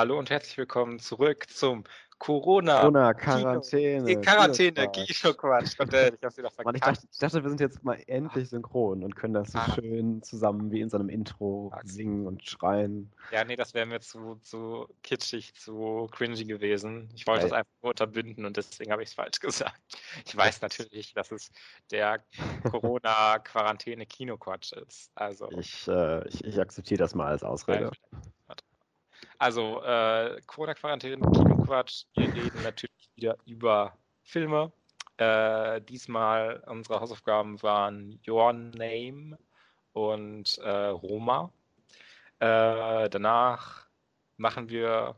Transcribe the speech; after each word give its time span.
Hallo 0.00 0.16
und 0.18 0.30
herzlich 0.30 0.56
willkommen 0.56 0.98
zurück 0.98 1.44
zum 1.50 1.84
Corona. 2.18 2.80
Corona, 2.80 3.12
Quarantäne. 3.12 4.06
Kino, 4.06 4.22
Quarantäne, 4.22 4.90
Kino-Quatsch. 4.90 5.74
ich 5.74 5.78
hab's 5.78 6.38
wieder 6.38 6.50
verkackt. 6.50 6.76
Ich 6.76 6.80
dachte, 6.80 7.06
ich 7.12 7.18
dachte, 7.18 7.42
wir 7.42 7.50
sind 7.50 7.60
jetzt 7.60 7.84
mal 7.84 8.02
endlich 8.06 8.48
synchron 8.48 9.04
und 9.04 9.14
können 9.14 9.34
das 9.34 9.52
so 9.52 9.58
ah. 9.58 9.70
schön 9.74 10.22
zusammen 10.22 10.72
wie 10.72 10.80
in 10.80 10.88
so 10.88 10.96
einem 10.96 11.10
Intro 11.10 11.70
ah. 11.74 11.82
singen 11.84 12.26
und 12.26 12.48
schreien. 12.48 13.12
Ja, 13.30 13.44
nee, 13.44 13.56
das 13.56 13.74
wäre 13.74 13.84
mir 13.84 14.00
zu, 14.00 14.36
zu 14.36 14.88
kitschig, 15.02 15.52
zu 15.52 16.08
cringy 16.10 16.46
gewesen. 16.46 17.10
Ich 17.14 17.26
wollte 17.26 17.44
es 17.44 17.52
einfach 17.52 17.74
nur 17.82 17.90
unterbinden 17.90 18.46
und 18.46 18.56
deswegen 18.56 18.92
habe 18.92 19.02
ich 19.02 19.10
es 19.10 19.14
falsch 19.14 19.38
gesagt. 19.40 19.78
Ich 20.24 20.34
weiß 20.34 20.62
natürlich, 20.62 21.12
dass 21.12 21.30
es 21.30 21.50
der 21.90 22.24
Corona-Quarantäne-Kino-Quatsch 22.70 24.72
ist. 24.72 25.10
Also. 25.14 25.50
Ich, 25.50 25.86
äh, 25.88 26.26
ich, 26.26 26.42
ich 26.42 26.58
akzeptiere 26.58 27.00
das 27.00 27.14
mal 27.14 27.26
als 27.26 27.42
Ausrede. 27.42 27.90
Also, 29.40 29.82
äh, 29.82 30.38
Corona-Quarantäne, 30.46 31.16
Kinoquatsch. 31.16 32.04
Wir 32.14 32.28
reden 32.34 32.62
natürlich 32.62 33.08
wieder 33.14 33.38
über 33.46 33.96
Filme. 34.22 34.70
Äh, 35.16 35.80
diesmal 35.80 36.62
unsere 36.66 37.00
Hausaufgaben 37.00 37.62
waren 37.62 38.20
Your 38.28 38.52
Name 38.52 39.38
und 39.94 40.58
äh, 40.58 40.88
Roma. 40.88 41.50
Äh, 42.40 43.08
danach 43.08 43.86
machen 44.36 44.68
wir 44.68 45.16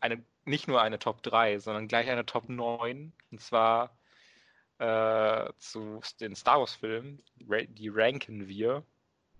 eine, 0.00 0.22
nicht 0.44 0.68
nur 0.68 0.82
eine 0.82 0.98
Top 0.98 1.22
3, 1.22 1.58
sondern 1.58 1.88
gleich 1.88 2.10
eine 2.10 2.26
Top 2.26 2.50
9. 2.50 3.14
Und 3.30 3.40
zwar 3.40 3.96
äh, 4.76 5.50
zu 5.56 6.02
den 6.20 6.36
Star 6.36 6.60
Wars-Filmen. 6.60 7.22
Die 7.36 7.88
ranken 7.88 8.46
wir 8.46 8.84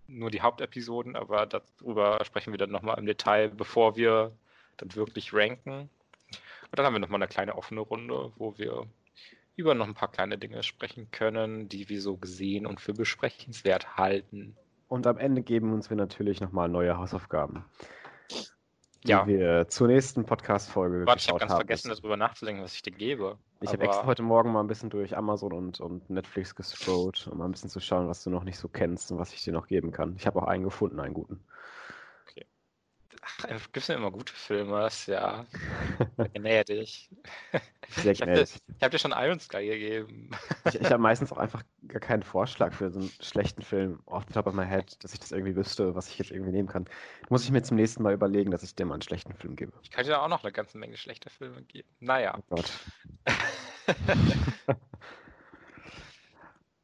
nur 0.08 0.30
die 0.30 0.40
Hauptepisoden, 0.42 1.16
aber 1.16 1.46
darüber 1.46 2.24
sprechen 2.24 2.52
wir 2.52 2.58
dann 2.58 2.70
nochmal 2.70 2.98
im 2.98 3.06
Detail, 3.06 3.48
bevor 3.48 3.96
wir 3.96 4.32
dann 4.78 4.94
wirklich 4.94 5.32
ranken. 5.32 5.90
Und 6.70 6.78
dann 6.78 6.86
haben 6.86 6.94
wir 6.94 7.00
nochmal 7.00 7.22
eine 7.22 7.28
kleine 7.28 7.56
offene 7.56 7.80
Runde, 7.80 8.32
wo 8.36 8.56
wir 8.58 8.86
über 9.56 9.74
noch 9.74 9.86
ein 9.86 9.94
paar 9.94 10.10
kleine 10.10 10.38
Dinge 10.38 10.62
sprechen 10.62 11.10
können, 11.10 11.68
die 11.68 11.88
wir 11.88 12.00
so 12.00 12.16
gesehen 12.16 12.66
und 12.66 12.80
für 12.80 12.94
besprechenswert 12.94 13.96
halten. 13.96 14.56
Und 14.88 15.06
am 15.06 15.18
Ende 15.18 15.42
geben 15.42 15.72
uns 15.72 15.90
wir 15.90 15.96
natürlich 15.96 16.40
nochmal 16.40 16.68
neue 16.68 16.96
Hausaufgaben 16.96 17.64
die 19.04 19.10
ja. 19.10 19.26
wir 19.26 19.68
zur 19.68 19.88
nächsten 19.88 20.24
Podcast-Folge 20.24 21.04
geschaut 21.04 21.20
Ich 21.20 21.28
habe 21.28 21.38
ganz 21.38 21.52
haben. 21.52 21.58
vergessen, 21.58 21.90
darüber 21.90 22.16
nachzudenken, 22.16 22.62
was 22.62 22.74
ich 22.74 22.82
dir 22.82 22.92
gebe. 22.92 23.38
Ich 23.60 23.72
habe 23.72 23.84
extra 23.84 24.06
heute 24.06 24.22
Morgen 24.22 24.52
mal 24.52 24.60
ein 24.60 24.66
bisschen 24.66 24.90
durch 24.90 25.16
Amazon 25.16 25.52
und, 25.52 25.80
und 25.80 26.08
Netflix 26.10 26.54
gestrollt, 26.54 27.28
um 27.30 27.38
mal 27.38 27.44
ein 27.44 27.52
bisschen 27.52 27.70
zu 27.70 27.80
schauen, 27.80 28.08
was 28.08 28.22
du 28.22 28.30
noch 28.30 28.44
nicht 28.44 28.58
so 28.58 28.68
kennst 28.68 29.10
und 29.10 29.18
was 29.18 29.32
ich 29.32 29.42
dir 29.42 29.52
noch 29.52 29.66
geben 29.66 29.92
kann. 29.92 30.14
Ich 30.16 30.26
habe 30.26 30.40
auch 30.40 30.46
einen 30.46 30.64
gefunden, 30.64 31.00
einen 31.00 31.14
guten. 31.14 31.40
Ach, 33.42 33.48
gibt 33.48 33.76
es 33.76 33.86
ja 33.88 33.94
immer 33.94 34.10
gute 34.10 34.32
Filme, 34.32 34.80
das 34.80 35.06
ja 35.06 35.46
gnädig. 36.34 37.10
Sehr 37.88 38.14
gnädig. 38.14 38.54
Ich 38.76 38.82
habe 38.82 38.90
dir 38.90 38.98
schon 38.98 39.12
Iron 39.12 39.40
Sky 39.40 39.66
gegeben. 39.66 40.30
Ich, 40.66 40.74
ich 40.80 40.86
habe 40.86 40.98
meistens 40.98 41.32
auch 41.32 41.38
einfach 41.38 41.62
gar 41.86 42.00
keinen 42.00 42.22
Vorschlag 42.22 42.72
für 42.72 42.90
so 42.90 43.00
einen 43.00 43.10
schlechten 43.20 43.62
Film 43.62 44.00
off 44.06 44.24
the 44.28 44.34
top 44.34 44.46
of 44.46 44.54
my 44.54 44.66
head, 44.66 45.02
dass 45.02 45.12
ich 45.12 45.20
das 45.20 45.32
irgendwie 45.32 45.56
wüsste, 45.56 45.94
was 45.94 46.08
ich 46.08 46.18
jetzt 46.18 46.30
irgendwie 46.30 46.52
nehmen 46.52 46.68
kann. 46.68 46.86
Muss 47.28 47.44
ich 47.44 47.50
mir 47.50 47.62
zum 47.62 47.76
nächsten 47.76 48.02
Mal 48.02 48.12
überlegen, 48.12 48.50
dass 48.50 48.62
ich 48.62 48.74
dir 48.74 48.84
mal 48.84 48.94
einen 48.94 49.02
schlechten 49.02 49.34
Film 49.34 49.56
gebe. 49.56 49.72
Ich 49.82 49.90
kann 49.90 50.04
dir 50.04 50.20
auch 50.20 50.28
noch 50.28 50.42
eine 50.42 50.52
ganze 50.52 50.78
Menge 50.78 50.96
schlechter 50.96 51.30
Filme 51.30 51.62
geben. 51.62 51.88
Naja. 52.00 52.36
Oh 52.36 52.56
Gott. 52.56 52.72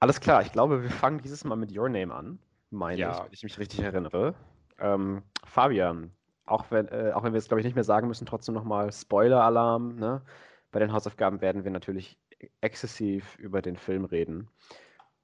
Alles 0.01 0.20
klar, 0.20 0.42
ich 0.42 0.53
glaube, 0.53 0.83
wir 0.83 0.90
fangen 0.90 1.23
dieses 1.23 1.45
Mal 1.45 1.57
mit 1.57 1.77
Your 1.77 1.89
Name 1.89 2.14
an. 2.14 2.39
Meine 2.70 3.01
ja. 3.01 3.13
ich, 3.13 3.19
wenn 3.19 3.33
ich 3.33 3.42
mich 3.42 3.58
richtig 3.58 3.80
erinnere. 3.80 4.35
Ähm, 4.79 5.23
Fabian, 5.46 6.13
auch 6.47 6.67
wenn, 6.71 6.89
äh, 6.89 7.13
auch 7.15 7.23
wenn 7.23 7.33
wir 7.33 7.39
es, 7.39 7.49
glaube 7.49 7.61
ich, 7.61 7.65
nicht 7.65 7.75
mehr 7.75 7.85
sagen 7.85 8.09
müssen, 8.09 8.27
trotzdem 8.27 8.55
nochmal 8.55 8.93
Spoiler-Alarm. 8.93 9.97
Ne? 9.97 10.23
Bei 10.71 10.79
den 10.79 10.93
Hausaufgaben 10.93 11.41
werden 11.41 11.65
wir 11.65 11.71
natürlich 11.71 12.19
exzessiv 12.61 13.39
über 13.39 13.63
den 13.63 13.77
Film 13.77 14.05
reden. 14.05 14.49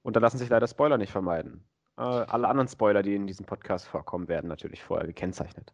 Und 0.03 0.15
da 0.15 0.19
lassen 0.19 0.37
sich 0.37 0.49
leider 0.49 0.67
Spoiler 0.67 0.97
nicht 0.97 1.11
vermeiden. 1.11 1.63
Äh, 1.97 2.01
alle 2.01 2.47
anderen 2.47 2.67
Spoiler, 2.67 3.03
die 3.03 3.15
in 3.15 3.27
diesem 3.27 3.45
Podcast 3.45 3.87
vorkommen, 3.87 4.27
werden 4.27 4.47
natürlich 4.47 4.81
vorher 4.81 5.05
gekennzeichnet. 5.05 5.73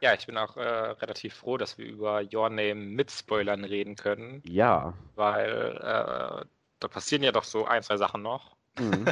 Ja, 0.00 0.12
ich 0.12 0.26
bin 0.26 0.36
auch 0.36 0.56
äh, 0.56 0.60
relativ 0.60 1.34
froh, 1.34 1.56
dass 1.56 1.78
wir 1.78 1.86
über 1.86 2.22
Your 2.30 2.50
Name 2.50 2.74
mit 2.74 3.10
Spoilern 3.10 3.64
reden 3.64 3.96
können. 3.96 4.42
Ja. 4.44 4.92
Weil 5.14 5.78
äh, 5.78 6.44
da 6.80 6.88
passieren 6.90 7.22
ja 7.22 7.32
doch 7.32 7.44
so 7.44 7.64
ein, 7.64 7.82
zwei 7.82 7.96
Sachen 7.96 8.20
noch. 8.20 8.56
Mhm. 8.78 9.06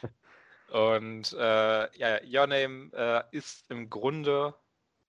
Und 0.72 1.32
äh, 1.38 1.98
ja, 1.98 2.18
Your 2.24 2.46
Name 2.46 2.90
äh, 2.92 3.22
ist 3.36 3.70
im 3.70 3.88
Grunde 3.88 4.54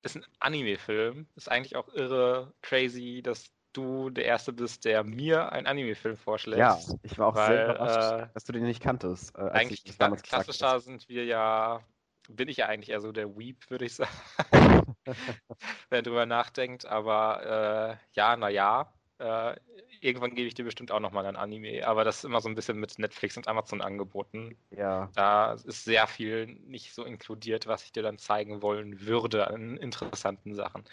ist 0.03 0.15
ein 0.15 0.25
Anime-Film. 0.39 1.27
Ist 1.35 1.49
eigentlich 1.49 1.75
auch 1.75 1.93
irre 1.93 2.53
crazy, 2.61 3.21
dass 3.23 3.51
du 3.73 4.09
der 4.09 4.25
Erste 4.25 4.53
bist, 4.53 4.85
der 4.85 5.03
mir 5.03 5.51
einen 5.51 5.67
Anime-Film 5.67 6.17
vorschlägt. 6.17 6.59
Ja, 6.59 6.79
ich 7.03 7.17
war 7.17 7.27
auch 7.27 7.35
weil, 7.35 7.47
sehr 7.47 7.65
überrascht, 7.65 8.21
äh, 8.21 8.33
dass 8.33 8.43
du 8.43 8.53
den 8.53 8.63
nicht 8.63 8.81
kanntest. 8.81 9.35
Äh, 9.37 9.49
eigentlich 9.51 9.83
klassischer 10.23 10.79
sind 10.79 11.07
wir 11.07 11.25
ja, 11.25 11.81
bin 12.29 12.47
ich 12.49 12.57
ja 12.57 12.67
eigentlich 12.67 12.89
eher 12.89 13.01
so 13.01 13.11
der 13.11 13.37
Weep, 13.37 13.69
würde 13.69 13.85
ich 13.85 13.95
sagen, 13.95 14.11
wenn 15.89 16.03
drüber 16.03 16.25
nachdenkt. 16.25 16.85
Aber 16.85 17.97
äh, 17.99 18.05
ja, 18.13 18.35
naja, 18.35 18.93
äh, 19.19 19.55
irgendwann 20.01 20.35
gebe 20.35 20.47
ich 20.47 20.53
dir 20.53 20.65
bestimmt 20.65 20.91
auch 20.91 20.99
nochmal 20.99 21.25
ein 21.25 21.35
Anime, 21.35 21.85
aber 21.85 22.03
das 22.03 22.17
ist 22.17 22.23
immer 22.25 22.41
so 22.41 22.49
ein 22.49 22.55
bisschen 22.55 22.79
mit 22.79 22.97
Netflix 22.99 23.37
und 23.37 23.47
Amazon 23.47 23.81
angeboten. 23.81 24.57
Ja. 24.71 25.09
Da 25.15 25.53
ist 25.53 25.83
sehr 25.83 26.07
viel 26.07 26.47
nicht 26.47 26.93
so 26.93 27.03
inkludiert, 27.03 27.67
was 27.67 27.83
ich 27.83 27.91
dir 27.91 28.03
dann 28.03 28.17
zeigen 28.17 28.61
wollen 28.61 29.05
würde 29.05 29.47
an 29.47 29.77
interessanten 29.77 30.55
Sachen. 30.55 30.83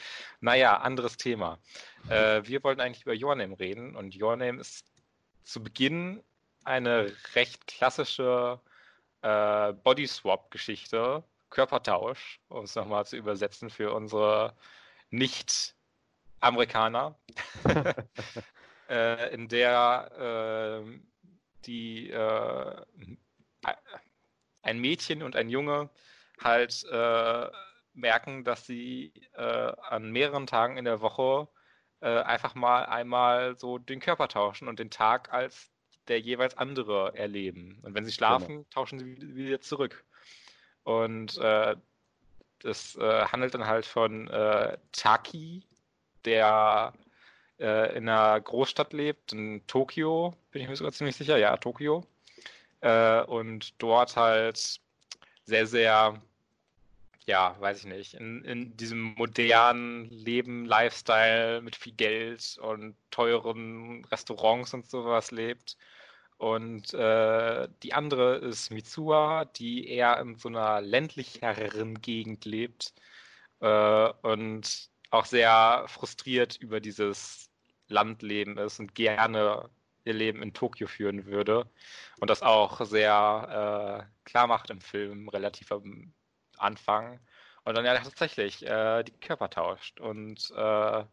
Naja, 0.40 0.78
anderes 0.78 1.16
Thema. 1.16 1.58
Äh, 2.08 2.42
wir 2.44 2.62
wollten 2.64 2.80
eigentlich 2.80 3.04
über 3.04 3.14
Your 3.14 3.34
Name 3.34 3.58
reden 3.58 3.96
und 3.96 4.20
Your 4.20 4.36
Name 4.36 4.60
ist 4.60 4.86
zu 5.44 5.62
Beginn 5.62 6.22
eine 6.64 7.12
recht 7.34 7.66
klassische 7.66 8.60
äh, 9.22 9.72
Body-Swap-Geschichte, 9.72 11.22
Körpertausch, 11.50 12.40
um 12.48 12.64
es 12.64 12.74
nochmal 12.74 13.06
zu 13.06 13.16
übersetzen 13.16 13.70
für 13.70 13.92
unsere 13.92 14.54
nicht 15.10 15.74
Amerikaner, 16.40 17.16
äh, 18.88 19.34
in 19.34 19.48
der 19.48 20.82
äh, 20.84 20.98
die 21.66 22.10
äh, 22.10 22.76
ein 24.62 24.78
Mädchen 24.78 25.22
und 25.22 25.36
ein 25.36 25.48
Junge 25.48 25.90
halt 26.40 26.84
äh, 26.90 27.50
merken, 27.94 28.44
dass 28.44 28.66
sie 28.66 29.12
äh, 29.34 29.42
an 29.42 30.10
mehreren 30.10 30.46
Tagen 30.46 30.76
in 30.76 30.84
der 30.84 31.00
Woche 31.00 31.48
äh, 32.00 32.20
einfach 32.20 32.54
mal 32.54 32.84
einmal 32.86 33.58
so 33.58 33.78
den 33.78 34.00
Körper 34.00 34.28
tauschen 34.28 34.68
und 34.68 34.78
den 34.78 34.90
Tag 34.90 35.32
als 35.32 35.70
der 36.08 36.20
jeweils 36.20 36.56
andere 36.56 37.16
erleben. 37.16 37.80
Und 37.82 37.94
wenn 37.94 38.04
sie 38.04 38.12
schlafen, 38.12 38.48
genau. 38.48 38.66
tauschen 38.70 38.98
sie 39.00 39.34
wieder 39.34 39.60
zurück. 39.60 40.04
Und 40.84 41.36
das 41.36 42.96
handelt 42.96 43.54
dann 43.54 43.66
halt 43.66 43.86
von 43.86 44.28
Taki, 44.92 45.66
der 46.24 46.92
äh, 47.58 47.96
in 47.96 48.08
einer 48.08 48.40
Großstadt 48.40 48.92
lebt, 48.92 49.32
in 49.32 49.66
Tokio, 49.66 50.34
bin 50.50 50.62
ich 50.62 50.68
mir 50.68 50.76
sogar 50.76 50.92
ziemlich 50.92 51.16
sicher, 51.16 51.38
ja, 51.38 51.56
Tokio. 51.56 52.04
Äh, 52.80 53.22
und 53.22 53.74
dort 53.82 54.16
halt 54.16 54.80
sehr, 55.44 55.66
sehr, 55.66 56.20
ja, 57.26 57.56
weiß 57.60 57.80
ich 57.80 57.86
nicht, 57.86 58.14
in, 58.14 58.44
in 58.44 58.76
diesem 58.76 59.14
modernen 59.14 60.10
Leben, 60.10 60.66
Lifestyle 60.66 61.62
mit 61.62 61.76
viel 61.76 61.94
Geld 61.94 62.58
und 62.60 62.96
teuren 63.10 64.04
Restaurants 64.06 64.74
und 64.74 64.88
sowas 64.88 65.30
lebt. 65.30 65.76
Und 66.38 66.92
äh, 66.94 67.68
die 67.82 67.94
andere 67.94 68.36
ist 68.36 68.70
Mitsuha, 68.70 69.46
die 69.46 69.88
eher 69.88 70.18
in 70.20 70.36
so 70.36 70.48
einer 70.48 70.80
ländlicheren 70.82 72.00
Gegend 72.02 72.44
lebt 72.44 72.92
äh, 73.60 74.10
und 74.22 74.90
auch 75.10 75.24
sehr 75.24 75.84
frustriert 75.88 76.56
über 76.56 76.80
dieses 76.80 77.50
Landleben 77.88 78.58
ist 78.58 78.80
und 78.80 78.94
gerne 78.94 79.68
ihr 80.04 80.14
Leben 80.14 80.42
in 80.42 80.52
Tokio 80.52 80.86
führen 80.86 81.26
würde. 81.26 81.66
Und 82.20 82.30
das 82.30 82.42
auch 82.42 82.84
sehr 82.86 84.06
äh, 84.08 84.28
klar 84.28 84.46
macht 84.46 84.70
im 84.70 84.80
Film, 84.80 85.28
relativ 85.28 85.72
am 85.72 86.12
Anfang. 86.58 87.20
Und 87.64 87.76
dann 87.76 87.84
ja 87.84 87.98
tatsächlich 87.98 88.64
äh, 88.64 89.02
die 89.02 89.12
Körper 89.12 89.50
tauscht. 89.50 90.00
Und 90.00 90.50
äh, 90.56 91.04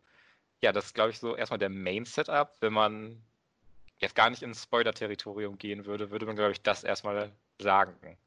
ja, 0.61 0.71
das 0.71 0.85
ist, 0.85 0.93
glaube 0.93 1.09
ich, 1.09 1.19
so 1.19 1.35
erstmal 1.35 1.59
der 1.59 1.69
Main-Setup. 1.69 2.55
Wenn 2.61 2.73
man 2.73 3.21
jetzt 3.99 4.15
gar 4.15 4.29
nicht 4.29 4.43
ins 4.43 4.63
Spoiler-Territorium 4.63 5.57
gehen 5.57 5.85
würde, 5.85 6.11
würde 6.11 6.25
man, 6.25 6.35
glaube 6.35 6.51
ich, 6.51 6.61
das 6.61 6.83
erstmal 6.83 7.31
sagen. 7.59 8.17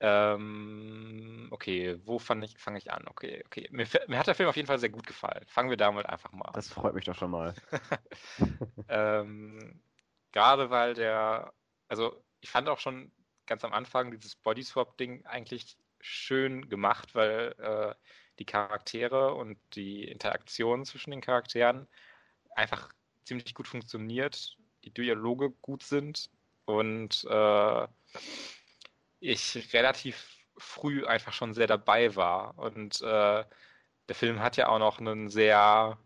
Ähm, 0.00 1.48
okay, 1.50 1.98
wo 2.04 2.18
fange 2.18 2.46
ich, 2.46 2.58
fang 2.58 2.76
ich 2.76 2.92
an? 2.92 3.06
Okay, 3.08 3.42
okay. 3.46 3.68
Mir, 3.70 3.86
mir, 4.06 4.18
hat 4.18 4.28
der 4.28 4.34
Film 4.34 4.48
auf 4.48 4.56
jeden 4.56 4.68
Fall 4.68 4.78
sehr 4.78 4.90
gut 4.90 5.06
gefallen. 5.06 5.44
Fangen 5.48 5.70
wir 5.70 5.76
damit 5.76 6.06
einfach 6.06 6.32
mal 6.32 6.46
an. 6.46 6.52
Das 6.54 6.68
freut 6.68 6.94
mich 6.94 7.04
doch 7.04 7.16
schon 7.16 7.32
mal. 7.32 7.54
ähm, 8.88 9.80
gerade 10.30 10.70
weil 10.70 10.94
der, 10.94 11.52
also 11.88 12.22
ich 12.40 12.50
fand 12.50 12.68
auch 12.68 12.78
schon 12.78 13.10
ganz 13.46 13.64
am 13.64 13.72
Anfang 13.72 14.12
dieses 14.12 14.36
Body 14.36 14.62
Swap 14.62 14.96
Ding 14.98 15.26
eigentlich 15.26 15.76
schön 16.00 16.68
gemacht, 16.68 17.14
weil 17.14 17.54
äh, 17.58 17.94
die 18.38 18.44
Charaktere 18.44 19.34
und 19.34 19.58
die 19.74 20.04
Interaktion 20.04 20.84
zwischen 20.84 21.10
den 21.10 21.20
Charakteren 21.20 21.88
einfach 22.54 22.92
ziemlich 23.24 23.52
gut 23.54 23.66
funktioniert, 23.66 24.56
die 24.84 24.92
Dialoge 24.92 25.50
gut 25.50 25.82
sind 25.82 26.30
und 26.66 27.24
äh, 27.28 27.88
ich 29.20 29.72
relativ 29.72 30.38
früh 30.56 31.04
einfach 31.06 31.32
schon 31.32 31.54
sehr 31.54 31.66
dabei 31.66 32.14
war. 32.16 32.58
Und 32.58 33.00
äh, 33.02 33.44
der 34.08 34.14
Film 34.14 34.40
hat 34.40 34.56
ja 34.56 34.68
auch 34.68 34.78
noch 34.78 34.98
einen 34.98 35.28
sehr 35.28 35.98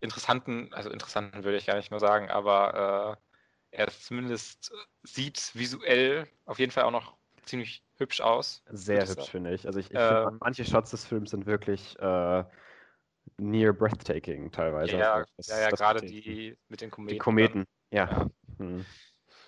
interessanten, 0.00 0.72
also 0.72 0.90
interessanten 0.90 1.44
würde 1.44 1.56
ich 1.56 1.66
gar 1.66 1.76
nicht 1.76 1.90
nur 1.90 2.00
sagen, 2.00 2.30
aber 2.30 3.18
äh, 3.72 3.78
er 3.78 3.88
zumindest 3.88 4.72
sieht 5.02 5.50
visuell 5.54 6.28
auf 6.44 6.58
jeden 6.58 6.72
Fall 6.72 6.84
auch 6.84 6.90
noch 6.90 7.16
ziemlich 7.44 7.82
hübsch 7.96 8.20
aus. 8.20 8.62
Sehr 8.70 9.06
hübsch, 9.08 9.30
finde 9.30 9.54
ich. 9.54 9.66
Also 9.66 9.78
ich, 9.78 9.90
ich 9.90 9.96
äh, 9.96 10.22
finde, 10.22 10.38
manche 10.40 10.64
Shots 10.64 10.90
des 10.90 11.04
Films 11.04 11.30
sind 11.30 11.46
wirklich 11.46 11.98
äh, 11.98 12.44
near 13.38 13.72
breathtaking 13.72 14.50
teilweise. 14.50 14.96
Ja, 14.96 15.14
also 15.14 15.32
das, 15.36 15.48
ja, 15.48 15.60
ja 15.60 15.68
gerade 15.70 16.02
die 16.02 16.56
mit 16.68 16.80
den 16.80 16.90
Kometen. 16.90 17.14
Die 17.14 17.18
Kometen, 17.18 17.64
ja. 17.90 18.10
ja. 18.10 18.30
Hm. 18.58 18.86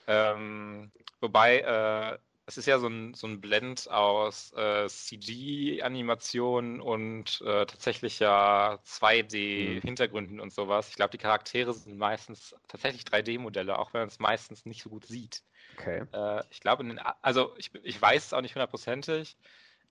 Ähm, 0.08 0.92
wobei, 1.20 1.60
äh, 1.60 2.18
es 2.48 2.58
ist 2.58 2.66
ja 2.66 2.78
so 2.78 2.86
ein, 2.86 3.12
so 3.14 3.26
ein 3.26 3.40
Blend 3.40 3.90
aus 3.90 4.52
äh, 4.52 4.86
CG-Animationen 4.88 6.80
und 6.80 7.40
äh, 7.44 7.66
tatsächlich 7.66 8.20
ja 8.20 8.78
2D-Hintergründen 8.86 10.36
mhm. 10.36 10.42
und 10.42 10.52
sowas. 10.52 10.88
Ich 10.88 10.94
glaube, 10.94 11.10
die 11.10 11.18
Charaktere 11.18 11.74
sind 11.74 11.98
meistens 11.98 12.54
tatsächlich 12.68 13.02
3D-Modelle, 13.02 13.76
auch 13.76 13.92
wenn 13.92 14.02
man 14.02 14.08
es 14.08 14.20
meistens 14.20 14.64
nicht 14.64 14.82
so 14.82 14.90
gut 14.90 15.06
sieht. 15.06 15.42
Okay. 15.76 16.04
Äh, 16.12 16.44
ich 16.50 16.60
glaube, 16.60 16.84
also 17.20 17.52
ich, 17.58 17.74
ich 17.82 18.00
weiß 18.00 18.26
es 18.26 18.32
auch 18.32 18.42
nicht 18.42 18.54
hundertprozentig, 18.54 19.36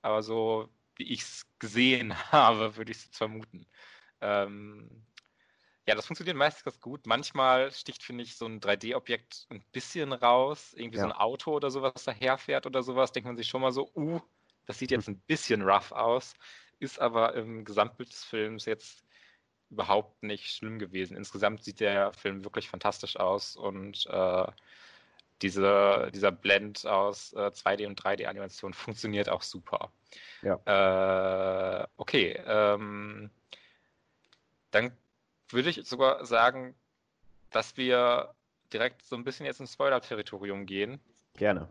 aber 0.01 0.24
so 0.24 0.69
wie 0.95 1.12
ich 1.12 1.21
es 1.21 1.45
gesehen 1.60 2.16
habe, 2.31 2.78
würde 2.78 2.92
ich 2.92 3.00
es 3.00 3.18
vermuten. 3.18 3.66
Ähm, 4.21 4.89
ja, 5.87 5.93
das 5.93 6.07
funktioniert 6.07 6.35
meistens 6.37 6.63
ganz 6.63 6.79
gut. 6.79 7.05
Manchmal 7.05 7.71
sticht, 7.71 8.01
finde 8.01 8.23
ich, 8.23 8.35
so 8.35 8.45
ein 8.45 8.59
3D-Objekt 8.59 9.45
ein 9.49 9.63
bisschen 9.71 10.13
raus. 10.13 10.73
Irgendwie 10.75 10.97
ja. 10.97 11.03
so 11.03 11.09
ein 11.09 11.15
Auto 11.15 11.53
oder 11.53 11.69
sowas 11.69 12.03
daherfährt 12.03 12.65
oder 12.65 12.81
sowas. 12.81 13.11
Denkt 13.11 13.27
man 13.27 13.37
sich 13.37 13.47
schon 13.47 13.61
mal 13.61 13.71
so, 13.71 13.91
uh, 13.95 14.19
das 14.65 14.79
sieht 14.79 14.91
jetzt 14.91 15.07
ein 15.07 15.19
bisschen 15.19 15.61
rough 15.61 15.91
aus. 15.91 16.33
Ist 16.79 16.99
aber 16.99 17.35
im 17.35 17.65
Gesamtbild 17.65 18.09
des 18.09 18.23
Films 18.23 18.65
jetzt 18.65 19.05
überhaupt 19.69 20.23
nicht 20.23 20.51
schlimm 20.51 20.79
gewesen. 20.79 21.15
Insgesamt 21.17 21.63
sieht 21.63 21.79
der 21.79 22.13
Film 22.13 22.43
wirklich 22.43 22.69
fantastisch 22.69 23.17
aus 23.17 23.55
und 23.55 24.07
äh, 24.07 24.45
diese, 25.41 26.09
dieser 26.13 26.31
Blend 26.31 26.85
aus 26.85 27.33
äh, 27.33 27.51
2D 27.51 27.87
und 27.87 28.01
3D-Animation 28.01 28.73
funktioniert 28.73 29.29
auch 29.29 29.41
super. 29.41 29.91
Ja. 30.41 31.81
Äh, 31.83 31.87
okay, 31.97 32.41
ähm, 32.45 33.29
dann 34.71 34.95
würde 35.56 35.69
ich 35.69 35.88
sogar 35.88 36.25
sagen, 36.25 36.75
dass 37.52 37.78
wir 37.78 38.34
direkt 38.74 39.04
so 39.04 39.16
ein 39.16 39.24
bisschen 39.24 39.46
jetzt 39.46 39.60
ins 39.60 39.74
Spoiler-Territorium 39.74 40.66
gehen. 40.66 41.00
Gerne. 41.34 41.68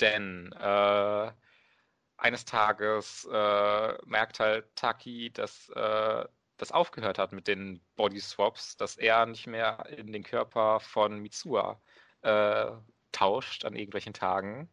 Denn 0.00 0.52
äh, 0.52 1.32
eines 2.16 2.44
Tages 2.44 3.28
äh, 3.30 4.06
merkt 4.06 4.40
halt 4.40 4.64
Taki, 4.76 5.30
dass 5.30 5.68
äh, 5.70 6.24
das 6.56 6.72
aufgehört 6.72 7.18
hat 7.18 7.32
mit 7.32 7.48
den 7.48 7.80
Body 7.96 8.20
Swaps, 8.20 8.76
dass 8.76 8.96
er 8.96 9.26
nicht 9.26 9.46
mehr 9.46 9.84
in 9.86 10.12
den 10.12 10.22
Körper 10.22 10.80
von 10.80 11.18
Mitsua 11.18 11.80
äh, 12.22 12.70
tauscht 13.12 13.64
an 13.64 13.76
irgendwelchen 13.76 14.14
Tagen 14.14 14.68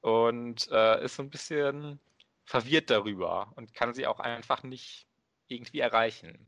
und 0.00 0.68
äh, 0.70 1.04
ist 1.04 1.16
so 1.16 1.22
ein 1.22 1.30
bisschen 1.30 1.98
verwirrt 2.44 2.90
darüber 2.90 3.52
und 3.56 3.74
kann 3.74 3.94
sie 3.94 4.06
auch 4.06 4.20
einfach 4.20 4.62
nicht 4.62 5.06
irgendwie 5.48 5.80
erreichen. 5.80 6.46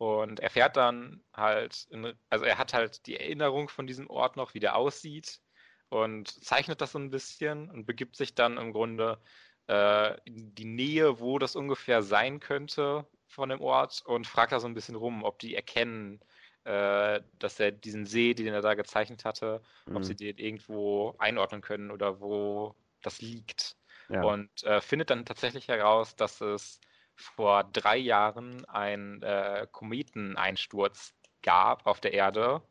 Und 0.00 0.40
er 0.40 0.48
fährt 0.48 0.78
dann 0.78 1.22
halt, 1.34 1.86
in, 1.90 2.14
also 2.30 2.46
er 2.46 2.56
hat 2.56 2.72
halt 2.72 3.06
die 3.06 3.18
Erinnerung 3.18 3.68
von 3.68 3.86
diesem 3.86 4.08
Ort 4.08 4.34
noch, 4.34 4.54
wie 4.54 4.58
der 4.58 4.74
aussieht 4.74 5.42
und 5.90 6.42
zeichnet 6.42 6.80
das 6.80 6.92
so 6.92 6.98
ein 6.98 7.10
bisschen 7.10 7.68
und 7.68 7.84
begibt 7.84 8.16
sich 8.16 8.34
dann 8.34 8.56
im 8.56 8.72
Grunde 8.72 9.20
äh, 9.68 10.18
in 10.24 10.54
die 10.54 10.64
Nähe, 10.64 11.20
wo 11.20 11.38
das 11.38 11.54
ungefähr 11.54 12.02
sein 12.02 12.40
könnte 12.40 13.06
von 13.26 13.50
dem 13.50 13.60
Ort 13.60 14.00
und 14.06 14.26
fragt 14.26 14.52
da 14.52 14.60
so 14.60 14.66
ein 14.68 14.72
bisschen 14.72 14.94
rum, 14.94 15.22
ob 15.22 15.38
die 15.38 15.54
erkennen, 15.54 16.22
äh, 16.64 17.20
dass 17.38 17.60
er 17.60 17.70
diesen 17.70 18.06
See, 18.06 18.32
den 18.32 18.54
er 18.54 18.62
da 18.62 18.72
gezeichnet 18.72 19.26
hatte, 19.26 19.60
mhm. 19.84 19.96
ob 19.96 20.04
sie 20.04 20.16
den 20.16 20.38
irgendwo 20.38 21.14
einordnen 21.18 21.60
können 21.60 21.90
oder 21.90 22.22
wo 22.22 22.74
das 23.02 23.20
liegt. 23.20 23.76
Ja. 24.08 24.22
Und 24.22 24.62
äh, 24.62 24.80
findet 24.80 25.10
dann 25.10 25.26
tatsächlich 25.26 25.68
heraus, 25.68 26.16
dass 26.16 26.40
es 26.40 26.80
vor 27.20 27.64
drei 27.64 27.96
Jahren 27.96 28.64
ein 28.66 29.22
äh, 29.22 29.66
Kometeneinsturz 29.70 31.14
gab 31.42 31.86
auf 31.86 32.00
der 32.00 32.12
Erde, 32.12 32.62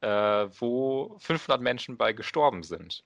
äh, 0.00 0.08
wo 0.08 1.16
500 1.18 1.60
Menschen 1.60 1.96
bei 1.96 2.12
gestorben 2.12 2.62
sind. 2.62 3.04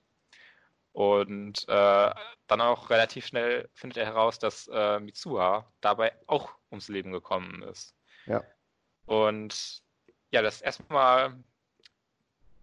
Und 0.91 1.67
äh, 1.69 2.11
dann 2.47 2.61
auch 2.61 2.89
relativ 2.89 3.25
schnell 3.27 3.69
findet 3.73 3.97
er 3.97 4.05
heraus, 4.05 4.39
dass 4.39 4.67
äh, 4.73 4.99
Mitsuha 4.99 5.71
dabei 5.81 6.13
auch 6.27 6.51
ums 6.71 6.89
Leben 6.89 7.11
gekommen 7.11 7.61
ist. 7.63 7.95
Ja. 8.25 8.43
Und 9.05 9.81
ja, 10.31 10.41
das 10.41 10.61
erstmal 10.61 11.41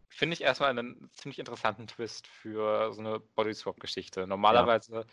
finde 0.09 0.35
ich 0.35 0.43
erstmal 0.43 0.71
einen 0.71 1.11
ziemlich 1.13 1.39
interessanten 1.39 1.87
Twist 1.87 2.27
für 2.27 2.93
so 2.93 3.01
eine 3.01 3.21
Bodyswap-Geschichte. 3.21 4.27
Normalerweise 4.27 4.95
ja 4.97 5.05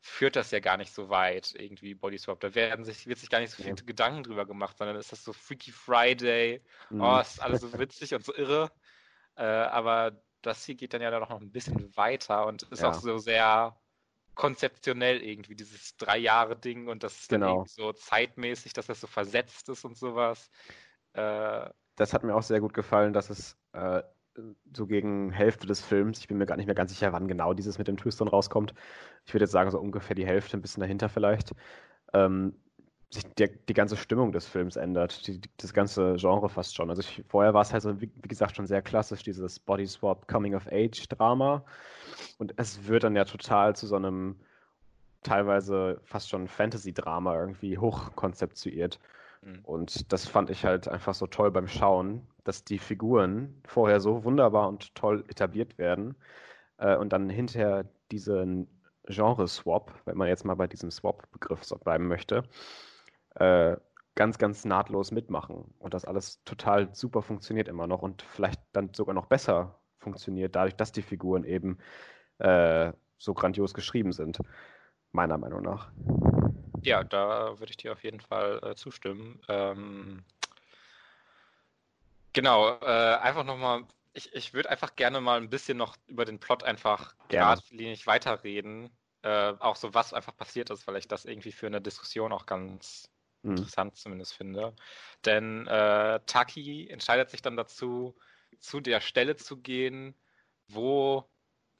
führt 0.00 0.36
das 0.36 0.50
ja 0.50 0.60
gar 0.60 0.76
nicht 0.76 0.92
so 0.94 1.08
weit, 1.10 1.54
irgendwie 1.56 1.94
Body 1.94 2.18
Swap. 2.18 2.40
Da 2.40 2.54
werden 2.54 2.84
sich, 2.84 3.06
wird 3.06 3.18
sich 3.18 3.28
gar 3.28 3.40
nicht 3.40 3.50
so 3.50 3.62
viel 3.62 3.66
ja. 3.66 3.84
Gedanken 3.84 4.22
drüber 4.22 4.46
gemacht, 4.46 4.78
sondern 4.78 4.96
ist 4.96 5.12
das 5.12 5.22
so 5.22 5.32
Freaky 5.32 5.72
Friday, 5.72 6.62
mhm. 6.88 7.00
oh, 7.02 7.18
ist 7.20 7.42
alles 7.42 7.60
so 7.60 7.72
witzig 7.78 8.14
und 8.14 8.24
so 8.24 8.34
irre. 8.34 8.70
Äh, 9.36 9.44
aber 9.44 10.22
das 10.42 10.64
hier 10.64 10.74
geht 10.74 10.94
dann 10.94 11.02
ja 11.02 11.18
noch 11.18 11.30
ein 11.30 11.52
bisschen 11.52 11.94
weiter 11.96 12.46
und 12.46 12.62
ist 12.64 12.82
ja. 12.82 12.90
auch 12.90 12.94
so 12.94 13.18
sehr 13.18 13.78
konzeptionell 14.34 15.22
irgendwie, 15.22 15.54
dieses 15.54 15.96
Drei-Jahre-Ding 15.96 16.88
und 16.88 17.02
das 17.02 17.20
ist 17.20 17.28
genau. 17.28 17.46
dann 17.46 17.54
irgendwie 17.56 17.72
so 17.72 17.92
zeitmäßig, 17.92 18.72
dass 18.72 18.86
das 18.86 19.00
so 19.00 19.06
versetzt 19.06 19.68
ist 19.68 19.84
und 19.84 19.98
sowas. 19.98 20.50
Äh, 21.12 21.68
das 21.96 22.14
hat 22.14 22.24
mir 22.24 22.34
auch 22.34 22.42
sehr 22.42 22.60
gut 22.60 22.72
gefallen, 22.72 23.12
dass 23.12 23.28
es 23.28 23.58
äh, 23.72 24.02
so 24.72 24.86
gegen 24.86 25.30
Hälfte 25.30 25.66
des 25.66 25.80
Films, 25.80 26.20
ich 26.20 26.28
bin 26.28 26.38
mir 26.38 26.46
gar 26.46 26.56
nicht 26.56 26.66
mehr 26.66 26.74
ganz 26.74 26.92
sicher, 26.92 27.12
wann 27.12 27.28
genau 27.28 27.52
dieses 27.52 27.78
mit 27.78 27.88
dem 27.88 27.96
Twist 27.96 28.20
dann 28.20 28.28
rauskommt. 28.28 28.74
Ich 29.26 29.34
würde 29.34 29.44
jetzt 29.44 29.52
sagen, 29.52 29.70
so 29.70 29.80
ungefähr 29.80 30.14
die 30.14 30.26
Hälfte, 30.26 30.56
ein 30.56 30.62
bisschen 30.62 30.80
dahinter 30.80 31.08
vielleicht. 31.08 31.52
Ähm, 32.12 32.54
sich 33.12 33.24
der, 33.34 33.48
die 33.48 33.74
ganze 33.74 33.96
Stimmung 33.96 34.30
des 34.30 34.46
Films 34.46 34.76
ändert, 34.76 35.26
die, 35.26 35.40
das 35.56 35.72
ganze 35.72 36.14
Genre 36.16 36.48
fast 36.48 36.76
schon. 36.76 36.90
Also 36.90 37.00
ich, 37.00 37.24
vorher 37.28 37.54
war 37.54 37.62
es 37.62 37.72
halt 37.72 37.82
so, 37.82 38.00
wie, 38.00 38.10
wie, 38.14 38.28
gesagt, 38.28 38.54
schon 38.54 38.66
sehr 38.66 38.82
klassisch, 38.82 39.24
dieses 39.24 39.58
Body 39.58 39.86
Swap 39.86 40.28
Coming 40.28 40.54
of 40.54 40.68
Age 40.70 41.08
Drama. 41.08 41.64
Und 42.38 42.54
es 42.56 42.86
wird 42.86 43.02
dann 43.02 43.16
ja 43.16 43.24
total 43.24 43.74
zu 43.74 43.86
so 43.88 43.96
einem 43.96 44.36
teilweise 45.22 46.00
fast 46.04 46.28
schon 46.28 46.46
Fantasy-Drama 46.46 47.36
irgendwie 47.38 47.78
hochkonzeptuiert. 47.78 49.00
Mhm. 49.42 49.60
Und 49.64 50.12
das 50.12 50.28
fand 50.28 50.50
ich 50.50 50.64
halt 50.64 50.86
einfach 50.86 51.14
so 51.14 51.26
toll 51.26 51.50
beim 51.50 51.66
Schauen, 51.66 52.26
dass 52.44 52.64
die 52.64 52.78
Figuren 52.78 53.60
vorher 53.66 54.00
so 54.00 54.24
wunderbar 54.24 54.68
und 54.68 54.94
toll 54.94 55.24
etabliert 55.28 55.78
werden 55.78 56.16
äh, 56.78 56.96
und 56.96 57.12
dann 57.12 57.28
hinterher 57.30 57.86
diesen 58.10 58.68
Genre-Swap, 59.06 59.92
wenn 60.04 60.16
man 60.16 60.28
jetzt 60.28 60.44
mal 60.44 60.54
bei 60.54 60.66
diesem 60.66 60.90
Swap-Begriff 60.90 61.62
bleiben 61.82 62.06
möchte, 62.08 62.44
äh, 63.36 63.76
ganz, 64.14 64.38
ganz 64.38 64.64
nahtlos 64.64 65.12
mitmachen 65.12 65.74
und 65.78 65.94
das 65.94 66.04
alles 66.04 66.42
total 66.44 66.94
super 66.94 67.22
funktioniert 67.22 67.68
immer 67.68 67.86
noch 67.86 68.02
und 68.02 68.22
vielleicht 68.22 68.60
dann 68.72 68.92
sogar 68.94 69.14
noch 69.14 69.26
besser 69.26 69.80
funktioniert, 69.98 70.56
dadurch, 70.56 70.76
dass 70.76 70.92
die 70.92 71.02
Figuren 71.02 71.44
eben 71.44 71.78
äh, 72.38 72.92
so 73.18 73.34
grandios 73.34 73.74
geschrieben 73.74 74.12
sind, 74.12 74.38
meiner 75.12 75.38
Meinung 75.38 75.62
nach. 75.62 75.90
Ja, 76.82 77.04
da 77.04 77.58
würde 77.58 77.70
ich 77.70 77.76
dir 77.76 77.92
auf 77.92 78.02
jeden 78.02 78.20
Fall 78.20 78.60
äh, 78.62 78.74
zustimmen. 78.74 79.40
Ähm, 79.48 80.24
genau, 82.32 82.78
äh, 82.80 83.16
einfach 83.16 83.44
nochmal, 83.44 83.84
ich, 84.12 84.32
ich 84.34 84.54
würde 84.54 84.70
einfach 84.70 84.96
gerne 84.96 85.20
mal 85.20 85.40
ein 85.40 85.50
bisschen 85.50 85.78
noch 85.78 85.96
über 86.06 86.24
den 86.24 86.40
Plot 86.40 86.62
einfach 86.62 87.14
geradlinig 87.28 88.06
weiterreden. 88.06 88.90
Äh, 89.22 89.54
auch 89.58 89.76
so, 89.76 89.92
was 89.92 90.14
einfach 90.14 90.36
passiert 90.36 90.70
ist, 90.70 90.86
weil 90.86 90.96
ich 90.96 91.06
das 91.06 91.24
irgendwie 91.26 91.52
für 91.52 91.66
eine 91.66 91.80
Diskussion 91.80 92.32
auch 92.32 92.46
ganz 92.46 93.10
hm. 93.42 93.52
interessant 93.52 93.96
zumindest 93.96 94.34
finde. 94.34 94.74
Denn 95.24 95.66
äh, 95.66 96.20
Taki 96.26 96.88
entscheidet 96.88 97.30
sich 97.30 97.42
dann 97.42 97.56
dazu, 97.56 98.16
zu 98.58 98.80
der 98.80 99.00
Stelle 99.00 99.36
zu 99.36 99.58
gehen, 99.58 100.14
wo 100.68 101.28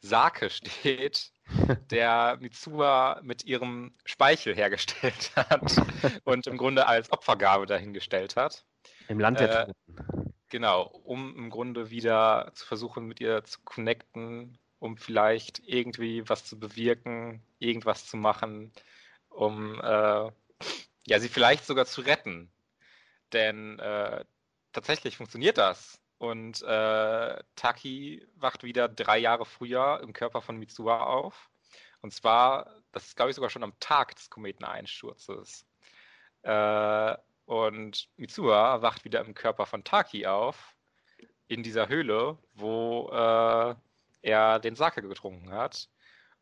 Sake 0.00 0.50
steht, 0.50 1.32
der 1.90 2.38
Mitsuha 2.40 3.20
mit 3.22 3.44
ihrem 3.44 3.94
Speichel 4.04 4.54
hergestellt 4.54 5.32
hat 5.36 5.60
und 6.24 6.46
im 6.46 6.56
Grunde 6.56 6.86
als 6.86 7.12
Opfergabe 7.12 7.66
dahingestellt 7.66 8.36
hat. 8.36 8.64
Im 9.08 9.20
Land 9.20 9.40
der 9.40 9.50
äh, 9.50 9.66
Toten. 9.66 10.29
Genau, 10.50 10.82
um 11.04 11.36
im 11.36 11.48
Grunde 11.48 11.90
wieder 11.90 12.50
zu 12.54 12.66
versuchen, 12.66 13.06
mit 13.06 13.20
ihr 13.20 13.44
zu 13.44 13.60
connecten, 13.64 14.58
um 14.80 14.96
vielleicht 14.96 15.60
irgendwie 15.64 16.28
was 16.28 16.44
zu 16.44 16.58
bewirken, 16.58 17.40
irgendwas 17.60 18.06
zu 18.06 18.16
machen, 18.16 18.72
um 19.28 19.80
äh, 19.80 20.30
ja, 21.06 21.20
sie 21.20 21.28
vielleicht 21.28 21.64
sogar 21.64 21.86
zu 21.86 22.00
retten. 22.00 22.50
Denn 23.32 23.78
äh, 23.78 24.24
tatsächlich 24.72 25.16
funktioniert 25.16 25.56
das. 25.56 26.00
Und 26.18 26.62
äh, 26.62 27.42
Taki 27.54 28.26
wacht 28.34 28.64
wieder 28.64 28.88
drei 28.88 29.18
Jahre 29.18 29.46
früher 29.46 30.00
im 30.02 30.12
Körper 30.12 30.42
von 30.42 30.56
Mitsuha 30.56 31.04
auf. 31.04 31.48
Und 32.02 32.12
zwar, 32.12 32.74
das 32.90 33.06
ist 33.06 33.16
glaube 33.16 33.30
ich 33.30 33.36
sogar 33.36 33.50
schon 33.50 33.62
am 33.62 33.78
Tag 33.78 34.16
des 34.16 34.30
Kometeneinsturzes. 34.30 35.64
Äh, 36.42 37.16
und 37.50 38.08
Mitsuha 38.16 38.80
wacht 38.80 39.04
wieder 39.04 39.24
im 39.24 39.34
Körper 39.34 39.66
von 39.66 39.82
Taki 39.82 40.24
auf, 40.24 40.76
in 41.48 41.64
dieser 41.64 41.88
Höhle, 41.88 42.38
wo 42.54 43.10
äh, 43.10 43.74
er 44.22 44.60
den 44.60 44.76
Sake 44.76 45.02
getrunken 45.02 45.50
hat. 45.50 45.88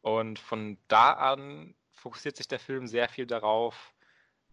Und 0.02 0.38
von 0.38 0.76
da 0.86 1.12
an 1.12 1.74
fokussiert 1.92 2.36
sich 2.36 2.46
der 2.46 2.58
Film 2.58 2.86
sehr 2.86 3.08
viel 3.08 3.26
darauf, 3.26 3.94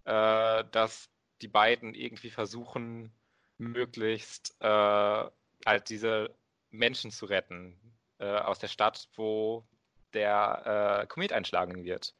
äh, 0.05 0.63
dass 0.71 1.09
die 1.41 1.49
beiden 1.49 1.93
irgendwie 1.93 2.29
versuchen, 2.29 3.13
möglichst 3.57 4.55
äh, 4.61 5.29
halt 5.65 5.89
diese 5.89 6.33
Menschen 6.69 7.11
zu 7.11 7.25
retten 7.25 7.77
äh, 8.19 8.37
aus 8.37 8.59
der 8.59 8.69
Stadt, 8.69 9.09
wo 9.17 9.67
der 10.13 11.01
äh, 11.01 11.07
Komet 11.07 11.33
einschlagen 11.33 11.83
wird. 11.83 12.15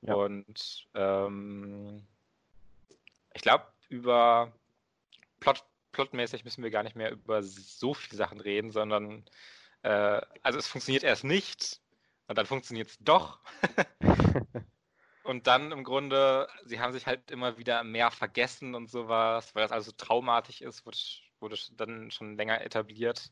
Ja. 0.00 0.14
Und 0.14 0.88
ähm, 0.94 2.08
ich 3.38 3.42
glaube, 3.42 3.66
über 3.88 4.52
Plot, 5.38 5.64
plotmäßig 5.92 6.44
müssen 6.44 6.64
wir 6.64 6.70
gar 6.70 6.82
nicht 6.82 6.96
mehr 6.96 7.12
über 7.12 7.40
so 7.44 7.94
viele 7.94 8.16
Sachen 8.16 8.40
reden, 8.40 8.72
sondern 8.72 9.24
äh, 9.82 10.20
also 10.42 10.58
es 10.58 10.66
funktioniert 10.66 11.04
erst 11.04 11.22
nicht 11.22 11.80
und 12.26 12.36
dann 12.36 12.46
funktioniert 12.46 12.88
es 12.88 12.98
doch. 12.98 13.38
und 15.22 15.46
dann 15.46 15.70
im 15.70 15.84
Grunde, 15.84 16.48
sie 16.64 16.80
haben 16.80 16.92
sich 16.92 17.06
halt 17.06 17.30
immer 17.30 17.58
wieder 17.58 17.84
mehr 17.84 18.10
vergessen 18.10 18.74
und 18.74 18.90
sowas, 18.90 19.54
weil 19.54 19.62
das 19.62 19.70
also 19.70 19.92
traumatisch 19.92 20.60
ist, 20.60 20.84
wurde, 20.84 20.98
wurde 21.38 21.56
dann 21.76 22.10
schon 22.10 22.36
länger 22.36 22.60
etabliert. 22.62 23.30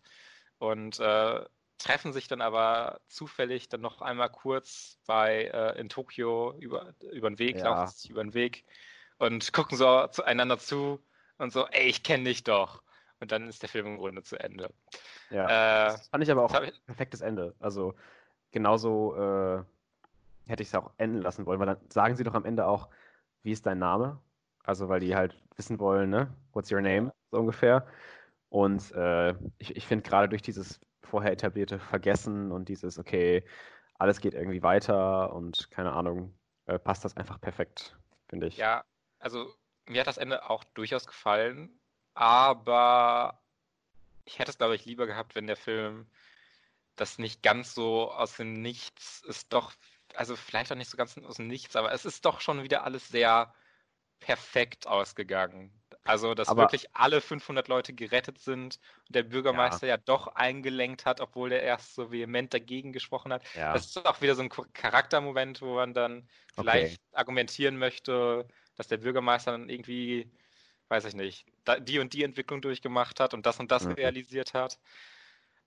Und 0.59 1.01
äh, 1.01 1.45
treffen 1.79 2.13
sich 2.13 2.29
dann 2.29 2.43
aber 2.43 3.01
zufällig 3.09 3.69
dann 3.69 3.81
noch 3.81 4.03
einmal 4.03 4.31
kurz 4.31 5.01
bei 5.05 5.51
äh, 5.53 5.81
in 5.81 5.89
Tokio 5.89 6.55
über, 6.61 6.95
über 7.11 7.29
den 7.29 7.41
Weg, 7.41 7.57
ja. 7.57 7.65
laufen 7.65 7.93
sich 7.93 8.09
über 8.09 8.23
den 8.23 8.35
Weg 8.35 8.65
und 9.19 9.53
gucken 9.53 9.77
so 9.77 10.07
zueinander 10.09 10.59
zu 10.59 11.01
und 11.39 11.53
so, 11.53 11.67
ey, 11.69 11.87
ich 11.87 12.03
kenne 12.03 12.25
dich 12.25 12.45
doch. 12.45 12.83
Und 13.21 13.33
dann 13.33 13.49
ist 13.49 13.63
der 13.63 13.69
Film 13.69 13.87
im 13.87 13.97
Grunde 13.99 14.23
zu 14.23 14.39
Ende. 14.39 14.71
Ja. 15.31 15.45
Äh, 15.45 15.93
das 15.93 16.09
fand 16.09 16.23
ich 16.23 16.31
aber 16.31 16.45
auch 16.45 16.53
ein 16.53 16.73
perfektes 16.85 17.23
Ende. 17.23 17.55
Also 17.61 17.95
genauso 18.51 19.17
äh, 19.17 19.65
hätte 20.47 20.63
ich 20.63 20.69
es 20.69 20.75
auch 20.75 20.91
enden 20.99 21.23
lassen 21.23 21.47
wollen, 21.47 21.59
weil 21.59 21.67
dann 21.67 21.91
sagen 21.91 22.17
sie 22.17 22.25
doch 22.25 22.35
am 22.35 22.45
Ende 22.45 22.67
auch, 22.67 22.89
wie 23.43 23.53
ist 23.53 23.67
dein 23.67 23.79
Name? 23.79 24.21
Also 24.65 24.89
weil 24.89 25.01
die 25.01 25.15
halt 25.17 25.37
wissen 25.57 25.79
wollen, 25.79 26.11
ne? 26.11 26.35
What's 26.53 26.71
your 26.71 26.81
name? 26.81 27.13
So 27.31 27.39
ungefähr. 27.39 27.87
Und 28.49 28.93
äh, 28.93 29.35
ich, 29.59 29.77
ich 29.77 29.87
finde 29.87 30.09
gerade 30.09 30.29
durch 30.29 30.43
dieses 30.43 30.81
vorher 31.03 31.33
etablierte 31.33 31.79
Vergessen 31.79 32.53
und 32.53 32.69
dieses, 32.69 32.99
okay, 32.99 33.45
alles 33.95 34.21
geht 34.21 34.35
irgendwie 34.35 34.63
weiter 34.63 35.33
und 35.33 35.71
keine 35.71 35.93
Ahnung, 35.93 36.35
äh, 36.67 36.79
passt 36.79 37.05
das 37.05 37.17
einfach 37.17 37.41
perfekt, 37.41 37.97
finde 38.29 38.49
ich. 38.49 38.57
Ja, 38.57 38.85
also 39.27 39.53
mir 39.87 40.01
hat 40.01 40.07
das 40.07 40.19
Ende 40.19 40.49
auch 40.49 40.63
durchaus 40.63 41.05
gefallen, 41.05 41.77
aber 42.15 43.43
ich 44.25 44.39
hätte 44.39 44.53
es, 44.53 44.59
glaube 44.59 44.77
ich, 44.77 44.85
lieber 44.85 45.09
gehabt, 45.09 45.35
wenn 45.35 45.49
der 45.49 45.57
Film 45.57 46.07
das 46.95 47.19
nicht 47.19 47.43
ganz 47.43 47.75
so 47.75 48.13
aus 48.13 48.37
dem 48.37 48.53
Nichts 48.53 49.23
ist 49.27 49.53
doch, 49.53 49.73
also 50.15 50.37
vielleicht 50.37 50.71
auch 50.71 50.77
nicht 50.77 50.91
so 50.91 50.97
ganz 50.97 51.19
aus 51.19 51.37
dem 51.37 51.49
Nichts, 51.49 51.75
aber 51.75 51.91
es 51.91 52.05
ist 52.05 52.25
doch 52.25 52.41
schon 52.41 52.63
wieder 52.63 52.85
alles 52.85 53.09
sehr 53.09 53.53
perfekt 54.21 54.87
ausgegangen. 54.87 55.73
Also, 56.05 56.35
dass 56.35 56.49
aber, 56.49 56.63
wirklich 56.63 56.87
alle 56.95 57.21
500 57.21 57.67
Leute 57.67 57.93
gerettet 57.93 58.39
sind 58.39 58.79
und 59.09 59.15
der 59.17 59.25
Bürgermeister 59.25 59.89
ja. 59.89 59.97
ja 59.97 60.03
doch 60.05 60.29
eingelenkt 60.29 61.05
hat, 61.05 61.21
obwohl 61.21 61.51
er 61.51 61.63
erst 61.63 61.97
so 61.97 62.13
vehement 62.13 62.55
dagegen 62.55 62.93
gesprochen 62.93 63.33
hat. 63.33 63.43
Ja. 63.57 63.73
Das 63.73 63.87
ist 63.87 64.07
auch 64.07 64.21
wieder 64.21 64.37
so 64.37 64.43
ein 64.43 64.51
Charaktermoment, 64.73 65.63
wo 65.63 65.75
man 65.75 65.95
dann 65.95 66.29
vielleicht 66.55 67.01
okay. 67.01 67.11
argumentieren 67.13 67.77
möchte, 67.77 68.47
dass 68.77 68.89
der 68.89 68.99
Bürgermeister 68.99 69.53
dann 69.53 69.69
irgendwie, 69.69 70.31
weiß 70.89 71.05
ich 71.07 71.15
nicht, 71.15 71.47
die 71.81 71.99
und 71.99 72.13
die 72.13 72.23
Entwicklung 72.23 72.63
durchgemacht 72.63 73.21
hat 73.21 73.35
und 73.35 73.47
das 73.47 73.59
und 73.59 73.71
das 73.71 73.85
mhm. 73.85 73.93
realisiert 73.93 74.55
hat. 74.55 74.79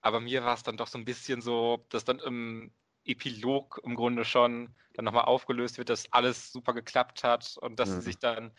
Aber 0.01 0.19
mir 0.21 0.43
war 0.43 0.53
es 0.53 0.63
dann 0.63 0.77
doch 0.77 0.87
so 0.87 0.97
ein 0.97 1.05
bisschen 1.05 1.41
so, 1.41 1.85
dass 1.89 2.05
dann 2.05 2.19
im 2.19 2.71
Epilog 3.03 3.81
im 3.83 3.95
Grunde 3.95 4.23
schon 4.23 4.73
dann 4.93 5.05
nochmal 5.05 5.25
aufgelöst 5.25 5.77
wird, 5.77 5.89
dass 5.89 6.11
alles 6.13 6.51
super 6.51 6.73
geklappt 6.73 7.23
hat 7.23 7.57
und 7.57 7.79
dass 7.79 7.89
mhm. 7.89 7.95
sie 7.95 8.01
sich 8.01 8.17
dann 8.17 8.51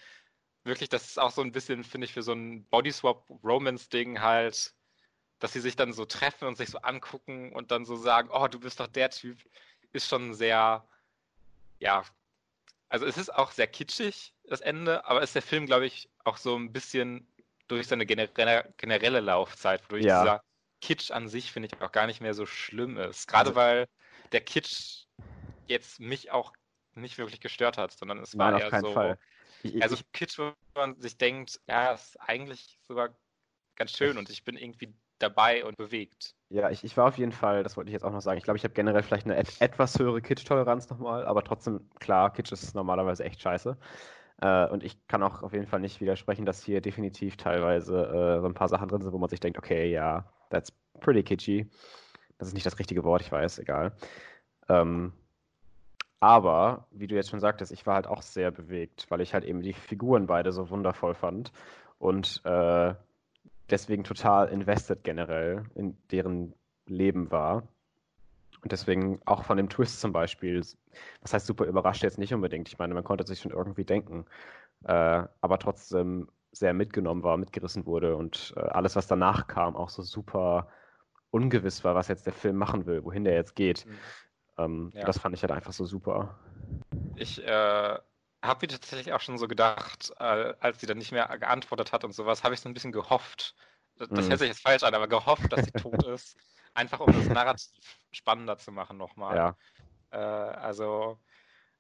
wirklich, 0.65 0.89
das 0.89 1.09
ist 1.09 1.19
auch 1.19 1.31
so 1.31 1.43
ein 1.43 1.53
bisschen, 1.53 1.85
finde 1.85 2.07
ich, 2.07 2.13
für 2.13 2.23
so 2.23 2.33
ein 2.33 2.65
Bodyswap-Romance-Ding 2.67 4.21
halt, 4.21 4.75
dass 5.39 5.53
sie 5.53 5.61
sich 5.61 5.77
dann 5.77 5.93
so 5.93 6.05
treffen 6.05 6.47
und 6.47 6.57
sich 6.57 6.69
so 6.69 6.79
angucken 6.79 7.53
und 7.53 7.71
dann 7.71 7.85
so 7.85 7.97
sagen, 7.97 8.29
oh, 8.31 8.47
du 8.47 8.61
bist 8.61 8.79
doch 8.81 8.87
der 8.87 9.11
Typ, 9.11 9.39
ist 9.93 10.09
schon 10.09 10.35
sehr, 10.35 10.87
ja, 11.79 12.05
also 12.91 13.07
es 13.07 13.17
ist 13.17 13.35
auch 13.35 13.53
sehr 13.53 13.69
kitschig, 13.69 14.35
das 14.45 14.61
Ende, 14.61 15.07
aber 15.07 15.23
ist 15.23 15.35
der 15.35 15.43
Film, 15.43 15.65
glaube 15.67 15.87
ich, 15.87 16.11
auch 16.25 16.37
so 16.37 16.57
ein 16.57 16.73
bisschen 16.73 17.27
durch 17.69 17.87
seine 17.87 18.05
generelle, 18.05 19.21
Laufzeit, 19.21 19.83
wodurch 19.85 20.05
ja. 20.05 20.23
dieser 20.23 20.45
Kitsch 20.81 21.11
an 21.13 21.29
sich, 21.29 21.53
finde 21.53 21.69
ich, 21.69 21.81
auch 21.81 21.93
gar 21.93 22.07
nicht 22.07 22.21
mehr 22.21 22.35
so 22.35 22.47
schlimm 22.47 22.97
ist. 22.97 23.29
Gerade 23.29 23.51
also, 23.51 23.55
weil 23.55 23.89
der 24.33 24.41
Kitsch 24.41 25.05
jetzt 25.69 26.01
mich 26.01 26.33
auch 26.33 26.53
nicht 26.95 27.17
wirklich 27.17 27.41
gestört 27.41 27.79
hat, 27.79 27.93
sondern 27.93 28.19
es 28.19 28.37
war 28.37 28.51
Nein, 28.51 28.61
eher 28.61 28.81
so. 28.81 28.93
Fall. 28.93 29.19
Ich, 29.63 29.81
also 29.83 29.97
Kitsch, 30.13 30.39
wo 30.39 30.53
man 30.75 31.01
sich 31.01 31.17
denkt, 31.17 31.61
ja, 31.69 31.93
ist 31.93 32.21
eigentlich 32.21 32.79
sogar 32.89 33.15
ganz 33.77 33.97
schön 33.97 34.19
und 34.19 34.31
ich 34.31 34.43
bin 34.43 34.57
irgendwie 34.57 34.93
dabei 35.19 35.65
und 35.65 35.77
bewegt. 35.77 36.35
Ja, 36.53 36.69
ich, 36.69 36.83
ich 36.83 36.97
war 36.97 37.07
auf 37.07 37.17
jeden 37.17 37.31
Fall, 37.31 37.63
das 37.63 37.77
wollte 37.77 37.91
ich 37.91 37.93
jetzt 37.93 38.03
auch 38.05 38.11
noch 38.11 38.21
sagen, 38.21 38.37
ich 38.37 38.43
glaube, 38.43 38.57
ich 38.57 38.65
habe 38.65 38.75
generell 38.75 39.05
vielleicht 39.05 39.25
eine 39.25 39.37
et 39.37 39.61
etwas 39.61 39.97
höhere 39.97 40.21
Kitsch-Toleranz 40.21 40.91
nochmal, 40.91 41.25
aber 41.25 41.45
trotzdem, 41.45 41.89
klar, 42.01 42.33
Kitsch 42.33 42.51
ist 42.51 42.75
normalerweise 42.75 43.25
echt 43.25 43.41
scheiße. 43.41 43.77
Äh, 44.43 44.67
und 44.67 44.83
ich 44.83 45.07
kann 45.07 45.23
auch 45.23 45.45
auf 45.45 45.53
jeden 45.53 45.69
Fall 45.69 45.79
nicht 45.79 46.01
widersprechen, 46.01 46.47
dass 46.47 46.65
hier 46.65 46.81
definitiv 46.81 47.37
teilweise 47.37 48.03
äh, 48.05 48.41
so 48.41 48.47
ein 48.47 48.55
paar 48.55 48.69
Sachen 48.69 48.89
drin 48.89 49.01
sind, 49.01 49.13
wo 49.13 49.19
man 49.19 49.29
sich 49.29 49.39
denkt, 49.39 49.59
okay, 49.59 49.93
ja, 49.93 50.25
that's 50.51 50.73
pretty 50.99 51.23
kitschy. 51.23 51.71
Das 52.39 52.49
ist 52.49 52.55
nicht 52.55 52.67
das 52.67 52.81
richtige 52.81 53.05
Wort, 53.05 53.23
ich 53.23 53.31
weiß, 53.31 53.61
egal. 53.61 53.93
Ähm, 54.69 55.13
aber, 56.19 56.89
wie 56.91 57.07
du 57.07 57.15
jetzt 57.15 57.31
schon 57.31 57.41
sagtest, 57.41 57.71
ich 57.71 57.87
war 57.87 57.95
halt 57.95 58.09
auch 58.09 58.23
sehr 58.23 58.51
bewegt, 58.51 59.07
weil 59.09 59.21
ich 59.21 59.35
halt 59.35 59.45
eben 59.45 59.63
die 59.63 59.73
Figuren 59.73 60.27
beide 60.27 60.51
so 60.51 60.69
wundervoll 60.69 61.15
fand 61.15 61.53
und 61.99 62.43
äh, 62.45 62.95
deswegen 63.71 64.05
total 64.05 64.49
invested 64.49 65.05
generell 65.05 65.65
in 65.75 65.97
deren 66.11 66.55
Leben 66.87 67.31
war. 67.31 67.69
Und 68.63 68.73
deswegen 68.73 69.21
auch 69.25 69.45
von 69.45 69.57
dem 69.57 69.71
Twist 69.71 70.01
zum 70.01 70.13
Beispiel, 70.13 70.61
was 71.23 71.33
heißt 71.33 71.47
super 71.47 71.65
überrascht 71.65 72.03
jetzt 72.03 72.19
nicht 72.19 72.35
unbedingt. 72.35 72.69
Ich 72.69 72.79
meine, 72.79 72.93
man 72.93 73.05
konnte 73.05 73.27
sich 73.27 73.41
schon 73.41 73.53
irgendwie 73.53 73.85
denken, 73.85 74.27
äh, 74.85 75.23
aber 75.41 75.59
trotzdem 75.59 76.29
sehr 76.53 76.75
mitgenommen 76.75 77.23
war, 77.23 77.37
mitgerissen 77.37 77.87
wurde 77.87 78.17
und 78.17 78.53
äh, 78.57 78.61
alles, 78.61 78.97
was 78.97 79.07
danach 79.07 79.47
kam, 79.47 79.77
auch 79.77 79.89
so 79.89 80.03
super 80.03 80.69
ungewiss 81.31 81.85
war, 81.85 81.95
was 81.95 82.09
jetzt 82.09 82.27
der 82.27 82.33
Film 82.33 82.57
machen 82.57 82.87
will, 82.87 83.05
wohin 83.05 83.25
der 83.25 83.35
jetzt 83.35 83.55
geht. 83.55 83.87
Mhm. 83.87 83.99
Ähm, 84.59 84.91
ja. 84.95 85.05
Das 85.05 85.19
fand 85.19 85.35
ich 85.35 85.43
halt 85.43 85.53
einfach 85.53 85.73
so 85.73 85.85
super. 85.85 86.39
Ich 87.17 87.43
äh, 87.47 87.99
habe 88.43 88.67
mir 88.67 88.69
tatsächlich 88.69 89.13
auch 89.13 89.21
schon 89.21 89.39
so 89.39 89.49
gedacht, 89.49 90.13
äh, 90.19 90.55
als 90.61 90.81
sie 90.81 90.87
dann 90.87 90.99
nicht 90.99 91.13
mehr 91.13 91.27
geantwortet 91.39 91.93
hat 91.93 92.05
und 92.05 92.13
sowas, 92.13 92.45
habe 92.45 92.55
ich 92.55 92.61
so 92.61 92.69
ein 92.69 92.75
bisschen 92.75 92.93
gehofft. 92.93 93.55
Das, 93.97 94.09
das 94.09 94.27
mhm. 94.27 94.31
hört 94.31 94.39
sich 94.39 94.49
jetzt 94.49 94.63
falsch 94.63 94.83
an, 94.83 94.95
aber 94.95 95.09
gehofft, 95.09 95.53
dass 95.53 95.65
sie 95.65 95.73
tot 95.73 96.05
ist. 96.07 96.37
Einfach 96.73 97.01
um 97.01 97.13
das 97.13 97.29
Narrativ 97.29 97.69
spannender 98.13 98.57
zu 98.57 98.73
machen 98.73 98.97
nochmal. 98.97 99.37
Ja. 99.37 99.57
Äh, 100.11 100.17
also, 100.17 101.21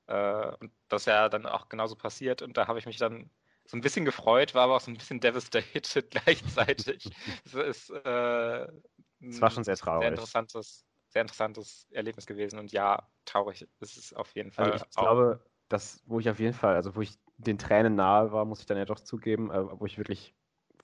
äh, 0.06 0.54
und 0.56 0.72
das 0.88 1.02
ist 1.02 1.06
ja 1.06 1.28
dann 1.28 1.46
auch 1.46 1.68
genauso 1.68 1.96
passiert 1.96 2.42
und 2.42 2.56
da 2.56 2.66
habe 2.66 2.78
ich 2.78 2.86
mich 2.86 2.98
dann 2.98 3.30
so 3.64 3.76
ein 3.76 3.80
bisschen 3.80 4.04
gefreut, 4.04 4.54
war 4.54 4.64
aber 4.64 4.76
auch 4.76 4.80
so 4.80 4.90
ein 4.90 4.96
bisschen 4.96 5.20
devastated 5.20 6.10
gleichzeitig. 6.10 7.10
es 7.44 7.54
ist 7.54 7.90
äh, 7.90 8.66
es 9.20 9.40
war 9.40 9.50
schon 9.50 9.64
sehr 9.64 9.76
traurig. 9.76 10.02
Sehr 10.02 10.08
interessantes, 10.08 10.86
sehr 11.08 11.22
interessantes 11.22 11.86
Erlebnis 11.90 12.26
gewesen 12.26 12.58
und 12.58 12.72
ja, 12.72 13.08
traurig 13.24 13.68
ist 13.80 13.96
es 13.96 14.12
auf 14.12 14.34
jeden 14.34 14.50
Fall. 14.50 14.72
Also 14.72 14.84
ich 14.84 14.96
auch. 14.96 15.02
glaube, 15.02 15.49
das, 15.70 16.02
wo 16.06 16.20
ich 16.20 16.28
auf 16.28 16.38
jeden 16.38 16.52
Fall, 16.52 16.74
also 16.74 16.94
wo 16.94 17.00
ich 17.00 17.18
den 17.38 17.56
Tränen 17.56 17.94
nahe 17.94 18.32
war, 18.32 18.44
muss 18.44 18.60
ich 18.60 18.66
dann 18.66 18.76
ja 18.76 18.84
doch 18.84 19.00
zugeben, 19.00 19.50
äh, 19.50 19.80
wo 19.80 19.86
ich 19.86 19.96
wirklich, 19.96 20.34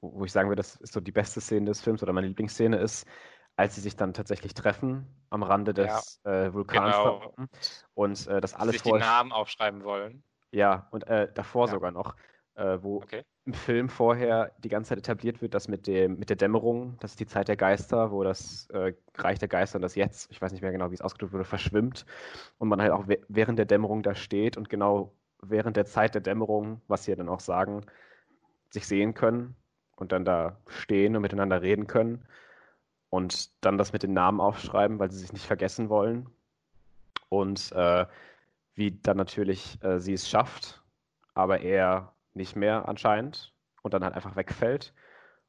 wo, 0.01 0.21
wo 0.21 0.25
ich 0.25 0.33
sagen 0.33 0.49
würde, 0.49 0.61
das 0.61 0.77
ist 0.77 0.95
so 0.95 1.01
die 1.01 1.13
beste 1.13 1.41
Szene 1.41 1.67
des 1.67 1.83
Films 1.83 2.03
oder 2.03 2.13
meine 2.13 2.29
Lieblingsszene 2.29 2.79
ist, 2.79 3.07
als 3.57 3.75
sie 3.75 3.81
sich 3.81 3.97
dann 3.97 4.15
tatsächlich 4.15 4.55
treffen 4.55 5.07
am 5.31 5.43
Rande 5.43 5.75
des 5.75 6.21
ja, 6.25 6.45
äh, 6.47 6.55
Vulkans 6.55 6.97
genau. 6.97 7.35
und 7.95 8.27
äh, 8.29 8.41
das 8.41 8.55
alles 8.55 8.75
sich 8.75 8.83
die 8.83 8.93
Namen 8.93 9.33
aufschreiben 9.33 9.85
wollen. 9.85 10.23
Ja, 10.53 10.89
und 10.93 11.07
äh, 11.07 11.31
davor 11.35 11.67
ja. 11.67 11.73
sogar 11.73 11.91
noch 11.91 12.15
äh, 12.57 12.79
wo 12.83 12.97
okay. 12.97 13.23
im 13.45 13.53
Film 13.53 13.89
vorher 13.89 14.53
die 14.59 14.69
ganze 14.69 14.91
Zeit 14.91 14.99
etabliert 14.99 15.43
wird, 15.43 15.55
dass 15.55 15.69
mit, 15.69 15.87
dem, 15.87 16.19
mit 16.19 16.31
der 16.31 16.37
Dämmerung, 16.37 16.97
das 17.01 17.13
ist 17.13 17.21
die 17.21 17.27
Zeit 17.27 17.49
der 17.49 17.57
Geister, 17.57 18.11
wo 18.11 18.25
das 18.25 18.69
äh, 18.71 18.95
Reich 19.17 19.39
der 19.39 19.49
Geister 19.49 19.77
und 19.77 19.83
das 19.83 19.95
Jetzt, 19.95 20.31
ich 20.31 20.41
weiß 20.41 20.53
nicht 20.53 20.63
mehr 20.63 20.73
genau, 20.73 20.91
wie 20.91 20.95
es 20.95 21.03
ausgedrückt 21.03 21.33
wurde, 21.33 21.45
verschwimmt 21.45 22.07
und 22.59 22.69
man 22.69 22.81
halt 22.81 22.93
auch 22.93 23.05
während 23.29 23.59
der 23.59 23.67
Dämmerung 23.67 24.03
da 24.03 24.15
steht 24.15 24.57
und 24.57 24.69
genau 24.69 25.13
während 25.43 25.77
der 25.77 25.85
Zeit 25.85 26.15
der 26.15 26.23
Dämmerung, 26.23 26.81
was 26.89 27.05
sie 27.05 27.13
ja 27.13 27.17
dann 27.17 27.29
auch 27.29 27.41
sagen, 27.41 27.85
sich 28.71 28.87
sehen 28.87 29.15
können 29.15 29.55
und 29.97 30.13
dann 30.13 30.25
da 30.25 30.59
stehen 30.67 31.15
und 31.15 31.23
miteinander 31.23 31.63
reden 31.63 31.87
können 31.87 32.27
und 33.11 33.51
dann 33.65 33.79
das 33.79 33.93
mit 33.93 34.03
den 34.03 34.13
Namen 34.13 34.41
aufschreiben, 34.41 34.99
weil 34.99 35.11
sie 35.11 35.19
sich 35.19 35.33
nicht 35.33 35.47
vergessen 35.47 35.89
wollen. 35.89 36.29
Und 37.29 37.73
äh, 37.73 38.07
wie 38.75 38.93
dann 38.93 39.17
natürlich 39.17 39.83
äh, 39.83 39.99
sie 39.99 40.13
es 40.13 40.29
schafft, 40.29 40.83
aber 41.35 41.61
er 41.61 42.13
nicht 42.37 42.57
mehr 42.57 42.89
anscheinend 42.89 43.53
und 43.83 43.95
dann 43.95 44.05
halt 44.05 44.15
einfach 44.15 44.37
wegfällt 44.37 44.93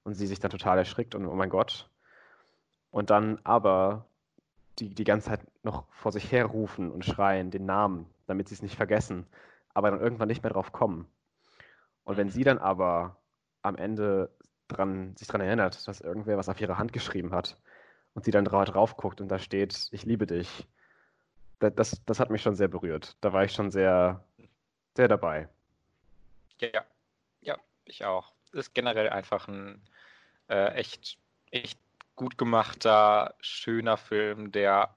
und 0.04 0.14
sie 0.16 0.28
sich 0.28 0.40
dann 0.40 0.52
total 0.52 0.78
erschrickt 0.78 1.16
und 1.16 1.26
oh 1.28 1.36
mein 1.36 1.50
Gott. 1.50 1.90
Und 2.92 3.10
dann 3.10 3.40
aber 3.44 4.06
die 4.80 4.94
die 4.94 5.04
ganze 5.04 5.30
Zeit 5.30 5.42
noch 5.64 5.86
vor 5.92 6.12
sich 6.12 6.32
her 6.32 6.46
rufen 6.46 6.92
und 6.92 7.06
schreien 7.06 7.52
den 7.52 7.66
Namen, 7.66 8.08
damit 8.28 8.48
sie 8.48 8.56
es 8.56 8.62
nicht 8.62 8.76
vergessen, 8.76 9.26
aber 9.74 9.92
dann 9.92 10.00
irgendwann 10.00 10.28
nicht 10.28 10.44
mehr 10.44 10.52
drauf 10.52 10.72
kommen. 10.72 11.08
Und 12.04 12.18
wenn 12.18 12.30
sie 12.30 12.44
dann 12.44 12.58
aber 12.58 13.18
am 13.62 13.76
Ende 13.76 14.30
dran, 14.68 15.16
sich 15.18 15.28
daran 15.28 15.42
erinnert, 15.42 15.88
dass 15.88 16.02
irgendwer 16.02 16.38
was 16.38 16.50
auf 16.50 16.62
ihre 16.62 16.78
Hand 16.78 16.94
geschrieben 16.94 17.32
hat 17.32 17.58
und 18.14 18.24
sie 18.26 18.32
dann 18.32 18.46
drauf 18.46 18.98
guckt 18.98 19.22
und 19.22 19.30
da 19.30 19.40
steht, 19.40 19.90
ich 19.92 20.06
liebe 20.06 20.26
dich, 20.28 20.68
das, 21.60 21.74
das, 21.76 22.06
das 22.06 22.20
hat 22.20 22.30
mich 22.30 22.42
schon 22.42 22.56
sehr 22.56 22.68
berührt. 22.68 23.18
Da 23.22 23.34
war 23.34 23.44
ich 23.44 23.52
schon 23.52 23.72
sehr, 23.72 24.24
sehr 24.96 25.08
dabei. 25.08 25.50
Ja, 26.62 26.86
ja, 27.42 27.58
ich 27.86 28.06
auch. 28.06 28.34
Ist 28.52 28.74
generell 28.74 29.10
einfach 29.10 29.48
ein 29.48 29.82
äh, 30.50 30.74
echt, 30.74 31.18
echt 31.52 31.80
gut 32.16 32.38
gemachter, 32.38 33.36
schöner 33.40 33.98
Film, 33.98 34.52
der 34.52 34.96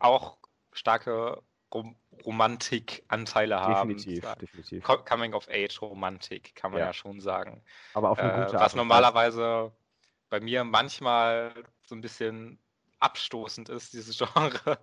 auch 0.00 0.38
starke 0.72 1.42
Rom 1.72 1.96
Romantikanteile 2.24 3.60
haben. 3.60 3.88
Definitiv, 3.88 4.34
definitiv. 4.36 4.84
Coming-of-Age-Romantik, 4.84 6.54
kann 6.54 6.70
man 6.70 6.80
ja. 6.80 6.86
ja. 6.86 6.92
schon 6.92 7.20
sagen. 7.20 7.64
Aber 7.94 8.10
auf 8.10 8.18
eine 8.18 8.32
äh, 8.32 8.44
gute 8.44 8.56
Art 8.56 8.66
Was 8.66 8.74
normalerweise 8.76 9.72
bei 10.30 10.38
mir 10.38 10.62
manchmal 10.62 11.52
so 11.82 11.96
ein 11.96 12.00
bisschen 12.00 12.60
abstoßend 13.00 13.68
ist, 13.68 13.92
dieses 13.92 14.16
Genre. 14.34 14.78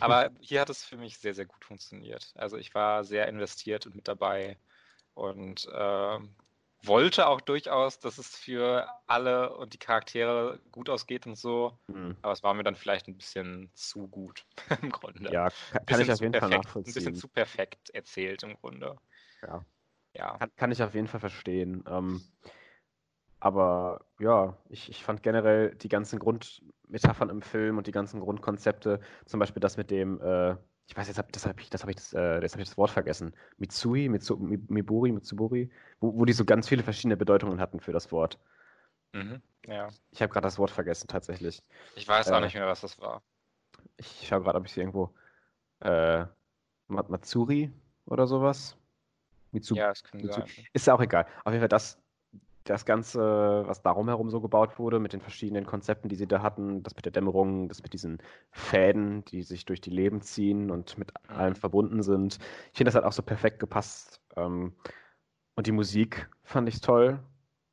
Aber 0.00 0.30
hier 0.40 0.62
hat 0.62 0.70
es 0.70 0.84
für 0.84 0.96
mich 0.96 1.18
sehr, 1.18 1.34
sehr 1.34 1.46
gut 1.46 1.64
funktioniert. 1.64 2.32
Also 2.34 2.56
ich 2.56 2.74
war 2.74 3.04
sehr 3.04 3.28
investiert 3.28 3.86
und 3.86 3.94
mit 3.94 4.08
dabei 4.08 4.58
und 5.14 5.66
äh, 5.72 6.18
wollte 6.82 7.26
auch 7.26 7.40
durchaus, 7.40 7.98
dass 7.98 8.18
es 8.18 8.36
für 8.36 8.86
alle 9.06 9.54
und 9.56 9.74
die 9.74 9.78
Charaktere 9.78 10.60
gut 10.72 10.88
ausgeht 10.88 11.26
und 11.26 11.36
so. 11.36 11.78
Mhm. 11.88 12.16
Aber 12.22 12.32
es 12.32 12.42
war 12.42 12.54
mir 12.54 12.62
dann 12.62 12.76
vielleicht 12.76 13.08
ein 13.08 13.16
bisschen 13.16 13.70
zu 13.74 14.08
gut 14.08 14.46
im 14.82 14.90
Grunde. 14.90 15.32
Ja, 15.32 15.50
kann, 15.72 15.86
kann 15.86 16.00
ich 16.00 16.12
auf 16.12 16.20
jeden 16.20 16.32
perfekt, 16.32 16.52
Fall 16.52 16.62
nachvollziehen. 16.62 16.90
Ein 16.90 16.94
bisschen 16.94 17.14
zu 17.14 17.28
perfekt 17.28 17.90
erzählt 17.90 18.42
im 18.42 18.54
Grunde. 18.54 18.96
Ja. 19.42 19.64
ja. 20.14 20.38
Kann, 20.38 20.50
kann 20.56 20.72
ich 20.72 20.82
auf 20.82 20.94
jeden 20.94 21.08
Fall 21.08 21.20
verstehen. 21.20 21.84
Ähm, 21.86 22.22
aber 23.40 24.04
ja, 24.18 24.56
ich, 24.68 24.90
ich 24.90 25.02
fand 25.02 25.22
generell 25.22 25.74
die 25.74 25.88
ganzen 25.88 26.18
Grundmetaphern 26.18 27.30
im 27.30 27.40
Film 27.40 27.78
und 27.78 27.86
die 27.86 27.92
ganzen 27.92 28.20
Grundkonzepte, 28.20 29.00
zum 29.24 29.40
Beispiel 29.40 29.60
das 29.60 29.78
mit 29.78 29.90
dem, 29.90 30.20
äh, 30.20 30.56
ich 30.90 30.96
weiß 30.96 31.06
jetzt, 31.06 31.18
das 31.30 31.46
habe 31.46 31.60
ich, 31.60 31.70
das, 31.70 31.82
hab 31.84 31.88
ich, 31.88 31.94
das, 31.94 32.12
äh, 32.14 32.40
hab 32.40 32.58
ich 32.58 32.68
das 32.68 32.76
Wort 32.76 32.90
vergessen, 32.90 33.32
Mitsui, 33.58 34.08
Mitsu, 34.08 34.36
Miburi, 34.36 35.12
Mitsuburi, 35.12 35.70
wo, 36.00 36.16
wo 36.16 36.24
die 36.24 36.32
so 36.32 36.44
ganz 36.44 36.68
viele 36.68 36.82
verschiedene 36.82 37.16
Bedeutungen 37.16 37.60
hatten 37.60 37.78
für 37.78 37.92
das 37.92 38.10
Wort. 38.10 38.40
Mhm, 39.12 39.40
ja. 39.66 39.90
Ich 40.10 40.20
habe 40.20 40.32
gerade 40.32 40.46
das 40.48 40.58
Wort 40.58 40.72
vergessen, 40.72 41.06
tatsächlich. 41.06 41.62
Ich 41.94 42.08
weiß 42.08 42.26
äh, 42.26 42.32
auch 42.34 42.40
nicht 42.40 42.54
mehr, 42.54 42.66
was 42.66 42.80
das 42.80 43.00
war. 43.00 43.22
Ich 43.98 44.26
schaue 44.26 44.42
gerade, 44.42 44.58
ob 44.58 44.66
ich 44.66 44.72
sie 44.72 44.80
irgendwo. 44.80 45.14
Äh, 45.78 46.26
Matsuri 46.88 47.72
oder 48.06 48.26
sowas? 48.26 48.76
Mitsu 49.52 49.76
ja, 49.76 49.90
das 49.90 50.02
kann 50.02 50.20
Mitsu 50.20 50.40
sein. 50.40 50.50
Ist 50.72 50.88
ja 50.88 50.94
auch 50.94 51.00
egal. 51.00 51.24
Auf 51.44 51.52
jeden 51.52 51.60
Fall, 51.60 51.68
das, 51.68 51.99
das 52.70 52.84
Ganze, 52.84 53.64
was 53.66 53.82
darum 53.82 54.08
herum 54.08 54.30
so 54.30 54.40
gebaut 54.40 54.78
wurde, 54.78 54.98
mit 54.98 55.12
den 55.12 55.20
verschiedenen 55.20 55.66
Konzepten, 55.66 56.08
die 56.08 56.16
sie 56.16 56.26
da 56.26 56.42
hatten, 56.42 56.82
das 56.82 56.94
mit 56.94 57.04
der 57.04 57.12
Dämmerung, 57.12 57.68
das 57.68 57.82
mit 57.82 57.92
diesen 57.92 58.18
Fäden, 58.50 59.24
die 59.26 59.42
sich 59.42 59.64
durch 59.64 59.80
die 59.80 59.90
Leben 59.90 60.22
ziehen 60.22 60.70
und 60.70 60.96
mit 60.96 61.12
mhm. 61.28 61.36
allem 61.36 61.54
verbunden 61.56 62.02
sind. 62.02 62.38
Ich 62.72 62.78
finde, 62.78 62.90
das 62.90 62.94
hat 62.94 63.04
auch 63.04 63.12
so 63.12 63.22
perfekt 63.22 63.58
gepasst. 63.58 64.20
Ähm, 64.36 64.74
und 65.56 65.66
die 65.66 65.72
Musik 65.72 66.30
fand 66.44 66.68
ich 66.68 66.80
toll. 66.80 67.18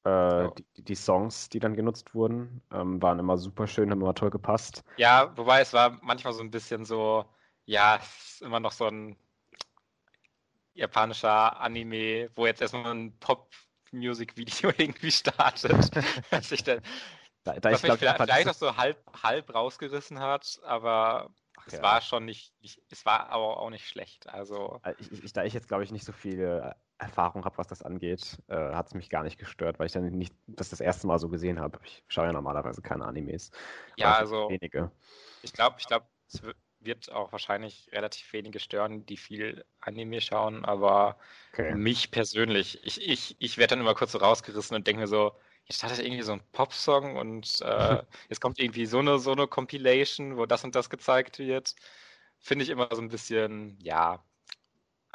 Oh. 0.04 0.54
die, 0.58 0.84
die, 0.84 0.96
Songs, 0.96 1.50
die 1.50 1.60
dann 1.60 1.76
genutzt 1.76 2.16
wurden, 2.16 2.62
ähm, 2.72 3.02
waren 3.02 3.20
immer 3.20 3.38
super 3.38 3.68
schön, 3.68 3.92
haben 3.92 4.00
immer 4.00 4.16
toll 4.16 4.30
gepasst. 4.30 4.86
Ja, 4.96 5.34
wobei 5.36 5.60
es 5.60 5.74
war 5.74 6.00
manchmal 6.02 6.32
so 6.32 6.42
ein 6.42 6.50
bisschen 6.50 6.86
so, 6.86 7.26
ja, 7.66 7.98
es 7.98 8.36
ist 8.36 8.42
immer 8.42 8.62
noch 8.62 8.72
so 8.72 8.86
ein 8.86 9.18
japanischer 10.74 11.60
Anime, 11.60 12.30
wo 12.36 12.46
jetzt 12.46 12.62
erstmal 12.62 12.94
ein 12.94 13.18
Pop 13.20 13.50
Music-Video 13.92 14.72
irgendwie 14.78 15.12
startet. 15.12 15.92
dass 16.32 16.52
ich 16.52 16.64
dann, 16.64 16.82
da, 17.44 17.54
da 17.54 17.72
was 17.72 17.84
ich 17.84 17.90
mich 17.90 18.00
vielleicht, 18.00 18.22
vielleicht 18.22 18.50
auch 18.50 18.54
so 18.54 18.78
halb, 18.78 18.98
halb 19.24 19.54
rausgerissen 19.54 20.20
hat, 20.20 20.60
aber 20.64 21.30
Ach, 21.58 21.68
es 21.68 21.74
ja. 21.74 21.82
war 21.82 22.02
schon 22.02 22.26
nicht, 22.26 22.54
nicht, 22.62 22.82
es 22.90 23.06
war 23.06 23.30
aber 23.30 23.60
auch 23.60 23.70
nicht 23.70 23.88
schlecht. 23.88 24.30
Also 24.30 24.80
äh, 24.84 24.94
ich, 25.00 25.24
ich, 25.24 25.34
da 25.34 25.44
ich 25.44 25.54
jetzt 25.54 25.68
glaube 25.68 25.84
ich 25.84 25.92
nicht 25.92 26.06
so 26.06 26.12
viel 26.12 26.42
äh, 26.42 26.72
Erfahrung 27.00 27.46
habe, 27.46 27.58
was 27.58 27.68
das 27.68 27.84
angeht, 27.84 28.42
äh, 28.48 28.56
hat 28.56 28.88
es 28.88 28.94
mich 28.94 29.10
gar 29.10 29.24
nicht 29.24 29.38
gestört, 29.38 29.80
weil 29.80 29.86
ich 29.86 29.94
dann 29.94 30.06
nicht 30.06 30.34
das 30.48 30.70
das 30.70 30.82
erste 30.82 31.08
Mal 31.08 31.20
so 31.20 31.30
gesehen 31.30 31.60
habe. 31.60 31.80
Ich 31.84 32.04
schaue 32.08 32.26
ja 32.26 32.34
normalerweise 32.34 32.82
keine 32.82 33.06
Animes. 33.06 33.52
Ja, 33.98 34.14
also 34.14 34.50
wenige. 34.50 34.92
Ich 35.42 35.54
glaube, 35.54 35.78
ich 35.80 35.88
glaube, 35.88 36.06
es 36.28 36.42
wird 36.88 37.12
auch 37.12 37.32
wahrscheinlich 37.32 37.88
relativ 37.92 38.34
wenige 38.34 38.60
stören, 38.60 39.06
die 39.06 39.18
viel 39.18 39.64
Anime 39.80 40.20
schauen, 40.22 40.66
aber 40.66 41.20
okay. 41.54 41.76
mich 41.76 42.10
persönlich, 42.10 42.84
ich, 42.84 43.08
ich, 43.08 43.36
ich 43.38 43.58
werde 43.60 43.76
dann 43.76 43.82
immer 43.82 43.94
kurz 43.94 44.14
so 44.14 44.18
rausgerissen 44.18 44.76
und 44.76 44.88
denke 44.88 45.02
mir 45.02 45.08
so, 45.08 45.34
jetzt 45.66 45.78
startet 45.78 46.00
irgendwie 46.00 46.24
so 46.24 46.32
ein 46.32 46.42
Popsong 46.54 47.18
und 47.18 47.62
äh, 47.62 48.02
jetzt 48.30 48.42
kommt 48.42 48.60
irgendwie 48.60 48.86
so 48.86 49.00
eine, 49.00 49.20
so 49.20 49.34
eine 49.34 49.48
Compilation, 49.48 50.38
wo 50.38 50.46
das 50.48 50.64
und 50.64 50.74
das 50.74 50.90
gezeigt 50.90 51.38
wird. 51.38 51.76
Finde 52.40 52.64
ich 52.64 52.70
immer 52.70 52.88
so 52.92 53.02
ein 53.02 53.10
bisschen, 53.10 53.78
ja, 53.82 54.24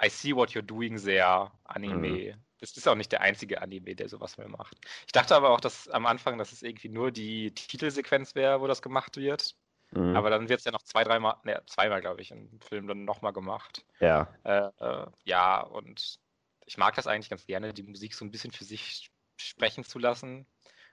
I 0.00 0.08
see 0.08 0.34
what 0.34 0.50
you're 0.50 0.62
doing 0.62 0.98
sehr 0.98 1.52
Anime. 1.64 2.34
Mhm. 2.34 2.42
Das 2.58 2.76
ist 2.76 2.86
auch 2.86 2.94
nicht 2.94 3.10
der 3.10 3.20
einzige 3.22 3.60
Anime, 3.60 3.96
der 3.96 4.08
sowas 4.08 4.38
mehr 4.38 4.48
macht. 4.48 4.76
Ich 5.06 5.12
dachte 5.12 5.34
aber 5.34 5.50
auch, 5.50 5.60
dass 5.60 5.88
am 5.88 6.06
Anfang, 6.06 6.38
dass 6.38 6.52
es 6.52 6.62
irgendwie 6.62 6.88
nur 6.88 7.10
die 7.10 7.52
Titelsequenz 7.52 8.36
wäre, 8.36 8.60
wo 8.60 8.68
das 8.68 8.82
gemacht 8.82 9.16
wird. 9.16 9.56
Mhm. 9.92 10.16
Aber 10.16 10.30
dann 10.30 10.48
wird 10.48 10.60
es 10.60 10.64
ja 10.64 10.72
noch 10.72 10.82
zwei, 10.82 11.04
dreimal, 11.04 11.36
ne, 11.44 11.62
zweimal, 11.66 12.00
glaube 12.00 12.22
ich, 12.22 12.30
im 12.30 12.60
Film 12.60 12.86
dann 12.86 13.04
nochmal 13.04 13.32
gemacht. 13.32 13.84
Ja. 14.00 14.28
Äh, 14.44 14.68
äh, 14.80 15.06
ja, 15.24 15.60
und 15.60 16.18
ich 16.64 16.78
mag 16.78 16.94
das 16.94 17.06
eigentlich 17.06 17.30
ganz 17.30 17.46
gerne, 17.46 17.74
die 17.74 17.82
Musik 17.82 18.14
so 18.14 18.24
ein 18.24 18.30
bisschen 18.30 18.52
für 18.52 18.64
sich 18.64 19.10
sprechen 19.36 19.84
zu 19.84 19.98
lassen. 19.98 20.46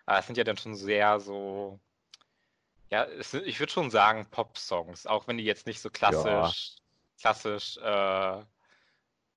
Aber 0.06 0.20
es 0.20 0.26
sind 0.26 0.38
ja 0.38 0.44
dann 0.44 0.58
schon 0.58 0.76
sehr 0.76 1.20
so, 1.20 1.80
ja, 2.90 3.06
es, 3.06 3.34
ich 3.34 3.60
würde 3.60 3.72
schon 3.72 3.90
sagen 3.90 4.28
Pop-Songs, 4.30 5.06
auch 5.06 5.28
wenn 5.28 5.38
die 5.38 5.46
jetzt 5.46 5.68
nicht 5.68 5.80
so 5.80 5.90
klassisch, 5.90 6.76
ja. 6.76 7.22
klassisch 7.22 7.78
äh, 7.78 8.44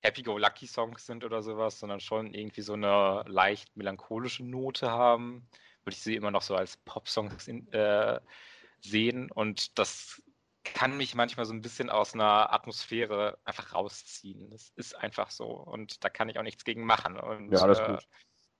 Happy-Go-Lucky-Songs 0.00 1.06
sind 1.06 1.24
oder 1.24 1.42
sowas, 1.42 1.78
sondern 1.78 2.00
schon 2.00 2.34
irgendwie 2.34 2.62
so 2.62 2.72
eine 2.72 3.22
leicht 3.28 3.76
melancholische 3.76 4.44
Note 4.44 4.90
haben, 4.90 5.46
würde 5.84 5.94
ich 5.94 6.02
sie 6.02 6.16
immer 6.16 6.30
noch 6.32 6.42
so 6.42 6.56
als 6.56 6.76
Pop-Songs 6.78 7.46
äh, 7.46 8.20
sehen 8.82 9.30
und 9.30 9.78
das 9.78 10.22
kann 10.64 10.96
mich 10.96 11.14
manchmal 11.14 11.44
so 11.46 11.52
ein 11.52 11.62
bisschen 11.62 11.90
aus 11.90 12.14
einer 12.14 12.52
Atmosphäre 12.52 13.38
einfach 13.44 13.74
rausziehen. 13.74 14.50
Das 14.50 14.70
ist 14.76 14.94
einfach 14.94 15.30
so 15.30 15.46
und 15.46 16.04
da 16.04 16.08
kann 16.08 16.28
ich 16.28 16.38
auch 16.38 16.42
nichts 16.42 16.64
gegen 16.64 16.84
machen. 16.84 17.16
Und, 17.18 17.50
ja, 17.50 17.60
alles 17.60 17.80
äh, 17.80 17.86
gut. 17.86 18.06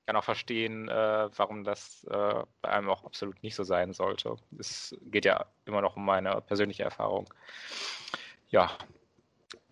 Ich 0.01 0.07
kann 0.07 0.17
auch 0.17 0.25
verstehen, 0.25 0.89
äh, 0.89 1.29
warum 1.37 1.63
das 1.63 2.05
äh, 2.11 2.43
bei 2.61 2.71
einem 2.71 2.91
auch 2.91 3.05
absolut 3.05 3.41
nicht 3.43 3.55
so 3.55 3.63
sein 3.63 3.93
sollte. 3.93 4.37
Es 4.59 4.97
geht 5.03 5.25
ja 5.25 5.47
immer 5.65 5.81
noch 5.81 5.97
um 5.97 6.05
meine 6.05 6.41
persönliche 6.41 6.83
Erfahrung. 6.83 7.33
Ja. 8.49 8.77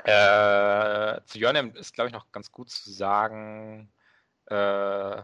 Äh, 0.04 1.20
zu 1.24 1.38
Jörnem 1.38 1.74
ist, 1.74 1.94
glaube 1.94 2.08
ich, 2.08 2.14
noch 2.14 2.30
ganz 2.30 2.52
gut 2.52 2.70
zu 2.70 2.92
sagen, 2.92 3.92
äh, 4.46 5.22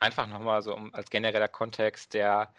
einfach 0.00 0.26
nochmal 0.26 0.62
so 0.62 0.74
um, 0.74 0.94
als 0.94 1.10
genereller 1.10 1.48
Kontext, 1.48 2.14
der 2.14 2.52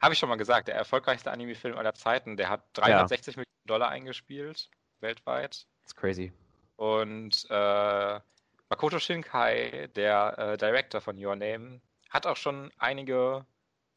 habe 0.00 0.12
ich 0.12 0.18
schon 0.18 0.28
mal 0.28 0.36
gesagt, 0.36 0.68
der 0.68 0.74
erfolgreichste 0.74 1.30
Anime-Film 1.30 1.76
aller 1.76 1.94
Zeiten. 1.94 2.36
Der 2.36 2.48
hat 2.48 2.64
360 2.74 3.34
ja. 3.34 3.40
Millionen 3.40 3.66
Dollar 3.66 3.88
eingespielt, 3.88 4.70
weltweit. 5.00 5.66
That's 5.82 5.94
crazy. 5.94 6.32
Und 6.76 7.46
äh, 7.48 8.20
Makoto 8.68 8.98
Shinkai, 8.98 9.88
der 9.94 10.38
äh, 10.38 10.56
Director 10.56 11.00
von 11.00 11.22
Your 11.24 11.36
Name, 11.36 11.80
hat 12.10 12.26
auch 12.26 12.36
schon 12.36 12.70
einige 12.78 13.46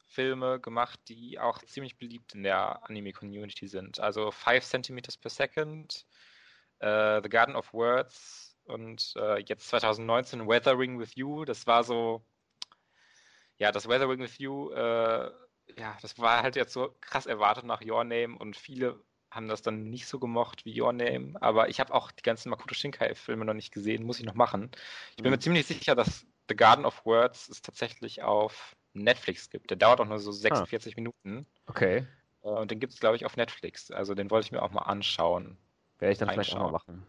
Filme 0.06 0.58
gemacht, 0.60 0.98
die 1.08 1.38
auch 1.38 1.58
ziemlich 1.58 1.96
beliebt 1.96 2.34
in 2.34 2.42
der 2.42 2.82
Anime-Community 2.88 3.68
sind. 3.68 4.00
Also 4.00 4.30
5 4.30 4.64
cm 4.64 5.00
per 5.20 5.30
Second, 5.30 6.06
äh, 6.80 7.20
The 7.22 7.28
Garden 7.28 7.54
of 7.54 7.72
Words 7.72 8.56
und 8.64 9.14
äh, 9.16 9.40
jetzt 9.40 9.68
2019 9.68 10.48
Weathering 10.48 10.98
with 10.98 11.14
You. 11.14 11.44
Das 11.44 11.66
war 11.66 11.84
so, 11.84 12.24
ja, 13.58 13.70
das 13.70 13.88
Weathering 13.88 14.20
with 14.20 14.38
You 14.38 14.70
äh, 14.72 15.30
ja, 15.78 15.96
das 16.02 16.18
war 16.18 16.42
halt 16.42 16.56
jetzt 16.56 16.72
so 16.72 16.94
krass 17.00 17.26
erwartet 17.26 17.64
nach 17.64 17.82
Your 17.84 18.04
Name 18.04 18.36
und 18.38 18.56
viele 18.56 19.02
haben 19.30 19.48
das 19.48 19.62
dann 19.62 19.84
nicht 19.90 20.06
so 20.06 20.18
gemocht 20.18 20.64
wie 20.64 20.80
Your 20.80 20.92
Name, 20.92 21.34
aber 21.40 21.68
ich 21.68 21.78
habe 21.78 21.94
auch 21.94 22.10
die 22.10 22.22
ganzen 22.22 22.50
Makoto 22.50 22.74
Shinkai-Filme 22.74 23.44
noch 23.44 23.54
nicht 23.54 23.72
gesehen, 23.72 24.04
muss 24.04 24.18
ich 24.18 24.26
noch 24.26 24.34
machen. 24.34 24.70
Ich 25.10 25.16
bin 25.16 25.26
mhm. 25.26 25.32
mir 25.32 25.38
ziemlich 25.38 25.66
sicher, 25.66 25.94
dass 25.94 26.26
The 26.48 26.56
Garden 26.56 26.84
of 26.84 27.06
Words 27.06 27.48
es 27.48 27.62
tatsächlich 27.62 28.22
auf 28.22 28.74
Netflix 28.92 29.50
gibt. 29.50 29.70
Der 29.70 29.76
dauert 29.76 30.00
auch 30.00 30.06
nur 30.06 30.18
so 30.18 30.32
46 30.32 30.94
ah. 30.94 30.96
Minuten. 30.96 31.46
Okay. 31.66 32.06
Äh, 32.42 32.48
und 32.48 32.70
den 32.70 32.80
gibt 32.80 32.92
es, 32.92 33.00
glaube 33.00 33.16
ich, 33.16 33.24
auf 33.24 33.36
Netflix. 33.36 33.90
Also 33.92 34.14
den 34.14 34.30
wollte 34.30 34.46
ich 34.46 34.52
mir 34.52 34.62
auch 34.62 34.72
mal 34.72 34.82
anschauen. 34.82 35.56
Werde 36.00 36.12
ich 36.12 36.18
dann 36.18 36.30
vielleicht 36.30 36.54
auch 36.54 36.60
mal 36.60 36.72
machen. 36.72 37.06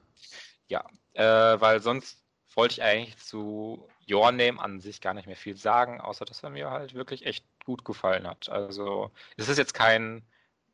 Ja, 0.67 0.85
äh, 1.13 1.59
weil 1.59 1.81
sonst 1.81 2.23
wollte 2.53 2.73
ich 2.73 2.83
eigentlich 2.83 3.17
zu 3.17 3.87
Your 4.09 4.31
Name 4.31 4.61
an 4.61 4.79
sich 4.79 5.01
gar 5.01 5.13
nicht 5.13 5.25
mehr 5.25 5.35
viel 5.35 5.55
sagen, 5.55 6.01
außer 6.01 6.25
dass 6.25 6.43
er 6.43 6.49
mir 6.49 6.69
halt 6.69 6.93
wirklich 6.93 7.25
echt 7.25 7.45
gut 7.71 7.85
gefallen 7.85 8.27
hat. 8.27 8.49
Also 8.49 9.11
es 9.37 9.47
ist 9.47 9.57
jetzt 9.57 9.73
kein 9.73 10.23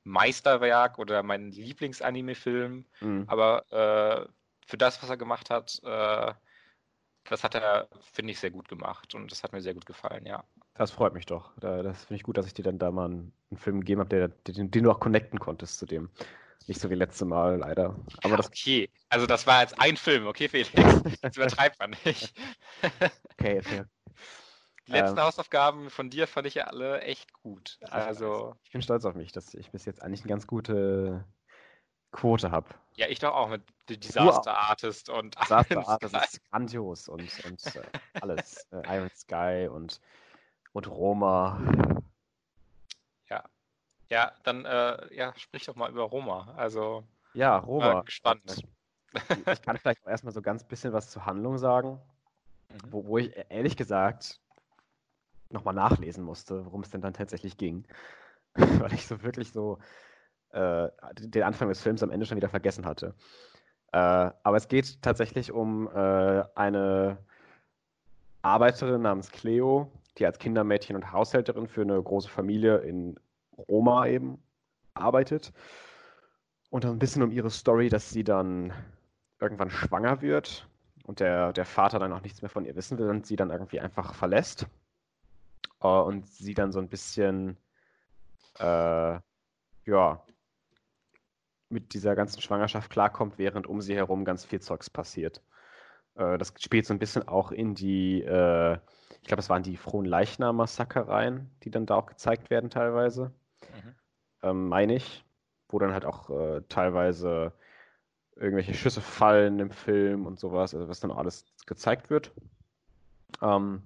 Meisterwerk 0.03 0.97
oder 0.97 1.21
mein 1.21 1.51
Lieblingsanime-Film, 1.51 2.85
mhm. 3.01 3.23
aber 3.27 3.65
äh, 3.71 4.27
für 4.65 4.77
das, 4.77 5.01
was 5.03 5.09
er 5.09 5.17
gemacht 5.17 5.51
hat, 5.51 5.79
äh, 5.83 6.33
das 7.29 7.43
hat 7.43 7.53
er, 7.53 7.87
finde 8.13 8.31
ich, 8.31 8.39
sehr 8.39 8.51
gut 8.51 8.67
gemacht 8.67 9.13
und 9.13 9.31
das 9.31 9.43
hat 9.43 9.53
mir 9.53 9.61
sehr 9.61 9.75
gut 9.75 9.85
gefallen, 9.85 10.25
ja. 10.25 10.43
Das 10.73 10.91
freut 10.91 11.13
mich 11.13 11.25
doch. 11.25 11.51
Das 11.59 12.05
finde 12.05 12.15
ich 12.15 12.23
gut, 12.23 12.37
dass 12.37 12.47
ich 12.47 12.53
dir 12.53 12.63
dann 12.63 12.79
da 12.79 12.89
mal 12.89 13.05
einen, 13.05 13.33
Film 13.57 13.81
gegeben 13.81 14.01
habe, 14.01 14.33
den, 14.47 14.71
den, 14.71 14.83
du 14.83 14.91
auch 14.91 14.99
connecten 14.99 15.39
konntest 15.39 15.77
zu 15.77 15.85
dem. 15.85 16.09
Nicht 16.67 16.81
so 16.81 16.89
wie 16.89 16.95
letzte 16.95 17.25
Mal, 17.25 17.57
leider. 17.57 17.95
Aber 18.23 18.31
ja, 18.31 18.37
das 18.37 18.47
okay, 18.47 18.89
also 19.09 19.25
das 19.25 19.45
war 19.47 19.61
jetzt 19.61 19.79
ein 19.79 19.97
Film, 19.97 20.27
okay, 20.27 20.49
Felix? 20.49 20.71
Das 21.21 21.37
übertreibt 21.37 21.79
man 21.79 21.91
nicht. 22.03 22.33
okay, 23.37 23.59
okay. 23.59 23.83
Die 24.87 24.93
letzten 24.93 25.17
ähm, 25.17 25.23
Hausaufgaben 25.25 25.89
von 25.89 26.09
dir 26.09 26.27
fand 26.27 26.47
ich 26.47 26.55
ja 26.55 26.65
alle 26.65 27.01
echt 27.01 27.33
gut. 27.33 27.77
Also 27.89 28.55
ich 28.63 28.71
bin 28.71 28.81
stolz 28.81 29.03
auf 29.03 29.15
mich, 29.15 29.33
dass 29.33 29.53
ich 29.53 29.69
bis 29.71 29.85
jetzt 29.85 30.01
eigentlich 30.01 30.21
eine 30.21 30.29
ganz 30.29 30.47
gute 30.47 31.25
Quote 32.11 32.51
habe. 32.51 32.69
Ja, 32.95 33.07
ich 33.07 33.19
doch 33.19 33.35
auch 33.35 33.49
mit 33.49 33.61
Disaster 33.89 34.51
wow. 34.51 34.69
Artist 34.69 35.09
und 35.09 35.35
Disaster 35.41 35.87
Artist 35.87 36.15
ist 36.15 36.49
grandios 36.49 37.09
und, 37.09 37.45
und 37.45 37.75
äh, 37.75 37.81
alles. 38.21 38.67
Äh, 38.71 38.97
Iron 38.97 39.09
Sky 39.13 39.69
und, 39.69 39.99
und 40.71 40.87
Roma. 40.87 41.61
Ja. 43.29 43.43
Ja, 44.09 44.31
dann 44.43 44.65
äh, 44.65 45.13
ja, 45.13 45.33
sprich 45.37 45.65
doch 45.65 45.75
mal 45.75 45.89
über 45.89 46.03
Roma. 46.03 46.53
Also 46.55 47.03
ja, 47.33 47.57
Roma. 47.57 48.01
gespannt. 48.01 48.63
Ich 49.13 49.61
kann 49.61 49.77
vielleicht 49.77 50.05
auch 50.05 50.09
erstmal 50.09 50.33
so 50.33 50.41
ganz 50.41 50.63
bisschen 50.63 50.93
was 50.93 51.09
zur 51.09 51.25
Handlung 51.25 51.57
sagen, 51.57 51.99
mhm. 52.69 52.91
wo, 52.91 53.05
wo 53.05 53.17
ich 53.17 53.31
ehrlich 53.49 53.75
gesagt 53.75 54.39
nochmal 55.51 55.73
nachlesen 55.73 56.23
musste, 56.23 56.65
worum 56.65 56.81
es 56.81 56.89
denn 56.89 57.01
dann 57.01 57.13
tatsächlich 57.13 57.57
ging. 57.57 57.85
Weil 58.53 58.93
ich 58.93 59.07
so 59.07 59.21
wirklich 59.23 59.51
so 59.51 59.79
äh, 60.51 60.89
den 61.19 61.43
Anfang 61.43 61.69
des 61.69 61.81
Films 61.81 62.03
am 62.03 62.11
Ende 62.11 62.25
schon 62.25 62.37
wieder 62.37 62.49
vergessen 62.49 62.85
hatte. 62.85 63.15
Äh, 63.91 63.97
aber 63.97 64.57
es 64.57 64.67
geht 64.67 65.01
tatsächlich 65.01 65.51
um 65.51 65.87
äh, 65.87 66.43
eine 66.55 67.17
Arbeiterin 68.41 69.01
namens 69.01 69.31
Cleo, 69.31 69.91
die 70.17 70.25
als 70.25 70.39
Kindermädchen 70.39 70.95
und 70.95 71.11
Haushälterin 71.11 71.67
für 71.67 71.81
eine 71.81 72.01
große 72.01 72.29
Familie 72.29 72.77
in 72.77 73.19
Roma 73.57 74.07
eben 74.07 74.41
arbeitet. 74.93 75.53
Und 76.69 76.83
dann 76.83 76.91
ein 76.91 76.99
bisschen 76.99 77.23
um 77.23 77.31
ihre 77.31 77.49
Story, 77.49 77.89
dass 77.89 78.09
sie 78.09 78.23
dann 78.23 78.73
irgendwann 79.39 79.69
schwanger 79.69 80.21
wird 80.21 80.67
und 81.03 81.19
der, 81.19 81.53
der 81.53 81.65
Vater 81.65 81.99
dann 81.99 82.11
auch 82.11 82.21
nichts 82.21 82.41
mehr 82.41 82.49
von 82.49 82.65
ihr 82.65 82.75
wissen 82.75 82.97
will 82.97 83.09
und 83.09 83.25
sie 83.25 83.35
dann 83.35 83.49
irgendwie 83.49 83.79
einfach 83.79 84.13
verlässt. 84.13 84.67
Uh, 85.83 86.01
und 86.01 86.27
sie 86.27 86.55
dann 86.55 86.71
so 86.71 86.79
ein 86.79 86.89
bisschen, 86.89 87.55
äh, 88.59 89.19
ja, 89.85 90.23
mit 91.69 91.93
dieser 91.93 92.15
ganzen 92.15 92.41
Schwangerschaft 92.41 92.89
klarkommt, 92.89 93.37
während 93.37 93.67
um 93.67 93.81
sie 93.81 93.95
herum 93.95 94.25
ganz 94.25 94.43
viel 94.45 94.59
Zeugs 94.59 94.89
passiert. 94.89 95.41
Äh, 96.15 96.37
das 96.37 96.53
spielt 96.59 96.85
so 96.85 96.93
ein 96.93 96.99
bisschen 96.99 97.27
auch 97.27 97.51
in 97.51 97.75
die, 97.75 98.23
äh, 98.23 98.77
ich 99.21 99.27
glaube, 99.27 99.41
es 99.41 99.49
waren 99.49 99.63
die 99.63 99.77
frohen 99.77 100.05
Leichnam-Massaker 100.05 101.07
rein, 101.07 101.51
die 101.63 101.69
dann 101.69 101.85
da 101.85 101.95
auch 101.95 102.07
gezeigt 102.07 102.49
werden 102.49 102.69
teilweise. 102.69 103.31
Mhm. 103.61 103.95
Ähm, 104.43 104.67
meine 104.69 104.95
ich. 104.95 105.23
Wo 105.69 105.79
dann 105.79 105.91
halt 105.91 106.05
auch 106.05 106.29
äh, 106.29 106.61
teilweise 106.69 107.51
irgendwelche 108.37 108.73
Schüsse 108.73 109.01
fallen 109.01 109.59
im 109.59 109.69
Film 109.69 110.25
und 110.25 110.39
sowas, 110.39 110.73
also 110.73 110.87
was 110.87 111.01
dann 111.01 111.11
alles 111.11 111.45
gezeigt 111.65 112.09
wird. 112.09 112.31
Ähm, 113.41 113.83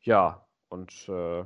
ja, 0.00 0.44
und 0.68 1.08
äh, 1.08 1.44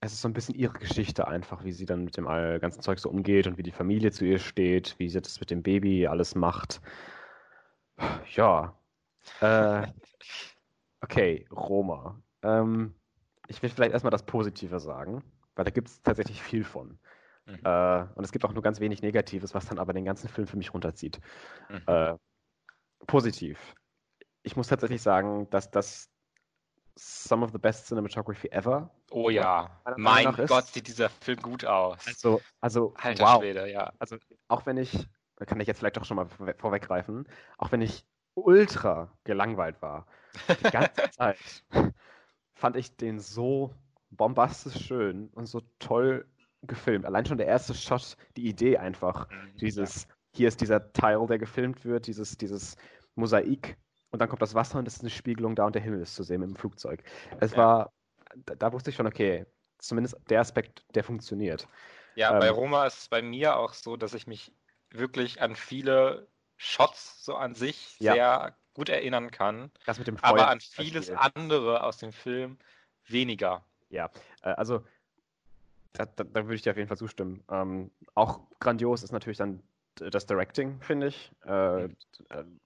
es 0.00 0.12
ist 0.12 0.22
so 0.22 0.28
ein 0.28 0.32
bisschen 0.32 0.56
ihre 0.56 0.72
Geschichte 0.72 1.28
einfach, 1.28 1.64
wie 1.64 1.72
sie 1.72 1.86
dann 1.86 2.04
mit 2.04 2.16
dem 2.16 2.24
ganzen 2.26 2.82
Zeug 2.82 2.98
so 2.98 3.08
umgeht 3.08 3.46
und 3.46 3.56
wie 3.56 3.62
die 3.62 3.70
Familie 3.70 4.10
zu 4.10 4.24
ihr 4.24 4.40
steht, 4.40 4.98
wie 4.98 5.08
sie 5.08 5.20
das 5.20 5.38
mit 5.38 5.50
dem 5.50 5.62
Baby 5.62 6.08
alles 6.08 6.34
macht. 6.34 6.80
Ja. 8.34 8.76
Äh, 9.40 9.86
okay, 11.00 11.46
Roma. 11.52 12.20
Ähm, 12.42 12.94
ich 13.46 13.62
will 13.62 13.70
vielleicht 13.70 13.92
erstmal 13.92 14.10
das 14.10 14.26
Positive 14.26 14.80
sagen, 14.80 15.22
weil 15.54 15.64
da 15.64 15.70
gibt 15.70 15.88
es 15.88 16.02
tatsächlich 16.02 16.42
viel 16.42 16.64
von. 16.64 16.98
Mhm. 17.46 17.60
Äh, 17.62 18.06
und 18.14 18.24
es 18.24 18.32
gibt 18.32 18.44
auch 18.44 18.52
nur 18.52 18.62
ganz 18.62 18.80
wenig 18.80 19.02
Negatives, 19.02 19.54
was 19.54 19.66
dann 19.66 19.78
aber 19.78 19.92
den 19.92 20.04
ganzen 20.04 20.28
Film 20.28 20.48
für 20.48 20.56
mich 20.56 20.74
runterzieht. 20.74 21.20
Mhm. 21.68 21.82
Äh, 21.86 22.16
positiv. 23.06 23.74
Ich 24.42 24.56
muss 24.56 24.66
tatsächlich 24.66 25.02
sagen, 25.02 25.48
dass 25.50 25.70
das 25.70 26.11
some 26.96 27.44
of 27.44 27.52
the 27.52 27.58
best 27.58 27.86
cinematography 27.86 28.50
ever. 28.52 28.90
Oh 29.10 29.30
ja, 29.30 29.70
mein 29.96 30.32
Gott, 30.46 30.66
sieht 30.66 30.88
dieser 30.88 31.08
Film 31.08 31.40
gut 31.40 31.64
aus. 31.64 32.06
Also, 32.06 32.40
also 32.60 32.94
Alter 32.96 33.24
wow. 33.24 33.40
Schwede, 33.40 33.70
ja. 33.70 33.92
Also, 33.98 34.16
auch 34.48 34.66
wenn 34.66 34.76
ich, 34.76 35.08
da 35.36 35.44
kann 35.44 35.60
ich 35.60 35.66
jetzt 35.66 35.78
vielleicht 35.78 35.96
doch 35.96 36.04
schon 36.04 36.16
mal 36.16 36.26
vorweggreifen, 36.58 37.26
auch 37.58 37.72
wenn 37.72 37.80
ich 37.80 38.04
ultra 38.34 39.12
gelangweilt 39.24 39.80
war, 39.82 40.06
die 40.48 40.70
ganze 40.70 41.10
Zeit, 41.10 41.64
fand 42.54 42.76
ich 42.76 42.96
den 42.96 43.20
so 43.20 43.74
bombastisch 44.10 44.86
schön 44.86 45.28
und 45.28 45.46
so 45.46 45.62
toll 45.78 46.26
gefilmt. 46.62 47.06
Allein 47.06 47.26
schon 47.26 47.38
der 47.38 47.46
erste 47.46 47.74
Shot, 47.74 48.16
die 48.36 48.46
Idee 48.46 48.78
einfach, 48.78 49.28
mhm, 49.30 49.56
dieses, 49.58 50.04
ja. 50.04 50.14
hier 50.34 50.48
ist 50.48 50.60
dieser 50.60 50.92
Teil, 50.92 51.26
der 51.26 51.38
gefilmt 51.38 51.84
wird, 51.84 52.06
dieses, 52.06 52.36
dieses 52.36 52.76
Mosaik 53.14 53.76
und 54.12 54.18
dann 54.18 54.28
kommt 54.28 54.42
das 54.42 54.54
Wasser 54.54 54.78
und 54.78 54.86
es 54.86 54.96
ist 54.96 55.00
eine 55.00 55.10
Spiegelung 55.10 55.56
da 55.56 55.64
und 55.64 55.74
der 55.74 55.82
Himmel 55.82 56.00
ist 56.00 56.14
zu 56.14 56.22
sehen 56.22 56.40
mit 56.40 56.50
dem 56.50 56.56
Flugzeug. 56.56 57.02
Es 57.40 57.52
ja. 57.52 57.56
war, 57.56 57.92
da, 58.46 58.54
da, 58.54 58.72
wusste 58.72 58.90
ich 58.90 58.96
schon, 58.96 59.06
okay, 59.06 59.46
zumindest 59.78 60.16
der 60.28 60.40
Aspekt, 60.40 60.84
der 60.94 61.02
funktioniert. 61.02 61.66
Ja, 62.14 62.34
ähm, 62.34 62.40
bei 62.40 62.50
Roma 62.50 62.86
ist 62.86 62.98
es 62.98 63.08
bei 63.08 63.22
mir 63.22 63.56
auch 63.56 63.72
so, 63.72 63.96
dass 63.96 64.14
ich 64.14 64.26
mich 64.26 64.52
wirklich 64.90 65.40
an 65.40 65.56
viele 65.56 66.28
Shots 66.58 67.24
so 67.24 67.34
an 67.34 67.54
sich 67.54 67.96
ja. 67.98 68.12
sehr 68.12 68.56
gut 68.74 68.90
erinnern 68.90 69.30
kann. 69.30 69.70
Das 69.86 69.98
mit 69.98 70.06
dem 70.06 70.18
Feuer 70.18 70.28
aber 70.28 70.48
an 70.48 70.60
vieles 70.60 71.10
andere 71.10 71.82
aus 71.82 71.96
dem 71.96 72.12
Film 72.12 72.58
weniger. 73.06 73.64
Ja, 73.88 74.10
äh, 74.42 74.50
also 74.50 74.84
da, 75.94 76.04
da, 76.04 76.24
da, 76.24 76.44
würde 76.44 76.54
ich 76.54 76.62
dir 76.62 76.70
auf 76.70 76.76
jeden 76.76 76.88
Fall 76.88 76.98
zustimmen. 76.98 77.42
Ähm, 77.50 77.90
auch 78.14 78.40
grandios 78.60 79.02
ist 79.02 79.12
natürlich 79.12 79.38
dann 79.38 79.62
das 79.94 80.26
Directing, 80.26 80.80
finde 80.80 81.08
ich, 81.08 81.32
äh, 81.46 81.84
äh, 81.84 81.90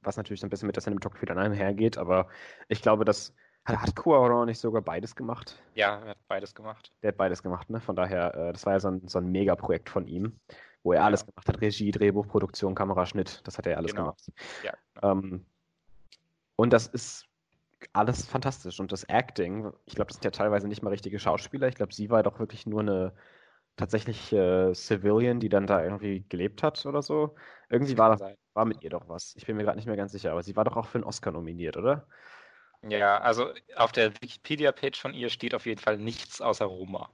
was 0.03 0.17
natürlich 0.17 0.41
so 0.41 0.47
ein 0.47 0.51
bisschen 0.51 0.67
mit 0.67 0.77
der 0.77 0.83
Cinematography 0.83 1.27
dann 1.27 1.39
einhergeht, 1.39 1.99
aber 1.99 2.29
ich 2.69 2.83
glaube, 2.83 3.05
das 3.05 3.35
hat, 3.65 3.79
hat 3.79 3.97
Cuaron 3.97 4.47
nicht 4.47 4.61
sogar 4.61 4.83
beides 4.83 5.17
gemacht? 5.17 5.61
Ja, 5.75 5.99
er 5.99 6.11
hat 6.11 6.29
beides 6.29 6.55
gemacht. 6.55 6.93
Der 7.03 7.09
hat 7.09 7.17
beides 7.17 7.43
gemacht, 7.43 7.69
ne? 7.69 7.81
Von 7.81 7.97
daher, 7.97 8.35
äh, 8.35 8.53
das 8.53 8.65
war 8.65 8.75
ja 8.75 8.81
so 8.81 8.89
ein, 8.89 9.09
so 9.09 9.19
ein 9.19 9.31
Megaprojekt 9.31 9.91
von 9.91 10.07
ihm, 10.07 10.39
wo 10.83 10.93
er 10.93 11.01
ja. 11.01 11.07
alles 11.07 11.27
gemacht 11.27 11.49
hat: 11.49 11.61
Regie, 11.61 11.91
Drehbuch, 11.91 12.29
Produktion, 12.29 12.75
Kameraschnitt, 12.75 13.41
das 13.45 13.59
hat 13.59 13.67
er 13.67 13.77
alles 13.77 13.91
genau. 13.91 14.05
gemacht. 14.05 14.33
Ja. 14.63 14.73
Ähm, 15.03 15.45
und 16.55 16.73
das 16.73 16.87
ist 16.87 17.27
alles 17.93 18.25
fantastisch. 18.25 18.79
Und 18.81 18.93
das 18.93 19.05
Acting, 19.05 19.73
ich 19.85 19.95
glaube, 19.95 20.09
das 20.09 20.17
sind 20.17 20.25
ja 20.25 20.31
teilweise 20.31 20.69
nicht 20.69 20.83
mal 20.83 20.91
richtige 20.91 21.19
Schauspieler. 21.19 21.69
Ich 21.69 21.75
glaube, 21.75 21.93
sie 21.93 22.09
war 22.09 22.23
doch 22.23 22.39
wirklich 22.39 22.67
nur 22.67 22.81
eine 22.81 23.13
tatsächlich 23.77 24.33
äh, 24.33 24.75
Civilian, 24.75 25.41
die 25.41 25.49
dann 25.49 25.67
da 25.67 25.83
irgendwie 25.83 26.25
gelebt 26.29 26.63
hat 26.63 26.85
oder 26.87 27.03
so. 27.03 27.35
Irgendwie 27.69 27.99
war, 27.99 28.17
das, 28.17 28.37
war 28.55 28.65
mit 28.65 28.83
ihr 28.83 28.91
doch 28.91 29.09
was. 29.09 29.35
Ich 29.37 29.47
bin 29.47 29.57
mir 29.57 29.65
gerade 29.65 29.77
nicht 29.77 29.87
mehr 29.87 29.97
ganz 29.97 30.13
sicher, 30.13 30.33
aber 30.33 30.43
sie 30.43 30.57
war 30.57 30.65
doch 30.65 30.77
auch 30.77 30.87
für 30.87 30.99
einen 30.99 31.05
Oscar 31.05 31.33
nominiert, 31.33 31.77
oder? 31.77 32.07
Ja, 32.83 33.19
also 33.19 33.53
auf 33.77 33.93
der 33.93 34.13
Wikipedia-Page 34.21 35.01
von 35.01 35.15
ihr 35.15 35.29
steht 35.29 35.55
auf 35.55 35.67
jeden 35.67 35.81
Fall 35.81 35.99
nichts 35.99 36.41
außer 36.41 36.65
Roma. 36.65 37.11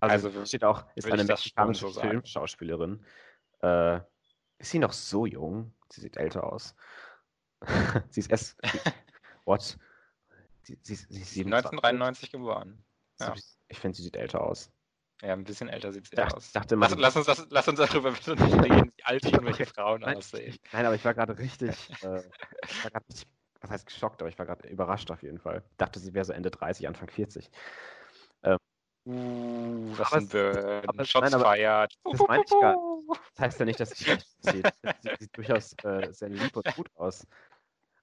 Also, 0.00 0.28
also 0.28 0.44
steht 0.44 0.64
auch, 0.64 0.84
ist 0.96 1.10
eine 1.10 1.24
mexikanische 1.24 1.88
so 1.88 2.00
Filmschauspielerin. 2.00 3.04
Äh, 3.60 4.00
ist 4.58 4.70
sie 4.70 4.78
noch 4.78 4.92
so 4.92 5.26
jung? 5.26 5.72
Sie 5.90 6.00
sieht 6.00 6.16
älter 6.16 6.52
aus. 6.52 6.74
sie 8.10 8.20
ist 8.20 8.30
erst. 8.30 8.56
what? 9.44 9.78
Sie, 10.62 10.78
sie, 10.82 10.94
sie 10.94 11.20
ist 11.20 11.36
1993 11.38 12.32
geboren. 12.32 12.82
Ja. 13.20 13.34
Ich 13.68 13.78
finde, 13.78 13.96
sie 13.96 14.02
sieht 14.02 14.16
älter 14.16 14.40
aus. 14.40 14.72
Ja, 15.22 15.34
ein 15.34 15.44
bisschen 15.44 15.68
älter 15.68 15.92
sieht 15.92 16.08
sie 16.08 16.16
Dach, 16.16 16.32
aus. 16.34 16.50
Dachte 16.50 16.74
lass, 16.74 16.96
lass, 16.96 17.16
uns 17.16 17.26
das, 17.26 17.46
lass 17.50 17.68
uns 17.68 17.78
darüber 17.78 18.10
nicht 18.26 18.28
reden, 18.28 18.92
wie 18.96 19.04
alt 19.04 19.24
irgendwelche 19.24 19.66
Frauen 19.66 20.00
nein, 20.00 20.16
aussehen. 20.16 20.56
Nein, 20.72 20.84
aber 20.84 20.96
ich 20.96 21.04
war 21.04 21.14
gerade 21.14 21.38
richtig, 21.38 21.90
äh, 22.02 22.22
ich 22.66 22.84
war 22.84 22.90
grad 22.90 23.04
richtig, 23.08 23.28
was 23.60 23.70
heißt 23.70 23.86
geschockt, 23.86 24.20
aber 24.20 24.28
ich 24.28 24.38
war 24.38 24.46
gerade 24.46 24.68
überrascht 24.68 25.12
auf 25.12 25.22
jeden 25.22 25.38
Fall. 25.38 25.62
Ich 25.70 25.76
dachte, 25.76 26.00
sie 26.00 26.12
wäre 26.12 26.24
so 26.24 26.32
Ende 26.32 26.50
30, 26.50 26.88
Anfang 26.88 27.08
40. 27.08 27.48
Ähm, 28.42 28.56
uh, 29.06 29.96
was 29.96 30.12
ein 30.12 30.26
Burn. 30.26 31.04
Shots 31.04 31.30
nein, 31.30 31.40
feiert. 31.40 31.94
Das 32.02 32.20
meine 32.26 32.42
ich 32.44 32.50
gar 32.60 32.76
Das 33.34 33.40
heißt 33.40 33.60
ja 33.60 33.64
nicht, 33.64 33.78
dass 33.78 33.90
sie 33.90 34.04
schlecht 34.04 34.26
aussieht. 34.44 34.68
Sie 35.02 35.10
sieht 35.20 35.36
durchaus 35.36 35.74
äh, 35.84 36.12
sehr 36.12 36.30
lieb 36.30 36.56
und 36.56 36.74
gut 36.74 36.90
aus. 36.96 37.28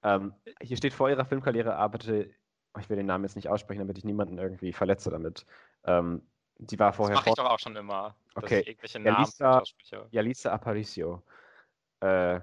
Ähm, 0.02 0.32
hier 0.62 0.78
steht 0.78 0.94
vor 0.94 1.10
ihrer 1.10 1.26
Filmkarriere 1.26 1.76
arbeitete, 1.76 2.30
ich 2.78 2.88
will 2.88 2.96
den 2.96 3.06
Namen 3.06 3.24
jetzt 3.24 3.36
nicht 3.36 3.50
aussprechen, 3.50 3.80
damit 3.80 3.98
ich 3.98 4.04
niemanden 4.04 4.38
irgendwie 4.38 4.72
verletze 4.72 5.10
damit. 5.10 5.44
Ähm, 5.84 6.22
die 6.60 6.78
war 6.78 6.92
vorher. 6.92 7.16
Das 7.16 7.24
mache 7.24 7.30
ich 7.30 7.34
doch 7.36 7.50
auch 7.50 7.58
schon 7.58 7.74
immer. 7.76 8.14
Okay. 8.34 8.62
irgendwelche 8.66 9.00
Namen 9.00 9.26
Yalisa, 9.38 9.62
Yalisa 10.10 10.52
Aparicio. 10.52 11.22
Äh, 12.00 12.40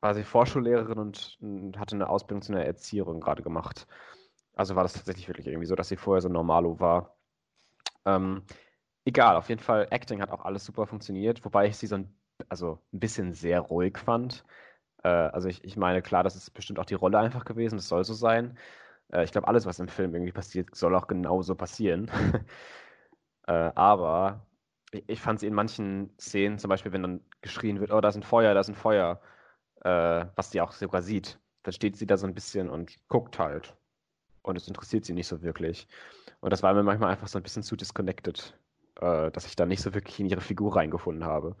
war 0.00 0.14
sie 0.14 0.24
Vorschullehrerin 0.24 0.98
und, 0.98 1.36
und, 1.40 1.78
hatte 1.78 1.96
eine 1.96 2.08
Ausbildung 2.08 2.42
zu 2.42 2.52
einer 2.52 2.64
Erzieherin 2.64 3.20
gerade 3.20 3.42
gemacht. 3.42 3.86
Also 4.54 4.76
war 4.76 4.84
das 4.84 4.92
tatsächlich 4.92 5.28
wirklich 5.28 5.46
irgendwie 5.48 5.66
so, 5.66 5.74
dass 5.74 5.88
sie 5.88 5.96
vorher 5.96 6.22
so 6.22 6.28
normalo 6.28 6.78
war. 6.80 7.16
Ähm, 8.04 8.44
egal, 9.04 9.36
auf 9.36 9.48
jeden 9.48 9.62
Fall, 9.62 9.88
Acting 9.90 10.20
hat 10.22 10.30
auch 10.30 10.44
alles 10.44 10.64
super 10.64 10.86
funktioniert, 10.86 11.44
wobei 11.44 11.66
ich 11.66 11.76
sie 11.76 11.86
so 11.86 11.96
ein, 11.96 12.14
also 12.48 12.78
ein 12.92 13.00
bisschen 13.00 13.34
sehr 13.34 13.60
ruhig 13.60 13.98
fand. 13.98 14.44
Äh, 15.02 15.08
also 15.08 15.48
ich, 15.48 15.64
ich 15.64 15.76
meine, 15.76 16.02
klar, 16.02 16.22
das 16.22 16.36
ist 16.36 16.50
bestimmt 16.50 16.78
auch 16.78 16.84
die 16.84 16.94
Rolle 16.94 17.18
einfach 17.18 17.44
gewesen, 17.44 17.76
das 17.76 17.88
soll 17.88 18.04
so 18.04 18.14
sein. 18.14 18.58
Äh, 19.12 19.24
ich 19.24 19.32
glaube, 19.32 19.48
alles, 19.48 19.66
was 19.66 19.80
im 19.80 19.88
Film 19.88 20.14
irgendwie 20.14 20.32
passiert, 20.32 20.74
soll 20.74 20.94
auch 20.94 21.08
genauso 21.08 21.54
passieren. 21.54 22.10
äh, 23.46 23.72
aber 23.74 24.46
ich, 24.92 25.04
ich, 25.06 25.20
fand 25.20 25.40
sie 25.40 25.46
in 25.46 25.54
manchen 25.54 26.10
Szenen, 26.18 26.58
zum 26.58 26.68
Beispiel, 26.68 26.92
wenn 26.92 27.02
dann 27.02 27.20
geschrien 27.40 27.80
wird, 27.80 27.92
oh, 27.92 28.00
da 28.00 28.08
ist 28.08 28.16
ein 28.16 28.22
Feuer, 28.22 28.54
da 28.54 28.60
ist 28.60 28.68
ein 28.68 28.74
Feuer, 28.74 29.20
äh, 29.82 30.26
was 30.36 30.50
sie 30.50 30.60
auch 30.60 30.72
sogar 30.72 31.02
sieht, 31.02 31.38
dann 31.62 31.72
steht 31.72 31.96
sie 31.96 32.06
da 32.06 32.16
so 32.16 32.26
ein 32.26 32.34
bisschen 32.34 32.70
und 32.70 32.96
guckt 33.08 33.38
halt. 33.38 33.76
Und 34.42 34.56
es 34.56 34.68
interessiert 34.68 35.04
sie 35.04 35.12
nicht 35.12 35.26
so 35.26 35.42
wirklich. 35.42 35.88
Und 36.40 36.52
das 36.52 36.62
war 36.62 36.74
mir 36.74 36.82
manchmal 36.82 37.10
einfach 37.10 37.28
so 37.28 37.38
ein 37.38 37.42
bisschen 37.42 37.62
zu 37.62 37.76
disconnected, 37.76 38.56
äh, 39.00 39.30
dass 39.30 39.46
ich 39.46 39.56
da 39.56 39.66
nicht 39.66 39.82
so 39.82 39.94
wirklich 39.94 40.20
in 40.20 40.26
ihre 40.26 40.40
Figur 40.40 40.76
reingefunden 40.76 41.24
habe. 41.24 41.56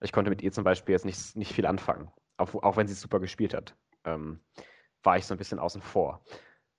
Ich 0.00 0.12
konnte 0.12 0.30
mit 0.30 0.42
ihr 0.42 0.52
zum 0.52 0.64
Beispiel 0.64 0.94
jetzt 0.94 1.04
nicht, 1.04 1.36
nicht 1.36 1.52
viel 1.52 1.66
anfangen, 1.66 2.10
auch, 2.38 2.54
auch 2.54 2.76
wenn 2.76 2.88
sie 2.88 2.94
super 2.94 3.20
gespielt 3.20 3.52
hat. 3.54 3.74
Ähm, 4.04 4.40
war 5.02 5.18
ich 5.18 5.26
so 5.26 5.34
ein 5.34 5.38
bisschen 5.38 5.58
außen 5.58 5.82
vor. 5.82 6.24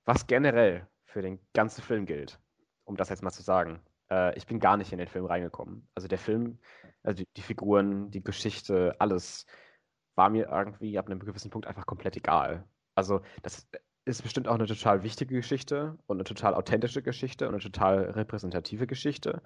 Was 0.06 0.26
generell 0.26 0.88
für 1.06 1.22
den 1.22 1.40
ganzen 1.54 1.84
Film 1.84 2.06
gilt, 2.06 2.40
um 2.86 2.96
das 2.96 3.10
jetzt 3.10 3.22
mal 3.22 3.32
zu 3.32 3.44
sagen, 3.44 3.80
äh, 4.12 4.38
ich 4.38 4.46
bin 4.46 4.60
gar 4.60 4.78
nicht 4.78 4.92
in 4.92 5.00
den 5.00 5.08
Film 5.08 5.26
reingekommen. 5.26 5.88
Also 5.96 6.08
der 6.08 6.20
Film, 6.20 6.60
also 7.02 7.24
die, 7.24 7.28
die, 7.38 7.42
Figuren, 7.42 8.12
die 8.12 8.24
Geschichte, 8.24 8.96
alles 9.00 9.46
war 10.16 10.30
mir 10.30 10.50
irgendwie 10.50 11.00
ab 11.00 11.08
einem 11.08 11.20
gewissen 11.20 11.50
Punkt 11.50 11.68
einfach 11.68 11.86
komplett 11.86 12.18
egal. 12.18 12.66
Also 12.94 13.22
das 13.42 13.68
ist 14.04 14.24
bestimmt 14.24 14.48
auch 14.48 14.56
eine 14.56 14.66
total 14.66 15.04
wichtige 15.04 15.36
Geschichte 15.36 15.98
und 16.08 16.18
eine 16.18 16.24
total 16.24 16.54
authentische 16.56 17.02
Geschichte 17.02 17.48
und 17.48 17.54
eine 17.54 17.64
total 17.64 18.12
repräsentative 18.12 18.88
Geschichte. 18.88 19.42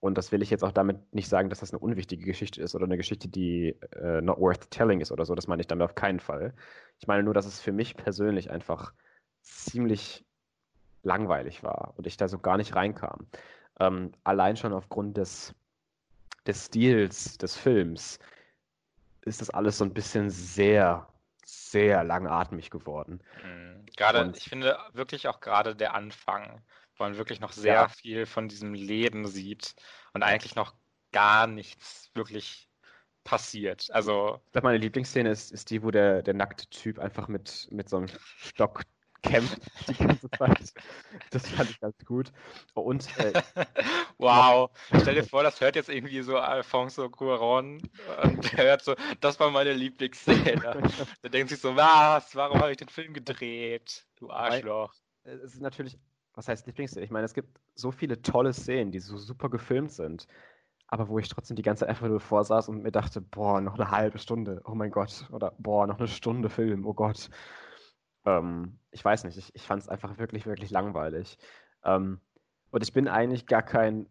Und 0.00 0.18
das 0.18 0.32
will 0.32 0.42
ich 0.42 0.50
jetzt 0.50 0.64
auch 0.64 0.72
damit 0.72 1.14
nicht 1.14 1.28
sagen, 1.28 1.48
dass 1.48 1.60
das 1.60 1.72
eine 1.72 1.78
unwichtige 1.78 2.24
Geschichte 2.24 2.60
ist 2.60 2.74
oder 2.74 2.84
eine 2.84 2.96
Geschichte, 2.96 3.28
die 3.28 3.76
äh, 3.92 4.20
not 4.20 4.38
worth 4.38 4.70
telling 4.70 5.00
ist 5.00 5.12
oder 5.12 5.24
so. 5.24 5.36
Das 5.36 5.46
meine 5.46 5.60
ich 5.60 5.68
damit 5.68 5.84
auf 5.84 5.94
keinen 5.94 6.18
Fall. 6.18 6.54
Ich 6.98 7.06
meine 7.06 7.22
nur, 7.22 7.34
dass 7.34 7.46
es 7.46 7.60
für 7.60 7.72
mich 7.72 7.96
persönlich 7.96 8.50
einfach 8.50 8.92
ziemlich 9.40 10.24
langweilig 11.04 11.62
war 11.62 11.94
und 11.96 12.06
ich 12.06 12.16
da 12.16 12.28
so 12.28 12.38
gar 12.38 12.56
nicht 12.56 12.74
reinkam. 12.74 13.28
Ähm, 13.80 14.12
allein 14.24 14.56
schon 14.56 14.72
aufgrund 14.72 15.16
des, 15.16 15.54
des 16.46 16.66
Stils 16.66 17.38
des 17.38 17.56
Films 17.56 18.18
ist 19.22 19.40
das 19.40 19.50
alles 19.50 19.78
so 19.78 19.84
ein 19.84 19.94
bisschen 19.94 20.30
sehr, 20.30 21.08
sehr 21.44 22.04
langatmig 22.04 22.70
geworden. 22.70 23.22
Mhm. 23.44 23.86
Gerade, 23.96 24.22
und, 24.22 24.36
ich 24.36 24.44
finde 24.44 24.78
wirklich 24.92 25.28
auch 25.28 25.40
gerade 25.40 25.76
der 25.76 25.94
Anfang, 25.94 26.62
wo 26.96 27.04
man 27.04 27.16
wirklich 27.16 27.40
noch 27.40 27.52
sehr 27.52 27.74
ja. 27.74 27.88
viel 27.88 28.26
von 28.26 28.48
diesem 28.48 28.74
Leben 28.74 29.26
sieht 29.26 29.74
und 30.12 30.22
eigentlich 30.22 30.54
noch 30.54 30.74
gar 31.12 31.46
nichts 31.46 32.10
wirklich 32.14 32.68
passiert. 33.24 33.90
Also. 33.92 34.40
Ich 34.46 34.52
glaube, 34.52 34.68
meine 34.68 34.78
Lieblingsszene 34.78 35.30
ist, 35.30 35.52
ist 35.52 35.70
die, 35.70 35.82
wo 35.82 35.90
der, 35.90 36.22
der 36.22 36.34
nackte 36.34 36.66
Typ 36.68 36.98
einfach 36.98 37.28
mit, 37.28 37.68
mit 37.70 37.88
so 37.88 37.98
einem 37.98 38.08
Stock 38.08 38.82
kämpft 39.22 39.60
die 39.88 39.94
ganze 39.94 40.30
Zeit. 40.30 40.72
Das 41.30 41.48
fand 41.48 41.70
ich 41.70 41.80
ganz 41.80 41.96
gut. 42.04 42.32
Und 42.74 43.08
äh, 43.18 43.32
wow, 44.18 44.70
stell 45.00 45.14
dir 45.14 45.24
vor, 45.24 45.42
das 45.42 45.60
hört 45.60 45.76
jetzt 45.76 45.88
irgendwie 45.88 46.22
so 46.22 46.36
Alfonso 46.36 47.06
Cuarón 47.06 47.82
und 48.22 48.52
der 48.52 48.64
hört 48.64 48.82
so, 48.82 48.94
das 49.20 49.38
war 49.40 49.50
meine 49.50 49.72
Lieblingsszene. 49.72 50.82
der 51.22 51.30
denkt 51.30 51.50
sich 51.50 51.60
so, 51.60 51.76
was, 51.76 52.34
warum 52.34 52.60
habe 52.60 52.72
ich 52.72 52.76
den 52.76 52.88
Film 52.88 53.12
gedreht? 53.14 54.06
Du 54.16 54.30
Arschloch. 54.30 54.94
Es 55.24 55.54
ist 55.54 55.60
natürlich, 55.60 55.98
was 56.34 56.48
heißt 56.48 56.66
Lieblingsszene? 56.66 57.04
Ich 57.04 57.10
meine, 57.10 57.24
es 57.24 57.34
gibt 57.34 57.58
so 57.74 57.92
viele 57.92 58.22
tolle 58.22 58.52
Szenen, 58.52 58.92
die 58.92 59.00
so 59.00 59.16
super 59.16 59.48
gefilmt 59.48 59.92
sind 59.92 60.26
aber 60.92 61.08
wo 61.08 61.18
ich 61.18 61.26
trotzdem 61.30 61.56
die 61.56 61.62
ganze 61.62 61.80
Zeit 61.80 61.88
einfach 61.88 62.06
nur 62.06 62.20
vorsaß 62.20 62.68
und 62.68 62.82
mir 62.82 62.92
dachte, 62.92 63.22
boah, 63.22 63.62
noch 63.62 63.78
eine 63.78 63.90
halbe 63.90 64.18
Stunde, 64.18 64.60
oh 64.66 64.74
mein 64.74 64.90
Gott, 64.90 65.26
oder 65.32 65.54
boah, 65.56 65.86
noch 65.86 65.98
eine 65.98 66.06
Stunde 66.06 66.50
Film, 66.50 66.84
oh 66.84 66.92
Gott. 66.92 67.30
Ähm, 68.24 68.78
ich 68.90 69.04
weiß 69.04 69.24
nicht, 69.24 69.38
ich, 69.38 69.54
ich 69.54 69.62
fand 69.62 69.82
es 69.82 69.88
einfach 69.88 70.18
wirklich, 70.18 70.46
wirklich 70.46 70.70
langweilig. 70.70 71.38
Ähm, 71.84 72.20
und 72.70 72.82
ich 72.82 72.92
bin 72.92 73.08
eigentlich 73.08 73.46
gar 73.46 73.62
kein, 73.62 74.06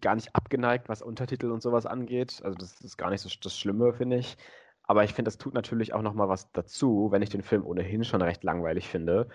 gar 0.00 0.14
nicht 0.14 0.34
abgeneigt, 0.34 0.88
was 0.88 1.02
Untertitel 1.02 1.50
und 1.50 1.62
sowas 1.62 1.86
angeht. 1.86 2.40
Also 2.44 2.56
das 2.56 2.80
ist 2.80 2.96
gar 2.96 3.10
nicht 3.10 3.20
so 3.20 3.30
das 3.42 3.58
Schlimme, 3.58 3.92
finde 3.92 4.18
ich. 4.18 4.36
Aber 4.82 5.04
ich 5.04 5.14
finde, 5.14 5.28
das 5.28 5.38
tut 5.38 5.54
natürlich 5.54 5.92
auch 5.92 6.02
nochmal 6.02 6.28
was 6.28 6.50
dazu, 6.52 7.08
wenn 7.10 7.22
ich 7.22 7.30
den 7.30 7.42
Film 7.42 7.64
ohnehin 7.64 8.04
schon 8.04 8.22
recht 8.22 8.42
langweilig 8.44 8.88
finde 8.88 9.28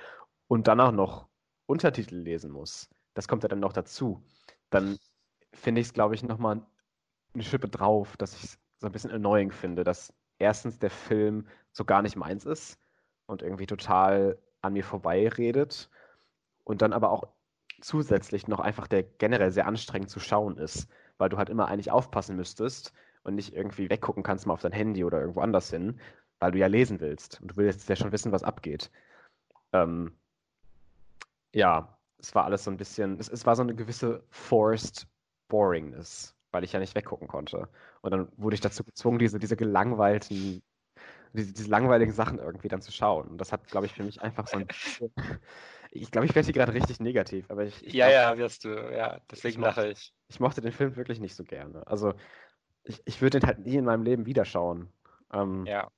und 0.48 0.68
dann 0.68 0.80
auch 0.82 0.92
noch 0.92 1.28
Untertitel 1.66 2.16
lesen 2.18 2.52
muss. 2.52 2.90
Das 3.14 3.28
kommt 3.28 3.44
ja 3.44 3.50
dann 3.50 3.60
noch 3.62 3.74
dazu. 3.74 4.24
Dann 4.70 4.98
finde 5.54 5.82
ich 5.82 5.88
es, 5.88 5.94
glaube 5.94 6.16
ich, 6.16 6.24
nochmal 6.24 6.62
eine 7.34 7.44
Schippe 7.44 7.70
drauf, 7.70 8.18
dass 8.18 8.36
ich 8.36 8.44
es 8.44 8.60
so 8.80 8.88
ein 8.88 8.92
bisschen 8.92 9.12
annoying 9.12 9.52
finde, 9.52 9.84
dass 9.84 10.14
erstens 10.40 10.80
der 10.80 10.90
Film 10.90 11.48
so 11.72 11.86
gar 11.86 12.02
nicht 12.02 12.16
meins 12.18 12.46
ist 12.46 12.78
und 13.26 13.42
irgendwie 13.42 13.66
total 13.66 14.38
an 14.62 14.74
mir 14.74 14.84
vorbeiredet 14.84 15.90
und 16.64 16.82
dann 16.82 16.94
aber 16.94 17.12
auch 17.12 17.28
zusätzlich 17.82 18.48
noch 18.48 18.60
einfach 18.60 18.88
der 18.88 19.04
generell 19.04 19.52
sehr 19.52 19.68
anstrengend 19.68 20.10
zu 20.10 20.20
schauen 20.20 20.58
ist, 20.58 20.88
weil 21.18 21.30
du 21.30 21.38
halt 21.38 21.50
immer 21.50 21.68
eigentlich 21.68 21.92
aufpassen 21.92 22.36
müsstest 22.36 22.94
und 23.24 23.36
nicht 23.36 23.54
irgendwie 23.54 23.90
weggucken 23.90 24.24
kannst 24.24 24.46
mal 24.48 24.54
auf 24.54 24.62
dein 24.62 24.72
Handy 24.72 25.04
oder 25.04 25.20
irgendwo 25.20 25.42
anders 25.42 25.70
hin, 25.70 26.00
weil 26.40 26.52
du 26.52 26.60
ja 26.60 26.68
lesen 26.68 27.00
willst 27.00 27.42
und 27.42 27.50
du 27.52 27.58
willst 27.58 27.90
ja 27.90 27.96
schon 27.96 28.12
wissen, 28.12 28.32
was 28.32 28.44
abgeht. 28.44 28.92
Ähm, 29.74 30.18
ja, 31.54 31.98
es 32.18 32.36
war 32.36 32.46
alles 32.46 32.64
so 32.64 32.72
ein 32.72 32.78
bisschen, 32.78 33.20
es, 33.20 33.30
es 33.30 33.46
war 33.46 33.56
so 33.56 33.64
eine 33.64 33.76
gewisse 33.76 34.24
forced 34.30 35.08
Boringness, 35.48 36.36
weil 36.52 36.64
ich 36.64 36.74
ja 36.74 36.80
nicht 36.80 36.96
weggucken 36.96 37.28
konnte. 37.28 37.70
Und 38.02 38.12
dann 38.12 38.28
wurde 38.38 38.56
ich 38.56 38.62
dazu 38.62 38.84
gezwungen, 38.84 39.20
diese, 39.20 39.40
diese 39.40 39.56
gelangweilten 39.56 40.62
diese, 41.36 41.54
diese 41.54 41.70
langweiligen 41.70 42.12
Sachen 42.12 42.40
irgendwie 42.40 42.68
dann 42.68 42.82
zu 42.82 42.92
schauen. 42.92 43.28
Und 43.28 43.38
das 43.38 43.52
hat, 43.52 43.68
glaube 43.68 43.86
ich, 43.86 43.94
für 43.94 44.04
mich 44.04 44.22
einfach 44.22 44.48
so 44.48 44.58
ein 44.58 44.68
Ich 45.98 46.12
glaube, 46.12 46.28
ich 46.28 46.36
werde 46.36 46.46
hier 46.46 46.54
gerade 46.54 46.74
richtig 46.74 47.00
negativ, 47.00 47.50
aber 47.50 47.64
ich. 47.64 47.86
ich 47.86 47.94
ja, 47.94 48.10
glaub, 48.10 48.38
ja, 48.38 48.38
wirst 48.38 48.66
du, 48.66 48.70
ja, 48.70 49.22
deswegen 49.32 49.62
lache 49.62 49.88
ich. 49.88 50.14
Ich 50.28 50.42
mochte 50.42 50.60
den 50.60 50.74
Film 50.74 50.98
wirklich 50.98 51.22
nicht 51.22 51.36
so 51.36 51.46
gerne. 51.46 51.88
Also, 51.88 52.14
ich, 52.84 53.02
ich 53.06 53.22
würde 53.22 53.40
den 53.40 53.48
halt 53.48 53.60
nie 53.60 53.76
in 53.76 53.86
meinem 53.86 54.04
Leben 54.04 54.26
wieder 54.26 54.44
schauen. 54.44 54.92
Ähm, 55.32 55.66
ja. 55.66 55.90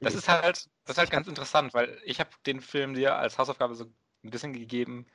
Das 0.00 0.12
ich, 0.12 0.18
ist 0.18 0.28
halt, 0.28 0.68
das 0.84 0.96
ist 0.96 0.98
halt 0.98 1.10
ganz 1.10 1.26
interessant, 1.26 1.72
weil 1.72 1.98
ich 2.04 2.20
habe 2.20 2.28
den 2.44 2.60
Film 2.60 2.92
dir 2.92 3.16
als 3.16 3.38
Hausaufgabe 3.38 3.74
so 3.74 3.84
ein 4.24 4.30
bisschen 4.30 4.52
gegeben, 4.52 5.06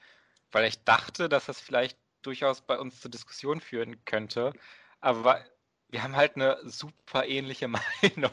weil 0.52 0.66
ich 0.66 0.84
dachte, 0.84 1.30
dass 1.30 1.46
das 1.46 1.62
vielleicht 1.62 2.00
durchaus 2.24 2.62
bei 2.62 2.80
uns 2.80 3.00
zur 3.00 3.12
Diskussion 3.12 3.62
führen 3.62 4.04
könnte. 4.06 4.54
Aber 5.02 5.46
wir 5.90 6.04
haben 6.04 6.16
halt 6.16 6.36
eine 6.36 6.58
super 6.64 7.26
ähnliche 7.28 7.68
Meinung, 8.02 8.32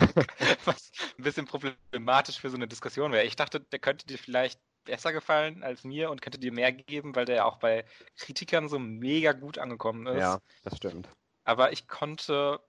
was 0.64 0.90
ein 1.18 1.24
bisschen 1.24 1.46
problematisch 1.46 2.40
für 2.40 2.50
so 2.50 2.56
eine 2.56 2.68
Diskussion 2.68 3.12
wäre. 3.12 3.24
Ich 3.24 3.36
dachte, 3.36 3.60
der 3.60 3.78
könnte 3.78 4.06
dir 4.06 4.18
vielleicht 4.18 4.60
besser 4.84 5.12
gefallen 5.12 5.62
als 5.62 5.84
mir 5.84 6.10
und 6.10 6.22
könnte 6.22 6.38
dir 6.38 6.52
mehr 6.52 6.72
geben, 6.72 7.16
weil 7.16 7.24
der 7.24 7.46
auch 7.46 7.58
bei 7.58 7.84
Kritikern 8.16 8.68
so 8.68 8.78
mega 8.78 9.32
gut 9.32 9.58
angekommen 9.58 10.06
ist. 10.06 10.20
Ja, 10.20 10.38
das 10.62 10.76
stimmt. 10.76 11.08
Aber 11.44 11.72
ich 11.72 11.88
konnte 11.88 12.60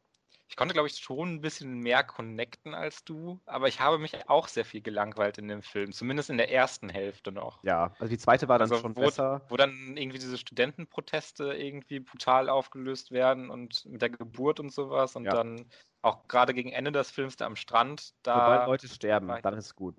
ich 0.49 0.55
konnte, 0.55 0.73
glaube 0.73 0.88
ich, 0.88 0.97
schon 0.97 1.36
ein 1.36 1.41
bisschen 1.41 1.79
mehr 1.79 2.03
connecten 2.03 2.73
als 2.73 3.03
du, 3.03 3.39
aber 3.45 3.67
ich 3.67 3.81
habe 3.81 3.97
mich 3.97 4.29
auch 4.29 4.47
sehr 4.47 4.63
viel 4.63 4.81
gelangweilt 4.81 5.38
in 5.38 5.47
dem 5.49 5.62
Film, 5.62 5.91
zumindest 5.91 6.29
in 6.29 6.38
der 6.38 6.51
ersten 6.51 6.89
Hälfte 6.89 7.31
noch. 7.31 7.62
Ja, 7.63 7.93
also 7.99 8.10
die 8.10 8.17
zweite 8.17 8.47
war 8.47 8.57
dann 8.57 8.71
also 8.71 8.81
schon 8.81 8.95
wo, 8.95 9.01
besser. 9.01 9.41
Wo 9.49 9.57
dann 9.57 9.97
irgendwie 9.97 10.19
diese 10.19 10.38
Studentenproteste 10.38 11.53
irgendwie 11.53 11.99
brutal 11.99 12.49
aufgelöst 12.49 13.12
werden 13.12 13.49
und 13.49 13.86
mit 13.86 14.01
der 14.01 14.10
Geburt 14.10 14.60
und 14.60 14.71
sowas 14.71 15.15
und 15.15 15.25
ja. 15.25 15.31
dann 15.31 15.65
auch 16.01 16.27
gerade 16.27 16.53
gegen 16.53 16.71
Ende 16.71 16.93
des 16.93 17.12
Films 17.12 17.36
da 17.36 17.45
am 17.45 17.57
Strand, 17.57 18.13
da. 18.23 18.36
Sobald 18.36 18.67
Leute 18.67 18.88
sterben, 18.88 19.27
dann 19.41 19.57
ist 19.57 19.65
es 19.65 19.75
gut. 19.75 19.95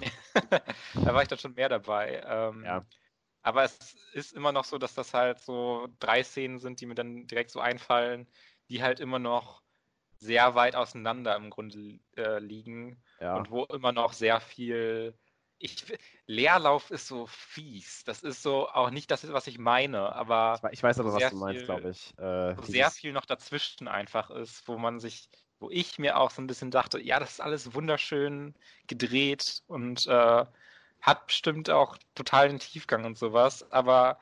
da 0.94 1.14
war 1.14 1.22
ich 1.22 1.28
dann 1.28 1.38
schon 1.38 1.54
mehr 1.54 1.70
dabei. 1.70 2.22
Ähm, 2.26 2.64
ja. 2.64 2.84
Aber 3.42 3.62
es 3.62 3.96
ist 4.12 4.34
immer 4.34 4.52
noch 4.52 4.64
so, 4.64 4.76
dass 4.76 4.94
das 4.94 5.14
halt 5.14 5.38
so 5.38 5.88
drei 6.00 6.22
Szenen 6.22 6.58
sind, 6.58 6.80
die 6.80 6.86
mir 6.86 6.96
dann 6.96 7.26
direkt 7.28 7.50
so 7.50 7.60
einfallen, 7.60 8.26
die 8.68 8.82
halt 8.82 9.00
immer 9.00 9.20
noch 9.20 9.62
sehr 10.18 10.54
weit 10.54 10.76
auseinander 10.76 11.36
im 11.36 11.50
Grunde 11.50 11.98
äh, 12.16 12.38
liegen 12.38 13.02
ja. 13.20 13.36
und 13.36 13.50
wo 13.50 13.64
immer 13.64 13.92
noch 13.92 14.12
sehr 14.12 14.40
viel. 14.40 15.14
Ich, 15.58 15.86
Leerlauf 16.26 16.90
ist 16.90 17.06
so 17.06 17.26
fies. 17.26 18.04
Das 18.04 18.22
ist 18.22 18.42
so 18.42 18.68
auch 18.68 18.90
nicht 18.90 19.10
das, 19.10 19.30
was 19.32 19.46
ich 19.46 19.58
meine, 19.58 20.14
aber. 20.14 20.60
Ich 20.70 20.82
weiß 20.82 21.00
aber, 21.00 21.14
was 21.14 21.30
du 21.30 21.36
meinst, 21.36 21.64
glaube 21.64 21.90
ich. 21.90 22.18
Äh, 22.18 22.54
sehr 22.62 22.90
viel 22.90 23.12
noch 23.12 23.24
dazwischen 23.24 23.88
einfach 23.88 24.30
ist, 24.30 24.68
wo 24.68 24.76
man 24.76 25.00
sich 25.00 25.30
wo 25.58 25.70
ich 25.70 25.98
mir 25.98 26.18
auch 26.18 26.30
so 26.30 26.42
ein 26.42 26.46
bisschen 26.46 26.70
dachte, 26.70 27.00
ja, 27.00 27.18
das 27.18 27.32
ist 27.32 27.40
alles 27.40 27.74
wunderschön 27.74 28.54
gedreht 28.86 29.62
und 29.66 30.06
äh, 30.06 30.44
hat 31.00 31.26
bestimmt 31.26 31.70
auch 31.70 31.96
totalen 32.14 32.58
Tiefgang 32.58 33.04
und 33.04 33.16
sowas, 33.16 33.70
aber 33.70 34.18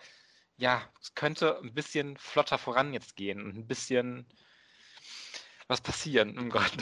ja, 0.57 0.83
es 1.00 1.14
könnte 1.14 1.59
ein 1.61 1.74
bisschen 1.74 2.16
flotter 2.16 2.59
voran 2.59 2.92
jetzt 2.92 3.16
gehen 3.16 3.42
und 3.42 3.57
ein 3.57 3.66
bisschen 3.66 4.26
was 5.68 5.81
passieren, 5.81 6.38
oh 6.38 6.48
Gott. 6.48 6.72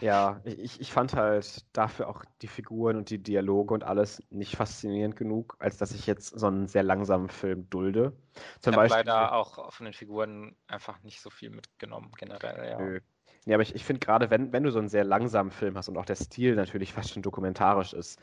Ja, 0.00 0.40
ich, 0.44 0.80
ich 0.80 0.92
fand 0.92 1.14
halt 1.14 1.64
dafür 1.72 2.08
auch 2.08 2.24
die 2.42 2.48
Figuren 2.48 2.96
und 2.96 3.10
die 3.10 3.22
Dialoge 3.22 3.74
und 3.74 3.84
alles 3.84 4.22
nicht 4.30 4.56
faszinierend 4.56 5.14
genug, 5.14 5.56
als 5.60 5.76
dass 5.76 5.92
ich 5.92 6.06
jetzt 6.06 6.38
so 6.38 6.48
einen 6.48 6.66
sehr 6.66 6.82
langsamen 6.82 7.28
Film 7.28 7.70
dulde. 7.70 8.12
Zum 8.60 8.72
ich 8.72 8.78
habe 8.78 8.88
leider 8.88 9.32
auch 9.32 9.72
von 9.72 9.84
den 9.84 9.94
Figuren 9.94 10.56
einfach 10.66 11.00
nicht 11.04 11.20
so 11.20 11.30
viel 11.30 11.50
mitgenommen, 11.50 12.10
generell, 12.18 12.70
ja. 12.70 12.78
Nö. 12.78 13.00
Ja, 13.46 13.56
aber 13.56 13.62
ich, 13.62 13.74
ich 13.74 13.84
finde 13.84 14.00
gerade, 14.00 14.30
wenn, 14.30 14.52
wenn 14.52 14.64
du 14.64 14.70
so 14.70 14.78
einen 14.78 14.88
sehr 14.88 15.04
langsamen 15.04 15.52
Film 15.52 15.76
hast 15.76 15.88
und 15.88 15.96
auch 15.96 16.06
der 16.06 16.16
Stil 16.16 16.56
natürlich 16.56 16.92
fast 16.92 17.10
schon 17.10 17.22
dokumentarisch 17.22 17.92
ist, 17.92 18.18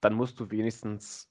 dann 0.00 0.14
musst 0.14 0.40
du 0.40 0.50
wenigstens 0.50 1.28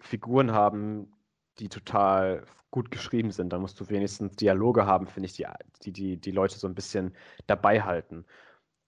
Figuren 0.00 0.52
haben, 0.52 1.12
die 1.58 1.68
total 1.68 2.44
gut 2.70 2.90
geschrieben 2.90 3.30
sind. 3.30 3.52
Dann 3.52 3.60
musst 3.60 3.80
du 3.80 3.88
wenigstens 3.88 4.36
Dialoge 4.36 4.86
haben, 4.86 5.06
finde 5.06 5.26
ich, 5.26 5.32
die, 5.34 5.46
die, 5.82 5.92
die 5.92 6.16
die 6.18 6.30
Leute 6.30 6.58
so 6.58 6.66
ein 6.66 6.74
bisschen 6.74 7.14
dabei 7.46 7.82
halten. 7.82 8.26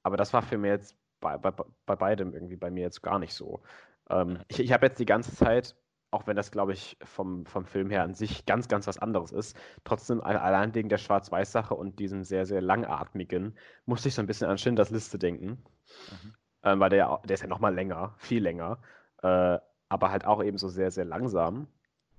Aber 0.02 0.16
das 0.16 0.32
war 0.32 0.42
für 0.42 0.58
mich 0.58 0.70
jetzt 0.70 0.96
bei, 1.20 1.36
bei, 1.38 1.50
bei 1.50 1.96
beidem 1.96 2.34
irgendwie 2.34 2.56
bei 2.56 2.70
mir 2.70 2.82
jetzt 2.82 3.02
gar 3.02 3.18
nicht 3.18 3.34
so. 3.34 3.62
Ähm, 4.10 4.40
ich 4.48 4.60
ich 4.60 4.72
habe 4.72 4.86
jetzt 4.86 4.98
die 4.98 5.06
ganze 5.06 5.34
Zeit, 5.34 5.76
auch 6.10 6.26
wenn 6.26 6.36
das, 6.36 6.50
glaube 6.50 6.72
ich, 6.72 6.96
vom, 7.02 7.44
vom 7.46 7.66
Film 7.66 7.90
her 7.90 8.02
an 8.02 8.14
sich 8.14 8.46
ganz, 8.46 8.68
ganz 8.68 8.86
was 8.86 8.98
anderes 8.98 9.32
ist, 9.32 9.56
trotzdem 9.84 10.20
allein 10.22 10.74
wegen 10.74 10.88
der 10.88 10.98
Schwarz-Weiß-Sache 10.98 11.74
und 11.74 11.98
diesem 11.98 12.24
sehr, 12.24 12.46
sehr 12.46 12.62
langatmigen, 12.62 13.56
musste 13.86 14.08
ich 14.08 14.14
so 14.14 14.22
ein 14.22 14.26
bisschen 14.26 14.48
an 14.48 14.58
Schindlers 14.58 14.90
Liste 14.90 15.18
denken. 15.18 15.62
Mhm. 16.10 16.34
Ähm, 16.62 16.80
weil 16.80 16.90
der, 16.90 17.20
der 17.24 17.34
ist 17.34 17.42
ja 17.42 17.46
nochmal 17.48 17.74
länger, 17.74 18.14
viel 18.18 18.42
länger, 18.42 18.78
äh, 19.22 19.58
aber 19.88 20.10
halt 20.10 20.24
auch 20.24 20.42
eben 20.42 20.58
so 20.58 20.68
sehr, 20.68 20.90
sehr 20.90 21.04
langsam. 21.04 21.68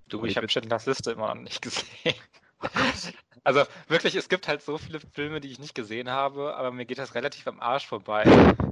Du, 0.09 0.23
ich, 0.25 0.31
ich 0.31 0.37
habe 0.37 0.49
Schindlers 0.49 0.85
Liste 0.85 1.11
immer 1.11 1.33
noch 1.33 1.41
nicht 1.41 1.61
gesehen. 1.61 2.15
Also 3.43 3.63
wirklich, 3.87 4.15
es 4.15 4.27
gibt 4.29 4.47
halt 4.47 4.61
so 4.61 4.77
viele 4.77 4.99
Filme, 4.99 5.39
die 5.39 5.49
ich 5.49 5.59
nicht 5.59 5.73
gesehen 5.73 6.09
habe, 6.09 6.55
aber 6.55 6.71
mir 6.71 6.85
geht 6.85 6.97
das 6.97 7.15
relativ 7.15 7.47
am 7.47 7.59
Arsch 7.61 7.87
vorbei. 7.87 8.23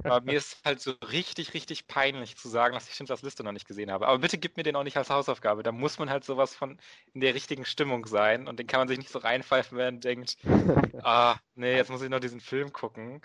aber 0.04 0.20
mir 0.20 0.36
ist 0.36 0.58
halt 0.64 0.80
so 0.80 0.92
richtig, 1.10 1.54
richtig 1.54 1.86
peinlich 1.86 2.36
zu 2.36 2.48
sagen, 2.48 2.74
dass 2.74 2.88
ich 2.88 2.94
Schindlers 2.94 3.22
Liste 3.22 3.44
noch 3.44 3.52
nicht 3.52 3.66
gesehen 3.66 3.90
habe. 3.90 4.06
Aber 4.06 4.18
bitte 4.18 4.38
gib 4.38 4.56
mir 4.56 4.62
den 4.62 4.76
auch 4.76 4.84
nicht 4.84 4.96
als 4.96 5.10
Hausaufgabe. 5.10 5.62
Da 5.62 5.72
muss 5.72 5.98
man 5.98 6.10
halt 6.10 6.24
sowas 6.24 6.54
von 6.54 6.78
in 7.14 7.20
der 7.20 7.34
richtigen 7.34 7.64
Stimmung 7.64 8.06
sein 8.06 8.46
und 8.46 8.58
den 8.58 8.66
kann 8.66 8.80
man 8.80 8.88
sich 8.88 8.98
nicht 8.98 9.10
so 9.10 9.18
reinpfeifen, 9.18 9.78
wenn 9.78 9.94
man 9.94 10.00
denkt, 10.00 10.36
ah, 11.02 11.36
nee, 11.54 11.76
jetzt 11.76 11.90
muss 11.90 12.02
ich 12.02 12.10
noch 12.10 12.20
diesen 12.20 12.40
Film 12.40 12.72
gucken. 12.72 13.22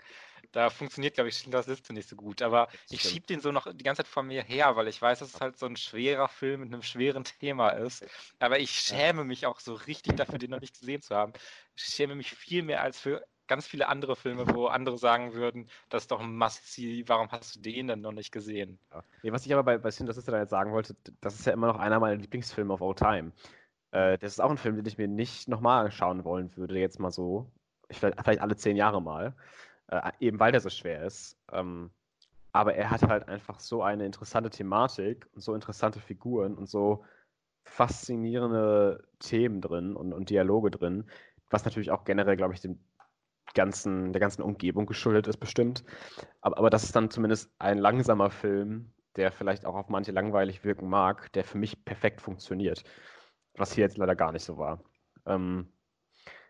Da 0.52 0.70
funktioniert, 0.70 1.14
glaube 1.14 1.28
ich, 1.28 1.36
Schindlers 1.36 1.66
Liste 1.66 1.92
nicht 1.92 2.08
so 2.08 2.16
gut. 2.16 2.42
Aber 2.42 2.68
ich 2.90 3.02
schiebe 3.02 3.26
den 3.26 3.40
so 3.40 3.52
noch 3.52 3.72
die 3.72 3.84
ganze 3.84 4.02
Zeit 4.02 4.08
vor 4.08 4.22
mir 4.22 4.42
her, 4.42 4.76
weil 4.76 4.88
ich 4.88 5.00
weiß, 5.00 5.20
dass 5.20 5.34
es 5.34 5.40
halt 5.40 5.58
so 5.58 5.66
ein 5.66 5.76
schwerer 5.76 6.28
Film 6.28 6.60
mit 6.60 6.72
einem 6.72 6.82
schweren 6.82 7.24
Thema 7.24 7.70
ist. 7.70 8.04
Aber 8.38 8.58
ich 8.58 8.70
schäme 8.70 9.24
mich 9.24 9.46
auch 9.46 9.60
so 9.60 9.74
richtig 9.74 10.16
dafür, 10.16 10.38
den 10.38 10.50
noch 10.50 10.60
nicht 10.60 10.78
gesehen 10.78 11.02
zu 11.02 11.14
haben. 11.14 11.32
Ich 11.76 11.84
schäme 11.84 12.14
mich 12.14 12.30
viel 12.30 12.62
mehr 12.62 12.82
als 12.82 13.00
für 13.00 13.24
ganz 13.46 13.66
viele 13.66 13.88
andere 13.88 14.16
Filme, 14.16 14.46
wo 14.54 14.66
andere 14.66 14.98
sagen 14.98 15.34
würden, 15.34 15.68
das 15.88 16.04
ist 16.04 16.10
doch 16.10 16.20
ein 16.20 16.36
Must-See, 16.36 17.04
warum 17.06 17.30
hast 17.30 17.56
du 17.56 17.60
den 17.60 17.88
denn 17.88 18.00
noch 18.00 18.12
nicht 18.12 18.32
gesehen? 18.32 18.78
Ja. 18.92 19.04
Nee, 19.22 19.32
was 19.32 19.44
ich 19.44 19.52
aber 19.52 19.62
bei, 19.62 19.78
bei 19.78 19.90
Schindlers 19.90 20.16
Liste 20.16 20.30
da 20.30 20.38
jetzt 20.38 20.50
sagen 20.50 20.72
wollte, 20.72 20.96
das 21.20 21.34
ist 21.34 21.46
ja 21.46 21.52
immer 21.52 21.66
noch 21.66 21.78
einer 21.78 22.00
meiner 22.00 22.16
Lieblingsfilme 22.16 22.72
of 22.72 22.82
all 22.82 22.94
time. 22.94 23.32
Äh, 23.90 24.18
das 24.18 24.32
ist 24.32 24.40
auch 24.40 24.50
ein 24.50 24.58
Film, 24.58 24.76
den 24.76 24.86
ich 24.86 24.98
mir 24.98 25.08
nicht 25.08 25.48
nochmal 25.48 25.86
anschauen 25.86 26.24
wollen 26.24 26.56
würde, 26.56 26.78
jetzt 26.78 26.98
mal 26.98 27.10
so. 27.10 27.50
Ich, 27.88 27.98
vielleicht 27.98 28.40
alle 28.40 28.56
zehn 28.56 28.76
Jahre 28.76 29.02
mal 29.02 29.34
äh, 29.88 30.10
eben 30.20 30.40
weil 30.40 30.52
der 30.52 30.60
so 30.60 30.70
schwer 30.70 31.04
ist. 31.04 31.36
Ähm, 31.52 31.90
aber 32.52 32.74
er 32.74 32.90
hat 32.90 33.02
halt 33.02 33.28
einfach 33.28 33.58
so 33.58 33.82
eine 33.82 34.06
interessante 34.06 34.50
Thematik 34.50 35.26
und 35.34 35.40
so 35.40 35.54
interessante 35.54 35.98
Figuren 36.00 36.54
und 36.54 36.68
so 36.68 37.04
faszinierende 37.64 39.04
Themen 39.18 39.60
drin 39.60 39.96
und, 39.96 40.12
und 40.12 40.30
Dialoge 40.30 40.70
drin, 40.70 41.10
was 41.50 41.64
natürlich 41.64 41.90
auch 41.90 42.04
generell, 42.04 42.36
glaube 42.36 42.54
ich, 42.54 42.60
dem 42.60 42.78
ganzen, 43.54 44.12
der 44.12 44.20
ganzen 44.20 44.42
Umgebung 44.42 44.86
geschuldet 44.86 45.26
ist, 45.26 45.38
bestimmt. 45.38 45.84
Aber, 46.40 46.58
aber 46.58 46.70
das 46.70 46.84
ist 46.84 46.94
dann 46.94 47.10
zumindest 47.10 47.50
ein 47.58 47.78
langsamer 47.78 48.30
Film, 48.30 48.92
der 49.16 49.32
vielleicht 49.32 49.64
auch 49.64 49.74
auf 49.74 49.88
manche 49.88 50.12
langweilig 50.12 50.64
wirken 50.64 50.88
mag, 50.88 51.32
der 51.32 51.44
für 51.44 51.58
mich 51.58 51.84
perfekt 51.84 52.20
funktioniert. 52.20 52.84
Was 53.56 53.72
hier 53.72 53.82
jetzt 53.82 53.96
leider 53.96 54.16
gar 54.16 54.32
nicht 54.32 54.44
so 54.44 54.58
war. 54.58 54.82
Ähm, 55.26 55.72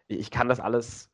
ich 0.06 0.30
kann 0.30 0.48
das 0.48 0.60
alles 0.60 1.10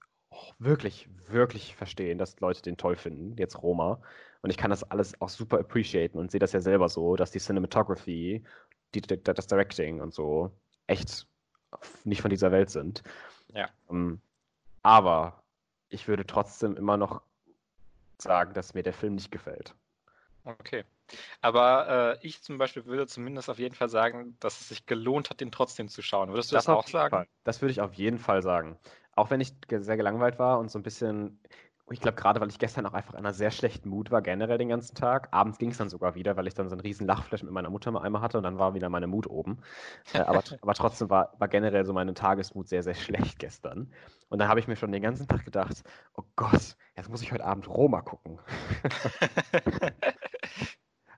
wirklich, 0.59 1.09
wirklich 1.29 1.76
verstehen, 1.76 2.18
dass 2.18 2.40
Leute 2.40 2.62
den 2.62 2.76
toll 2.76 2.96
finden, 2.96 3.37
jetzt 3.37 3.62
Roma. 3.62 4.00
Und 4.42 4.50
ich 4.50 4.57
kann 4.57 4.70
das 4.70 4.85
alles 4.85 5.20
auch 5.20 5.29
super 5.29 5.59
appreciaten 5.59 6.18
und 6.18 6.31
sehe 6.31 6.40
das 6.40 6.53
ja 6.53 6.61
selber 6.61 6.88
so, 6.88 7.16
dass 7.16 7.31
die 7.31 7.40
Cinematography, 7.40 8.42
die, 8.94 9.00
das 9.00 9.46
Directing 9.46 10.00
und 10.00 10.14
so 10.14 10.50
echt 10.87 11.26
nicht 12.05 12.22
von 12.22 12.31
dieser 12.31 12.50
Welt 12.50 12.70
sind. 12.70 13.03
Ja. 13.48 13.68
Um, 13.87 13.96
ähm, 13.96 14.20
aber 14.83 15.42
ich 15.88 16.09
würde 16.09 16.26
trotzdem 16.26 16.76
immer 16.76 16.96
noch 16.96 17.22
sagen, 18.18 18.55
dass 18.55 18.74
mir 18.74 18.83
der 18.83 18.92
Film 18.92 19.14
nicht 19.14 19.31
gefällt. 19.31 19.74
Okay. 20.44 20.85
Aber 21.40 22.18
äh, 22.22 22.26
ich 22.26 22.42
zum 22.42 22.57
Beispiel 22.57 22.87
würde 22.87 23.07
zumindest 23.07 23.50
auf 23.50 23.59
jeden 23.59 23.74
Fall 23.74 23.88
sagen, 23.88 24.37
dass 24.40 24.61
es 24.61 24.68
sich 24.68 24.87
gelohnt 24.87 25.29
hat, 25.29 25.40
den 25.40 25.50
trotzdem 25.50 25.88
zu 25.88 26.03
schauen. 26.03 26.31
Würdest 26.31 26.53
du 26.53 26.57
das, 26.57 26.66
das 26.66 26.74
auch 26.74 26.87
sagen? 26.87 27.11
Fall. 27.11 27.26
Das 27.44 27.61
würde 27.61 27.72
ich 27.72 27.81
auf 27.81 27.94
jeden 27.94 28.18
Fall 28.18 28.42
sagen 28.42 28.79
auch 29.20 29.30
wenn 29.30 29.40
ich 29.40 29.54
sehr 29.68 29.96
gelangweilt 29.96 30.38
war 30.38 30.59
und 30.59 30.70
so 30.70 30.78
ein 30.78 30.83
bisschen, 30.83 31.38
ich 31.90 32.00
glaube 32.00 32.16
gerade, 32.16 32.40
weil 32.40 32.48
ich 32.48 32.59
gestern 32.59 32.87
auch 32.87 32.94
einfach 32.94 33.12
in 33.12 33.18
einer 33.18 33.35
sehr 33.35 33.50
schlechten 33.50 33.88
Mut 33.88 34.11
war, 34.11 34.22
generell 34.22 34.59
den 34.59 34.68
ganzen 34.68 34.94
Tag. 34.94 35.28
Abends 35.33 35.59
ging 35.59 35.70
es 35.70 35.78
dann 35.78 35.88
sogar 35.88 36.14
wieder, 36.14 36.37
weil 36.37 36.46
ich 36.46 36.54
dann 36.54 36.68
so 36.68 36.74
einen 36.74 36.80
riesen 36.80 37.06
Lachflash 37.06 37.42
mit 37.42 37.52
meiner 37.52 37.70
Mutter 37.70 37.90
mal 37.90 38.02
einmal 38.02 38.22
hatte 38.22 38.38
und 38.38 38.44
dann 38.44 38.59
war 38.59 38.74
wieder 38.74 38.88
meine 38.88 39.06
Mut 39.06 39.28
oben. 39.28 39.59
Äh, 40.14 40.20
aber, 40.20 40.42
aber 40.62 40.74
trotzdem 40.74 41.11
war, 41.11 41.35
war 41.38 41.48
generell 41.48 41.85
so 41.85 41.92
meine 41.92 42.14
Tagesmut 42.14 42.68
sehr, 42.68 42.83
sehr 42.83 42.94
schlecht 42.94 43.38
gestern. 43.38 43.92
Und 44.28 44.38
dann 44.38 44.48
habe 44.48 44.61
ich 44.61 44.68
mir 44.68 44.76
schon 44.76 44.92
den 44.92 45.02
ganzen 45.02 45.28
Tag 45.28 45.44
gedacht, 45.44 45.83
oh 46.14 46.22
Gott, 46.37 46.76
jetzt 46.96 47.11
muss 47.11 47.22
ich 47.22 47.33
heute 47.33 47.44
Abend 47.44 47.68
Roma 47.68 48.00
gucken. 48.00 48.38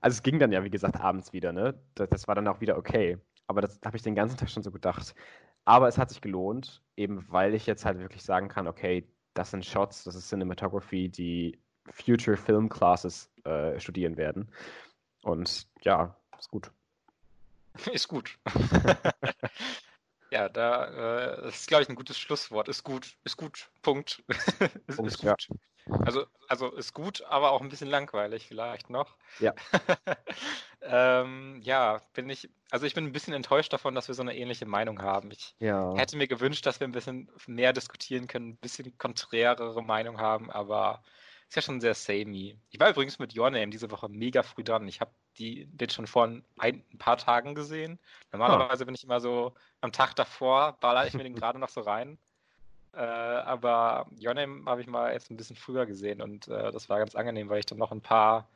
also 0.01 0.15
es 0.15 0.23
ging 0.23 0.39
dann 0.39 0.51
ja, 0.51 0.63
wie 0.63 0.69
gesagt, 0.69 0.99
abends 0.99 1.31
wieder, 1.31 1.53
ne? 1.53 1.79
Das, 1.95 2.09
das 2.09 2.27
war 2.27 2.35
dann 2.35 2.47
auch 2.47 2.59
wieder 2.59 2.77
okay. 2.77 3.17
Aber 3.47 3.61
das 3.61 3.79
habe 3.85 3.97
ich 3.97 4.03
den 4.03 4.15
ganzen 4.15 4.37
Tag 4.37 4.49
schon 4.49 4.63
so 4.63 4.71
gedacht. 4.71 5.13
Aber 5.65 5.87
es 5.87 5.97
hat 5.97 6.09
sich 6.09 6.21
gelohnt, 6.21 6.81
eben 6.97 7.25
weil 7.29 7.53
ich 7.53 7.65
jetzt 7.65 7.85
halt 7.85 7.99
wirklich 7.99 8.23
sagen 8.23 8.49
kann, 8.49 8.67
okay, 8.67 9.07
das 9.33 9.51
sind 9.51 9.65
Shots, 9.65 10.03
das 10.03 10.15
ist 10.15 10.29
Cinematography, 10.29 11.09
die 11.09 11.57
Future 11.91 12.37
Film 12.37 12.69
Classes 12.69 13.29
äh, 13.45 13.79
studieren 13.79 14.17
werden. 14.17 14.49
Und 15.23 15.67
ja, 15.81 16.15
ist 16.37 16.49
gut. 16.49 16.71
Ist 17.91 18.07
gut. 18.07 18.37
ja, 20.33 20.49
da 20.49 20.85
äh, 20.87 21.41
das 21.43 21.61
ist, 21.61 21.67
glaube 21.67 21.83
ich, 21.83 21.89
ein 21.89 21.95
gutes 21.95 22.17
Schlusswort. 22.17 22.67
Ist 22.67 22.83
gut, 22.83 23.15
ist 23.23 23.37
gut. 23.37 23.69
Punkt. 23.83 24.23
ist, 24.87 24.97
Punkt, 24.97 25.11
ist 25.11 25.19
gut. 25.19 25.47
Ja. 25.85 25.95
Also, 26.05 26.25
also 26.47 26.71
ist 26.71 26.93
gut, 26.93 27.21
aber 27.23 27.51
auch 27.51 27.61
ein 27.61 27.69
bisschen 27.69 27.89
langweilig 27.89 28.47
vielleicht 28.47 28.89
noch. 28.89 29.15
Ja. 29.39 29.53
ähm, 30.81 31.59
ja, 31.61 32.01
bin 32.13 32.29
ich, 32.29 32.49
also 32.71 32.85
ich 32.85 32.95
bin 32.95 33.05
ein 33.05 33.11
bisschen 33.11 33.33
enttäuscht 33.33 33.73
davon, 33.73 33.93
dass 33.93 34.07
wir 34.07 34.15
so 34.15 34.23
eine 34.23 34.35
ähnliche 34.35 34.65
Meinung 34.65 35.01
haben. 35.01 35.29
Ich 35.29 35.55
ja. 35.59 35.93
hätte 35.95 36.17
mir 36.17 36.27
gewünscht, 36.27 36.65
dass 36.65 36.79
wir 36.79 36.87
ein 36.87 36.93
bisschen 36.93 37.29
mehr 37.45 37.73
diskutieren 37.73 38.27
können, 38.27 38.51
ein 38.51 38.57
bisschen 38.57 38.97
konträrere 38.97 39.83
Meinung 39.83 40.19
haben, 40.19 40.49
aber 40.49 41.03
ist 41.53 41.57
ja 41.57 41.61
schon 41.61 41.81
sehr 41.81 41.93
samey. 41.93 42.57
Ich 42.71 42.79
war 42.79 42.89
übrigens 42.89 43.19
mit 43.19 43.37
Your 43.37 43.51
Name 43.51 43.69
diese 43.69 43.91
Woche 43.91 44.09
mega 44.09 44.41
früh 44.41 44.63
dran. 44.63 44.87
Ich 44.87 45.01
habe 45.01 45.11
den 45.37 45.89
schon 45.91 46.07
vor 46.07 46.23
ein, 46.23 46.43
ein, 46.57 46.83
paar 46.97 47.17
Tagen 47.17 47.53
gesehen. 47.53 47.99
Normalerweise 48.31 48.81
oh. 48.81 48.85
bin 48.87 48.95
ich 48.95 49.03
immer 49.03 49.19
so 49.19 49.53
am 49.79 49.91
Tag 49.91 50.15
davor, 50.15 50.75
baller 50.79 51.05
ich 51.05 51.13
mir 51.13 51.21
den 51.21 51.35
gerade 51.39 51.59
noch 51.59 51.69
so 51.69 51.81
rein. 51.81 52.17
Äh, 52.93 53.01
aber 53.01 54.07
Your 54.19 54.33
Name 54.33 54.65
habe 54.65 54.81
ich 54.81 54.87
mal 54.87 55.13
jetzt 55.13 55.29
ein 55.29 55.37
bisschen 55.37 55.55
früher 55.55 55.85
gesehen 55.85 56.23
und 56.23 56.47
äh, 56.47 56.71
das 56.71 56.89
war 56.89 56.97
ganz 56.97 57.13
angenehm, 57.13 57.49
weil 57.49 57.59
ich 57.59 57.67
dann 57.67 57.77
noch 57.77 57.91
ein 57.91 58.01
paar 58.01 58.47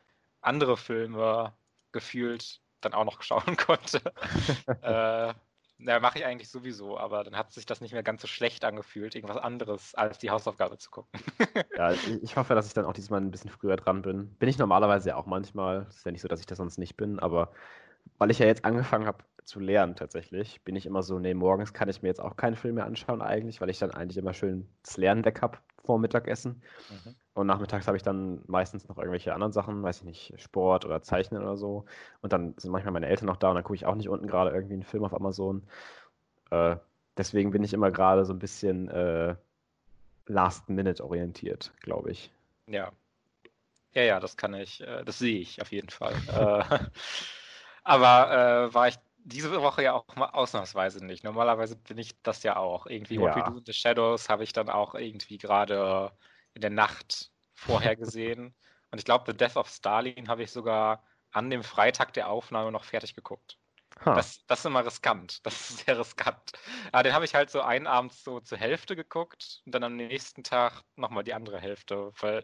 andere 0.41 0.75
Filme 0.75 1.53
gefühlt 1.91 2.61
dann 2.81 2.95
auch 2.95 3.05
noch 3.05 3.21
schauen 3.21 3.57
konnte. 3.57 4.01
äh, 4.81 5.35
na, 5.79 5.99
mache 5.99 6.19
ich 6.19 6.25
eigentlich 6.25 6.49
sowieso, 6.49 6.97
aber 6.97 7.23
dann 7.23 7.37
hat 7.37 7.51
sich 7.51 7.65
das 7.65 7.81
nicht 7.81 7.93
mehr 7.93 8.03
ganz 8.03 8.21
so 8.21 8.27
schlecht 8.27 8.65
angefühlt, 8.65 9.15
irgendwas 9.15 9.37
anderes 9.37 9.93
als 9.93 10.17
die 10.17 10.31
Hausaufgabe 10.31 10.77
zu 10.77 10.89
gucken. 10.89 11.19
ja, 11.77 11.91
ich, 11.91 12.35
hoffe, 12.35 12.55
dass 12.55 12.67
ich 12.67 12.73
dann 12.73 12.85
auch 12.85 12.93
diesmal 12.93 13.21
ein 13.21 13.31
bisschen 13.31 13.51
früher 13.51 13.75
dran 13.75 14.01
bin. 14.01 14.33
Bin 14.35 14.49
ich 14.49 14.57
normalerweise 14.57 15.09
ja 15.09 15.15
auch 15.15 15.27
manchmal. 15.27 15.85
Es 15.89 15.97
ist 15.97 16.05
ja 16.05 16.11
nicht 16.11 16.21
so, 16.21 16.27
dass 16.27 16.39
ich 16.39 16.47
das 16.47 16.57
sonst 16.57 16.79
nicht 16.79 16.97
bin, 16.97 17.19
aber 17.19 17.51
weil 18.17 18.31
ich 18.31 18.39
ja 18.39 18.45
jetzt 18.45 18.65
angefangen 18.65 19.05
habe 19.05 19.23
zu 19.43 19.59
lernen 19.59 19.95
tatsächlich, 19.95 20.61
bin 20.63 20.75
ich 20.75 20.85
immer 20.85 21.03
so, 21.03 21.19
nee, 21.19 21.33
morgens 21.33 21.73
kann 21.73 21.87
ich 21.87 22.01
mir 22.01 22.09
jetzt 22.09 22.21
auch 22.21 22.35
keinen 22.35 22.55
Film 22.55 22.75
mehr 22.75 22.85
anschauen 22.85 23.21
eigentlich, 23.21 23.61
weil 23.61 23.69
ich 23.69 23.79
dann 23.79 23.91
eigentlich 23.91 24.17
immer 24.17 24.33
schön 24.33 24.67
das 24.83 24.97
Lernen 24.97 25.23
weg 25.23 25.41
habe 25.41 25.57
vor 25.83 25.99
Mittagessen. 25.99 26.61
Mhm. 26.89 27.15
Und 27.33 27.47
nachmittags 27.47 27.87
habe 27.87 27.95
ich 27.95 28.03
dann 28.03 28.41
meistens 28.47 28.87
noch 28.89 28.97
irgendwelche 28.97 29.33
anderen 29.33 29.53
Sachen, 29.53 29.83
weiß 29.83 29.99
ich 29.99 30.03
nicht, 30.03 30.33
Sport 30.37 30.85
oder 30.85 31.01
Zeichnen 31.01 31.41
oder 31.41 31.55
so. 31.55 31.85
Und 32.21 32.33
dann 32.33 32.55
sind 32.57 32.71
manchmal 32.71 32.93
meine 32.93 33.07
Eltern 33.07 33.27
noch 33.27 33.37
da 33.37 33.49
und 33.49 33.55
dann 33.55 33.63
gucke 33.63 33.75
ich 33.75 33.85
auch 33.85 33.95
nicht 33.95 34.09
unten 34.09 34.27
gerade 34.27 34.51
irgendwie 34.51 34.73
einen 34.73 34.83
Film 34.83 35.03
auf 35.03 35.13
Amazon. 35.13 35.63
Äh, 36.49 36.77
deswegen 37.15 37.51
bin 37.51 37.63
ich 37.63 37.73
immer 37.73 37.91
gerade 37.91 38.25
so 38.25 38.33
ein 38.33 38.39
bisschen 38.39 38.89
äh, 38.89 39.35
Last-Minute 40.25 41.03
orientiert, 41.05 41.71
glaube 41.81 42.11
ich. 42.11 42.31
Ja. 42.65 42.91
Ja, 43.93 44.01
ja, 44.03 44.19
das 44.19 44.35
kann 44.35 44.53
ich, 44.53 44.81
äh, 44.81 45.03
das 45.05 45.19
sehe 45.19 45.39
ich 45.39 45.61
auf 45.61 45.71
jeden 45.71 45.89
Fall. 45.89 46.15
Aber 47.87 48.31
äh, 48.67 48.73
war 48.73 48.89
ich 48.89 48.95
diese 49.15 49.49
Woche 49.61 49.81
ja 49.81 49.93
auch 49.93 50.05
mal 50.17 50.29
ausnahmsweise 50.31 51.05
nicht. 51.05 51.23
Normalerweise 51.23 51.77
bin 51.77 51.97
ich 51.97 52.21
das 52.21 52.43
ja 52.43 52.57
auch. 52.57 52.85
Irgendwie 52.85 53.17
What 53.17 53.35
We 53.37 53.43
Do 53.43 53.57
in 53.57 53.65
the 53.65 53.71
Shadows 53.71 54.27
habe 54.27 54.43
ich 54.43 54.51
dann 54.51 54.69
auch 54.69 54.93
irgendwie 54.93 55.37
gerade 55.37 56.11
in 56.53 56.59
der 56.59 56.69
Nacht 56.69 57.31
vorher 57.53 57.95
gesehen. 57.95 58.53
Und 58.91 58.99
ich 58.99 59.05
glaube, 59.05 59.23
The 59.31 59.37
Death 59.37 59.55
of 59.55 59.69
Stalin 59.69 60.27
habe 60.27 60.43
ich 60.43 60.51
sogar 60.51 61.01
an 61.31 61.49
dem 61.49 61.63
Freitag 61.63 62.11
der 62.11 62.29
Aufnahme 62.29 62.73
noch 62.73 62.83
fertig 62.83 63.15
geguckt. 63.15 63.57
Huh. 64.05 64.15
Das, 64.15 64.45
das, 64.47 64.59
ist 64.59 64.65
immer 64.65 64.85
riskant. 64.85 65.45
Das 65.45 65.69
ist 65.69 65.85
sehr 65.85 65.97
riskant. 65.97 66.51
Aber 66.91 67.03
den 67.03 67.13
habe 67.13 67.23
ich 67.23 67.35
halt 67.35 67.49
so 67.49 67.61
einen 67.61 67.87
Abend 67.87 68.11
so 68.11 68.41
zur 68.41 68.57
Hälfte 68.57 68.97
geguckt 68.97 69.61
und 69.65 69.73
dann 69.73 69.83
am 69.85 69.95
nächsten 69.95 70.43
Tag 70.43 70.83
nochmal 70.97 71.23
die 71.23 71.33
andere 71.33 71.59
Hälfte, 71.59 72.11
weil 72.19 72.43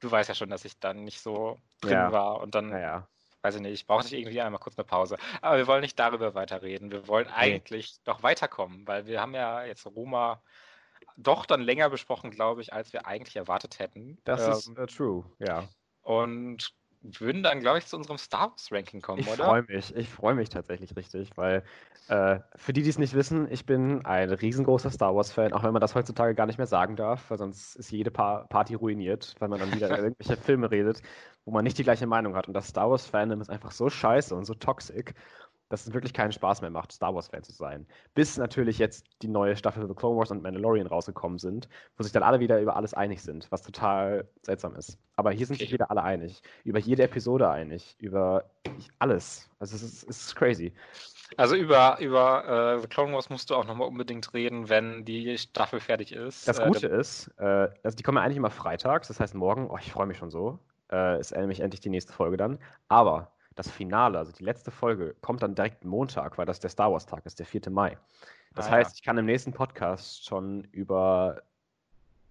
du 0.00 0.10
weißt 0.10 0.30
ja 0.30 0.34
schon, 0.34 0.48
dass 0.48 0.64
ich 0.64 0.80
dann 0.80 1.04
nicht 1.04 1.20
so 1.20 1.58
drin 1.82 1.92
ja. 1.92 2.12
war 2.12 2.40
und 2.40 2.54
dann, 2.54 2.70
ja. 2.70 3.06
Weiß 3.42 3.56
ich 3.56 3.60
nicht, 3.60 3.72
ich 3.72 3.86
brauche 3.86 4.06
irgendwie 4.14 4.40
einmal 4.40 4.60
kurz 4.60 4.78
eine 4.78 4.84
Pause. 4.84 5.16
Aber 5.40 5.56
wir 5.56 5.66
wollen 5.66 5.80
nicht 5.80 5.98
darüber 5.98 6.34
weiterreden. 6.34 6.90
Wir 6.90 7.08
wollen 7.08 7.28
eigentlich 7.28 7.92
nee. 7.92 8.02
doch 8.04 8.22
weiterkommen, 8.22 8.86
weil 8.86 9.06
wir 9.06 9.20
haben 9.20 9.34
ja 9.34 9.64
jetzt 9.64 9.86
Roma 9.86 10.42
doch 11.16 11.46
dann 11.46 11.60
länger 11.60 11.90
besprochen, 11.90 12.30
glaube 12.30 12.60
ich, 12.60 12.72
als 12.72 12.92
wir 12.92 13.06
eigentlich 13.06 13.36
erwartet 13.36 13.78
hätten. 13.78 14.18
Das 14.24 14.44
ähm, 14.44 14.52
ist 14.52 14.68
uh, 14.78 14.86
true, 14.86 15.24
ja. 15.38 15.68
Und 16.02 16.74
würden 17.02 17.42
dann, 17.42 17.60
glaube 17.60 17.78
ich, 17.78 17.86
zu 17.86 17.96
unserem 17.96 18.18
Star 18.18 18.50
Wars 18.50 18.70
Ranking 18.70 19.00
kommen, 19.00 19.20
ich 19.20 19.26
oder? 19.26 19.34
Ich 19.34 19.40
freue 19.40 19.62
mich. 19.62 19.96
Ich 19.96 20.08
freue 20.08 20.34
mich 20.34 20.48
tatsächlich 20.48 20.94
richtig, 20.96 21.30
weil 21.36 21.64
äh, 22.08 22.40
für 22.56 22.72
die, 22.72 22.82
die 22.82 22.90
es 22.90 22.98
nicht 22.98 23.14
wissen, 23.14 23.50
ich 23.50 23.64
bin 23.66 24.04
ein 24.04 24.30
riesengroßer 24.30 24.90
Star 24.90 25.14
Wars-Fan, 25.14 25.52
auch 25.52 25.62
wenn 25.62 25.72
man 25.72 25.80
das 25.80 25.94
heutzutage 25.94 26.34
gar 26.34 26.46
nicht 26.46 26.58
mehr 26.58 26.66
sagen 26.66 26.96
darf, 26.96 27.30
weil 27.30 27.38
sonst 27.38 27.76
ist 27.76 27.90
jede 27.90 28.10
pa 28.10 28.44
Party 28.48 28.74
ruiniert, 28.74 29.34
weil 29.38 29.48
man 29.48 29.60
dann 29.60 29.72
wieder 29.72 29.88
über 29.88 29.98
irgendwelche 30.02 30.36
Filme 30.36 30.70
redet, 30.70 31.02
wo 31.44 31.52
man 31.52 31.64
nicht 31.64 31.78
die 31.78 31.84
gleiche 31.84 32.06
Meinung 32.06 32.34
hat. 32.36 32.48
Und 32.48 32.54
das 32.54 32.68
Star 32.68 32.90
Wars-Fandom 32.90 33.40
ist 33.40 33.50
einfach 33.50 33.70
so 33.70 33.88
scheiße 33.88 34.34
und 34.34 34.44
so 34.44 34.54
toxisch 34.54 35.04
dass 35.70 35.86
es 35.86 35.94
wirklich 35.94 36.12
keinen 36.12 36.32
Spaß 36.32 36.60
mehr 36.60 36.70
macht, 36.70 36.92
Star 36.92 37.14
Wars-Fan 37.14 37.42
zu 37.42 37.52
sein. 37.52 37.86
Bis 38.14 38.36
natürlich 38.36 38.78
jetzt 38.78 39.06
die 39.22 39.28
neue 39.28 39.56
Staffel 39.56 39.88
The 39.88 39.94
Clone 39.94 40.18
Wars 40.18 40.30
und 40.30 40.42
Mandalorian 40.42 40.86
rausgekommen 40.86 41.38
sind, 41.38 41.68
wo 41.96 42.02
sich 42.02 42.12
dann 42.12 42.24
alle 42.24 42.40
wieder 42.40 42.60
über 42.60 42.76
alles 42.76 42.92
einig 42.92 43.22
sind, 43.22 43.46
was 43.50 43.62
total 43.62 44.28
seltsam 44.42 44.74
ist. 44.74 44.98
Aber 45.16 45.30
hier 45.30 45.46
sind 45.46 45.54
okay. 45.54 45.64
sich 45.64 45.72
wieder 45.72 45.90
alle 45.90 46.02
einig. 46.02 46.42
Über 46.64 46.80
jede 46.80 47.04
Episode 47.04 47.48
einig. 47.48 47.96
Über 47.98 48.50
alles. 48.98 49.48
Also 49.60 49.76
es 49.76 49.82
ist, 49.82 50.10
es 50.10 50.26
ist 50.26 50.36
crazy. 50.36 50.74
Also 51.36 51.54
über, 51.54 51.98
über 52.00 52.74
äh, 52.76 52.80
The 52.80 52.88
Clone 52.88 53.12
Wars 53.12 53.30
musst 53.30 53.50
du 53.50 53.54
auch 53.54 53.64
nochmal 53.64 53.86
unbedingt 53.86 54.34
reden, 54.34 54.68
wenn 54.68 55.04
die 55.04 55.38
Staffel 55.38 55.78
fertig 55.78 56.12
ist. 56.12 56.48
Das 56.48 56.60
Gute 56.60 56.90
äh, 56.90 56.98
ist, 56.98 57.28
äh, 57.38 57.68
also 57.84 57.96
die 57.96 58.02
kommen 58.02 58.18
ja 58.18 58.24
eigentlich 58.24 58.38
immer 58.38 58.50
freitags, 58.50 59.06
das 59.06 59.20
heißt 59.20 59.36
morgen, 59.36 59.70
oh, 59.70 59.78
ich 59.78 59.92
freue 59.92 60.06
mich 60.06 60.18
schon 60.18 60.30
so, 60.30 60.58
äh, 60.90 61.20
ist 61.20 61.30
nämlich 61.30 61.60
endlich 61.60 61.80
die 61.80 61.90
nächste 61.90 62.12
Folge 62.12 62.36
dann. 62.36 62.58
Aber 62.88 63.30
das 63.60 63.70
Finale, 63.70 64.18
also 64.18 64.32
die 64.32 64.44
letzte 64.44 64.70
Folge, 64.70 65.14
kommt 65.20 65.42
dann 65.42 65.54
direkt 65.54 65.84
Montag, 65.84 66.38
weil 66.38 66.46
das 66.46 66.60
der 66.60 66.70
Star 66.70 66.90
Wars 66.90 67.04
Tag 67.04 67.26
ist, 67.26 67.38
der 67.38 67.46
4. 67.46 67.70
Mai. 67.70 67.98
Das 68.54 68.68
ah, 68.68 68.70
heißt, 68.70 68.92
ja. 68.92 68.94
ich 68.96 69.02
kann 69.02 69.18
im 69.18 69.26
nächsten 69.26 69.52
Podcast 69.52 70.24
schon 70.24 70.64
über 70.72 71.42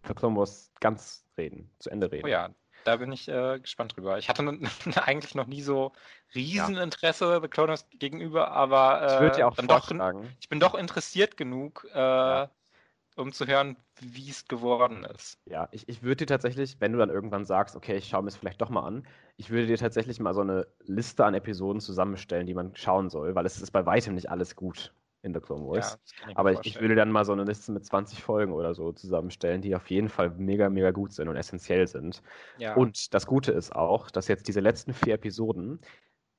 The 0.08 0.16
Clone 0.16 0.36
Wars 0.36 0.72
ganz 0.80 1.24
reden, 1.38 1.70
zu 1.78 1.92
Ende 1.92 2.12
reden. 2.12 2.26
Oh 2.26 2.30
ja, 2.30 2.50
da 2.84 2.96
bin 2.98 3.12
ich 3.12 3.28
äh, 3.28 3.60
gespannt 3.60 3.96
drüber. 3.96 4.18
Ich 4.18 4.28
hatte 4.28 4.42
eigentlich 5.06 5.36
noch 5.36 5.46
nie 5.46 5.62
so 5.62 5.92
Rieseninteresse 6.34 7.26
ja. 7.26 7.42
The 7.42 7.48
Clone 7.48 7.70
Wars 7.70 7.86
gegenüber, 7.92 8.52
aber 8.52 9.22
äh, 9.22 9.30
ich 9.30 9.38
ja 9.38 9.48
auch 9.48 9.56
dann 9.56 9.68
doch, 9.68 9.92
ich 10.40 10.50
bin 10.50 10.60
doch 10.60 10.74
interessiert 10.74 11.38
genug, 11.38 11.88
äh, 11.94 12.00
ja 12.00 12.50
um 13.20 13.32
zu 13.32 13.46
hören, 13.46 13.76
wie 14.00 14.30
es 14.30 14.48
geworden 14.48 15.04
ist. 15.04 15.40
Ja, 15.46 15.68
ich, 15.72 15.88
ich 15.90 16.02
würde 16.02 16.18
dir 16.18 16.28
tatsächlich, 16.28 16.78
wenn 16.80 16.94
du 16.94 17.00
dann 17.00 17.10
irgendwann 17.10 17.46
sagst, 17.46 17.76
okay, 17.76 17.98
ich 17.98 18.08
schaue 18.08 18.24
mir 18.24 18.30
es 18.30 18.38
vielleicht 18.38 18.62
doch 18.62 18.70
mal 18.70 18.86
an, 18.86 19.06
ich 19.38 19.50
würde 19.50 19.68
dir 19.68 19.78
tatsächlich 19.78 20.20
mal 20.20 20.34
so 20.34 20.42
eine 20.42 20.68
Liste 20.84 21.26
an 21.26 21.34
Episoden 21.34 21.82
zusammenstellen, 21.82 22.48
die 22.48 22.54
man 22.54 22.76
schauen 22.76 23.10
soll, 23.10 23.36
weil 23.36 23.46
es 23.46 23.62
ist 23.62 23.72
bei 23.72 23.86
weitem 23.86 24.16
nicht 24.16 24.32
alles 24.32 24.56
gut 24.56 24.94
in 25.22 25.34
The 25.34 25.40
Clone 25.42 25.66
Wars. 25.66 26.00
Ja, 26.28 26.38
Aber 26.38 26.54
ich, 26.54 26.60
ich, 26.64 26.80
würde 26.80 26.96
dann 26.96 27.12
mal 27.12 27.26
so 27.26 27.34
eine 27.34 27.44
Liste 27.44 27.72
mit 27.72 27.86
20 27.86 28.24
Folgen 28.24 28.54
oder 28.54 28.74
so 28.74 28.94
zusammenstellen, 28.94 29.62
die 29.62 29.76
auf 29.76 29.90
jeden 29.90 30.08
Fall 30.08 30.30
mega, 30.32 30.70
mega 30.70 30.92
gut 30.92 31.12
sind 31.12 31.28
und 31.28 31.36
essentiell 31.36 31.88
sind. 31.88 32.22
Ja. 32.58 32.76
Und 32.76 33.14
das 33.14 33.28
Gute 33.28 33.52
ist 33.52 33.76
auch, 33.76 34.10
dass 34.12 34.30
jetzt 34.30 34.48
diese 34.48 34.62
letzten 34.62 34.94
vier 34.94 35.16
Episoden 35.16 35.82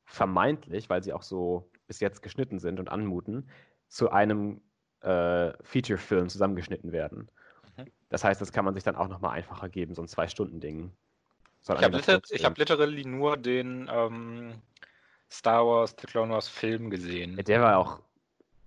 vermeintlich, 0.05 0.89
weil 0.89 1.03
sie 1.03 1.13
auch 1.13 1.23
so 1.23 1.71
bis 1.87 2.01
jetzt 2.01 2.23
geschnitten 2.23 2.59
sind 2.59 2.81
und 2.81 2.89
anmuten, 2.91 3.51
zu 3.89 4.11
einem 4.11 4.63
äh, 5.03 5.53
Feature-Film 5.63 6.29
zusammengeschnitten 6.29 6.93
werden. 6.93 7.29
Mhm. 7.77 7.87
Das 8.09 8.25
heißt, 8.25 8.41
das 8.41 8.53
kann 8.53 8.65
man 8.65 8.75
sich 8.75 8.85
dann 8.85 8.97
auch 8.97 9.09
nochmal 9.09 9.37
einfacher 9.37 9.69
geben, 9.69 9.95
so 9.95 10.03
ein 10.03 10.09
Zwei-Stunden-Ding. 10.09 10.91
Ich 11.63 11.69
habe 11.69 11.97
liter 11.97 12.21
hab 12.45 12.59
literally 12.59 13.05
nur 13.05 13.37
den 13.37 13.89
ähm, 13.93 14.55
Star 15.31 15.67
Wars, 15.67 15.95
The 16.01 16.07
Clone 16.07 16.33
Wars 16.33 16.49
Film 16.49 16.91
gesehen. 16.91 17.37
Der 17.37 17.61
war 17.61 17.79
auch 17.79 18.01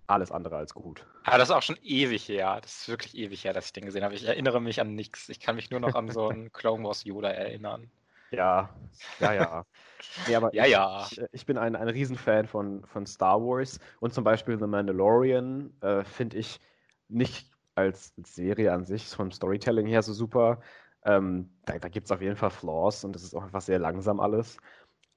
alles 0.08 0.32
andere 0.32 0.58
als 0.58 0.74
gut. 0.74 1.06
Aber 1.24 1.38
das 1.38 1.50
ist 1.50 1.56
auch 1.56 1.62
schon 1.62 1.78
ewig 1.82 2.28
her. 2.28 2.60
Das 2.62 2.82
ist 2.82 2.90
wirklich 2.90 3.16
ewig 3.16 3.44
her, 3.44 3.54
dass 3.54 3.68
ich 3.68 3.74
den 3.74 3.86
gesehen 3.86 4.04
habe. 4.04 4.14
Ich 4.14 4.26
erinnere 4.26 4.62
mich 4.62 4.80
an 4.80 4.96
nichts. 4.96 5.30
Ich 5.30 5.40
kann 5.40 5.56
mich 5.56 5.72
nur 5.72 5.80
noch 5.80 5.96
an 5.96 6.10
so 6.10 6.30
einen 6.30 6.52
Clone 6.54 6.84
Wars 6.84 7.04
Yoda 7.04 7.30
erinnern. 7.30 7.90
Ja, 8.34 8.70
ja, 9.20 9.34
ja. 9.34 9.66
Nee, 10.28 10.36
aber 10.36 10.54
ja, 10.54 10.66
ich, 10.66 10.72
ja. 10.72 11.08
Ich, 11.10 11.22
ich, 11.32 11.46
bin 11.46 11.58
ein, 11.58 11.76
ein 11.76 11.88
Riesenfan 11.88 12.46
von, 12.46 12.86
von 12.86 13.06
Star 13.08 13.42
Wars 13.42 13.80
und 14.00 14.14
zum 14.14 14.24
Beispiel 14.24 14.60
The 14.60 14.68
Mandalorian 14.68 15.74
äh, 15.82 16.04
finde 16.04 16.38
ich 16.38 16.60
nicht 17.08 17.50
als 17.74 18.14
Serie 18.24 18.74
an 18.74 18.86
sich 18.86 19.08
vom 19.08 19.32
Storytelling 19.32 19.88
her 19.88 20.04
so 20.04 20.14
super. 20.14 20.62
Ähm, 21.06 21.50
da 21.66 21.80
da 21.80 21.90
gibt 21.90 22.06
es 22.06 22.12
auf 22.12 22.22
jeden 22.22 22.36
Fall 22.36 22.52
Flaws 22.52 23.04
und 23.04 23.16
es 23.16 23.24
ist 23.24 23.34
auch 23.34 23.44
einfach 23.44 23.62
sehr 23.62 23.80
langsam 23.80 24.20
alles. 24.20 24.58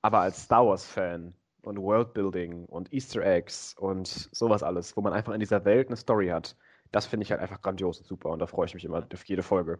Aber 0.02 0.20
als 0.20 0.44
Star 0.44 0.66
Wars-Fan 0.66 1.34
und 1.62 1.78
Worldbuilding 1.78 2.64
und 2.66 2.92
Easter 2.92 3.22
Eggs 3.22 3.74
und 3.76 4.08
sowas 4.08 4.62
alles, 4.62 4.96
wo 4.96 5.00
man 5.02 5.12
einfach 5.12 5.34
in 5.34 5.40
dieser 5.40 5.64
Welt 5.64 5.88
eine 5.88 5.96
Story 5.96 6.28
hat, 6.28 6.56
das 6.92 7.06
finde 7.06 7.24
ich 7.24 7.32
halt 7.32 7.40
einfach 7.40 7.60
grandios 7.60 7.98
und 7.98 8.06
super 8.06 8.30
und 8.30 8.38
da 8.38 8.46
freue 8.46 8.66
ich 8.66 8.74
mich 8.74 8.84
immer 8.84 9.06
auf 9.12 9.24
jede 9.24 9.42
Folge. 9.42 9.78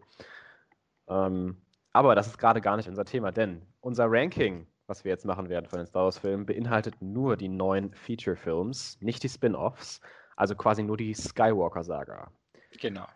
Ähm, 1.09 1.57
aber 1.97 2.15
das 2.15 2.27
ist 2.27 2.37
gerade 2.37 2.61
gar 2.61 2.77
nicht 2.77 2.91
unser 2.91 3.07
Thema, 3.07 3.33
denn 3.33 3.63
unser 3.81 4.05
Ranking, 4.07 4.67
was 4.87 5.03
wir 5.05 5.11
jetzt 5.11 5.25
machen 5.25 5.49
werden 5.49 5.67
von 5.67 5.79
den 5.79 5.87
Star 5.87 6.05
Wars-Filmen, 6.05 6.45
beinhaltet 6.45 7.01
nur 7.01 7.39
die 7.39 7.49
neuen 7.49 7.95
Feature-Films, 7.95 8.99
nicht 9.01 9.23
die 9.23 9.31
Spin-Offs, 9.31 10.03
also 10.37 10.55
quasi 10.55 10.83
nur 10.83 10.99
die 10.99 11.15
Skywalker-Saga. 11.15 12.31
Genau. 12.79 13.07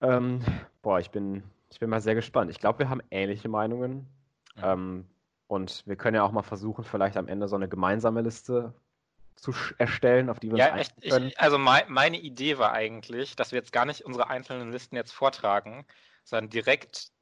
Ähm, 0.00 0.40
boah, 0.82 0.98
ich 0.98 1.12
bin, 1.12 1.44
ich 1.70 1.78
bin 1.78 1.88
mal 1.88 2.00
sehr 2.00 2.16
gespannt. 2.16 2.50
Ich 2.50 2.58
glaube, 2.58 2.80
wir 2.80 2.88
haben 2.88 3.00
ähnliche 3.12 3.48
Meinungen. 3.48 4.08
Ja. 4.56 4.72
Ähm, 4.72 5.06
und 5.46 5.84
wir 5.86 5.94
können 5.94 6.16
ja 6.16 6.24
auch 6.24 6.32
mal 6.32 6.42
versuchen, 6.42 6.82
vielleicht 6.82 7.16
am 7.16 7.28
Ende 7.28 7.46
so 7.46 7.54
eine 7.54 7.68
gemeinsame 7.68 8.22
Liste 8.22 8.74
zu 9.36 9.54
erstellen, 9.78 10.30
auf 10.30 10.40
die 10.40 10.50
wir 10.50 10.58
ja, 10.58 10.72
uns 10.72 10.80
echt, 10.80 11.00
können. 11.00 11.28
Ich, 11.28 11.38
also 11.38 11.58
mein, 11.58 11.84
meine 11.86 12.18
Idee 12.18 12.58
war 12.58 12.72
eigentlich, 12.72 13.36
dass 13.36 13.52
wir 13.52 13.60
jetzt 13.60 13.72
gar 13.72 13.84
nicht 13.84 14.04
unsere 14.04 14.28
einzelnen 14.30 14.72
Listen 14.72 14.96
jetzt 14.96 15.12
vortragen, 15.12 15.86
sondern 16.24 16.50
direkt 16.50 17.13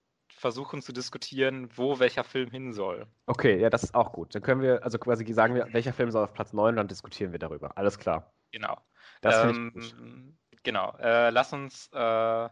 versuchen 0.43 0.83
zu 0.83 0.93
diskutieren, 0.93 1.71
wo 1.77 2.01
welcher 2.01 2.25
Film 2.25 2.51
hin 2.51 2.73
soll. 2.73 3.07
Okay, 3.27 3.61
ja, 3.61 3.71
das 3.71 3.85
ist 3.85 3.95
auch 3.95 4.13
gut. 4.13 4.35
Dann 4.35 4.43
können 4.43 4.61
wir, 4.61 4.83
also 4.83 4.99
quasi 4.99 5.33
sagen 5.33 5.55
wir, 5.55 5.73
welcher 5.73 5.93
Film 5.93 6.11
soll 6.11 6.25
auf 6.25 6.35
Platz 6.35 6.53
9 6.53 6.71
und 6.71 6.77
dann 6.77 6.89
diskutieren 6.89 7.31
wir 7.31 7.39
darüber. 7.39 7.79
Alles 7.79 7.97
klar. 7.97 8.35
Genau. 8.51 8.77
Das 9.21 9.45
ähm, 9.45 9.73
ich 9.77 9.95
gut. 9.95 10.35
Genau. 10.65 10.97
Äh, 10.99 11.31
lass 11.31 11.53
uns 11.53 11.89
äh, 11.93 12.49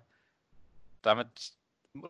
damit, 1.02 1.52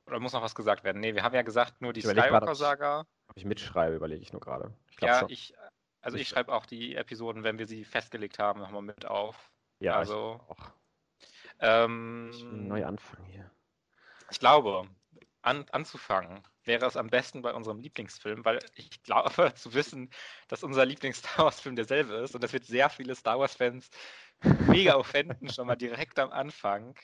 oder 0.06 0.20
muss 0.20 0.34
noch 0.34 0.42
was 0.42 0.54
gesagt 0.54 0.84
werden? 0.84 1.00
Nee, 1.00 1.14
wir 1.14 1.22
haben 1.22 1.34
ja 1.34 1.42
gesagt, 1.42 1.80
nur 1.80 1.94
die 1.94 2.02
Skywalker-Saga. 2.02 3.06
Ob 3.28 3.36
ich 3.36 3.46
mitschreibe, 3.46 3.96
überlege 3.96 4.22
ich 4.22 4.32
nur 4.32 4.40
gerade. 4.40 4.74
Ja, 5.00 5.20
schon. 5.20 5.30
ich, 5.30 5.54
also 6.02 6.18
ich 6.18 6.28
schreibe 6.28 6.52
auch 6.52 6.66
die 6.66 6.94
Episoden, 6.94 7.42
wenn 7.42 7.58
wir 7.58 7.66
sie 7.66 7.84
festgelegt 7.84 8.38
haben, 8.38 8.60
nochmal 8.60 8.82
mit 8.82 9.06
auf. 9.06 9.50
Ja, 9.78 9.96
also. 9.96 10.40
Ich 10.44 10.50
auch. 10.50 10.70
Ähm, 11.60 12.30
ich 12.32 12.44
neu 12.44 12.84
anfangen 12.84 13.24
hier. 13.26 13.50
Ich 14.30 14.38
glaube, 14.38 14.86
an, 15.42 15.64
anzufangen, 15.72 16.42
wäre 16.64 16.86
es 16.86 16.96
am 16.96 17.08
besten 17.08 17.42
bei 17.42 17.54
unserem 17.54 17.80
Lieblingsfilm, 17.80 18.44
weil 18.44 18.58
ich 18.74 19.02
glaube 19.02 19.32
zu 19.54 19.74
wissen, 19.74 20.10
dass 20.48 20.62
unser 20.62 20.84
Lieblings-Star 20.84 21.44
Wars-Film 21.44 21.76
derselbe 21.76 22.14
ist 22.14 22.34
und 22.34 22.44
das 22.44 22.52
wird 22.52 22.64
sehr 22.64 22.90
viele 22.90 23.14
Star 23.14 23.38
Wars-Fans 23.38 23.90
mega 24.66 24.94
offenden, 24.94 25.48
schon 25.48 25.66
mal 25.66 25.76
direkt 25.76 26.18
am 26.18 26.30
Anfang. 26.30 26.94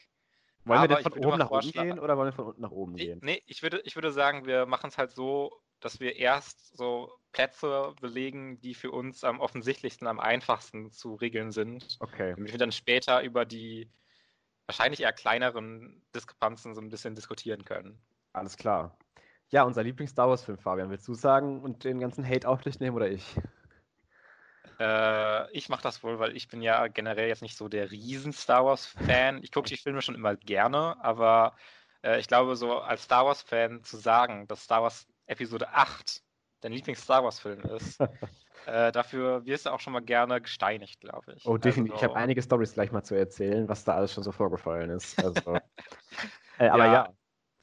Wollen 0.65 0.81
Aber 0.81 0.89
wir 0.89 0.97
denn 0.97 1.13
von 1.13 1.25
oben 1.25 1.39
nach 1.39 1.51
unten 1.51 1.71
gehen 1.71 1.99
oder 1.99 2.17
wollen 2.17 2.29
wir 2.29 2.33
von 2.33 2.47
unten 2.47 2.63
nach 2.63 2.71
oben 2.71 2.97
gehen? 2.97 3.21
Nee, 3.23 3.43
ich 3.47 3.63
würde, 3.63 3.81
ich 3.85 3.95
würde 3.95 4.11
sagen, 4.11 4.47
wir 4.47 4.67
machen 4.67 4.89
es 4.89 4.99
halt 4.99 5.13
so, 5.13 5.63
dass 5.81 6.01
wir 6.01 6.17
erst 6.17 6.77
so 6.77 7.13
Plätze 7.33 7.95
belegen, 8.01 8.61
die 8.61 8.75
für 8.75 8.91
uns 8.91 9.23
am 9.23 9.41
offensichtlichsten, 9.41 10.07
am 10.07 10.19
einfachsten 10.19 10.91
zu 10.91 11.15
regeln 11.15 11.53
sind. 11.53 11.99
Okay. 12.01 12.33
Damit 12.35 12.51
wir 12.51 12.59
dann 12.59 12.73
später 12.73 13.23
über 13.23 13.45
die 13.45 13.89
wahrscheinlich 14.67 15.01
eher 15.01 15.13
kleineren 15.13 16.03
Diskrepanzen 16.15 16.75
so 16.75 16.81
ein 16.81 16.89
bisschen 16.89 17.15
diskutieren 17.15 17.65
können. 17.65 18.01
Alles 18.37 18.59
klar. 18.59 18.95
Ja, 19.49 19.63
unser 19.63 19.83
Lieblings-Star 19.83 20.29
Wars-Film, 20.29 20.59
Fabian. 20.59 20.91
Willst 20.91 21.09
du 21.09 21.15
sagen 21.15 21.63
und 21.63 21.85
den 21.85 22.01
ganzen 22.01 22.29
Hate 22.29 22.47
auf 22.47 22.61
dich 22.61 22.81
nehmen 22.81 22.95
oder 22.95 23.09
ich? 23.09 23.25
Äh, 24.79 25.51
ich 25.53 25.71
mache 25.71 25.83
das 25.83 26.03
wohl, 26.03 26.19
weil 26.19 26.37
ich 26.37 26.49
bin 26.49 26.61
ja 26.61 26.87
generell 26.89 27.29
jetzt 27.29 27.41
nicht 27.41 27.57
so 27.57 27.69
der 27.69 27.91
Riesen-Star 27.91 28.67
Wars-Fan. 28.67 29.43
Ich 29.43 29.53
gucke 29.53 29.71
die 29.71 29.79
Filme 29.79 30.03
schon 30.03 30.15
immer 30.15 30.37
gerne, 30.37 31.03
aber 31.03 31.55
äh, 32.03 32.21
ich 32.21 32.29
glaube, 32.29 32.57
so 32.57 32.79
als 32.79 33.05
Star 33.05 33.25
Wars-Fan 33.25 33.83
zu 33.85 33.97
sagen, 33.97 34.47
dass 34.49 34.65
Star 34.65 34.83
Wars 34.83 35.07
Episode 35.25 35.71
8 35.71 36.23
dein 36.61 36.73
Lieblings-Star 36.73 37.25
Wars-Film 37.25 37.61
ist, 37.63 37.99
äh, 38.67 38.93
dafür 38.93 39.47
wirst 39.47 39.65
du 39.65 39.71
auch 39.71 39.81
schon 39.81 39.95
mal 39.95 40.03
gerne 40.03 40.43
gesteinigt, 40.43 41.01
glaube 41.01 41.33
ich. 41.35 41.47
Oh, 41.47 41.57
definitiv. 41.57 41.95
Also, 41.95 42.05
ich 42.05 42.11
habe 42.11 42.21
einige 42.21 42.43
Stories 42.43 42.75
gleich 42.75 42.93
mal 42.93 43.03
zu 43.03 43.15
erzählen, 43.15 43.67
was 43.67 43.85
da 43.85 43.95
alles 43.95 44.13
schon 44.13 44.25
so 44.25 44.33
vorgefallen 44.33 44.91
ist. 44.91 45.25
Also, 45.25 45.55
äh, 46.59 46.69
aber 46.69 46.85
ja. 46.85 46.93
ja. 46.93 47.15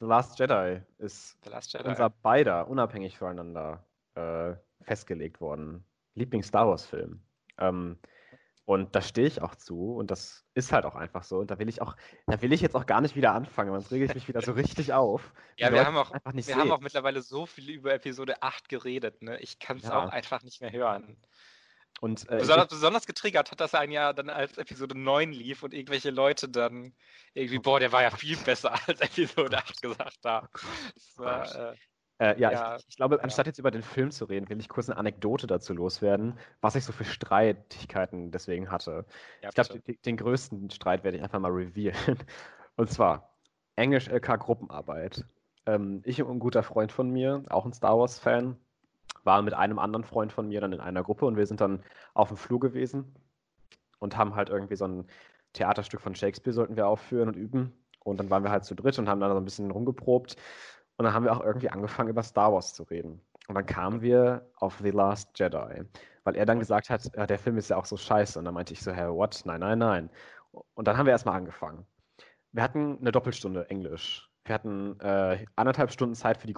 The 0.04 0.10
Last 0.10 0.38
Jedi 0.38 0.82
ist 0.98 1.38
Last 1.46 1.72
Jedi. 1.72 1.88
unser 1.88 2.10
beider, 2.10 2.68
unabhängig 2.68 3.16
voneinander, 3.16 3.86
äh, 4.14 4.52
festgelegt 4.82 5.40
worden. 5.40 5.82
Lieblings-Star 6.14 6.68
Wars-Film. 6.68 7.22
Ähm, 7.56 7.98
und 8.66 8.94
da 8.94 9.00
stehe 9.00 9.26
ich 9.26 9.40
auch 9.40 9.54
zu 9.54 9.94
und 9.94 10.10
das 10.10 10.44
ist 10.52 10.72
halt 10.72 10.84
auch 10.84 10.94
einfach 10.94 11.22
so. 11.22 11.38
Und 11.38 11.50
da 11.50 11.58
will 11.58 11.70
ich 11.70 11.80
auch, 11.80 11.96
da 12.26 12.42
will 12.42 12.52
ich 12.52 12.60
jetzt 12.60 12.76
auch 12.76 12.84
gar 12.84 13.00
nicht 13.00 13.16
wieder 13.16 13.32
anfangen, 13.32 13.72
sonst 13.72 13.90
rege 13.92 14.04
ich 14.04 14.14
mich 14.14 14.28
wieder 14.28 14.42
so 14.42 14.52
richtig 14.52 14.92
auf. 14.92 15.32
ja, 15.56 15.72
wir, 15.72 15.86
haben 15.86 15.96
auch, 15.96 16.12
wir 16.12 16.56
haben 16.56 16.70
auch 16.70 16.80
mittlerweile 16.80 17.22
so 17.22 17.46
viel 17.46 17.70
über 17.70 17.94
Episode 17.94 18.42
8 18.42 18.68
geredet, 18.68 19.22
ne? 19.22 19.40
Ich 19.40 19.58
kann 19.58 19.78
es 19.78 19.84
ja. 19.84 20.04
auch 20.04 20.10
einfach 20.10 20.42
nicht 20.42 20.60
mehr 20.60 20.72
hören. 20.72 21.16
Und, 22.00 22.28
äh, 22.28 22.38
besonders, 22.38 22.68
besonders, 22.68 23.06
getriggert 23.06 23.50
hat 23.50 23.60
das 23.60 23.74
ein 23.74 23.90
Jahr 23.90 24.12
dann, 24.14 24.28
als 24.28 24.58
Episode 24.58 24.98
9 24.98 25.32
lief 25.32 25.62
und 25.62 25.72
irgendwelche 25.72 26.10
Leute 26.10 26.48
dann 26.48 26.92
irgendwie, 27.32 27.58
boah, 27.58 27.80
der 27.80 27.92
war 27.92 28.02
ja 28.02 28.10
viel 28.10 28.36
besser 28.36 28.74
als 28.86 29.00
Episode 29.00 29.58
8 29.58 29.80
gesagt 29.80 30.24
haben. 30.24 30.48
Das 30.94 31.18
war, 31.18 31.72
äh, 31.72 31.76
äh, 32.18 32.40
ja, 32.40 32.52
ja, 32.52 32.76
ich, 32.76 32.84
ich 32.88 32.96
glaube, 32.96 33.22
anstatt 33.22 33.46
jetzt 33.46 33.58
über 33.58 33.70
den 33.70 33.82
Film 33.82 34.10
zu 34.10 34.24
reden, 34.26 34.48
will 34.48 34.60
ich 34.60 34.68
kurz 34.68 34.88
eine 34.88 34.98
Anekdote 34.98 35.46
dazu 35.46 35.74
loswerden, 35.74 36.38
was 36.60 36.76
ich 36.76 36.84
so 36.84 36.92
für 36.92 37.04
Streitigkeiten 37.04 38.30
deswegen 38.30 38.70
hatte. 38.70 39.04
Ja, 39.42 39.48
ich 39.48 39.54
glaube, 39.54 39.80
den 39.80 40.16
größten 40.16 40.70
Streit 40.70 41.02
werde 41.02 41.16
ich 41.16 41.22
einfach 41.24 41.40
mal 41.40 41.50
revealen. 41.50 42.18
Und 42.76 42.90
zwar 42.90 43.34
Englisch-LK-Gruppenarbeit. 43.76 45.24
Ähm, 45.66 46.02
ich 46.04 46.22
und 46.22 46.30
ein 46.30 46.40
guter 46.40 46.62
Freund 46.62 46.92
von 46.92 47.10
mir, 47.10 47.42
auch 47.48 47.64
ein 47.64 47.72
Star 47.72 47.98
Wars-Fan, 47.98 48.56
waren 49.24 49.44
mit 49.44 49.54
einem 49.54 49.78
anderen 49.78 50.04
Freund 50.04 50.32
von 50.32 50.48
mir 50.48 50.60
dann 50.60 50.72
in 50.72 50.80
einer 50.80 51.02
Gruppe 51.02 51.26
und 51.26 51.36
wir 51.36 51.46
sind 51.46 51.60
dann 51.60 51.82
auf 52.12 52.28
dem 52.28 52.36
Flur 52.36 52.60
gewesen 52.60 53.14
und 53.98 54.16
haben 54.16 54.34
halt 54.34 54.50
irgendwie 54.50 54.76
so 54.76 54.86
ein 54.86 55.06
Theaterstück 55.54 56.00
von 56.00 56.14
Shakespeare 56.14 56.52
sollten 56.52 56.76
wir 56.76 56.86
aufführen 56.86 57.28
und 57.28 57.36
üben. 57.36 57.72
Und 58.00 58.18
dann 58.18 58.28
waren 58.28 58.42
wir 58.42 58.50
halt 58.50 58.64
zu 58.64 58.74
dritt 58.74 58.98
und 58.98 59.08
haben 59.08 59.20
dann 59.20 59.30
so 59.30 59.36
ein 59.38 59.44
bisschen 59.44 59.70
rumgeprobt. 59.70 60.36
Und 60.96 61.04
dann 61.04 61.14
haben 61.14 61.24
wir 61.24 61.32
auch 61.32 61.42
irgendwie 61.42 61.70
angefangen, 61.70 62.10
über 62.10 62.22
Star 62.22 62.52
Wars 62.52 62.74
zu 62.74 62.82
reden. 62.84 63.20
Und 63.48 63.54
dann 63.54 63.66
kamen 63.66 64.02
wir 64.02 64.50
auf 64.56 64.78
The 64.82 64.90
Last 64.90 65.38
Jedi, 65.38 65.84
weil 66.24 66.36
er 66.36 66.46
dann 66.46 66.58
gesagt 66.58 66.90
hat, 66.90 67.10
ja, 67.16 67.26
der 67.26 67.38
Film 67.38 67.56
ist 67.56 67.70
ja 67.70 67.76
auch 67.76 67.84
so 67.86 67.96
scheiße. 67.96 68.38
Und 68.38 68.44
dann 68.44 68.54
meinte 68.54 68.72
ich 68.72 68.82
so, 68.82 68.92
hey, 68.92 69.08
what? 69.08 69.42
Nein, 69.44 69.60
nein, 69.60 69.78
nein. 69.78 70.10
Und 70.74 70.86
dann 70.86 70.96
haben 70.96 71.06
wir 71.06 71.12
erstmal 71.12 71.36
angefangen. 71.36 71.86
Wir 72.52 72.62
hatten 72.62 72.98
eine 73.00 73.10
Doppelstunde 73.10 73.68
Englisch. 73.70 74.30
Wir 74.44 74.54
hatten 74.54 75.00
äh, 75.00 75.44
anderthalb 75.56 75.90
Stunden 75.90 76.14
Zeit 76.14 76.36
für 76.36 76.46
die 76.46 76.52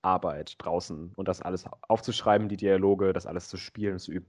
Gruppenarbeit 0.00 0.56
draußen 0.58 1.12
und 1.14 1.28
das 1.28 1.42
alles 1.42 1.64
aufzuschreiben, 1.82 2.48
die 2.48 2.56
Dialoge, 2.56 3.12
das 3.12 3.26
alles 3.26 3.48
zu 3.48 3.56
spielen, 3.56 3.98
zu 3.98 4.12
üben. 4.12 4.26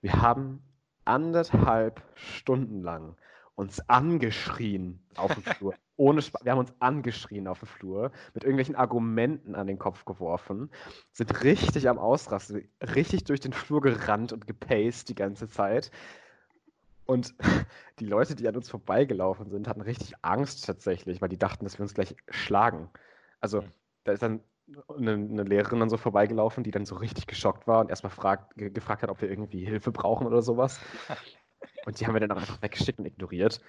Wir 0.00 0.20
haben 0.20 0.62
anderthalb 1.04 2.02
Stunden 2.14 2.82
lang 2.82 3.16
uns 3.54 3.80
angeschrien 3.88 5.02
auf 5.16 5.34
dem 5.34 5.42
Flur. 5.42 5.74
Ohne 5.96 6.20
Sp 6.24 6.40
wir 6.42 6.52
haben 6.52 6.60
uns 6.60 6.72
angeschrien 6.78 7.46
auf 7.46 7.58
dem 7.58 7.68
Flur, 7.68 8.10
mit 8.32 8.44
irgendwelchen 8.44 8.74
Argumenten 8.74 9.54
an 9.54 9.66
den 9.66 9.78
Kopf 9.78 10.06
geworfen, 10.06 10.70
sind 11.12 11.42
richtig 11.44 11.88
am 11.88 11.98
Ausrasten, 11.98 12.68
richtig 12.80 13.24
durch 13.24 13.40
den 13.40 13.52
Flur 13.52 13.82
gerannt 13.82 14.32
und 14.32 14.46
gepaced 14.46 15.10
die 15.10 15.14
ganze 15.14 15.48
Zeit. 15.48 15.90
Und 17.04 17.34
die 17.98 18.06
Leute, 18.06 18.34
die 18.34 18.48
an 18.48 18.56
uns 18.56 18.70
vorbeigelaufen 18.70 19.50
sind, 19.50 19.68
hatten 19.68 19.82
richtig 19.82 20.14
Angst 20.22 20.64
tatsächlich, 20.64 21.20
weil 21.20 21.28
die 21.28 21.38
dachten, 21.38 21.64
dass 21.64 21.78
wir 21.78 21.82
uns 21.82 21.92
gleich 21.92 22.16
schlagen. 22.30 22.88
Also, 23.40 23.62
mhm. 23.62 23.72
da 24.04 24.12
ist 24.12 24.22
dann 24.22 24.40
eine, 24.96 25.12
eine, 25.12 25.42
Lehrerin 25.42 25.80
dann 25.80 25.90
so 25.90 25.96
vorbeigelaufen, 25.96 26.64
die 26.64 26.70
dann 26.70 26.84
so 26.84 26.96
richtig 26.96 27.26
geschockt 27.26 27.66
war 27.66 27.80
und 27.80 27.90
erstmal 27.90 28.10
fragt, 28.10 28.54
gefragt 28.56 29.02
hat, 29.02 29.10
ob 29.10 29.20
wir 29.20 29.30
irgendwie 29.30 29.64
Hilfe 29.64 29.92
brauchen 29.92 30.26
oder 30.26 30.42
sowas. 30.42 30.80
Und 31.86 31.98
die 31.98 32.06
haben 32.06 32.14
wir 32.14 32.20
dann 32.20 32.32
auch 32.32 32.36
einfach 32.36 32.60
weggeschickt 32.62 32.98
und 32.98 33.06
ignoriert. 33.06 33.60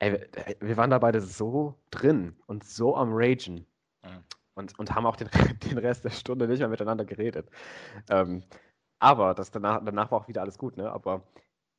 Ey, 0.00 0.28
wir 0.60 0.76
waren 0.76 0.90
da 0.90 0.98
beide 0.98 1.20
so 1.20 1.78
drin 1.90 2.36
und 2.46 2.64
so 2.64 2.96
am 2.96 3.10
Ragen. 3.12 3.66
Mhm. 4.02 4.24
Und, 4.54 4.78
und 4.78 4.94
haben 4.94 5.06
auch 5.06 5.16
den, 5.16 5.28
den 5.70 5.78
Rest 5.78 6.04
der 6.04 6.10
Stunde 6.10 6.48
nicht 6.48 6.58
mehr 6.58 6.68
miteinander 6.68 7.04
geredet. 7.04 7.48
Ähm, 8.08 8.42
aber 8.98 9.34
das 9.34 9.50
danach, 9.50 9.82
danach 9.84 10.10
war 10.10 10.20
auch 10.20 10.28
wieder 10.28 10.42
alles 10.42 10.58
gut, 10.58 10.76
ne? 10.76 10.90
Aber 10.90 11.22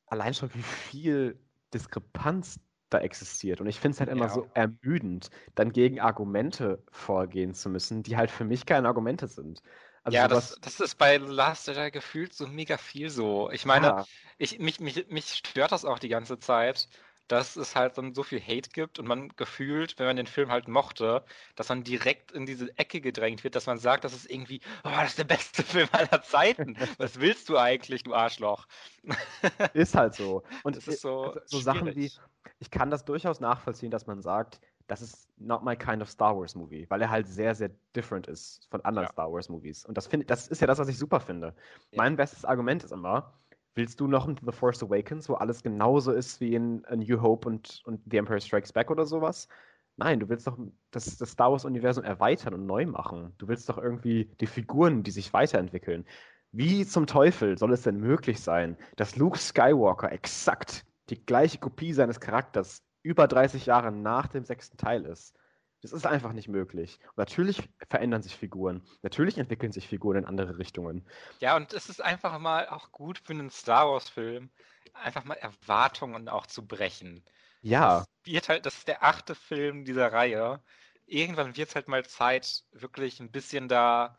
allein 0.06 0.34
schon, 0.34 0.52
wie 0.54 0.62
viel 0.62 1.38
Diskrepanz 1.72 2.60
da 2.92 2.98
existiert. 2.98 3.60
Und 3.60 3.66
ich 3.66 3.80
finde 3.80 3.94
es 3.94 4.00
halt 4.00 4.10
immer 4.10 4.26
ja. 4.26 4.32
so 4.32 4.46
ermüdend, 4.54 5.30
dann 5.54 5.72
gegen 5.72 6.00
Argumente 6.00 6.82
vorgehen 6.90 7.54
zu 7.54 7.68
müssen, 7.68 8.02
die 8.02 8.16
halt 8.16 8.30
für 8.30 8.44
mich 8.44 8.66
keine 8.66 8.88
Argumente 8.88 9.28
sind. 9.28 9.62
Also 10.04 10.16
ja, 10.16 10.26
das, 10.26 10.58
das 10.60 10.80
ist 10.80 10.98
bei 10.98 11.16
Last 11.16 11.68
Jedi 11.68 11.90
gefühlt 11.92 12.34
so 12.34 12.46
mega 12.46 12.76
viel 12.76 13.08
so. 13.08 13.50
Ich 13.52 13.64
meine, 13.64 13.86
ja. 13.86 14.04
ich, 14.36 14.58
mich, 14.58 14.80
mich, 14.80 15.06
mich 15.08 15.26
stört 15.34 15.70
das 15.70 15.84
auch 15.84 16.00
die 16.00 16.08
ganze 16.08 16.38
Zeit, 16.38 16.88
dass 17.28 17.56
es 17.56 17.74
halt 17.76 17.96
dann 17.98 18.14
so 18.14 18.22
viel 18.22 18.40
Hate 18.40 18.70
gibt 18.70 18.98
und 18.98 19.06
man 19.06 19.28
gefühlt, 19.36 19.98
wenn 19.98 20.06
man 20.06 20.16
den 20.16 20.26
Film 20.26 20.50
halt 20.50 20.68
mochte, 20.68 21.24
dass 21.56 21.68
man 21.68 21.84
direkt 21.84 22.32
in 22.32 22.46
diese 22.46 22.76
Ecke 22.76 23.00
gedrängt 23.00 23.44
wird, 23.44 23.54
dass 23.54 23.66
man 23.66 23.78
sagt, 23.78 24.04
das 24.04 24.12
ist 24.12 24.30
irgendwie, 24.30 24.60
oh, 24.84 24.90
das 24.90 25.10
ist 25.10 25.18
der 25.18 25.24
beste 25.24 25.62
Film 25.62 25.88
aller 25.92 26.22
Zeiten. 26.22 26.76
Was 26.98 27.20
willst 27.20 27.48
du 27.48 27.58
eigentlich, 27.58 28.02
du 28.02 28.14
Arschloch? 28.14 28.66
ist 29.74 29.94
halt 29.94 30.14
so. 30.14 30.42
Und 30.62 30.76
es 30.76 30.86
ist 30.88 31.00
so, 31.00 31.32
also, 31.32 31.40
so 31.46 31.60
Sachen 31.60 31.94
wie, 31.94 32.10
ich 32.58 32.70
kann 32.70 32.90
das 32.90 33.04
durchaus 33.04 33.40
nachvollziehen, 33.40 33.90
dass 33.90 34.06
man 34.06 34.22
sagt, 34.22 34.60
das 34.88 35.00
ist 35.00 35.28
not 35.38 35.64
my 35.64 35.76
kind 35.76 36.02
of 36.02 36.10
Star 36.10 36.36
Wars 36.36 36.54
Movie, 36.54 36.86
weil 36.90 37.00
er 37.00 37.08
halt 37.08 37.26
sehr, 37.26 37.54
sehr 37.54 37.70
different 37.96 38.26
ist 38.26 38.66
von 38.70 38.84
anderen 38.84 39.06
ja. 39.06 39.12
Star 39.12 39.32
Wars 39.32 39.48
Movies. 39.48 39.84
Und 39.86 39.96
das, 39.96 40.06
find, 40.06 40.28
das 40.28 40.48
ist 40.48 40.60
ja 40.60 40.66
das, 40.66 40.78
was 40.78 40.88
ich 40.88 40.98
super 40.98 41.20
finde. 41.20 41.54
Ja. 41.92 41.96
Mein 41.98 42.16
bestes 42.16 42.44
Argument 42.44 42.84
ist 42.84 42.92
immer, 42.92 43.32
willst 43.74 44.00
du 44.00 44.06
noch 44.06 44.28
ein 44.28 44.38
The 44.44 44.52
Force 44.52 44.82
Awakens, 44.82 45.28
wo 45.28 45.34
alles 45.34 45.62
genauso 45.62 46.12
ist 46.12 46.40
wie 46.40 46.54
in 46.54 46.84
A 46.86 46.96
New 46.96 47.20
Hope 47.20 47.48
und, 47.48 47.82
und 47.84 48.00
The 48.10 48.18
Empire 48.18 48.40
Strikes 48.40 48.72
Back 48.72 48.90
oder 48.90 49.06
sowas? 49.06 49.48
Nein, 49.96 50.20
du 50.20 50.28
willst 50.28 50.46
doch 50.46 50.58
das, 50.90 51.16
das 51.18 51.30
Star 51.30 51.52
Wars-Universum 51.52 52.04
erweitern 52.04 52.54
und 52.54 52.66
neu 52.66 52.86
machen. 52.86 53.34
Du 53.38 53.48
willst 53.48 53.68
doch 53.68 53.78
irgendwie 53.78 54.30
die 54.40 54.46
Figuren, 54.46 55.02
die 55.02 55.10
sich 55.10 55.32
weiterentwickeln. 55.32 56.06
Wie 56.50 56.86
zum 56.86 57.06
Teufel 57.06 57.58
soll 57.58 57.72
es 57.72 57.82
denn 57.82 57.98
möglich 57.98 58.40
sein, 58.40 58.76
dass 58.96 59.16
Luke 59.16 59.38
Skywalker 59.38 60.12
exakt 60.12 60.84
die 61.10 61.24
gleiche 61.24 61.58
Kopie 61.58 61.92
seines 61.92 62.20
Charakters 62.20 62.82
über 63.02 63.26
30 63.26 63.66
Jahre 63.66 63.92
nach 63.92 64.28
dem 64.28 64.44
sechsten 64.44 64.76
Teil 64.76 65.04
ist. 65.04 65.34
Das 65.82 65.92
ist 65.92 66.06
einfach 66.06 66.32
nicht 66.32 66.48
möglich. 66.48 66.98
Und 67.08 67.18
natürlich 67.18 67.68
verändern 67.88 68.22
sich 68.22 68.36
Figuren. 68.36 68.82
Natürlich 69.02 69.36
entwickeln 69.36 69.72
sich 69.72 69.88
Figuren 69.88 70.18
in 70.18 70.24
andere 70.24 70.58
Richtungen. 70.58 71.04
Ja, 71.40 71.56
und 71.56 71.72
es 71.72 71.88
ist 71.88 72.00
einfach 72.00 72.38
mal 72.38 72.68
auch 72.68 72.92
gut 72.92 73.18
für 73.18 73.32
einen 73.32 73.50
Star 73.50 73.88
Wars-Film, 73.90 74.50
einfach 74.94 75.24
mal 75.24 75.34
Erwartungen 75.34 76.28
auch 76.28 76.46
zu 76.46 76.64
brechen. 76.64 77.24
Ja. 77.62 77.98
Das, 77.98 78.08
wird 78.24 78.48
halt, 78.48 78.66
das 78.66 78.78
ist 78.78 78.88
der 78.88 79.02
achte 79.02 79.34
Film 79.34 79.84
dieser 79.84 80.12
Reihe. 80.12 80.62
Irgendwann 81.06 81.56
wird 81.56 81.70
es 81.70 81.74
halt 81.74 81.88
mal 81.88 82.04
Zeit, 82.06 82.62
wirklich 82.70 83.18
ein 83.18 83.32
bisschen 83.32 83.66
da 83.66 84.16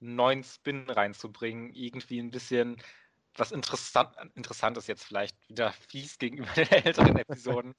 einen 0.00 0.16
neuen 0.16 0.42
Spin 0.42 0.90
reinzubringen. 0.90 1.72
Irgendwie 1.72 2.18
ein 2.18 2.32
bisschen 2.32 2.82
was 3.36 3.52
interessant, 3.52 4.16
Interessantes 4.34 4.88
jetzt 4.88 5.04
vielleicht 5.04 5.36
wieder 5.48 5.72
fies 5.88 6.18
gegenüber 6.18 6.52
den 6.54 6.70
älteren 6.70 7.16
Episoden 7.18 7.74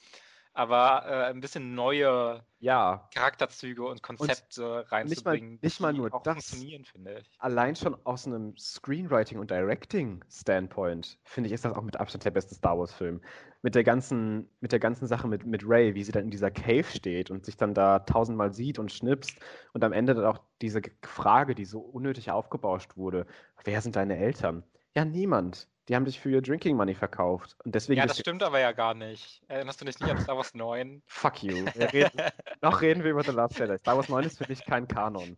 aber 0.56 1.04
äh, 1.06 1.26
ein 1.26 1.42
bisschen 1.42 1.76
neue 1.76 2.42
ja. 2.60 3.08
Charakterzüge 3.14 3.86
und 3.86 4.02
Konzepte 4.02 4.80
und 4.80 4.92
reinzubringen, 4.92 5.60
nicht 5.62 5.80
mal, 5.82 5.92
nicht 5.92 6.02
mal 6.02 6.12
nur 6.12 6.22
das, 6.24 6.34
funktionieren, 6.34 6.86
finde 6.86 7.20
ich. 7.20 7.30
Allein 7.40 7.76
schon 7.76 7.96
aus 8.06 8.26
einem 8.26 8.56
Screenwriting- 8.58 9.38
und 9.38 9.52
Directing-Standpoint, 9.52 11.20
finde 11.26 11.48
ich, 11.48 11.54
ist 11.54 11.66
das 11.66 11.74
auch 11.74 11.82
mit 11.82 11.98
Abstand 12.00 12.24
der 12.24 12.32
beste 12.32 12.56
Star 12.56 12.80
Wars-Film. 12.80 13.22
Mit 13.62 13.76
der 13.76 13.84
ganzen, 13.84 14.50
mit 14.62 14.72
der 14.72 14.80
ganzen 14.80 15.08
Sache 15.08 15.28
mit, 15.28 15.46
mit 15.46 15.64
Ray, 15.68 15.94
wie 15.94 16.04
sie 16.04 16.14
dann 16.14 16.24
in 16.24 16.32
dieser 16.32 16.52
Cave 16.52 16.86
steht 16.86 17.30
und 17.32 17.46
sich 17.46 17.58
dann 17.58 17.74
da 17.74 18.00
tausendmal 18.00 18.54
sieht 18.54 18.80
und 18.80 18.94
schnipst 18.94 19.38
und 19.74 19.84
am 19.84 19.92
Ende 19.92 20.16
dann 20.16 20.26
auch 20.26 20.40
diese 20.62 20.82
Frage, 21.02 21.54
die 21.54 21.66
so 21.66 21.80
unnötig 21.80 22.32
aufgebauscht 22.32 22.96
wurde, 22.96 23.28
wer 23.66 23.82
sind 23.82 23.98
deine 23.98 24.18
Eltern? 24.18 24.64
Ja, 24.96 25.04
niemand. 25.04 25.68
Die 25.88 25.96
haben 25.96 26.06
dich 26.06 26.20
für 26.20 26.32
ihr 26.32 26.42
Drinking 26.42 26.76
Money 26.76 26.96
verkauft. 26.96 27.56
Und 27.64 27.76
deswegen 27.76 28.00
ja, 28.00 28.08
das 28.08 28.20
stimmt 28.20 28.42
aber 28.42 28.60
ja 28.60 28.72
gar 28.72 28.94
nicht. 28.94 29.44
Erinnerst 29.48 29.82
du 29.82 29.86
dich 29.86 30.00
nicht 30.00 30.10
an 30.10 30.20
Star 30.20 30.36
Wars 30.36 30.54
9? 30.56 31.04
Fuck 31.06 31.44
you. 31.44 31.66
Reden, 31.94 32.22
noch 32.62 32.82
reden 32.82 33.04
wir 33.04 33.12
über 33.12 33.24
The 33.24 33.32
Last 33.32 33.60
Jedi. 33.60 33.78
Star 33.78 33.96
Wars 33.96 34.10
9 34.10 34.26
ist 34.26 34.38
für 34.40 34.46
dich 34.46 34.66
kein 34.66 34.88
Kanon. 34.88 35.38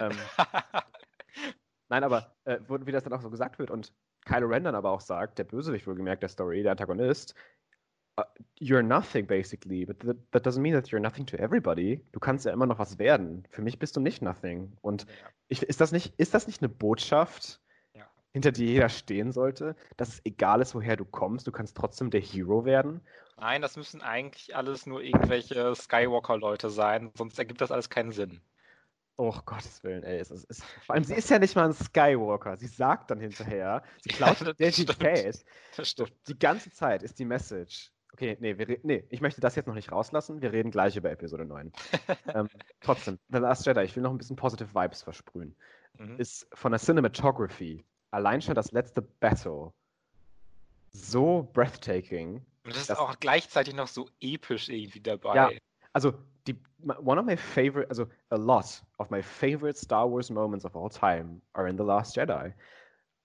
Ähm, 0.00 0.12
nein, 1.88 2.04
aber 2.04 2.34
äh, 2.44 2.58
wie 2.68 2.92
das 2.92 3.04
dann 3.04 3.12
auch 3.12 3.20
so 3.20 3.30
gesagt 3.30 3.58
wird 3.58 3.70
und 3.70 3.92
Kylo 4.24 4.46
Ren 4.46 4.64
dann 4.64 4.74
aber 4.74 4.90
auch 4.90 5.00
sagt, 5.00 5.38
der 5.38 5.44
Bösewicht 5.44 5.86
wohlgemerkt 5.86 6.22
der 6.22 6.28
Story, 6.28 6.62
der 6.62 6.72
Antagonist, 6.72 7.34
uh, 8.18 8.24
you're 8.60 8.82
nothing 8.82 9.26
basically, 9.26 9.84
but 9.84 9.98
that, 10.00 10.16
that, 10.30 10.46
doesn't 10.46 10.60
mean 10.60 10.74
that 10.74 10.88
you're 10.88 11.00
nothing 11.00 11.26
to 11.26 11.36
everybody. 11.36 12.04
Du 12.12 12.20
kannst 12.20 12.44
ja 12.44 12.52
immer 12.52 12.66
noch 12.66 12.78
was 12.78 12.98
werden. 12.98 13.46
Für 13.50 13.62
mich 13.62 13.78
bist 13.78 13.96
du 13.96 14.00
nicht 14.00 14.22
nothing. 14.22 14.76
Und 14.80 15.06
ich, 15.48 15.62
ist, 15.62 15.80
das 15.80 15.92
nicht, 15.92 16.14
ist 16.18 16.34
das 16.34 16.46
nicht 16.46 16.62
eine 16.62 16.68
Botschaft, 16.68 17.60
hinter 18.32 18.52
dir 18.52 18.66
jeder 18.66 18.88
stehen 18.88 19.32
sollte, 19.32 19.76
dass 19.96 20.08
es 20.08 20.20
egal 20.24 20.60
ist, 20.60 20.74
woher 20.74 20.96
du 20.96 21.04
kommst, 21.04 21.46
du 21.46 21.52
kannst 21.52 21.76
trotzdem 21.76 22.10
der 22.10 22.20
Hero 22.20 22.64
werden. 22.64 23.00
Nein, 23.36 23.62
das 23.62 23.76
müssen 23.76 24.00
eigentlich 24.00 24.56
alles 24.56 24.86
nur 24.86 25.02
irgendwelche 25.02 25.74
Skywalker-Leute 25.74 26.70
sein, 26.70 27.10
sonst 27.14 27.38
ergibt 27.38 27.60
das 27.60 27.70
alles 27.70 27.90
keinen 27.90 28.12
Sinn. 28.12 28.40
Oh 29.16 29.34
Gottes 29.44 29.84
Willen, 29.84 30.02
ey. 30.04 30.18
Es 30.18 30.30
ist, 30.30 30.46
es, 30.48 30.64
vor 30.84 30.94
allem, 30.94 31.04
sie 31.04 31.14
ist 31.14 31.28
ja 31.28 31.38
nicht 31.38 31.54
mal 31.54 31.66
ein 31.66 31.74
Skywalker. 31.74 32.56
Sie 32.56 32.66
sagt 32.66 33.10
dann 33.10 33.20
hinterher, 33.20 33.82
sie 34.00 34.08
klaut 34.14 34.40
ja, 34.40 34.52
Identität. 34.52 35.44
Die 36.28 36.38
ganze 36.38 36.70
Zeit 36.70 37.02
ist 37.02 37.18
die 37.18 37.26
Message. 37.26 37.92
Okay, 38.14 38.36
nee, 38.40 38.56
wir, 38.58 38.78
nee, 38.82 39.04
ich 39.10 39.20
möchte 39.20 39.40
das 39.40 39.54
jetzt 39.54 39.66
noch 39.66 39.74
nicht 39.74 39.92
rauslassen. 39.92 40.42
Wir 40.42 40.52
reden 40.52 40.70
gleich 40.70 40.96
über 40.96 41.10
Episode 41.10 41.44
9. 41.44 41.72
ähm, 42.34 42.48
trotzdem, 42.80 43.18
The 43.28 43.38
Last 43.38 43.66
Jedi, 43.66 43.82
ich 43.82 43.94
will 43.96 44.02
noch 44.02 44.10
ein 44.10 44.18
bisschen 44.18 44.36
positive 44.36 44.74
Vibes 44.74 45.02
versprühen. 45.02 45.56
Mhm. 45.98 46.18
Ist 46.18 46.46
von 46.54 46.72
der 46.72 46.80
Cinematography 46.80 47.84
allein 48.12 48.40
schon 48.40 48.54
das 48.54 48.72
letzte 48.72 49.02
Battle 49.02 49.72
so 50.90 51.48
breathtaking. 51.52 52.44
Und 52.64 52.76
das 52.76 52.82
ist 52.82 52.98
auch 52.98 53.18
gleichzeitig 53.18 53.74
noch 53.74 53.88
so 53.88 54.08
episch 54.20 54.68
irgendwie 54.68 55.00
dabei. 55.00 55.34
Ja, 55.34 55.50
also 55.92 56.14
die, 56.46 56.56
one 57.04 57.18
of 57.18 57.26
my 57.26 57.36
favorite, 57.36 57.88
also 57.88 58.06
a 58.30 58.36
lot 58.36 58.82
of 58.98 59.10
my 59.10 59.22
favorite 59.22 59.78
Star 59.78 60.10
Wars 60.10 60.30
moments 60.30 60.64
of 60.64 60.76
all 60.76 60.88
time 60.88 61.40
are 61.54 61.68
in 61.68 61.76
The 61.76 61.84
Last 61.84 62.16
Jedi. 62.16 62.52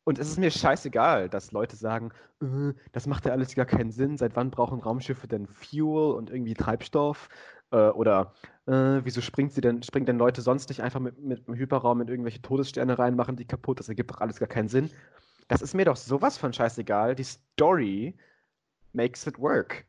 Und 0.06 0.20
es 0.20 0.30
ist 0.30 0.38
mir 0.38 0.50
scheißegal, 0.50 1.28
dass 1.28 1.52
Leute 1.52 1.76
sagen, 1.76 2.12
äh, 2.42 2.74
das 2.94 3.08
macht 3.08 3.26
ja 3.26 3.34
alles 3.34 3.56
gar 3.56 3.66
keinen 3.66 3.92
Sinn. 3.92 4.18
Seit 4.18 4.36
wann 4.38 4.52
brauchen 4.52 4.80
Raumschiffe 4.80 5.28
denn 5.28 5.48
Fuel 5.48 6.16
und 6.16 6.30
irgendwie 6.30 6.54
Treibstoff? 6.54 7.28
Äh, 7.72 7.90
oder 7.90 8.34
äh, 8.66 9.02
wieso 9.04 9.22
springt 9.22 9.54
sie 9.54 9.62
denn, 9.62 9.84
springen 9.84 10.06
denn 10.06 10.18
Leute 10.18 10.42
sonst 10.42 10.70
nicht 10.70 10.82
einfach 10.82 11.00
mit, 11.00 11.20
mit 11.20 11.48
dem 11.48 11.56
Hyperraum 11.56 12.02
in 12.02 12.08
irgendwelche 12.08 12.42
Todessterne 12.42 12.98
rein, 12.98 13.16
machen 13.16 13.36
die 13.36 13.46
kaputt? 13.46 13.80
Das 13.80 13.90
ergibt 13.90 14.12
doch 14.12 14.22
alles 14.22 14.40
gar 14.40 14.48
keinen 14.48 14.70
Sinn. 14.70 14.90
Das 15.48 15.62
ist 15.62 15.74
mir 15.74 15.86
doch 15.86 15.96
sowas 15.96 16.38
von 16.38 16.54
scheißegal. 16.54 17.16
Die 17.16 17.24
Story 17.24 18.16
makes 18.94 19.26
it 19.28 19.40
work. 19.40 19.86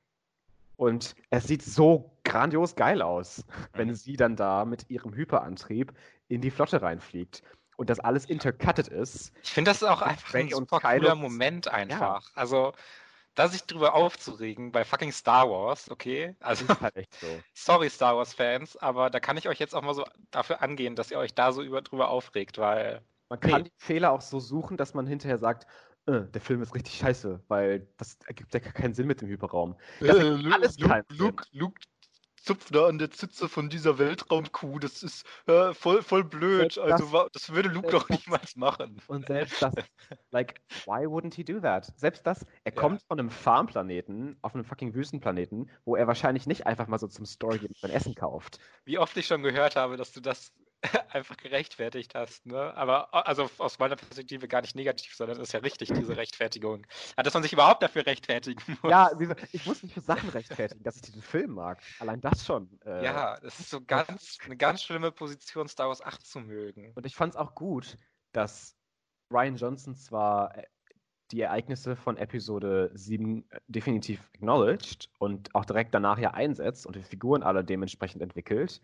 Und 0.76 1.16
es 1.30 1.44
sieht 1.44 1.62
so 1.62 2.16
grandios 2.22 2.76
geil 2.76 3.02
aus, 3.02 3.44
wenn 3.72 3.88
mhm. 3.88 3.94
sie 3.94 4.16
dann 4.16 4.36
da 4.36 4.64
mit 4.64 4.88
ihrem 4.90 5.14
Hyperantrieb 5.14 5.92
in 6.28 6.40
die 6.40 6.50
Flotte 6.50 6.82
reinfliegt 6.82 7.42
und 7.76 7.90
das 7.90 8.00
alles 8.00 8.26
intercutted 8.26 8.88
ist. 8.88 9.32
Ich 9.42 9.50
finde 9.52 9.70
das 9.70 9.82
auch 9.82 10.02
einfach 10.02 10.34
ein 10.34 10.50
super 10.50 10.78
cooler 10.80 11.14
Moment 11.14 11.68
einfach. 11.68 12.22
Ja. 12.22 12.30
Also, 12.34 12.72
da 13.38 13.46
sich 13.46 13.62
drüber 13.64 13.94
aufzuregen 13.94 14.72
bei 14.72 14.84
fucking 14.84 15.12
Star 15.12 15.48
Wars, 15.48 15.90
okay? 15.90 16.34
Also, 16.40 16.66
halt 16.80 17.06
so. 17.20 17.26
sorry 17.54 17.88
Star 17.88 18.16
Wars-Fans, 18.16 18.76
aber 18.78 19.10
da 19.10 19.20
kann 19.20 19.36
ich 19.36 19.48
euch 19.48 19.60
jetzt 19.60 19.74
auch 19.74 19.82
mal 19.82 19.94
so 19.94 20.04
dafür 20.32 20.60
angehen, 20.60 20.96
dass 20.96 21.12
ihr 21.12 21.18
euch 21.18 21.34
da 21.34 21.52
so 21.52 21.62
über, 21.62 21.82
drüber 21.82 22.10
aufregt, 22.10 22.58
weil. 22.58 23.00
Man 23.28 23.38
kann 23.38 23.62
nee. 23.62 23.62
die 23.64 23.72
Fehler 23.76 24.10
auch 24.10 24.22
so 24.22 24.40
suchen, 24.40 24.76
dass 24.76 24.94
man 24.94 25.06
hinterher 25.06 25.38
sagt, 25.38 25.66
äh, 26.06 26.22
der 26.22 26.40
Film 26.40 26.62
ist 26.62 26.74
richtig 26.74 26.94
scheiße, 26.96 27.44
weil 27.46 27.86
das 27.98 28.18
ergibt 28.26 28.54
ja 28.54 28.60
keinen 28.60 28.94
Sinn 28.94 29.06
mit 29.06 29.20
dem 29.20 29.28
Hyperraum. 29.28 29.76
Das 30.00 30.16
äh, 30.16 30.50
alles 30.50 30.78
Luke, 30.78 31.04
Luke, 31.10 31.44
Luke 31.52 31.80
zupft 32.48 32.74
da 32.74 32.86
an 32.86 32.98
der 32.98 33.10
Zitze 33.10 33.46
von 33.46 33.68
dieser 33.68 33.98
Weltraumkuh. 33.98 34.78
Das 34.78 35.02
ist 35.02 35.26
äh, 35.46 35.74
voll, 35.74 36.02
voll 36.02 36.24
blöd. 36.24 36.78
Das, 36.78 37.02
also 37.02 37.28
das 37.30 37.52
würde 37.52 37.68
Luke 37.68 37.90
doch 37.90 38.08
niemals 38.08 38.56
machen. 38.56 39.02
Und 39.06 39.26
selbst 39.26 39.60
das, 39.60 39.74
like, 40.30 40.60
why 40.86 41.06
wouldn't 41.06 41.34
he 41.34 41.44
do 41.44 41.60
that? 41.60 41.92
Selbst 41.96 42.26
das, 42.26 42.46
er 42.64 42.72
ja. 42.74 42.80
kommt 42.80 43.02
von 43.02 43.20
einem 43.20 43.28
Farmplaneten 43.28 44.38
auf 44.40 44.54
einem 44.54 44.64
fucking 44.64 44.94
Wüstenplaneten, 44.94 45.70
wo 45.84 45.94
er 45.94 46.06
wahrscheinlich 46.06 46.46
nicht 46.46 46.66
einfach 46.66 46.86
mal 46.86 46.98
so 46.98 47.06
zum 47.06 47.26
Store 47.26 47.58
geht 47.58 47.68
und 47.68 47.78
sein 47.78 47.90
Essen 47.90 48.14
kauft. 48.14 48.58
Wie 48.86 48.98
oft 48.98 49.14
ich 49.18 49.26
schon 49.26 49.42
gehört 49.42 49.76
habe, 49.76 49.98
dass 49.98 50.12
du 50.12 50.20
das 50.20 50.54
einfach 51.10 51.36
gerechtfertigt 51.36 52.14
hast. 52.14 52.46
Ne? 52.46 52.74
Aber 52.76 53.12
also 53.26 53.50
aus 53.58 53.78
meiner 53.78 53.96
Perspektive 53.96 54.48
gar 54.48 54.60
nicht 54.60 54.76
negativ, 54.76 55.14
sondern 55.14 55.38
es 55.38 55.48
ist 55.48 55.52
ja 55.52 55.60
richtig, 55.60 55.88
diese 55.92 56.16
Rechtfertigung. 56.16 56.86
Dass 57.16 57.34
man 57.34 57.42
sich 57.42 57.52
überhaupt 57.52 57.82
dafür 57.82 58.06
rechtfertigen 58.06 58.60
muss. 58.82 58.90
Ja, 58.90 59.10
ich 59.52 59.66
muss 59.66 59.82
mich 59.82 59.94
für 59.94 60.00
Sachen 60.00 60.28
rechtfertigen, 60.30 60.82
dass 60.82 60.96
ich 60.96 61.02
diesen 61.02 61.22
Film 61.22 61.52
mag. 61.52 61.82
Allein 61.98 62.20
das 62.20 62.44
schon. 62.44 62.78
Äh, 62.84 63.04
ja, 63.04 63.38
das 63.40 63.58
ist 63.60 63.70
so 63.70 63.80
ganz, 63.80 64.38
eine 64.44 64.56
ganz 64.56 64.82
schlimme 64.82 65.10
Position, 65.10 65.68
Star 65.68 65.88
Wars 65.88 66.02
8 66.02 66.24
zu 66.24 66.40
mögen. 66.40 66.92
Und 66.94 67.06
ich 67.06 67.16
fand 67.16 67.34
es 67.34 67.36
auch 67.36 67.54
gut, 67.54 67.96
dass 68.32 68.76
Ryan 69.32 69.56
Johnson 69.56 69.94
zwar 69.96 70.56
äh, 70.56 70.64
die 71.30 71.40
Ereignisse 71.40 71.96
von 71.96 72.16
Episode 72.16 72.90
7 72.94 73.44
äh, 73.50 73.60
definitiv 73.66 74.30
acknowledged 74.34 75.10
und 75.18 75.54
auch 75.54 75.64
direkt 75.64 75.94
danach 75.94 76.18
ja 76.18 76.32
einsetzt 76.32 76.86
und 76.86 76.96
die 76.96 77.02
Figuren 77.02 77.42
alle 77.42 77.64
dementsprechend 77.64 78.22
entwickelt, 78.22 78.80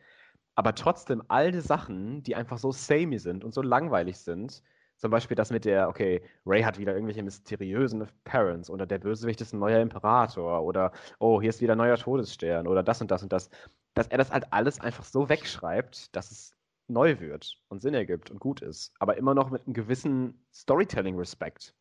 aber 0.54 0.74
trotzdem 0.74 1.22
all 1.28 1.52
die 1.52 1.60
Sachen, 1.60 2.22
die 2.22 2.36
einfach 2.36 2.58
so 2.58 2.72
samey 2.72 3.18
sind 3.18 3.44
und 3.44 3.54
so 3.54 3.62
langweilig 3.62 4.18
sind, 4.18 4.62
zum 4.96 5.10
Beispiel 5.10 5.34
das 5.34 5.50
mit 5.50 5.64
der, 5.64 5.88
okay, 5.88 6.22
Ray 6.46 6.62
hat 6.62 6.78
wieder 6.78 6.94
irgendwelche 6.94 7.22
mysteriösen 7.22 8.06
Parents 8.24 8.70
oder 8.70 8.86
der 8.86 8.98
Bösewicht 8.98 9.40
ist 9.40 9.52
ein 9.52 9.58
neuer 9.58 9.80
Imperator 9.80 10.62
oder 10.62 10.92
oh, 11.18 11.40
hier 11.40 11.50
ist 11.50 11.60
wieder 11.60 11.74
ein 11.74 11.78
neuer 11.78 11.96
Todesstern 11.96 12.66
oder 12.66 12.82
das 12.82 13.00
und 13.00 13.10
das 13.10 13.22
und 13.22 13.32
das, 13.32 13.50
dass 13.94 14.08
er 14.08 14.18
das 14.18 14.30
halt 14.30 14.52
alles 14.52 14.80
einfach 14.80 15.04
so 15.04 15.28
wegschreibt, 15.28 16.14
dass 16.14 16.30
es 16.30 16.52
neu 16.86 17.18
wird 17.20 17.58
und 17.68 17.80
Sinn 17.82 17.94
ergibt 17.94 18.30
und 18.30 18.38
gut 18.38 18.60
ist, 18.62 18.92
aber 18.98 19.16
immer 19.16 19.34
noch 19.34 19.50
mit 19.50 19.66
einem 19.66 19.74
gewissen 19.74 20.46
Storytelling-Respekt, 20.52 21.74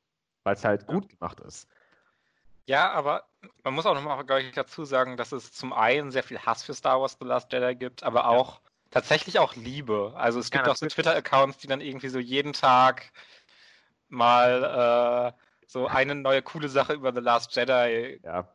weil 0.44 0.56
es 0.56 0.64
halt 0.66 0.88
gut 0.88 1.10
gemacht 1.10 1.40
ist. 1.42 1.68
Ja, 2.66 2.91
aber 2.91 3.26
man 3.64 3.74
muss 3.74 3.86
auch 3.86 3.93
nochmal 3.93 4.24
dazu 4.53 4.86
sagen, 4.86 5.18
dass 5.18 5.32
es 5.32 5.51
zum 5.51 5.74
einen 5.74 6.11
sehr 6.11 6.24
viel 6.24 6.39
Hass 6.39 6.64
für 6.64 6.74
Star 6.74 7.01
Wars 7.01 7.18
The 7.20 7.26
Last 7.26 7.51
Jedi 7.51 7.76
gibt, 7.76 8.03
aber 8.03 8.28
auch 8.28 8.55
ja. 8.55 8.70
tatsächlich 8.91 9.39
auch 9.39 9.55
Liebe. 9.55 10.14
Also 10.16 10.39
es 10.39 10.49
gibt 10.49 10.66
ja, 10.66 10.72
auch 10.72 10.78
so 10.78 10.88
Twitter-Accounts, 10.88 11.57
die 11.57 11.68
dann 11.68 11.82
irgendwie 11.82 12.09
so 12.09 12.20
jeden 12.20 12.53
Tag 12.53 13.11
mal 14.07 15.34
äh, 15.36 15.43
so 15.68 15.88
eine 15.88 16.16
neue 16.16 16.41
coole 16.41 16.70
Sache 16.70 16.93
über 16.93 17.14
The 17.14 17.22
Last 17.22 17.55
Jedi 17.55 18.20
ja. 18.24 18.47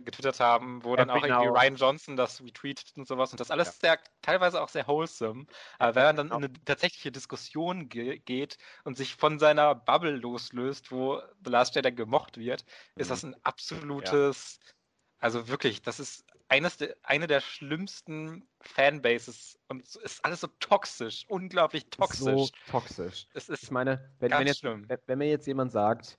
getwittert 0.00 0.40
haben, 0.40 0.84
wo 0.84 0.96
dann 0.96 1.10
auch 1.10 1.24
irgendwie 1.24 1.48
Ryan 1.48 1.76
Johnson 1.76 2.16
das 2.16 2.42
retweetet 2.42 2.92
und 2.96 3.06
sowas 3.06 3.30
und 3.32 3.40
das 3.40 3.50
alles 3.50 3.68
ja. 3.68 3.72
sehr, 3.80 3.98
teilweise 4.22 4.60
auch 4.62 4.68
sehr 4.68 4.86
wholesome. 4.86 5.46
Aber 5.78 5.94
wenn 5.94 6.04
man 6.04 6.16
dann 6.16 6.26
in 6.26 6.32
eine 6.32 6.52
tatsächliche 6.64 7.12
Diskussion 7.12 7.88
ge 7.88 8.18
geht 8.18 8.58
und 8.84 8.96
sich 8.96 9.16
von 9.16 9.38
seiner 9.38 9.74
Bubble 9.74 10.16
loslöst, 10.16 10.90
wo 10.90 11.20
The 11.44 11.50
Last 11.50 11.74
Jedi 11.74 11.92
gemocht 11.92 12.36
wird, 12.38 12.64
mhm. 12.94 13.00
ist 13.00 13.10
das 13.10 13.22
ein 13.22 13.36
absolutes, 13.44 14.60
ja. 14.64 14.72
Also 15.22 15.46
wirklich, 15.46 15.82
das 15.82 16.00
ist 16.00 16.26
eines 16.48 16.78
de, 16.78 16.94
eine 17.04 17.28
der 17.28 17.40
schlimmsten 17.40 18.44
Fanbases 18.60 19.56
und 19.68 19.86
es 19.86 19.94
ist 19.94 20.24
alles 20.24 20.40
so 20.40 20.48
toxisch, 20.58 21.24
unglaublich 21.28 21.88
toxisch. 21.90 22.24
So 22.24 22.48
toxisch. 22.68 23.28
Es 23.32 23.48
ist 23.48 23.62
ich 23.62 23.70
meine, 23.70 24.10
wenn, 24.18 24.32
wenn, 24.32 24.46
jetzt, 24.48 24.64
wenn 24.64 25.18
mir 25.18 25.28
jetzt 25.28 25.46
jemand 25.46 25.70
sagt, 25.70 26.18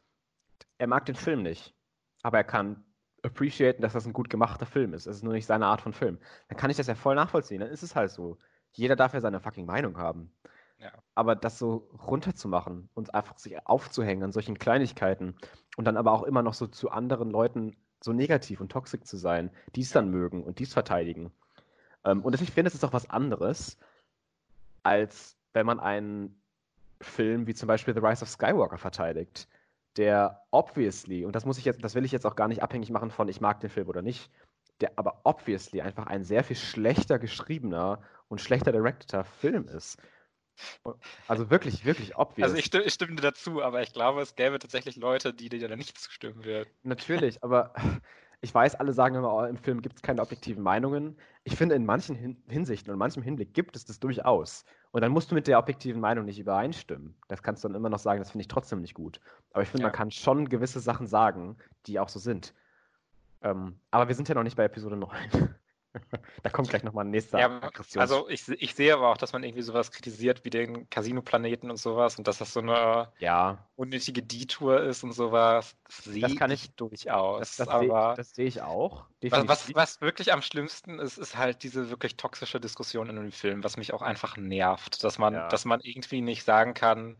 er 0.77 0.87
mag 0.87 1.05
den 1.05 1.15
Film 1.15 1.43
nicht, 1.43 1.75
aber 2.21 2.37
er 2.37 2.43
kann 2.45 2.85
appreciaten, 3.23 3.81
dass 3.81 3.91
das 3.91 4.05
ein 4.05 4.13
gut 4.13 4.29
gemachter 4.29 4.65
Film 4.65 4.93
ist. 4.93 5.05
Es 5.05 5.17
ist 5.17 5.23
nur 5.23 5.33
nicht 5.33 5.45
seine 5.45 5.65
Art 5.65 5.81
von 5.81 5.91
Film. 5.91 6.17
Dann 6.47 6.57
kann 6.57 6.71
ich 6.71 6.77
das 6.77 6.87
ja 6.87 6.95
voll 6.95 7.15
nachvollziehen. 7.15 7.59
Dann 7.59 7.69
ist 7.69 7.83
es 7.83 7.95
halt 7.95 8.11
so. 8.11 8.37
Jeder 8.71 8.95
darf 8.95 9.13
ja 9.13 9.19
seine 9.19 9.41
fucking 9.41 9.65
Meinung 9.65 9.97
haben. 9.97 10.33
Ja. 10.79 10.91
Aber 11.13 11.35
das 11.35 11.59
so 11.59 11.89
runterzumachen 12.07 12.89
und 12.93 13.13
einfach 13.13 13.37
sich 13.37 13.55
aufzuhängen 13.67 14.23
an 14.23 14.31
solchen 14.31 14.57
Kleinigkeiten 14.57 15.35
und 15.77 15.85
dann 15.85 15.97
aber 15.97 16.13
auch 16.13 16.23
immer 16.23 16.41
noch 16.41 16.53
so 16.53 16.67
zu 16.67 16.89
anderen 16.89 17.29
Leuten 17.29 17.75
so 18.03 18.11
negativ 18.11 18.59
und 18.59 18.71
toxisch 18.71 19.01
zu 19.03 19.17
sein, 19.17 19.49
die 19.75 19.81
es 19.81 19.91
dann 19.91 20.09
mögen 20.09 20.43
und 20.43 20.59
dies 20.59 20.73
verteidigen. 20.73 21.31
Ähm, 22.03 22.21
und 22.21 22.39
ich 22.39 22.51
finde, 22.51 22.67
es 22.67 22.75
ist 22.75 22.83
auch 22.83 22.93
was 22.93 23.09
anderes, 23.09 23.77
als 24.83 25.37
wenn 25.53 25.65
man 25.65 25.79
einen 25.79 26.41
Film 27.01 27.47
wie 27.47 27.53
zum 27.53 27.67
Beispiel 27.67 27.93
The 27.93 28.01
Rise 28.01 28.23
of 28.23 28.29
Skywalker 28.29 28.77
verteidigt, 28.77 29.47
der 29.95 30.41
obviously, 30.51 31.23
und 31.23 31.35
das 31.35 31.45
muss 31.45 31.57
ich 31.57 31.65
jetzt, 31.65 31.83
das 31.83 31.95
will 31.95 32.05
ich 32.05 32.11
jetzt 32.11 32.25
auch 32.25 32.35
gar 32.35 32.47
nicht 32.47 32.63
abhängig 32.63 32.89
machen 32.89 33.11
von 33.11 33.29
ich 33.29 33.39
mag 33.39 33.59
den 33.61 33.69
Film 33.69 33.87
oder 33.87 34.01
nicht, 34.01 34.29
der 34.81 34.91
aber 34.97 35.21
obviously 35.23 35.81
einfach 35.81 36.07
ein 36.07 36.23
sehr 36.23 36.43
viel 36.43 36.55
schlechter 36.55 37.19
geschriebener 37.19 38.01
und 38.27 38.41
schlechter 38.41 38.71
directeter 38.71 39.23
Film 39.23 39.67
ist. 39.67 39.97
Also 41.27 41.49
wirklich, 41.49 41.85
wirklich 41.85 42.15
obvious. 42.15 42.49
Also 42.49 42.57
ich 42.57 42.65
stimme, 42.65 42.83
ich 42.83 42.93
stimme 42.93 43.15
dir 43.15 43.21
dazu, 43.21 43.63
aber 43.63 43.81
ich 43.81 43.93
glaube, 43.93 44.21
es 44.21 44.35
gäbe 44.35 44.59
tatsächlich 44.59 44.95
Leute, 44.95 45.33
die 45.33 45.49
dir 45.49 45.67
da 45.67 45.75
nicht 45.75 45.97
zustimmen 45.97 46.43
würden. 46.43 46.69
Natürlich, 46.83 47.43
aber 47.43 47.73
ich 48.41 48.53
weiß, 48.53 48.75
alle 48.75 48.91
sagen 48.91 49.15
immer, 49.15 49.33
oh, 49.33 49.43
im 49.45 49.57
Film 49.57 49.81
gibt 49.81 49.95
es 49.95 50.01
keine 50.01 50.21
objektiven 50.21 50.61
Meinungen. 50.61 51.17
Ich 51.45 51.55
finde, 51.55 51.75
in 51.75 51.85
manchen 51.85 52.15
Hin 52.15 52.43
Hinsichten 52.49 52.91
und 52.91 52.99
manchem 52.99 53.23
Hinblick 53.23 53.53
gibt 53.53 53.75
es 53.77 53.85
das 53.85 53.99
durchaus. 53.99 54.65
Und 54.91 55.01
dann 55.01 55.13
musst 55.13 55.31
du 55.31 55.35
mit 55.35 55.47
der 55.47 55.57
objektiven 55.57 56.01
Meinung 56.01 56.25
nicht 56.25 56.39
übereinstimmen. 56.39 57.15
Das 57.29 57.41
kannst 57.41 57.63
du 57.63 57.69
dann 57.69 57.75
immer 57.75 57.89
noch 57.89 57.99
sagen, 57.99 58.19
das 58.19 58.31
finde 58.31 58.41
ich 58.41 58.49
trotzdem 58.49 58.81
nicht 58.81 58.93
gut. 58.93 59.21
Aber 59.53 59.63
ich 59.63 59.69
finde, 59.69 59.83
ja. 59.83 59.87
man 59.87 59.95
kann 59.95 60.11
schon 60.11 60.49
gewisse 60.49 60.81
Sachen 60.81 61.07
sagen, 61.07 61.57
die 61.85 61.99
auch 61.99 62.09
so 62.09 62.19
sind. 62.19 62.53
Ähm, 63.41 63.79
aber 63.91 64.09
wir 64.09 64.15
sind 64.15 64.27
ja 64.27 64.35
noch 64.35 64.43
nicht 64.43 64.57
bei 64.57 64.65
Episode 64.65 64.97
9. 64.97 65.55
da 66.43 66.49
kommt 66.49 66.69
gleich 66.69 66.83
nochmal 66.83 67.05
ein 67.05 67.11
nächster 67.11 67.39
ja, 67.39 67.61
Aggression. 67.61 68.01
Also 68.01 68.27
ich, 68.29 68.47
ich 68.49 68.75
sehe 68.75 68.93
aber 68.93 69.09
auch, 69.09 69.17
dass 69.17 69.33
man 69.33 69.43
irgendwie 69.43 69.61
sowas 69.61 69.91
kritisiert 69.91 70.43
wie 70.45 70.49
den 70.49 70.89
Casino-Planeten 70.89 71.69
und 71.69 71.77
sowas 71.77 72.17
und 72.17 72.27
dass 72.27 72.39
das 72.39 72.53
so 72.53 72.59
eine 72.59 73.11
ja. 73.19 73.67
unnötige 73.75 74.23
Detour 74.23 74.81
ist 74.81 75.03
und 75.03 75.13
sowas. 75.13 75.75
Das 75.85 76.03
sehe 76.05 76.21
das 76.21 76.35
kann 76.35 76.51
ich 76.51 76.71
durchaus. 76.75 77.39
Das, 77.39 77.55
das 77.57 77.67
aber 77.67 78.13
das 78.17 78.31
sehe 78.31 78.47
ich 78.47 78.61
auch. 78.61 79.05
Was, 79.21 79.47
was, 79.47 79.75
was, 79.75 80.01
wirklich 80.01 80.33
am 80.33 80.41
schlimmsten 80.41 80.99
ist, 80.99 81.17
ist 81.17 81.37
halt 81.37 81.63
diese 81.63 81.89
wirklich 81.89 82.17
toxische 82.17 82.59
Diskussion 82.59 83.09
in 83.09 83.15
dem 83.15 83.31
Film, 83.31 83.63
was 83.63 83.77
mich 83.77 83.93
auch 83.93 84.01
einfach 84.01 84.35
nervt, 84.37 85.03
dass 85.03 85.17
man, 85.17 85.33
ja. 85.33 85.47
dass 85.47 85.65
man 85.65 85.79
irgendwie 85.81 86.21
nicht 86.21 86.43
sagen 86.43 86.73
kann, 86.73 87.17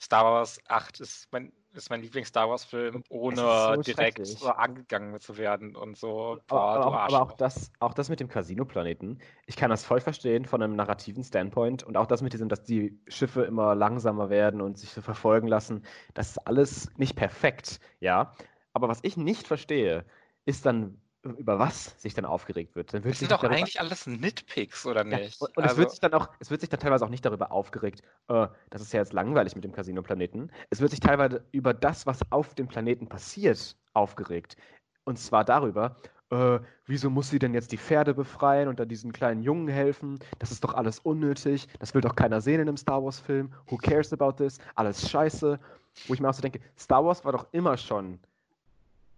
Star 0.00 0.24
Wars 0.24 0.60
8 0.66 1.00
ist 1.00 1.28
mein, 1.30 1.52
ist 1.72 1.90
mein 1.90 2.02
Lieblings-Star 2.02 2.48
Wars-Film, 2.48 3.04
ohne 3.08 3.36
so 3.36 3.82
direkt 3.82 4.26
so 4.26 4.48
angegangen 4.48 5.20
zu 5.20 5.36
werden 5.36 5.76
und 5.76 5.96
so. 5.96 6.38
Boah, 6.46 6.60
aber, 6.60 6.86
auch, 6.86 6.94
aber 6.94 7.22
auch, 7.22 7.32
das, 7.32 7.72
auch 7.78 7.94
das 7.94 8.08
mit 8.08 8.20
dem 8.20 8.28
Casino-Planeten, 8.28 9.18
ich 9.46 9.56
kann 9.56 9.70
das 9.70 9.84
voll 9.84 10.00
verstehen 10.00 10.44
von 10.44 10.62
einem 10.62 10.76
narrativen 10.76 11.22
Standpoint 11.22 11.82
und 11.82 11.96
auch 11.96 12.06
das 12.06 12.22
mit 12.22 12.32
diesem, 12.32 12.48
dass 12.48 12.64
die 12.64 13.00
Schiffe 13.08 13.42
immer 13.42 13.74
langsamer 13.74 14.30
werden 14.30 14.60
und 14.60 14.78
sich 14.78 14.90
so 14.90 15.00
verfolgen 15.00 15.48
lassen, 15.48 15.84
das 16.14 16.30
ist 16.30 16.38
alles 16.46 16.90
nicht 16.96 17.16
perfekt, 17.16 17.80
ja. 18.00 18.34
Aber 18.72 18.88
was 18.88 19.00
ich 19.02 19.16
nicht 19.16 19.46
verstehe, 19.46 20.04
ist 20.44 20.66
dann, 20.66 21.00
über 21.22 21.58
was 21.58 22.00
sich 22.00 22.14
dann 22.14 22.24
aufgeregt 22.24 22.74
wird. 22.74 22.94
Dann 22.94 23.04
wird 23.04 23.12
das 23.12 23.18
sind 23.20 23.30
doch 23.30 23.42
eigentlich 23.42 23.80
alles 23.80 24.06
Nitpicks, 24.06 24.86
oder 24.86 25.04
nicht? 25.04 25.40
Ja, 25.40 25.46
und, 25.46 25.56
und 25.56 25.62
also... 25.64 25.74
es 25.74 25.78
wird 25.78 25.90
sich 25.90 26.00
dann 26.00 26.14
auch, 26.14 26.28
es 26.38 26.50
wird 26.50 26.60
sich 26.60 26.70
dann 26.70 26.80
teilweise 26.80 27.04
auch 27.04 27.10
nicht 27.10 27.24
darüber 27.24 27.52
aufgeregt, 27.52 28.02
äh, 28.28 28.46
das 28.70 28.82
ist 28.82 28.92
ja 28.92 29.00
jetzt 29.00 29.12
langweilig 29.12 29.54
mit 29.54 29.64
dem 29.64 29.72
Casino-Planeten. 29.72 30.50
Es 30.70 30.80
wird 30.80 30.90
sich 30.90 31.00
teilweise 31.00 31.44
über 31.52 31.74
das, 31.74 32.06
was 32.06 32.20
auf 32.30 32.54
dem 32.54 32.68
Planeten 32.68 33.08
passiert, 33.08 33.76
aufgeregt. 33.92 34.56
Und 35.04 35.18
zwar 35.18 35.44
darüber, 35.44 35.96
äh, 36.30 36.60
wieso 36.86 37.10
muss 37.10 37.28
sie 37.28 37.38
denn 37.38 37.54
jetzt 37.54 37.72
die 37.72 37.78
Pferde 37.78 38.14
befreien 38.14 38.68
und 38.68 38.80
dann 38.80 38.88
diesen 38.88 39.12
kleinen 39.12 39.42
Jungen 39.42 39.68
helfen? 39.68 40.18
Das 40.38 40.50
ist 40.52 40.64
doch 40.64 40.74
alles 40.74 41.00
unnötig. 41.00 41.68
Das 41.80 41.92
will 41.94 42.00
doch 42.00 42.14
keiner 42.14 42.40
sehen 42.40 42.60
in 42.60 42.68
einem 42.68 42.76
Star 42.76 43.02
Wars-Film. 43.02 43.52
Who 43.66 43.76
cares 43.76 44.12
about 44.12 44.42
this? 44.42 44.58
Alles 44.74 45.10
scheiße. 45.10 45.58
Wo 46.06 46.14
ich 46.14 46.20
mir 46.20 46.28
auch 46.28 46.34
so 46.34 46.40
denke, 46.40 46.60
Star 46.78 47.04
Wars 47.04 47.24
war 47.24 47.32
doch 47.32 47.48
immer 47.52 47.76
schon 47.76 48.20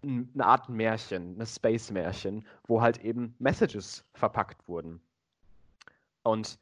eine 0.03 0.45
Art 0.45 0.69
Märchen, 0.69 1.35
eine 1.35 1.45
Space-Märchen, 1.45 2.45
wo 2.67 2.81
halt 2.81 3.03
eben 3.03 3.35
Messages 3.39 4.05
verpackt 4.13 4.67
wurden. 4.67 5.01
Und 6.23 6.59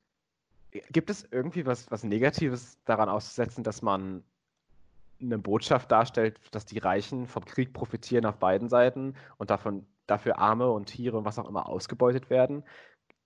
gibt 0.71 1.09
es 1.09 1.27
irgendwie 1.31 1.65
was, 1.65 1.89
was 1.91 2.03
Negatives 2.03 2.79
daran 2.85 3.09
auszusetzen, 3.09 3.63
dass 3.63 3.81
man 3.81 4.23
eine 5.21 5.37
Botschaft 5.37 5.91
darstellt, 5.91 6.39
dass 6.51 6.65
die 6.65 6.79
Reichen 6.79 7.27
vom 7.27 7.45
Krieg 7.45 7.73
profitieren 7.73 8.25
auf 8.25 8.37
beiden 8.37 8.69
Seiten 8.69 9.15
und 9.37 9.49
davon, 9.49 9.85
dafür 10.07 10.39
Arme 10.39 10.71
und 10.71 10.85
Tiere 10.85 11.17
und 11.17 11.25
was 11.25 11.39
auch 11.39 11.47
immer 11.47 11.67
ausgebeutet 11.67 12.29
werden? 12.29 12.63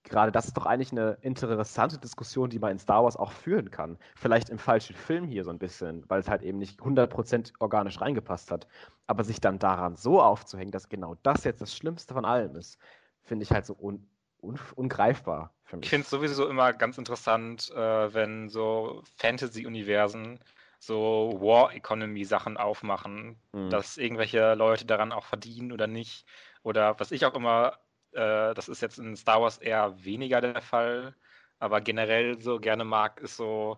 Gerade 0.10 0.32
das 0.32 0.46
ist 0.46 0.58
doch 0.58 0.66
eigentlich 0.66 0.92
eine 0.92 1.18
interessante 1.22 1.98
Diskussion, 1.98 2.50
die 2.50 2.60
man 2.60 2.72
in 2.72 2.80
Star 2.80 3.04
Wars 3.04 3.18
auch 3.18 3.32
führen 3.32 3.72
kann. 3.72 3.98
Vielleicht 4.16 4.50
im 4.50 4.58
falschen 4.58 4.96
Film 4.96 5.28
hier 5.28 5.44
so 5.44 5.50
ein 5.50 5.60
bisschen, 5.60 6.04
weil 6.08 6.20
es 6.20 6.30
halt 6.30 6.42
eben 6.42 6.58
nicht 6.58 6.80
100% 6.80 7.54
organisch 7.60 8.00
reingepasst 8.00 8.52
hat. 8.52 8.68
Aber 9.08 9.24
sich 9.24 9.42
dann 9.42 9.60
daran 9.60 9.96
so 9.96 10.22
aufzuhängen, 10.22 10.72
dass 10.72 10.90
genau 10.90 11.16
das 11.24 11.44
jetzt 11.44 11.62
das 11.62 11.76
Schlimmste 11.76 12.14
von 12.14 12.26
allem 12.26 12.56
ist, 12.56 12.78
finde 13.24 13.44
ich 13.44 13.52
halt 13.52 13.66
so 13.66 13.76
un 13.80 14.08
un 14.42 14.60
ungreifbar 14.76 15.54
für 15.64 15.78
mich. 15.78 15.86
Ich 15.86 15.90
finde 15.90 16.04
es 16.04 16.10
sowieso 16.10 16.48
immer 16.48 16.72
ganz 16.74 16.98
interessant, 16.98 17.72
äh, 17.72 18.14
wenn 18.14 18.50
so 18.50 19.02
Fantasy-Universen 19.18 20.40
so 20.80 21.38
War-Economy-Sachen 21.40 22.58
aufmachen, 22.58 23.38
mhm. 23.54 23.70
dass 23.70 23.98
irgendwelche 23.98 24.54
Leute 24.54 24.86
daran 24.86 25.12
auch 25.12 25.26
verdienen 25.26 25.72
oder 25.72 25.88
nicht. 25.88 26.26
Oder 26.62 27.00
was 27.00 27.12
ich 27.12 27.26
auch 27.26 27.34
immer 27.34 27.80
äh, 28.16 28.54
das 28.54 28.70
ist 28.70 28.82
jetzt 28.82 28.98
in 28.98 29.16
Star 29.16 29.42
Wars 29.42 29.58
eher 29.58 30.04
weniger 30.04 30.42
der 30.42 30.62
Fall, 30.62 31.16
aber 31.60 31.82
generell 31.82 32.42
so 32.42 32.60
gerne 32.60 32.84
mag, 32.84 33.20
ist 33.22 33.38
so, 33.38 33.78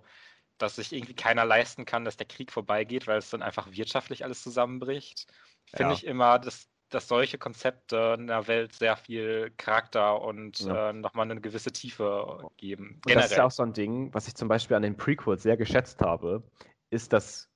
dass 0.58 0.76
sich 0.76 0.94
irgendwie 0.94 1.16
keiner 1.16 1.46
leisten 1.46 1.86
kann, 1.86 2.06
dass 2.06 2.18
der 2.18 2.28
Krieg 2.28 2.52
vorbeigeht, 2.52 3.08
weil 3.08 3.18
es 3.18 3.30
dann 3.30 3.42
einfach 3.42 3.72
wirtschaftlich 3.72 4.24
alles 4.24 4.42
zusammenbricht. 4.42 5.28
Finde 5.66 5.92
ja. 5.92 5.94
ich 5.94 6.06
immer, 6.06 6.40
dass, 6.40 6.68
dass 6.90 7.08
solche 7.08 7.38
Konzepte 7.38 8.16
in 8.18 8.28
der 8.28 8.48
Welt 8.48 8.74
sehr 8.74 8.96
viel 8.96 9.52
Charakter 9.58 10.22
und 10.22 10.60
ja. 10.62 10.90
äh, 10.90 10.94
nochmal 10.94 11.30
eine 11.30 11.42
gewisse 11.42 11.72
Tiefe 11.72 12.50
geben. 12.58 13.02
Und 13.06 13.16
das 13.16 13.32
ist 13.32 13.38
ja 13.38 13.46
auch 13.46 13.52
so 13.52 13.64
ein 13.64 13.74
Ding, 13.74 14.14
was 14.14 14.28
ich 14.28 14.36
zum 14.36 14.48
Beispiel 14.48 14.76
an 14.76 14.84
den 14.84 14.98
Prequels 14.98 15.44
sehr 15.44 15.58
geschätzt 15.58 16.02
habe, 16.02 16.44
ist, 16.90 17.14
dass 17.14 17.50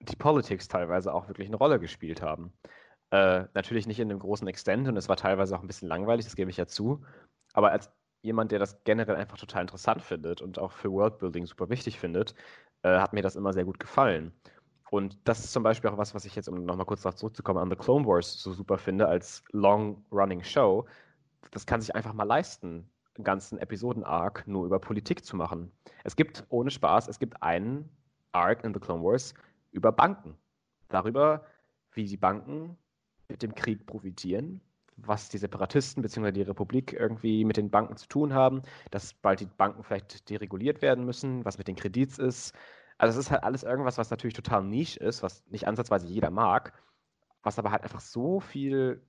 die 0.00 0.16
Politics 0.16 0.68
teilweise 0.68 1.12
auch 1.12 1.28
wirklich 1.28 1.48
eine 1.48 1.56
Rolle 1.56 1.80
gespielt 1.80 2.22
haben. 2.22 2.52
Äh, 3.10 3.44
natürlich 3.54 3.86
nicht 3.86 4.00
in 4.00 4.10
einem 4.10 4.18
großen 4.18 4.48
Extent 4.48 4.88
und 4.88 4.96
es 4.96 5.08
war 5.08 5.16
teilweise 5.16 5.56
auch 5.56 5.60
ein 5.60 5.66
bisschen 5.68 5.88
langweilig, 5.88 6.24
das 6.24 6.36
gebe 6.36 6.50
ich 6.50 6.56
ja 6.56 6.66
zu. 6.66 7.04
Aber 7.52 7.70
als 7.70 7.90
jemand, 8.22 8.50
der 8.50 8.58
das 8.58 8.82
generell 8.84 9.16
einfach 9.16 9.38
total 9.38 9.62
interessant 9.62 10.02
findet 10.02 10.42
und 10.42 10.58
auch 10.58 10.72
für 10.72 10.90
Worldbuilding 10.90 11.46
super 11.46 11.68
wichtig 11.68 11.98
findet, 12.00 12.34
äh, 12.82 12.98
hat 12.98 13.12
mir 13.12 13.22
das 13.22 13.36
immer 13.36 13.52
sehr 13.52 13.64
gut 13.64 13.78
gefallen. 13.78 14.32
Und 14.90 15.18
das 15.24 15.40
ist 15.40 15.52
zum 15.52 15.62
Beispiel 15.62 15.90
auch 15.90 15.98
was, 15.98 16.14
was 16.14 16.24
ich 16.24 16.34
jetzt, 16.36 16.48
um 16.48 16.64
nochmal 16.64 16.86
kurz 16.86 17.02
darauf 17.02 17.16
zurückzukommen, 17.16 17.58
an 17.58 17.70
The 17.70 17.76
Clone 17.76 18.06
Wars 18.06 18.40
so 18.40 18.52
super 18.52 18.78
finde, 18.78 19.08
als 19.08 19.44
long-running 19.52 20.42
Show. 20.42 20.86
Das 21.50 21.66
kann 21.66 21.80
sich 21.80 21.94
einfach 21.94 22.12
mal 22.12 22.24
leisten, 22.24 22.88
einen 23.14 23.24
ganzen 23.24 23.58
Episoden-Arc 23.58 24.46
nur 24.46 24.66
über 24.66 24.78
Politik 24.78 25.24
zu 25.24 25.36
machen. 25.36 25.72
Es 26.04 26.16
gibt, 26.16 26.44
ohne 26.50 26.70
Spaß, 26.70 27.08
es 27.08 27.18
gibt 27.18 27.42
einen 27.42 27.88
Arc 28.32 28.64
in 28.64 28.74
The 28.74 28.80
Clone 28.80 29.02
Wars 29.02 29.34
über 29.72 29.92
Banken. 29.92 30.36
Darüber, 30.88 31.44
wie 31.92 32.04
die 32.04 32.16
Banken 32.16 32.76
mit 33.28 33.42
dem 33.42 33.54
Krieg 33.54 33.86
profitieren, 33.86 34.60
was 34.96 35.28
die 35.28 35.38
Separatisten 35.38 36.02
bzw. 36.02 36.32
die 36.32 36.42
Republik 36.42 36.92
irgendwie 36.92 37.44
mit 37.44 37.56
den 37.56 37.70
Banken 37.70 37.96
zu 37.96 38.08
tun 38.08 38.32
haben, 38.32 38.62
dass 38.90 39.14
bald 39.14 39.40
die 39.40 39.46
Banken 39.46 39.82
vielleicht 39.82 40.28
dereguliert 40.30 40.82
werden 40.82 41.04
müssen, 41.04 41.44
was 41.44 41.58
mit 41.58 41.68
den 41.68 41.76
Kredits 41.76 42.18
ist. 42.18 42.54
Also 42.98 43.18
es 43.18 43.26
ist 43.26 43.30
halt 43.30 43.42
alles 43.42 43.62
irgendwas, 43.62 43.98
was 43.98 44.10
natürlich 44.10 44.34
total 44.34 44.64
niche 44.64 44.98
ist, 45.00 45.22
was 45.22 45.44
nicht 45.48 45.66
ansatzweise 45.68 46.06
jeder 46.06 46.30
mag, 46.30 46.72
was 47.42 47.58
aber 47.58 47.70
halt 47.70 47.82
einfach 47.82 48.00
so 48.00 48.40
viel 48.40 49.02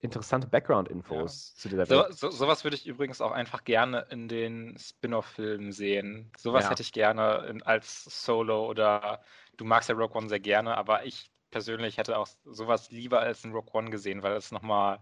interessante 0.00 0.46
Background-Infos 0.46 1.52
ja. 1.54 1.60
zu 1.60 1.68
dieser 1.68 1.88
Welt. 1.88 2.14
So, 2.14 2.30
so, 2.30 2.36
sowas 2.36 2.64
würde 2.64 2.76
ich 2.76 2.86
übrigens 2.86 3.20
auch 3.20 3.32
einfach 3.32 3.64
gerne 3.64 4.06
in 4.10 4.28
den 4.28 4.76
Spin-off-Filmen 4.78 5.72
sehen. 5.72 6.30
Sowas 6.36 6.64
ja. 6.64 6.70
hätte 6.70 6.82
ich 6.82 6.92
gerne 6.92 7.46
in, 7.48 7.62
als 7.62 8.04
Solo 8.04 8.66
oder 8.66 9.20
du 9.56 9.64
magst 9.64 9.88
ja 9.88 9.94
Rogue 9.94 10.16
One 10.16 10.28
sehr 10.28 10.40
gerne, 10.40 10.76
aber 10.76 11.04
ich 11.04 11.30
persönlich 11.50 11.96
hätte 11.96 12.18
auch 12.18 12.28
sowas 12.44 12.90
lieber 12.90 13.20
als 13.20 13.44
in 13.44 13.52
Rogue 13.52 13.72
One 13.72 13.90
gesehen, 13.90 14.22
weil 14.22 14.34
es 14.34 14.52
nochmal 14.52 15.00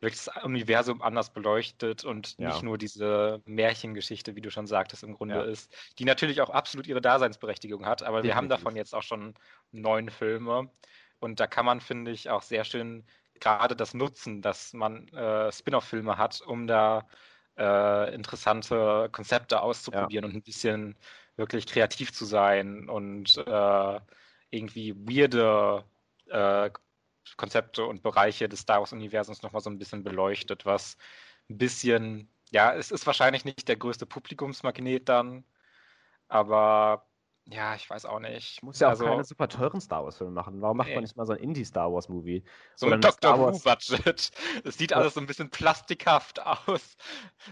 wirklich 0.00 0.24
das 0.24 0.44
Universum 0.44 1.02
anders 1.02 1.32
beleuchtet 1.32 2.04
und 2.04 2.36
ja. 2.38 2.48
nicht 2.48 2.62
nur 2.62 2.78
diese 2.78 3.40
Märchengeschichte, 3.46 4.36
wie 4.36 4.42
du 4.42 4.50
schon 4.50 4.66
sagtest, 4.66 5.02
im 5.02 5.14
Grunde 5.14 5.36
ja. 5.36 5.42
ist, 5.42 5.74
die 5.98 6.04
natürlich 6.04 6.40
auch 6.40 6.50
absolut 6.50 6.86
ihre 6.86 7.00
Daseinsberechtigung 7.00 7.86
hat, 7.86 8.02
aber 8.02 8.18
Definitiv. 8.18 8.28
wir 8.28 8.36
haben 8.36 8.48
davon 8.48 8.76
jetzt 8.76 8.94
auch 8.94 9.02
schon 9.02 9.34
neun 9.72 10.10
Filme 10.10 10.70
und 11.18 11.40
da 11.40 11.46
kann 11.46 11.64
man, 11.64 11.80
finde 11.80 12.10
ich, 12.10 12.28
auch 12.28 12.42
sehr 12.42 12.64
schön 12.64 13.06
gerade 13.40 13.76
das 13.76 13.94
nutzen, 13.94 14.42
dass 14.42 14.72
man 14.72 15.08
äh, 15.08 15.50
Spin-off-Filme 15.52 16.18
hat, 16.18 16.40
um 16.42 16.66
da 16.66 17.06
äh, 17.58 18.14
interessante 18.14 19.08
Konzepte 19.12 19.60
auszuprobieren 19.60 20.24
ja. 20.24 20.28
und 20.28 20.36
ein 20.36 20.42
bisschen 20.42 20.96
wirklich 21.36 21.66
kreativ 21.66 22.12
zu 22.12 22.24
sein 22.24 22.88
und 22.88 23.36
äh, 23.38 24.00
irgendwie 24.50 24.94
weirde 24.94 25.84
äh, 26.26 26.70
Konzepte 27.36 27.84
und 27.84 28.02
Bereiche 28.02 28.48
des 28.48 28.60
Star 28.60 28.80
Wars-Universums 28.80 29.42
nochmal 29.42 29.62
so 29.62 29.70
ein 29.70 29.78
bisschen 29.78 30.04
beleuchtet, 30.04 30.64
was 30.64 30.96
ein 31.50 31.58
bisschen, 31.58 32.30
ja, 32.50 32.74
es 32.74 32.90
ist 32.90 33.06
wahrscheinlich 33.06 33.44
nicht 33.44 33.68
der 33.68 33.76
größte 33.76 34.06
Publikumsmagnet 34.06 35.08
dann, 35.08 35.44
aber 36.28 37.06
ja, 37.48 37.76
ich 37.76 37.88
weiß 37.88 38.06
auch 38.06 38.18
nicht. 38.18 38.60
Muss 38.64 38.80
ja 38.80 38.88
auch 38.88 38.90
also, 38.92 39.04
keine 39.04 39.22
super 39.22 39.48
teuren 39.48 39.80
Star 39.80 40.02
Wars-Filme 40.02 40.32
machen. 40.32 40.60
Warum 40.60 40.76
macht 40.76 40.88
nee. 40.88 40.94
man 40.94 41.04
nicht 41.04 41.16
mal 41.16 41.26
so 41.26 41.32
ein 41.32 41.38
Indie-Star 41.38 41.92
Wars-Movie? 41.92 42.42
So 42.74 42.90
ein 42.90 43.00
Dr. 43.00 43.38
Who-Budget. 43.38 44.32
Es 44.64 44.76
sieht 44.76 44.92
alles 44.92 45.14
so 45.14 45.20
ein 45.20 45.26
bisschen 45.26 45.48
plastikhaft 45.50 46.44
aus. 46.44 46.96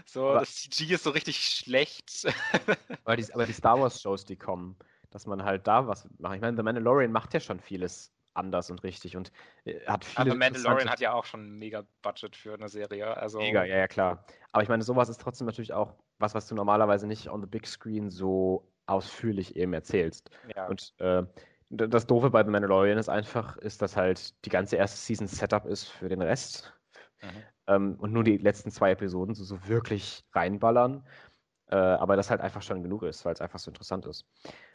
So, 0.05 0.29
aber, 0.31 0.41
das 0.41 0.53
CG 0.69 0.95
ist 0.95 1.05
so 1.05 1.11
richtig 1.11 1.37
schlecht. 1.37 2.27
aber 3.05 3.15
die, 3.15 3.33
aber 3.33 3.45
die 3.45 3.53
Star 3.53 3.79
Wars-Shows, 3.79 4.25
die 4.25 4.35
kommen, 4.35 4.77
dass 5.15 5.25
man 5.27 5.45
halt 5.45 5.65
da 5.65 5.87
was 5.87 6.09
macht. 6.19 6.35
Ich 6.35 6.41
meine, 6.41 6.57
The 6.57 6.63
Mandalorian 6.63 7.09
macht 7.09 7.33
ja 7.33 7.39
schon 7.39 7.61
vieles 7.61 8.13
anders 8.33 8.69
und 8.69 8.83
richtig 8.83 9.15
und 9.15 9.31
äh, 9.63 9.79
hat 9.87 10.03
viele. 10.03 10.31
Aber 10.31 10.35
Mandalorian 10.35 10.89
hat 10.89 10.99
ja 10.99 11.13
auch 11.13 11.23
schon 11.23 11.45
ein 11.45 11.57
mega 11.57 11.85
Budget 12.01 12.35
für 12.35 12.53
eine 12.53 12.67
Serie. 12.67 13.15
Also 13.15 13.37
mega, 13.37 13.63
ja, 13.63 13.77
ja, 13.77 13.87
klar. 13.87 14.25
Aber 14.51 14.61
ich 14.61 14.67
meine, 14.67 14.83
sowas 14.83 15.07
ist 15.07 15.21
trotzdem 15.21 15.47
natürlich 15.47 15.71
auch 15.71 15.93
was, 16.19 16.35
was 16.35 16.47
du 16.47 16.55
normalerweise 16.55 17.07
nicht 17.07 17.29
on 17.29 17.39
the 17.39 17.47
big 17.47 17.65
screen 17.65 18.09
so 18.09 18.69
ausführlich 18.87 19.55
eben 19.55 19.71
erzählst. 19.71 20.31
Ja. 20.53 20.67
Und 20.67 20.93
äh, 20.97 21.23
das 21.69 22.05
Doofe 22.07 22.29
bei 22.29 22.43
The 22.43 22.51
Mandalorian 22.51 22.97
ist 22.97 23.07
einfach, 23.07 23.55
ist, 23.55 23.81
dass 23.81 23.95
halt 23.95 24.43
die 24.43 24.49
ganze 24.49 24.75
erste 24.75 24.97
Season 24.97 25.27
Setup 25.27 25.65
ist 25.65 25.85
für 25.85 26.09
den 26.09 26.21
Rest. 26.21 26.73
Mhm. 27.21 27.43
Ähm, 27.67 27.95
und 27.99 28.11
nur 28.11 28.25
die 28.25 28.35
letzten 28.35 28.69
zwei 28.69 28.91
Episoden 28.91 29.33
so, 29.33 29.45
so 29.45 29.65
wirklich 29.65 30.25
reinballern. 30.33 31.07
Äh, 31.67 31.75
aber 31.75 32.15
das 32.15 32.29
halt 32.29 32.41
einfach 32.41 32.61
schon 32.61 32.83
genug 32.83 33.03
ist, 33.03 33.25
weil 33.25 33.33
es 33.33 33.41
einfach 33.41 33.59
so 33.59 33.71
interessant 33.71 34.05
ist. 34.05 34.25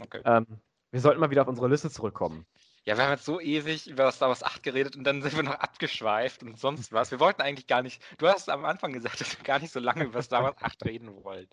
Okay. 0.01 0.21
Ähm, 0.25 0.47
wir 0.91 1.01
sollten 1.01 1.21
mal 1.21 1.31
wieder 1.31 1.43
auf 1.43 1.49
unsere 1.49 1.69
Liste 1.69 1.91
zurückkommen. 1.91 2.47
Ja, 2.85 2.97
wir 2.97 3.05
haben 3.05 3.13
jetzt 3.13 3.27
so 3.27 3.41
ewig 3.41 3.89
über 3.89 4.11
Star 4.11 4.29
Wars 4.29 4.43
8 4.43 4.63
geredet 4.63 4.97
und 4.97 5.05
dann 5.05 5.23
sind 5.23 5.37
wir 5.37 5.43
noch 5.43 5.55
abgeschweift 5.55 6.43
und 6.43 6.59
sonst 6.59 6.93
was. 6.93 7.11
Wir 7.11 7.21
wollten 7.21 7.43
eigentlich 7.43 7.67
gar 7.67 7.83
nicht, 7.83 8.03
du 8.19 8.27
hast 8.27 8.49
am 8.49 8.65
Anfang 8.65 8.93
gesagt, 8.93 9.21
dass 9.21 9.39
wir 9.39 9.45
gar 9.45 9.59
nicht 9.59 9.73
so 9.73 9.81
lange 9.81 10.05
über 10.05 10.23
Star 10.23 10.43
Wars 10.43 10.57
8 10.61 10.85
reden 10.87 11.23
wollen. 11.23 11.49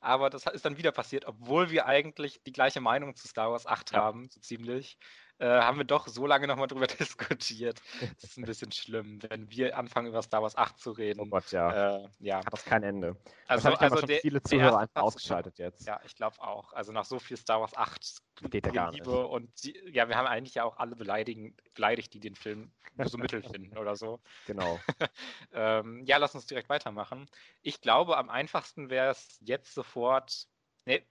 Aber 0.00 0.30
das 0.30 0.46
ist 0.46 0.64
dann 0.64 0.78
wieder 0.78 0.92
passiert, 0.92 1.26
obwohl 1.26 1.70
wir 1.70 1.86
eigentlich 1.86 2.40
die 2.44 2.52
gleiche 2.52 2.80
Meinung 2.80 3.16
zu 3.16 3.26
Star 3.26 3.50
Wars 3.50 3.66
8 3.66 3.92
ja. 3.92 3.98
haben, 3.98 4.28
so 4.30 4.40
ziemlich. 4.40 4.96
Äh, 5.38 5.46
haben 5.46 5.78
wir 5.78 5.84
doch 5.84 6.08
so 6.08 6.26
lange 6.26 6.46
nochmal 6.46 6.66
drüber 6.66 6.86
diskutiert. 7.00 7.80
Das 8.00 8.30
ist 8.30 8.38
ein 8.38 8.44
bisschen 8.44 8.72
schlimm, 8.72 9.20
wenn 9.28 9.50
wir 9.50 9.76
anfangen, 9.78 10.08
über 10.08 10.20
Star 10.22 10.42
Wars 10.42 10.56
8 10.56 10.78
zu 10.78 10.90
reden. 10.90 11.20
Oh 11.20 11.26
Gott, 11.26 11.52
ja. 11.52 11.98
Äh, 11.98 12.08
ja. 12.18 12.38
Hat 12.38 12.52
das 12.52 12.64
kein 12.64 12.82
Ende. 12.82 13.16
Also, 13.46 13.68
also 13.70 13.98
schon 13.98 14.08
der, 14.08 14.20
viele 14.20 14.42
Zuhörer 14.42 14.78
einfach 14.78 15.02
ausgeschaltet 15.02 15.58
jetzt. 15.58 15.86
Ja, 15.86 16.00
ich 16.04 16.16
glaube 16.16 16.40
auch. 16.40 16.72
Also 16.72 16.92
nach 16.92 17.04
so 17.04 17.18
viel 17.18 17.36
Star 17.36 17.60
Wars 17.60 17.76
8 17.76 18.20
geht 18.50 18.66
ja 18.66 18.72
gar 18.72 18.90
nicht. 18.90 19.06
Und 19.06 19.50
die, 19.62 19.78
ja, 19.92 20.08
wir 20.08 20.16
haben 20.16 20.26
eigentlich 20.26 20.54
ja 20.54 20.64
auch 20.64 20.76
alle 20.76 20.96
beleidigen, 20.96 21.56
beleidigt, 21.74 22.12
die 22.14 22.20
den 22.20 22.34
Film 22.34 22.72
nur 22.96 23.08
so 23.08 23.18
mittel 23.18 23.42
finden 23.42 23.78
oder 23.78 23.94
so. 23.94 24.20
Genau. 24.46 24.80
ähm, 25.52 26.02
ja, 26.04 26.16
lass 26.16 26.34
uns 26.34 26.46
direkt 26.46 26.68
weitermachen. 26.68 27.28
Ich 27.62 27.80
glaube, 27.80 28.16
am 28.16 28.28
einfachsten 28.28 28.90
wäre 28.90 29.10
es 29.10 29.38
jetzt 29.40 29.72
sofort. 29.72 30.48
Nee, 30.84 31.06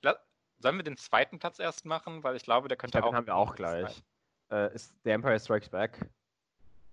sollen 0.60 0.78
wir 0.78 0.84
den 0.84 0.98
zweiten 0.98 1.40
Platz 1.40 1.60
erst 1.60 1.86
machen? 1.86 2.24
Weil 2.24 2.36
ich 2.36 2.44
glaube, 2.44 2.68
der 2.68 2.78
könnte 2.78 2.98
ich 2.98 3.02
glaub, 3.02 3.06
auch. 3.06 3.12
Den 3.12 3.18
haben 3.18 3.28
wir 3.28 3.36
auch 3.36 3.56
gleich. 3.56 4.04
Äh, 4.52 4.74
ist 4.74 4.94
The 5.04 5.12
Empire 5.12 5.40
Strikes 5.40 5.70
Back? 5.70 6.00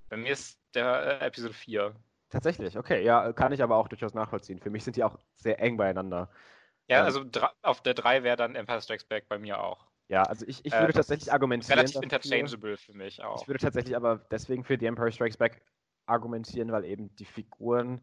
Bei 0.09 0.17
mir 0.17 0.33
ist 0.33 0.59
der 0.75 1.21
äh, 1.21 1.27
Episode 1.27 1.55
4. 1.55 1.95
Tatsächlich, 2.31 2.77
okay. 2.77 3.05
Ja, 3.05 3.33
kann 3.33 3.53
ich 3.53 3.63
aber 3.63 3.77
auch 3.77 3.89
durchaus 3.89 4.15
nachvollziehen. 4.15 4.59
Für 4.59 4.71
mich 4.71 4.85
sind 4.85 4.97
die 4.97 5.05
auch 5.05 5.19
sehr 5.37 5.61
eng 5.61 5.77
beieinander. 5.77 6.29
Ja, 6.89 7.01
ähm, 7.01 7.05
also 7.05 7.25
auf 7.63 7.83
der 7.83 7.95
3 7.95 8.23
wäre 8.23 8.37
dann 8.37 8.57
Empire 8.57 8.81
Strikes 8.81 9.05
Back 9.05 9.29
bei 9.29 9.39
mir 9.39 9.63
auch. 9.63 9.87
Ja, 10.09 10.25
also 10.25 10.45
ich, 10.47 10.65
ich 10.65 10.73
würde 10.73 10.91
äh, 10.91 10.93
tatsächlich 10.93 11.33
argumentieren. 11.33 11.79
Relativ 11.79 12.03
interchangeable 12.03 12.77
für 12.77 12.93
mich 12.93 13.23
auch. 13.23 13.41
Ich 13.41 13.49
würde 13.49 13.61
tatsächlich 13.61 13.97
aber 13.97 14.19
deswegen 14.31 14.65
für 14.65 14.77
The 14.79 14.87
Empire 14.87 15.13
Strikes 15.13 15.37
Back 15.37 15.63
argumentieren, 16.07 16.73
weil 16.73 16.85
eben 16.85 17.15
die 17.17 17.25
Figuren 17.25 18.01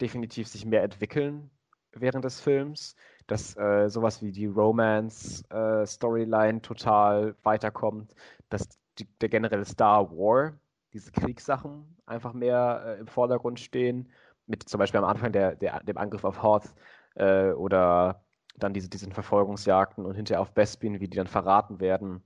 definitiv 0.00 0.48
sich 0.48 0.64
mehr 0.64 0.82
entwickeln 0.82 1.50
während 1.92 2.24
des 2.24 2.40
Films, 2.40 2.96
dass 3.26 3.54
äh, 3.56 3.88
sowas 3.88 4.22
wie 4.22 4.32
die 4.32 4.46
Romance-Storyline 4.46 6.58
äh, 6.58 6.60
total 6.60 7.36
weiterkommt, 7.42 8.14
dass 8.48 8.77
die, 8.98 9.06
der 9.20 9.28
generelle 9.28 9.64
Star 9.64 10.10
War, 10.10 10.58
diese 10.92 11.12
Kriegssachen 11.12 11.96
einfach 12.06 12.32
mehr 12.32 12.82
äh, 12.86 13.00
im 13.00 13.06
Vordergrund 13.06 13.60
stehen, 13.60 14.10
mit 14.46 14.68
zum 14.68 14.78
Beispiel 14.78 14.98
am 14.98 15.04
Anfang 15.04 15.32
der, 15.32 15.56
der 15.56 15.80
dem 15.84 15.98
Angriff 15.98 16.24
auf 16.24 16.42
Hoth 16.42 16.74
äh, 17.14 17.50
oder 17.50 18.24
dann 18.56 18.72
diese, 18.72 18.88
diesen 18.88 19.12
Verfolgungsjagden 19.12 20.04
und 20.04 20.14
hinterher 20.14 20.40
auf 20.40 20.52
Bespin, 20.52 21.00
wie 21.00 21.08
die 21.08 21.16
dann 21.16 21.26
verraten 21.26 21.80
werden. 21.80 22.22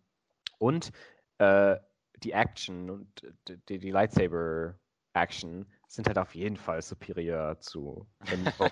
Und 0.59 0.93
äh, 1.39 1.77
die 2.23 2.33
Action 2.33 2.89
und 2.89 3.35
die, 3.69 3.79
die 3.79 3.91
Lightsaber-Action 3.91 5.67
sind 5.89 6.07
halt 6.07 6.19
auf 6.19 6.35
jeden 6.35 6.57
Fall 6.57 6.81
superior 6.81 7.59
zu 7.61 8.07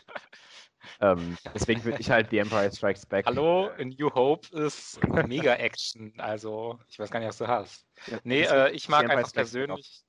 ähm, 1.01 1.37
deswegen 1.55 1.85
würde 1.85 2.01
ich 2.01 2.11
halt 2.11 2.31
The 2.31 2.39
Empire 2.39 2.71
Strikes 2.73 3.07
Back. 3.07 3.27
Hallo, 3.27 3.69
in 3.79 3.91
New 3.91 4.11
Hope 4.15 4.49
ist 4.57 5.01
mega 5.27 5.55
Action. 5.55 6.13
Also, 6.19 6.79
ich 6.89 6.99
weiß 6.99 7.11
gar 7.11 7.21
nicht, 7.21 7.29
was 7.29 7.39
du 7.39 7.49
hast. 7.49 7.87
Nee, 8.25 8.43
äh, 8.43 8.71
ich 8.73 8.89
mag 8.89 9.09
einfach 9.09 9.33
persönlich, 9.33 10.03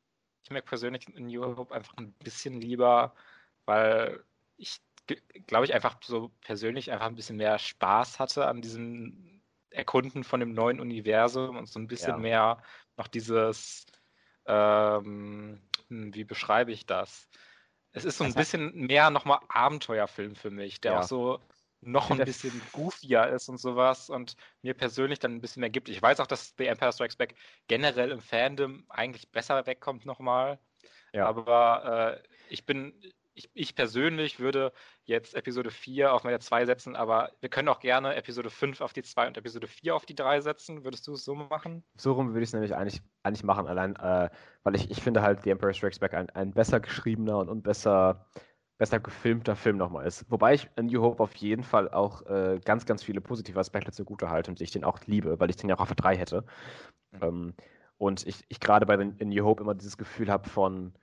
ich 0.44 0.50
mag 0.52 0.66
persönlich 0.66 1.08
in 1.16 1.28
New 1.28 1.44
Hope 1.56 1.74
einfach 1.74 1.94
ein 1.98 2.14
bisschen 2.14 2.60
lieber, 2.60 3.14
weil 3.66 4.24
ich 4.58 4.82
glaube 5.48 5.66
ich, 5.66 5.74
einfach 5.74 5.98
so 6.04 6.32
persönlich 6.42 6.92
einfach 6.92 7.08
ein 7.08 7.16
bisschen 7.16 7.38
mehr 7.38 7.58
Spaß 7.58 8.20
hatte 8.20 8.48
an 8.48 8.62
diesem 8.62 9.42
Erkunden 9.70 10.24
von 10.24 10.40
dem 10.40 10.54
neuen 10.54 10.80
Universum 10.80 11.58
und 11.58 11.68
so 11.68 11.80
ein 11.80 11.88
bisschen 11.88 12.12
ja. 12.12 12.18
mehr 12.18 12.64
noch 12.98 13.08
dieses, 13.08 13.86
ähm, 14.46 15.62
hm, 15.88 16.14
wie 16.14 16.24
beschreibe 16.24 16.72
ich 16.72 16.86
das? 16.86 17.30
Es 17.94 18.06
ist 18.06 18.18
so 18.18 18.24
ein 18.24 18.34
bisschen 18.34 18.74
mehr 18.74 19.10
nochmal 19.10 19.40
Abenteuerfilm 19.50 20.36
für 20.36 20.50
mich, 20.52 20.80
der 20.82 20.94
ja. 20.94 21.00
auch 21.00 21.04
so 21.04 21.40
noch 21.82 22.12
ein 22.12 22.20
bisschen 22.20 22.62
goofier 22.72 23.28
ist 23.28 23.50
und 23.50 23.58
sowas 23.58 24.10
und 24.10 24.36
mir 24.62 24.74
persönlich 24.74 25.20
dann 25.20 25.36
ein 25.36 25.42
bisschen 25.42 25.62
mehr 25.62 25.70
gibt. 25.70 25.90
Ich 25.90 26.02
weiß 26.02 26.20
auch, 26.20 26.28
dass 26.28 26.54
The 26.58 26.68
Empire 26.68 26.94
Strikes 26.94 27.16
Back 27.16 27.36
generell 27.68 28.12
im 28.12 28.22
Fandom 28.22 28.86
eigentlich 28.90 29.30
besser 29.32 29.66
wegkommt 29.66 30.06
nochmal. 30.06 30.60
Ja. 31.14 31.26
Aber 31.26 32.22
äh, 32.22 32.28
ich 32.50 32.66
bin, 32.66 32.94
ich, 33.34 33.50
ich, 33.54 33.76
persönlich 33.76 34.40
würde 34.40 34.74
jetzt 35.06 35.36
Episode 35.36 35.72
4 35.72 36.14
auf 36.14 36.24
meine 36.24 36.40
2 36.40 36.66
setzen, 36.66 36.96
aber 36.96 37.32
wir 37.40 37.50
können 37.50 37.70
auch 37.70 37.80
gerne 37.80 38.16
Episode 38.16 38.50
5 38.50 38.82
auf 38.82 38.94
die 38.94 39.04
2 39.04 39.28
und 39.28 39.38
Episode 39.38 39.68
4 39.68 39.96
auf 39.96 40.06
die 40.06 40.16
3 40.16 40.42
setzen. 40.42 40.84
Würdest 40.84 41.08
du 41.08 41.14
es 41.14 41.24
so 41.24 41.36
machen? 41.36 41.84
So 41.98 42.14
rum 42.14 42.30
würde 42.30 42.42
ich 42.42 42.50
es 42.50 42.54
nämlich 42.54 42.76
eigentlich, 42.76 43.02
eigentlich 43.24 43.44
machen, 43.44 43.68
allein, 43.68 43.96
äh, 43.96 44.30
weil 44.64 44.76
ich, 44.76 44.92
ich 44.92 45.02
finde 45.02 45.22
halt 45.22 45.44
The 45.44 45.52
Emperor 45.52 45.74
Strikes 45.74 46.00
Back 46.00 46.14
ein, 46.14 46.30
ein 46.32 46.52
besser 46.52 46.80
geschriebener 46.80 47.38
und, 47.38 47.50
und 47.50 47.64
besser, 47.64 48.26
besser 48.78 49.00
gefilmter 49.00 49.56
Film 49.56 49.78
nochmal 49.78 50.06
ist. 50.06 50.26
Wobei 50.30 50.56
ich 50.56 50.70
in 50.76 50.88
New 50.88 51.02
Hope 51.02 51.24
auf 51.24 51.36
jeden 51.36 51.64
Fall 51.64 51.90
auch 51.90 52.26
äh, 52.26 52.60
ganz, 52.64 52.86
ganz 52.86 53.04
viele 53.04 53.22
positive 53.22 53.60
Aspekte 53.60 53.92
zugute 53.92 54.30
halte 54.30 54.52
und 54.52 54.60
ich 54.60 54.72
den 54.72 54.84
auch 54.84 55.00
liebe, 55.06 55.40
weil 55.40 55.50
ich 55.50 55.56
den 55.56 55.70
ja 55.70 55.78
auch 55.78 55.82
auf 55.82 55.88
der 55.88 55.96
3 55.96 56.18
hätte. 56.18 56.44
Mhm. 57.12 57.20
Ähm, 57.22 57.54
und 57.98 58.26
ich, 58.26 58.44
ich 58.50 58.60
gerade 58.60 58.86
bei 58.86 58.98
den, 58.98 59.16
in 59.18 59.30
New 59.30 59.46
Hope 59.46 59.62
immer 59.62 59.76
dieses 59.76 59.96
Gefühl 59.96 60.32
habe 60.32 60.50
von, 60.50 60.94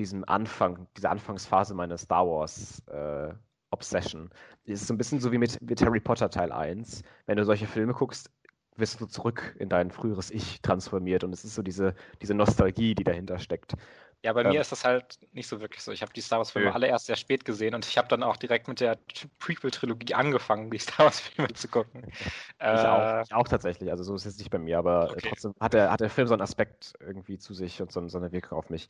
diesem 0.00 0.24
Anfang, 0.24 0.86
dieser 0.96 1.10
Anfangsphase 1.10 1.74
meiner 1.74 1.98
Star 1.98 2.26
Wars 2.26 2.82
äh, 2.88 3.34
Obsession. 3.70 4.30
Es 4.64 4.80
ist 4.80 4.86
so 4.88 4.94
ein 4.94 4.98
bisschen 4.98 5.20
so 5.20 5.30
wie 5.30 5.38
mit, 5.38 5.60
mit 5.60 5.82
Harry 5.82 6.00
Potter 6.00 6.30
Teil 6.30 6.52
1. 6.52 7.02
Wenn 7.26 7.36
du 7.36 7.44
solche 7.44 7.66
Filme 7.66 7.92
guckst, 7.92 8.30
wirst 8.76 8.98
du 9.00 9.06
zurück 9.06 9.54
in 9.58 9.68
dein 9.68 9.90
früheres 9.90 10.30
Ich 10.30 10.62
transformiert 10.62 11.22
und 11.22 11.34
es 11.34 11.44
ist 11.44 11.54
so 11.54 11.62
diese, 11.62 11.94
diese 12.22 12.34
Nostalgie, 12.34 12.94
die 12.94 13.04
dahinter 13.04 13.38
steckt. 13.38 13.74
Ja, 14.22 14.32
bei 14.32 14.42
ähm, 14.42 14.50
mir 14.50 14.60
ist 14.60 14.72
das 14.72 14.84
halt 14.84 15.18
nicht 15.32 15.48
so 15.48 15.60
wirklich 15.60 15.82
so. 15.82 15.92
Ich 15.92 16.02
habe 16.02 16.12
die 16.12 16.20
Star 16.20 16.38
Wars-Filme 16.38 16.74
alle 16.74 16.86
erst 16.86 17.06
sehr 17.06 17.16
spät 17.16 17.44
gesehen 17.44 17.74
und 17.74 17.86
ich 17.86 17.96
habe 17.96 18.08
dann 18.08 18.22
auch 18.22 18.36
direkt 18.36 18.68
mit 18.68 18.80
der 18.80 18.98
Prequel-Trilogie 19.38 20.14
angefangen, 20.14 20.70
die 20.70 20.78
Star 20.78 21.06
Wars-Filme 21.06 21.52
zu 21.52 21.68
gucken. 21.68 22.04
ich, 22.10 22.22
äh, 22.58 22.86
auch, 22.86 23.22
ich 23.22 23.34
auch 23.34 23.48
tatsächlich, 23.48 23.90
also 23.90 24.02
so 24.02 24.14
ist 24.14 24.26
es 24.26 24.38
nicht 24.38 24.50
bei 24.50 24.58
mir, 24.58 24.78
aber 24.78 25.10
okay. 25.10 25.28
trotzdem 25.28 25.54
hat 25.60 25.74
der, 25.74 25.90
hat 25.90 26.00
der 26.00 26.10
Film 26.10 26.26
so 26.26 26.34
einen 26.34 26.42
Aspekt 26.42 26.94
irgendwie 27.00 27.38
zu 27.38 27.54
sich 27.54 27.80
und 27.82 27.92
so, 27.92 28.06
so 28.08 28.18
eine 28.18 28.32
Wirkung 28.32 28.58
auf 28.58 28.70
mich. 28.70 28.88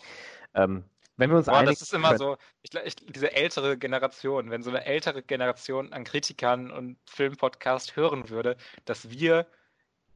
Ähm, 0.55 0.85
wenn 1.21 1.31
wir 1.31 1.37
uns 1.37 1.47
Boah, 1.47 1.63
das 1.63 1.83
ist 1.83 1.95
immer 1.95 2.09
können. 2.09 2.19
so, 2.19 2.37
ich, 2.63 2.75
ich, 2.75 2.97
diese 2.97 3.33
ältere 3.33 3.79
Generation, 3.79 4.51
wenn 4.51 4.63
so 4.63 4.71
eine 4.71 4.85
ältere 4.85 5.23
Generation 5.23 5.93
an 5.93 6.05
Kritikern 6.05 6.71
und 6.71 6.97
Filmpodcast 7.07 7.95
hören 7.95 8.31
würde, 8.31 8.57
dass 8.87 9.11
wir 9.11 9.47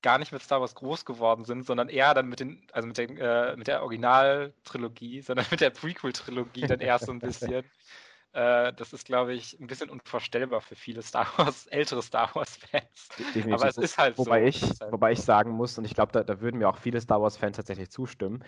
gar 0.02 0.18
nicht 0.18 0.32
mit 0.32 0.42
Star 0.42 0.60
Wars 0.60 0.74
groß 0.74 1.04
geworden 1.04 1.44
sind, 1.44 1.64
sondern 1.64 1.88
eher 1.88 2.12
dann 2.12 2.28
mit 2.28 2.40
den, 2.40 2.66
also 2.72 2.86
mit, 2.86 2.98
den, 2.98 3.16
äh, 3.16 3.56
mit 3.56 3.66
der 3.66 3.82
Originaltrilogie, 3.82 5.20
sondern 5.22 5.46
mit 5.50 5.60
der 5.60 5.70
Prequel-Trilogie 5.70 6.66
dann 6.66 6.80
erst 6.80 7.06
so 7.06 7.12
ein 7.12 7.20
bisschen. 7.20 7.64
äh, 8.34 8.72
das 8.72 8.92
ist, 8.92 9.06
glaube 9.06 9.32
ich, 9.32 9.58
ein 9.60 9.66
bisschen 9.66 9.88
unvorstellbar 9.88 10.60
für 10.60 10.74
viele 10.74 11.02
Star 11.02 11.26
Wars, 11.36 11.66
ältere 11.70 12.02
Star 12.02 12.34
Wars-Fans. 12.34 13.08
Aber 13.50 13.68
es 13.68 13.78
ist 13.78 13.96
halt 13.96 14.18
wobei 14.18 14.42
so. 14.42 14.46
Ich, 14.46 14.80
halt 14.80 14.92
wobei 14.92 15.12
ich 15.12 15.20
sagen 15.20 15.52
muss, 15.52 15.78
und 15.78 15.84
ich 15.84 15.94
glaube, 15.94 16.12
da, 16.12 16.22
da 16.22 16.40
würden 16.40 16.58
mir 16.58 16.68
auch 16.68 16.78
viele 16.78 17.00
Star 17.00 17.22
Wars-Fans 17.22 17.56
tatsächlich 17.56 17.90
zustimmen, 17.90 18.44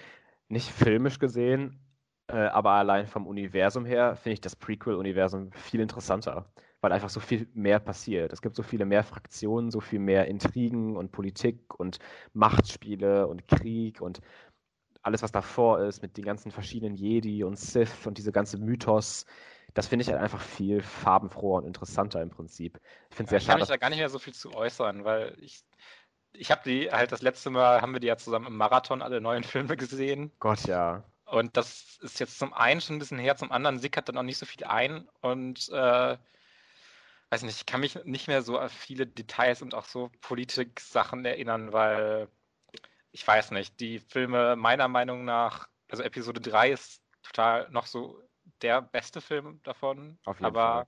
nicht 0.48 0.70
filmisch 0.70 1.18
gesehen, 1.18 1.80
äh, 2.28 2.36
aber 2.36 2.72
allein 2.72 3.06
vom 3.06 3.26
Universum 3.26 3.84
her 3.84 4.16
finde 4.16 4.34
ich 4.34 4.40
das 4.40 4.56
Prequel-Universum 4.56 5.52
viel 5.52 5.80
interessanter 5.80 6.46
weil 6.80 6.92
einfach 6.92 7.08
so 7.08 7.18
viel 7.18 7.48
mehr 7.52 7.80
passiert. 7.80 8.32
Es 8.32 8.42
gibt 8.42 8.54
so 8.54 8.62
viele 8.62 8.84
mehr 8.84 9.02
Fraktionen, 9.02 9.72
so 9.72 9.80
viel 9.80 9.98
mehr 9.98 10.26
Intrigen 10.26 10.96
und 10.96 11.10
Politik 11.10 11.74
und 11.80 11.98
Machtspiele 12.32 13.26
und 13.26 13.48
Krieg 13.48 14.00
und 14.00 14.20
alles, 15.02 15.22
was 15.22 15.32
davor 15.32 15.80
ist, 15.80 16.02
mit 16.02 16.16
den 16.16 16.24
ganzen 16.24 16.50
verschiedenen 16.50 16.96
Jedi 16.96 17.44
und 17.44 17.58
Sith 17.58 18.06
und 18.06 18.18
diese 18.18 18.32
ganze 18.32 18.58
Mythos. 18.58 19.24
Das 19.74 19.88
finde 19.88 20.02
ich 20.02 20.08
halt 20.08 20.20
einfach 20.20 20.40
viel 20.40 20.82
farbenfroher 20.82 21.58
und 21.58 21.66
interessanter 21.66 22.22
im 22.22 22.30
Prinzip. 22.30 22.80
Ich 23.10 23.16
finde 23.16 23.24
es 23.24 23.30
sehr 23.30 23.40
schade. 23.40 23.42
Ich 23.42 23.48
kann 23.48 23.58
mich 23.60 23.68
da 23.68 23.76
gar 23.76 23.90
nicht 23.90 23.98
mehr 23.98 24.08
so 24.08 24.18
viel 24.18 24.34
zu 24.34 24.52
äußern, 24.54 25.04
weil 25.04 25.36
ich, 25.40 25.64
ich 26.32 26.50
habe 26.50 26.62
die 26.64 26.90
halt 26.90 27.12
das 27.12 27.22
letzte 27.22 27.50
Mal, 27.50 27.82
haben 27.82 27.92
wir 27.92 28.00
die 28.00 28.06
ja 28.08 28.16
zusammen 28.16 28.46
im 28.46 28.56
Marathon 28.56 29.02
alle 29.02 29.20
neuen 29.20 29.44
Filme 29.44 29.76
gesehen. 29.76 30.32
Gott, 30.38 30.64
ja. 30.66 31.04
Und 31.26 31.56
das 31.56 31.98
ist 32.00 32.20
jetzt 32.20 32.38
zum 32.38 32.54
einen 32.54 32.80
schon 32.80 32.96
ein 32.96 32.98
bisschen 33.00 33.18
her, 33.18 33.36
zum 33.36 33.52
anderen 33.52 33.78
sickert 33.80 34.08
dann 34.08 34.16
auch 34.16 34.22
nicht 34.22 34.38
so 34.38 34.46
viel 34.46 34.64
ein. 34.64 35.08
Und 35.20 35.68
äh, 35.70 36.16
weiß 37.30 37.42
nicht, 37.42 37.56
ich 37.56 37.66
kann 37.66 37.80
mich 37.80 37.96
nicht 38.04 38.28
mehr 38.28 38.42
so 38.42 38.58
an 38.58 38.70
viele 38.70 39.06
Details 39.06 39.60
und 39.62 39.74
auch 39.74 39.86
so 39.86 40.10
Politik-Sachen 40.20 41.24
erinnern, 41.24 41.72
weil 41.72 42.28
ich 43.10 43.26
weiß 43.26 43.50
nicht, 43.52 43.80
die 43.80 43.98
Filme 43.98 44.56
meiner 44.56 44.88
Meinung 44.88 45.24
nach, 45.24 45.68
also 45.90 46.02
Episode 46.02 46.40
3 46.40 46.70
ist 46.72 47.02
total 47.22 47.68
noch 47.70 47.86
so 47.86 48.22
der 48.62 48.82
beste 48.82 49.20
Film 49.20 49.60
davon, 49.64 50.18
Auf 50.24 50.36
jeden 50.36 50.46
aber 50.46 50.86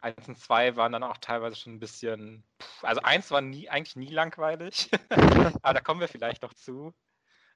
Fall. 0.00 0.12
1 0.16 0.28
und 0.28 0.38
2 0.38 0.76
waren 0.76 0.92
dann 0.92 1.02
auch 1.02 1.18
teilweise 1.18 1.56
schon 1.56 1.74
ein 1.74 1.80
bisschen, 1.80 2.44
also 2.82 3.02
1 3.02 3.30
war 3.30 3.40
nie, 3.40 3.68
eigentlich 3.68 3.96
nie 3.96 4.10
langweilig, 4.12 4.90
aber 5.62 5.74
da 5.74 5.80
kommen 5.80 6.00
wir 6.00 6.08
vielleicht 6.08 6.42
noch 6.42 6.54
zu. 6.54 6.94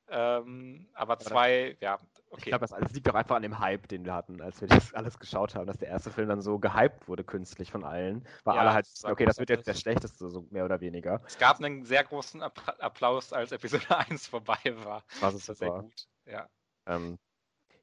Ähm, 0.09 0.86
aber 0.94 1.18
zwei, 1.18 1.76
ja, 1.80 1.94
okay. 2.30 2.36
Ich 2.36 2.44
glaube, 2.44 2.61
das 2.61 2.72
alles 2.72 2.92
liegt 2.92 3.07
doch 3.07 3.14
einfach 3.14 3.36
an 3.36 3.42
dem 3.42 3.59
Hype, 3.59 3.88
den 3.88 4.05
wir 4.05 4.14
hatten, 4.14 4.40
als 4.40 4.61
wir 4.61 4.68
das 4.68 4.92
alles 4.92 5.18
geschaut 5.18 5.55
haben, 5.55 5.66
dass 5.66 5.78
der 5.78 5.88
erste 5.88 6.11
Film 6.11 6.28
dann 6.28 6.42
so 6.42 6.59
gehypt 6.59 7.09
wurde 7.09 7.24
künstlich 7.24 7.70
von 7.70 7.84
allen. 7.84 8.26
Weil 8.44 8.57
ja, 8.57 8.61
alle 8.61 8.74
halt, 8.74 8.88
okay, 9.05 9.24
das 9.24 9.38
wird 9.38 9.50
jetzt 9.50 9.66
der 9.66 9.74
schlechteste, 9.74 10.28
so 10.28 10.46
mehr 10.50 10.64
oder 10.64 10.80
weniger. 10.80 11.22
Es 11.26 11.38
gab 11.38 11.59
einen 11.59 11.84
sehr 11.84 12.05
großen 12.05 12.42
Applaus, 12.42 13.32
als 13.32 13.52
Episode 13.52 13.84
1 14.09 14.26
vorbei 14.26 14.59
war. 14.84 15.05
Das 15.20 15.34
ist 15.34 15.46
sehr 15.46 15.70
gut, 15.70 16.07
ja. 16.26 16.48
Ähm, 16.86 17.18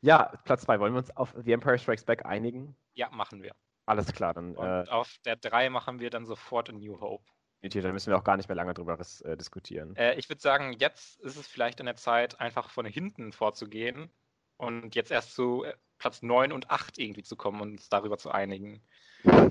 ja, 0.01 0.32
Platz 0.45 0.63
2. 0.63 0.80
Wollen 0.80 0.93
wir 0.93 0.99
uns 0.99 1.15
auf 1.15 1.34
The 1.38 1.51
Empire 1.51 1.78
Strikes 1.78 2.03
Back 2.03 2.26
einigen? 2.26 2.76
Ja, 2.93 3.09
machen 3.11 3.43
wir. 3.43 3.53
Alles 3.86 4.11
klar, 4.13 4.34
dann. 4.34 4.55
Und 4.55 4.65
äh, 4.65 4.89
auf 4.89 5.17
der 5.26 5.36
3 5.36 5.69
machen 5.69 5.99
wir 5.99 6.09
dann 6.09 6.26
sofort 6.26 6.69
A 6.69 6.74
New 6.74 6.99
Hope. 6.99 7.26
Da 7.62 7.91
müssen 7.91 8.12
wir 8.12 8.18
auch 8.18 8.24
gar 8.24 8.38
nicht 8.38 8.49
mehr 8.49 8.55
lange 8.55 8.74
drüber 8.74 8.97
äh, 9.24 9.38
diskutieren. 9.38 9.95
Äh, 9.95 10.16
ich 10.16 10.28
würde 10.30 10.41
sagen, 10.41 10.74
jetzt 10.80 11.20
ist 11.20 11.38
es 11.38 11.47
vielleicht 11.47 11.80
an 11.80 11.86
der 11.86 11.95
Zeit, 11.95 12.39
einfach 12.39 12.72
von 12.72 12.86
hinten 12.86 13.34
vorzugehen 13.34 14.09
und 14.57 14.95
jetzt 14.95 15.12
erst 15.12 15.36
zu 15.36 15.64
äh, 15.64 15.74
Platz 15.99 16.24
9 16.24 16.51
und 16.51 16.72
8 16.72 16.97
irgendwie 16.97 17.24
zu 17.24 17.36
kommen 17.36 17.62
und 17.62 17.72
uns 17.74 17.89
darüber 17.89 18.18
zu 18.18 18.32
einigen. 18.32 18.82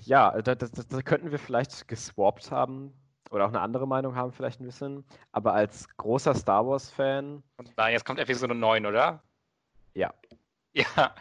Ja, 0.03 0.43
da, 0.43 0.57
das, 0.57 0.73
das 0.73 1.05
könnten 1.05 1.31
wir 1.31 1.39
vielleicht 1.39 1.87
geswappt 1.87 2.51
haben 2.51 2.93
oder 3.31 3.45
auch 3.45 3.51
eine 3.51 3.61
andere 3.61 3.87
Meinung 3.87 4.17
haben, 4.17 4.33
vielleicht 4.33 4.61
ein 4.61 4.67
bisschen. 4.67 5.05
Aber 5.31 5.55
als 5.55 5.89
großer 5.97 6.35
Star 6.35 6.67
Wars-Fan. 6.67 7.43
Nein, 7.77 7.93
jetzt 7.93 8.05
kommt 8.05 8.19
Episode 8.19 8.55
9, 8.55 8.87
oder? 8.87 9.23
Ja. 9.95 10.13
Ja. 10.73 11.15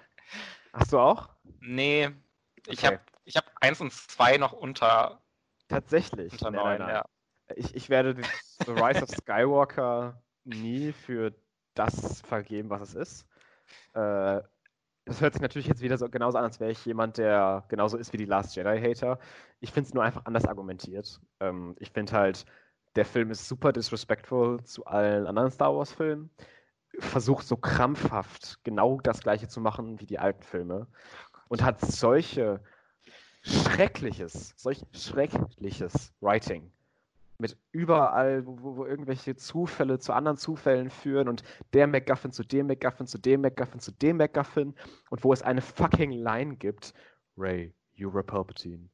Hast 0.74 0.94
du 0.94 1.00
auch? 1.00 1.30
Nee. 1.60 2.08
Okay. 2.60 2.72
Ich 2.72 2.86
habe 2.86 3.00
ich 3.26 3.36
hab 3.38 3.46
1 3.62 3.82
und 3.82 3.94
2 3.94 4.38
noch 4.38 4.54
unter. 4.54 5.22
Tatsächlich. 5.70 6.34
Unter 6.34 6.51
9, 6.51 6.63
nein, 6.63 6.80
nein. 6.80 6.89
ja. 6.95 7.05
Ich, 7.55 7.74
ich 7.74 7.89
werde 7.89 8.15
The 8.65 8.72
Rise 8.72 9.03
of 9.03 9.09
Skywalker 9.09 10.22
nie 10.43 10.91
für 10.91 11.34
das 11.76 12.22
vergeben, 12.22 12.70
was 12.70 12.82
es 12.82 12.95
ist. 12.95 13.28
Äh, 13.93 14.41
das 15.05 15.22
hört 15.22 15.34
sich 15.34 15.41
natürlich 15.41 15.67
jetzt 15.67 15.82
wieder 15.82 15.97
so 15.97 16.09
genauso 16.09 16.38
an, 16.38 16.43
als 16.43 16.59
wäre 16.59 16.72
ich 16.72 16.86
jemand, 16.86 17.17
der 17.17 17.63
genauso 17.70 17.97
ist 17.97 18.13
wie 18.13 18.17
die 18.17 18.26
Last 18.26 18.55
Jedi-Hater. 18.55 19.20
Ich 19.59 19.72
finde 19.72 19.88
es 19.88 19.93
nur 19.93 20.03
einfach 20.03 20.26
anders 20.26 20.45
argumentiert. 20.45 21.20
Ähm, 21.39 21.76
ich 21.80 21.91
finde 21.91 22.11
halt, 22.13 22.45
der 22.95 23.05
Film 23.05 23.32
ist 23.32 23.47
super 23.47 23.72
disrespectful 23.72 24.63
zu 24.63 24.86
allen 24.86 25.26
anderen 25.26 25.51
Star 25.51 25.76
Wars-Filmen. 25.76 26.30
Versucht 26.99 27.47
so 27.47 27.55
krampfhaft 27.55 28.59
genau 28.63 28.99
das 29.01 29.22
gleiche 29.22 29.47
zu 29.47 29.61
machen 29.61 29.99
wie 29.99 30.05
die 30.05 30.20
alten 30.20 30.43
Filme. 30.43 30.88
Und 31.47 31.63
hat 31.63 31.80
solche 31.82 32.61
schreckliches, 33.50 34.54
solch 34.58 34.82
schreckliches 34.93 36.14
Writing 36.22 36.72
mit 37.39 37.58
überall, 37.72 38.45
wo, 38.45 38.76
wo, 38.76 38.86
irgendwelche 38.86 39.36
Zufälle 39.36 39.97
zu 39.97 40.14
anderen 40.14 40.38
Zufällen 40.38 40.89
führen 40.89 41.30
und 41.30 41.43
der 41.74 41.88
MacGuffin 41.88 42.32
zu 42.32 42.43
dem 42.43 42.68
MacGuffin 42.68 43.08
zu 43.08 43.18
dem 43.18 43.41
MacGuffin 43.41 43.80
zu 43.80 43.91
dem 43.91 44.18
MacGuffin 44.18 44.76
und 45.10 45.24
wo 45.24 45.32
es 45.32 45.41
eine 45.41 45.62
fucking 45.62 46.12
Line 46.12 46.58
gibt, 46.58 46.93
Ray, 47.38 47.74
you're 47.97 48.20
a 48.20 48.24
Palpatine. 48.24 48.89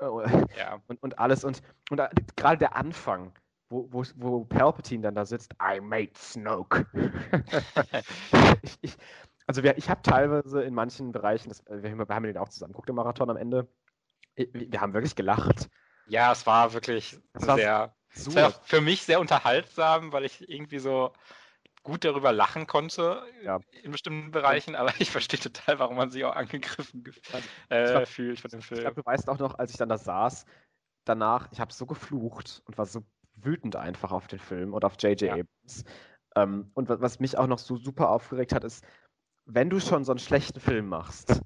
Ja. 0.00 0.80
Und, 0.86 1.02
und 1.02 1.18
alles 1.18 1.42
und, 1.42 1.60
und 1.90 2.00
gerade 2.36 2.58
der 2.58 2.76
Anfang, 2.76 3.32
wo, 3.68 3.88
wo, 3.90 4.04
wo 4.14 4.44
Palpatine 4.44 5.02
dann 5.02 5.16
da 5.16 5.24
sitzt, 5.24 5.54
I 5.60 5.80
made 5.80 6.12
Snoke. 6.14 6.86
ich, 8.62 8.78
ich, 8.82 8.96
also 9.48 9.62
wir, 9.62 9.78
ich 9.78 9.88
habe 9.88 10.02
teilweise 10.02 10.62
in 10.62 10.74
manchen 10.74 11.10
Bereichen, 11.10 11.48
das, 11.48 11.64
wir, 11.66 11.82
wir 11.82 12.14
haben 12.14 12.24
den 12.24 12.36
auch 12.36 12.50
zusammen 12.50 12.72
geguckt 12.72 12.90
im 12.90 12.96
Marathon 12.96 13.30
am 13.30 13.36
Ende, 13.38 13.66
wir 14.36 14.80
haben 14.80 14.92
wirklich 14.92 15.16
gelacht. 15.16 15.68
Ja, 16.06 16.30
es 16.30 16.46
war 16.46 16.74
wirklich 16.74 17.18
das 17.32 17.56
sehr, 17.56 17.94
war 18.34 18.50
für 18.62 18.80
mich 18.82 19.02
sehr 19.02 19.20
unterhaltsam, 19.20 20.12
weil 20.12 20.26
ich 20.26 20.48
irgendwie 20.48 20.78
so 20.78 21.12
gut 21.82 22.04
darüber 22.04 22.30
lachen 22.30 22.66
konnte 22.66 23.22
ja. 23.42 23.58
in 23.82 23.90
bestimmten 23.90 24.30
Bereichen, 24.30 24.76
aber 24.76 24.92
ich 24.98 25.10
verstehe 25.10 25.40
total, 25.40 25.78
warum 25.78 25.96
man 25.96 26.10
sich 26.10 26.24
auch 26.24 26.36
angegriffen 26.36 27.04
äh, 27.70 27.90
glaub, 27.90 28.06
fühlt 28.06 28.40
von 28.40 28.50
dem 28.50 28.60
Film. 28.60 28.80
Ich 28.80 28.84
glaube, 28.84 29.00
du 29.00 29.06
weißt 29.06 29.30
auch 29.30 29.38
noch, 29.38 29.58
als 29.58 29.70
ich 29.70 29.78
dann 29.78 29.88
da 29.88 29.96
saß, 29.96 30.44
danach, 31.04 31.50
ich 31.52 31.60
habe 31.60 31.72
so 31.72 31.86
geflucht 31.86 32.60
und 32.66 32.76
war 32.76 32.84
so 32.84 33.02
wütend 33.34 33.76
einfach 33.76 34.12
auf 34.12 34.26
den 34.26 34.40
Film 34.40 34.74
und 34.74 34.84
auf 34.84 34.96
J.J. 35.00 35.22
Ja. 35.22 35.32
Abrams. 35.32 35.84
Ähm, 36.36 36.70
und 36.74 36.90
was 36.90 37.18
mich 37.18 37.38
auch 37.38 37.46
noch 37.46 37.58
so 37.58 37.76
super 37.76 38.10
aufgeregt 38.10 38.52
hat, 38.52 38.64
ist, 38.64 38.84
wenn 39.48 39.70
du 39.70 39.80
schon 39.80 40.04
so 40.04 40.12
einen 40.12 40.18
schlechten 40.18 40.60
Film 40.60 40.88
machst, 40.88 41.40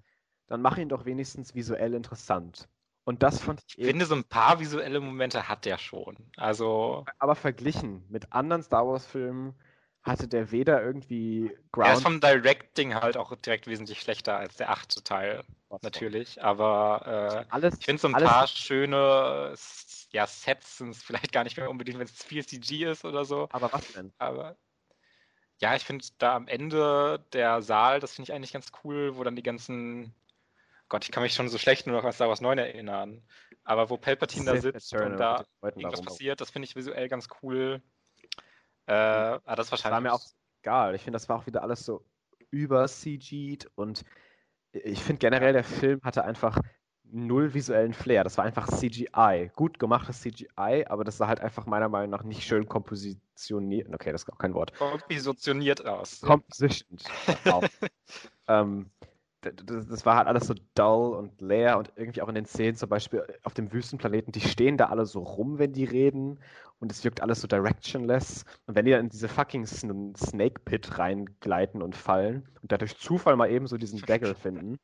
dann 0.48 0.61
mach 0.61 0.76
ihn 0.76 0.88
doch 0.88 1.05
wenigstens 1.05 1.55
visuell 1.55 1.94
interessant. 1.94 2.68
Und 3.05 3.22
das 3.22 3.40
fand 3.40 3.62
ich. 3.66 3.78
Ich 3.78 3.86
finde, 3.86 4.07
so 4.07 4.14
ein 4.14 4.24
paar 4.24 4.61
visuelle 4.61 5.00
Momente 5.00 5.48
hat 5.48 5.64
der 5.64 5.78
schon. 5.78 6.16
Also. 6.36 7.05
Aber 7.18 7.34
verglichen 7.34 8.05
mit 8.09 8.32
anderen 8.32 8.62
Star 8.62 8.86
Wars-Filmen 8.86 9.55
hatte 10.03 10.28
der 10.28 10.50
weder 10.50 10.82
irgendwie 10.82 11.50
Ground. 11.70 11.88
Er 11.88 11.94
ist 11.94 12.03
vom 12.03 12.20
Directing 12.20 12.94
halt 12.94 13.16
auch 13.16 13.34
direkt 13.36 13.66
wesentlich 13.66 14.00
schlechter 14.00 14.36
als 14.36 14.57
der 14.57 14.70
achte 14.70 15.03
Teil, 15.03 15.44
Was 15.68 15.82
natürlich. 15.82 16.40
Auch. 16.40 16.46
Aber 16.46 17.44
äh, 17.48 17.53
alles, 17.53 17.78
ich 17.78 17.84
finde 17.84 18.03
so 18.03 18.09
ein 18.09 18.14
paar 18.14 18.46
schöne 18.48 19.55
ja, 20.12 20.26
Sets 20.26 20.78
sind 20.78 20.90
es 20.90 21.03
vielleicht 21.03 21.32
gar 21.32 21.44
nicht 21.44 21.57
mehr 21.57 21.70
unbedingt, 21.70 21.98
wenn 21.98 22.07
es 22.07 22.22
viel 22.22 22.44
CG 22.44 22.84
ist 22.84 23.05
oder 23.05 23.24
so. 23.24 23.48
Aber 23.53 23.72
was 23.72 23.92
denn? 23.92 24.12
Aber 24.18 24.57
ja, 25.62 25.76
ich 25.76 25.84
finde 25.84 26.04
da 26.18 26.34
am 26.34 26.48
Ende 26.48 27.24
der 27.32 27.62
Saal, 27.62 28.00
das 28.00 28.14
finde 28.14 28.30
ich 28.30 28.34
eigentlich 28.34 28.52
ganz 28.52 28.72
cool, 28.82 29.16
wo 29.16 29.24
dann 29.24 29.36
die 29.36 29.42
ganzen 29.42 30.12
Gott, 30.92 31.06
ich 31.06 31.10
kann 31.10 31.22
mich 31.22 31.32
schon 31.32 31.48
so 31.48 31.56
schlecht 31.56 31.86
nur 31.86 31.96
noch 31.96 32.04
an 32.04 32.12
Star 32.12 32.28
Wars 32.28 32.42
9 32.42 32.58
erinnern. 32.58 33.22
Aber 33.64 33.88
wo 33.88 33.96
Palpatine 33.96 34.44
da 34.44 34.60
sitzt 34.60 34.92
und 34.92 35.16
da 35.16 35.42
irgendwas 35.62 36.02
passiert, 36.02 36.42
das 36.42 36.50
finde 36.50 36.66
ich 36.66 36.76
visuell 36.76 37.08
ganz 37.08 37.28
cool. 37.42 37.80
Äh, 38.84 38.92
ah, 38.92 39.56
das 39.56 39.70
wahrscheinlich. 39.70 39.82
Das 39.82 39.90
war 39.90 40.00
mir 40.02 40.12
auch 40.12 40.26
egal. 40.60 40.94
Ich 40.94 41.00
finde, 41.00 41.16
das 41.16 41.30
war 41.30 41.38
auch 41.38 41.46
wieder 41.46 41.62
alles 41.62 41.86
so 41.86 42.04
über 42.50 42.86
CG'd 42.86 43.70
und 43.74 44.04
ich 44.72 45.02
finde 45.02 45.20
generell, 45.20 45.54
der 45.54 45.64
Film 45.64 45.98
hatte 46.02 46.24
einfach 46.24 46.58
null 47.12 47.54
visuellen 47.54 47.92
Flair. 47.92 48.24
Das 48.24 48.38
war 48.38 48.44
einfach 48.44 48.68
CGI. 48.68 49.50
Gut 49.54 49.78
gemachtes 49.78 50.20
CGI, 50.22 50.86
aber 50.88 51.04
das 51.04 51.18
sah 51.18 51.28
halt 51.28 51.40
einfach 51.40 51.66
meiner 51.66 51.88
Meinung 51.88 52.10
nach 52.10 52.24
nicht 52.24 52.44
schön 52.44 52.68
kompositioniert. 52.68 53.88
Okay, 53.92 54.12
das 54.12 54.22
ist 54.22 54.32
auch 54.32 54.38
kein 54.38 54.54
Wort. 54.54 54.74
Kompositioniert 54.74 55.86
aus. 55.86 56.20
Compositioned. 56.22 57.04
ähm, 58.48 58.90
das, 59.42 59.86
das, 59.88 60.06
war 60.06 60.16
halt 60.16 60.28
alles 60.28 60.46
so 60.46 60.54
dull 60.74 61.16
und 61.16 61.40
leer 61.40 61.78
und 61.78 61.92
irgendwie 61.96 62.22
auch 62.22 62.28
in 62.28 62.34
den 62.34 62.46
Szenen 62.46 62.76
zum 62.76 62.88
Beispiel 62.88 63.24
auf 63.42 63.54
dem 63.54 63.72
Wüstenplaneten, 63.72 64.32
die 64.32 64.40
stehen 64.40 64.76
da 64.76 64.86
alle 64.86 65.04
so 65.04 65.20
rum, 65.20 65.58
wenn 65.58 65.72
die 65.72 65.84
reden 65.84 66.38
und 66.82 66.90
es 66.90 67.04
wirkt 67.04 67.22
alles 67.22 67.40
so 67.40 67.46
directionless. 67.46 68.44
Und 68.66 68.74
wenn 68.74 68.84
die 68.84 68.90
dann 68.90 69.02
in 69.02 69.08
diese 69.08 69.28
fucking 69.28 69.64
Snake 69.66 70.60
Pit 70.64 70.98
reingleiten 70.98 71.80
und 71.80 71.94
fallen 71.94 72.48
und 72.60 72.72
da 72.72 72.76
durch 72.76 72.98
Zufall 72.98 73.36
mal 73.36 73.48
eben 73.48 73.68
so 73.68 73.78
diesen 73.78 74.00
Dagger 74.00 74.34
finden 74.34 74.80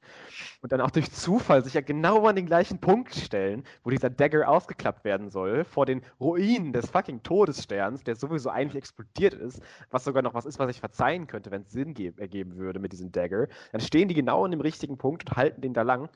und 0.62 0.70
dann 0.70 0.80
auch 0.80 0.92
durch 0.92 1.10
Zufall 1.10 1.64
sich 1.64 1.74
ja 1.74 1.80
genau 1.80 2.24
an 2.26 2.36
den 2.36 2.46
gleichen 2.46 2.80
Punkt 2.80 3.16
stellen, 3.16 3.64
wo 3.82 3.90
dieser 3.90 4.10
Dagger 4.10 4.48
ausgeklappt 4.48 5.04
werden 5.04 5.28
soll, 5.28 5.64
vor 5.64 5.86
den 5.86 6.02
Ruinen 6.20 6.72
des 6.72 6.88
fucking 6.88 7.24
Todessterns, 7.24 8.04
der 8.04 8.14
sowieso 8.14 8.48
eigentlich 8.48 8.78
explodiert 8.78 9.34
ist, 9.34 9.60
was 9.90 10.04
sogar 10.04 10.22
noch 10.22 10.34
was 10.34 10.46
ist, 10.46 10.60
was 10.60 10.70
ich 10.70 10.78
verzeihen 10.78 11.26
könnte, 11.26 11.50
wenn 11.50 11.62
es 11.62 11.72
Sinn 11.72 11.96
ergeben 12.16 12.56
würde 12.56 12.78
mit 12.78 12.92
diesem 12.92 13.10
Dagger, 13.10 13.48
dann 13.72 13.80
stehen 13.80 14.06
die 14.06 14.14
genau 14.14 14.44
an 14.44 14.52
dem 14.52 14.60
richtigen 14.60 14.98
Punkt 14.98 15.28
und 15.28 15.36
halten 15.36 15.62
den 15.62 15.74
da 15.74 15.82
lang. 15.82 16.08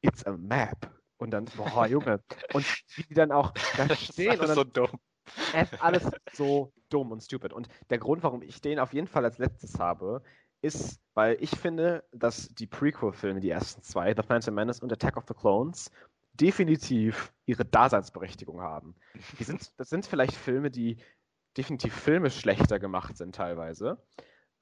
It's 0.00 0.24
a 0.24 0.32
map. 0.32 1.01
Und 1.22 1.30
dann, 1.30 1.44
boah, 1.56 1.86
Junge. 1.86 2.20
Und 2.52 2.66
wie 2.96 3.04
die 3.04 3.14
dann 3.14 3.30
auch 3.30 3.52
da 3.76 3.94
stehen. 3.94 4.38
Das 4.38 4.50
ist 4.50 4.56
so 4.56 4.64
dumm. 4.64 4.90
Es 5.54 5.72
ist 5.72 5.80
alles 5.80 6.10
so 6.32 6.72
dumm 6.88 7.12
und 7.12 7.22
stupid. 7.22 7.52
Und 7.52 7.68
der 7.90 7.98
Grund, 7.98 8.24
warum 8.24 8.42
ich 8.42 8.60
den 8.60 8.80
auf 8.80 8.92
jeden 8.92 9.06
Fall 9.06 9.24
als 9.24 9.38
letztes 9.38 9.78
habe, 9.78 10.22
ist, 10.62 11.00
weil 11.14 11.36
ich 11.40 11.50
finde, 11.50 12.04
dass 12.12 12.48
die 12.48 12.66
Prequel-Filme, 12.66 13.40
die 13.40 13.50
ersten 13.50 13.82
zwei, 13.82 14.14
The 14.14 14.22
Phantom 14.22 14.54
Menace 14.54 14.80
und 14.80 14.92
Attack 14.92 15.16
of 15.16 15.24
the 15.28 15.34
Clones, 15.34 15.92
definitiv 16.34 17.32
ihre 17.46 17.64
Daseinsberechtigung 17.64 18.60
haben. 18.60 18.96
Die 19.38 19.44
sind, 19.44 19.72
das 19.76 19.90
sind 19.90 20.06
vielleicht 20.06 20.34
Filme, 20.34 20.70
die 20.70 20.96
definitiv 21.56 21.94
filmisch 21.94 22.40
schlechter 22.40 22.78
gemacht 22.78 23.16
sind 23.16 23.34
teilweise. 23.34 23.98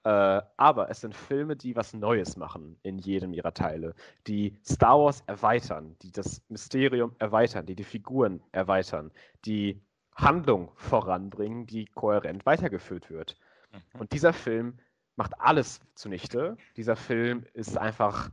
Äh, 0.04 0.42
aber 0.56 0.88
es 0.88 1.02
sind 1.02 1.14
Filme, 1.14 1.56
die 1.56 1.76
was 1.76 1.92
Neues 1.92 2.36
machen 2.36 2.78
in 2.82 2.98
jedem 2.98 3.34
ihrer 3.34 3.52
Teile, 3.52 3.94
die 4.26 4.58
Star 4.64 4.98
Wars 4.98 5.22
erweitern, 5.26 5.96
die 6.02 6.10
das 6.10 6.42
Mysterium 6.48 7.14
erweitern, 7.18 7.66
die 7.66 7.74
die 7.74 7.84
Figuren 7.84 8.42
erweitern, 8.52 9.10
die 9.44 9.80
Handlung 10.14 10.70
voranbringen, 10.74 11.66
die 11.66 11.86
kohärent 11.86 12.46
weitergeführt 12.46 13.10
wird. 13.10 13.36
Mhm. 13.72 14.00
Und 14.00 14.12
dieser 14.12 14.32
Film 14.32 14.78
macht 15.16 15.38
alles 15.38 15.80
zunichte. 15.94 16.56
Dieser 16.76 16.96
Film 16.96 17.44
ist 17.52 17.76
einfach 17.76 18.30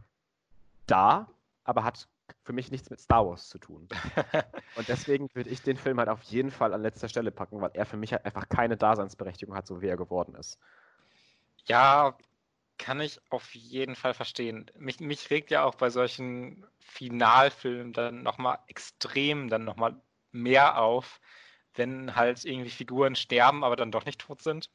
da, 0.86 1.28
aber 1.66 1.84
hat 1.84 2.08
für 2.44 2.54
mich 2.54 2.72
nichts 2.72 2.90
mit 2.90 3.00
Star 3.02 3.28
Wars 3.28 3.50
zu 3.50 3.58
tun. 3.58 3.88
Und 4.76 4.88
deswegen 4.88 5.30
würde 5.34 5.50
ich 5.50 5.62
den 5.62 5.78
Film 5.78 6.00
halt 6.00 6.10
auf 6.10 6.22
jeden 6.24 6.52
Fall 6.52 6.74
an 6.74 6.82
letzter 6.82 7.10
Stelle 7.10 7.32
packen, 7.32 7.60
weil 7.60 7.72
er 7.74 7.86
für 7.86 7.98
mich 7.98 8.14
halt 8.14 8.26
einfach 8.26 8.48
keine 8.48 8.78
Daseinsberechtigung 8.78 9.56
hat, 9.56 9.68
so 9.68 9.82
wie 9.82 9.88
er 9.88 9.98
geworden 9.98 10.36
ist. 10.36 10.60
Ja, 11.68 12.18
kann 12.78 13.02
ich 13.02 13.20
auf 13.30 13.54
jeden 13.54 13.96
Fall 13.96 14.14
verstehen. 14.14 14.70
Mich, 14.76 15.00
mich 15.00 15.30
regt 15.30 15.52
ja 15.52 15.64
auch 15.64 15.76
bei 15.76 15.90
solchen 15.90 16.66
Finalfilmen 16.80 17.94
dann 17.94 18.24
nochmal 18.24 18.60
extrem 18.68 19.50
dann 19.50 19.66
nochmal 19.66 20.00
mehr 20.32 20.80
auf, 20.80 21.20
wenn 21.74 22.16
halt 22.16 22.44
irgendwie 22.46 22.70
Figuren 22.70 23.16
sterben, 23.16 23.64
aber 23.64 23.76
dann 23.76 23.92
doch 23.92 24.06
nicht 24.06 24.22
tot 24.22 24.42
sind. 24.42 24.70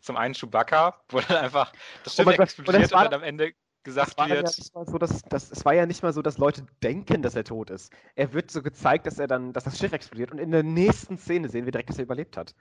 Zum 0.00 0.16
einen 0.16 0.34
Chewbacca, 0.34 1.00
wo 1.08 1.20
dann 1.20 1.38
einfach 1.38 1.72
das 2.02 2.18
oh 2.18 2.24
Schiff 2.24 2.38
oh 2.38 2.42
explodiert 2.42 2.92
und, 2.92 2.98
und, 2.98 3.04
dann 3.04 3.14
am 3.14 3.22
Ende 3.22 3.54
gesagt 3.84 4.18
wird. 4.28 4.56
Ja 4.74 4.84
so, 4.84 4.98
dass, 4.98 5.22
dass, 5.22 5.50
es 5.50 5.64
war 5.64 5.74
ja 5.74 5.86
nicht 5.86 6.02
mal 6.02 6.12
so, 6.12 6.22
dass 6.22 6.38
Leute 6.38 6.66
denken, 6.82 7.22
dass 7.22 7.36
er 7.36 7.44
tot 7.44 7.70
ist. 7.70 7.92
Er 8.14 8.32
wird 8.32 8.50
so 8.50 8.62
gezeigt, 8.62 9.06
dass 9.06 9.18
er 9.18 9.28
dann, 9.28 9.52
dass 9.52 9.64
das 9.64 9.78
Schiff 9.78 9.92
explodiert 9.92 10.32
und 10.32 10.38
in 10.38 10.50
der 10.50 10.62
nächsten 10.62 11.18
Szene 11.18 11.48
sehen 11.48 11.64
wir 11.64 11.72
direkt, 11.72 11.90
dass 11.90 11.98
er 11.98 12.04
überlebt 12.04 12.36
hat. 12.36 12.54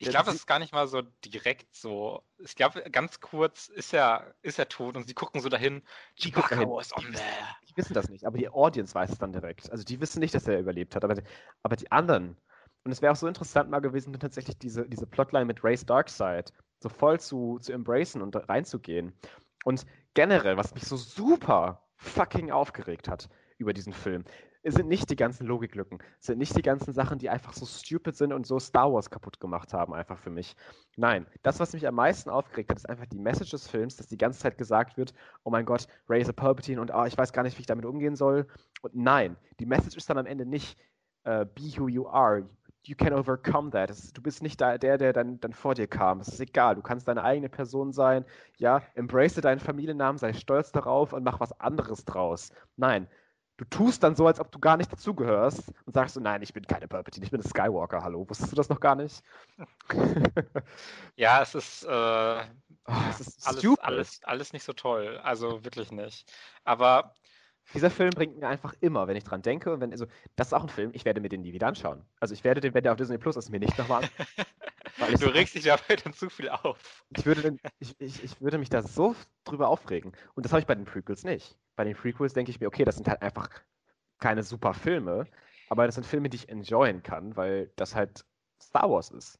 Ich 0.00 0.10
glaube, 0.10 0.26
das 0.26 0.36
ist 0.36 0.46
gar 0.46 0.60
nicht 0.60 0.72
mal 0.72 0.86
so 0.86 1.02
direkt 1.24 1.74
so. 1.74 2.22
Ich 2.38 2.54
glaube, 2.54 2.82
ganz 2.90 3.20
kurz 3.20 3.68
ist 3.68 3.92
er, 3.92 4.34
ist 4.42 4.58
er 4.58 4.68
tot 4.68 4.96
und 4.96 5.08
sie 5.08 5.14
gucken 5.14 5.40
so 5.40 5.48
dahin. 5.48 5.82
Chewbacca 6.16 6.62
is 6.80 6.96
on 6.96 7.12
there. 7.12 7.24
Die 7.68 7.76
wissen 7.76 7.94
das 7.94 8.08
nicht, 8.08 8.24
aber 8.24 8.38
die 8.38 8.48
Audience 8.48 8.94
weiß 8.94 9.10
es 9.10 9.18
dann 9.18 9.32
direkt. 9.32 9.70
Also 9.72 9.82
die 9.82 10.00
wissen 10.00 10.20
nicht, 10.20 10.34
dass 10.34 10.46
er 10.46 10.60
überlebt 10.60 10.94
hat, 10.94 11.04
aber, 11.04 11.20
aber 11.64 11.76
die 11.76 11.90
anderen. 11.90 12.36
Und 12.84 12.92
es 12.92 13.02
wäre 13.02 13.12
auch 13.12 13.16
so 13.16 13.26
interessant 13.26 13.70
mal 13.70 13.80
gewesen, 13.80 14.12
tatsächlich 14.18 14.56
diese, 14.56 14.88
diese 14.88 15.06
Plotline 15.06 15.44
mit 15.44 15.64
Race 15.64 15.84
Darkseid 15.84 16.52
so 16.80 16.88
voll 16.88 17.18
zu, 17.18 17.58
zu 17.60 17.72
embracen 17.72 18.22
und 18.22 18.36
reinzugehen. 18.48 19.12
Und 19.64 19.84
generell, 20.14 20.56
was 20.56 20.74
mich 20.74 20.84
so 20.84 20.96
super 20.96 21.82
fucking 21.96 22.50
aufgeregt 22.52 23.08
hat 23.08 23.28
über 23.58 23.72
diesen 23.72 23.92
Film, 23.92 24.24
es 24.47 24.47
sind 24.72 24.88
nicht 24.88 25.10
die 25.10 25.16
ganzen 25.16 25.46
Logiklücken. 25.46 25.98
Sind 26.18 26.38
nicht 26.38 26.56
die 26.56 26.62
ganzen 26.62 26.92
Sachen, 26.92 27.18
die 27.18 27.30
einfach 27.30 27.52
so 27.52 27.66
stupid 27.66 28.16
sind 28.16 28.32
und 28.32 28.46
so 28.46 28.58
Star 28.58 28.92
Wars 28.92 29.10
kaputt 29.10 29.40
gemacht 29.40 29.72
haben, 29.72 29.94
einfach 29.94 30.18
für 30.18 30.30
mich. 30.30 30.56
Nein, 30.96 31.26
das, 31.42 31.60
was 31.60 31.72
mich 31.72 31.86
am 31.86 31.94
meisten 31.94 32.30
aufgeregt 32.30 32.70
hat, 32.70 32.78
ist 32.78 32.88
einfach 32.88 33.06
die 33.06 33.18
Message 33.18 33.50
des 33.50 33.68
Films, 33.68 33.96
dass 33.96 34.08
die 34.08 34.18
ganze 34.18 34.40
Zeit 34.40 34.58
gesagt 34.58 34.96
wird, 34.96 35.14
oh 35.44 35.50
mein 35.50 35.64
Gott, 35.64 35.86
a 36.08 36.32
Palpatine 36.32 36.80
und 36.80 36.92
oh, 36.94 37.04
ich 37.04 37.16
weiß 37.16 37.32
gar 37.32 37.42
nicht, 37.42 37.56
wie 37.58 37.62
ich 37.62 37.66
damit 37.66 37.84
umgehen 37.84 38.16
soll. 38.16 38.46
Und 38.82 38.94
nein, 38.94 39.36
die 39.60 39.66
Message 39.66 39.96
ist 39.96 40.08
dann 40.10 40.18
am 40.18 40.26
Ende 40.26 40.46
nicht, 40.46 40.78
uh, 41.26 41.44
be 41.54 41.72
who 41.76 41.88
you 41.88 42.06
are. 42.06 42.48
You 42.84 42.94
can 42.96 43.12
overcome 43.12 43.70
that. 43.70 43.90
Du 44.16 44.22
bist 44.22 44.42
nicht 44.42 44.60
der, 44.60 44.78
der 44.78 45.12
dann, 45.12 45.38
dann 45.40 45.52
vor 45.52 45.74
dir 45.74 45.86
kam. 45.86 46.20
Es 46.20 46.28
ist 46.28 46.40
egal. 46.40 46.74
Du 46.74 46.80
kannst 46.80 47.06
deine 47.06 47.22
eigene 47.22 47.50
Person 47.50 47.92
sein. 47.92 48.24
Ja, 48.56 48.82
embrace 48.94 49.34
deinen 49.34 49.60
Familiennamen, 49.60 50.16
sei 50.16 50.32
stolz 50.32 50.72
darauf 50.72 51.12
und 51.12 51.22
mach 51.22 51.38
was 51.38 51.58
anderes 51.60 52.06
draus. 52.06 52.50
Nein, 52.76 53.06
du 53.58 53.64
tust 53.66 54.02
dann 54.02 54.16
so, 54.16 54.26
als 54.26 54.40
ob 54.40 54.50
du 54.50 54.58
gar 54.58 54.76
nicht 54.76 54.90
dazugehörst 54.90 55.72
und 55.84 55.92
sagst 55.92 56.14
so, 56.14 56.20
nein, 56.20 56.40
ich 56.42 56.54
bin 56.54 56.66
keine 56.66 56.88
Palpatine, 56.88 57.24
ich 57.24 57.30
bin 57.30 57.40
ein 57.40 57.48
Skywalker, 57.48 58.02
hallo. 58.02 58.28
Wusstest 58.28 58.52
du 58.52 58.56
das 58.56 58.70
noch 58.70 58.80
gar 58.80 58.94
nicht? 58.94 59.22
ja, 61.16 61.42
es 61.42 61.54
ist, 61.54 61.84
äh, 61.84 61.88
oh, 61.88 62.92
es 63.10 63.20
ist 63.20 63.46
alles, 63.46 63.78
alles, 63.80 64.20
alles 64.24 64.52
nicht 64.52 64.64
so 64.64 64.72
toll. 64.72 65.18
Also 65.22 65.64
wirklich 65.64 65.92
nicht. 65.92 66.32
Aber 66.64 67.16
dieser 67.74 67.90
Film 67.90 68.10
bringt 68.10 68.38
mir 68.38 68.48
einfach 68.48 68.74
immer, 68.80 69.08
wenn 69.08 69.16
ich 69.16 69.24
dran 69.24 69.42
denke, 69.42 69.72
und 69.72 69.80
wenn, 69.80 69.92
also, 69.92 70.06
das 70.36 70.48
ist 70.48 70.52
auch 70.54 70.62
ein 70.62 70.70
Film, 70.70 70.90
ich 70.94 71.04
werde 71.04 71.20
mir 71.20 71.28
den 71.28 71.42
nie 71.42 71.52
wieder 71.52 71.66
anschauen. 71.66 72.04
Also 72.20 72.32
ich 72.32 72.44
werde 72.44 72.60
den, 72.60 72.72
wenn 72.74 72.82
der 72.82 72.92
auf 72.92 72.98
Disney 72.98 73.18
Plus 73.18 73.36
ist, 73.36 73.50
mir 73.50 73.60
nicht 73.60 73.76
nochmal 73.76 74.08
du 75.20 75.26
regst 75.28 75.54
dich 75.54 75.64
dabei 75.64 75.96
dann 75.96 76.12
zu 76.12 76.30
viel 76.30 76.48
auf. 76.48 77.04
Ich 77.16 77.26
würde, 77.26 77.56
ich, 77.78 77.94
ich, 77.98 78.22
ich 78.24 78.40
würde 78.40 78.58
mich 78.58 78.70
da 78.70 78.82
so 78.82 79.14
drüber 79.44 79.68
aufregen. 79.68 80.12
Und 80.34 80.44
das 80.44 80.52
habe 80.52 80.60
ich 80.60 80.66
bei 80.66 80.74
den 80.74 80.84
Prequels 80.84 81.24
nicht. 81.24 81.56
Bei 81.78 81.84
den 81.84 81.94
Prequels 81.94 82.32
denke 82.32 82.50
ich 82.50 82.58
mir, 82.58 82.66
okay, 82.66 82.84
das 82.84 82.96
sind 82.96 83.06
halt 83.06 83.22
einfach 83.22 83.48
keine 84.18 84.42
super 84.42 84.74
Filme, 84.74 85.28
aber 85.68 85.86
das 85.86 85.94
sind 85.94 86.04
Filme, 86.04 86.28
die 86.28 86.34
ich 86.34 86.48
enjoyen 86.48 87.04
kann, 87.04 87.36
weil 87.36 87.70
das 87.76 87.94
halt 87.94 88.24
Star 88.60 88.90
Wars 88.90 89.10
ist. 89.10 89.38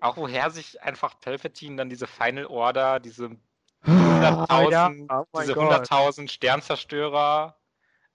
Auch 0.00 0.16
woher 0.16 0.50
sich 0.50 0.82
einfach 0.82 1.20
Palpatine 1.20 1.76
dann 1.76 1.88
diese 1.88 2.08
Final 2.08 2.46
Order, 2.46 2.98
diese 2.98 3.36
100.000 3.84 4.70
ja, 4.72 5.24
oh 5.30 5.38
diese 5.40 5.52
100.000 5.52 6.28
Sternzerstörer 6.28 7.56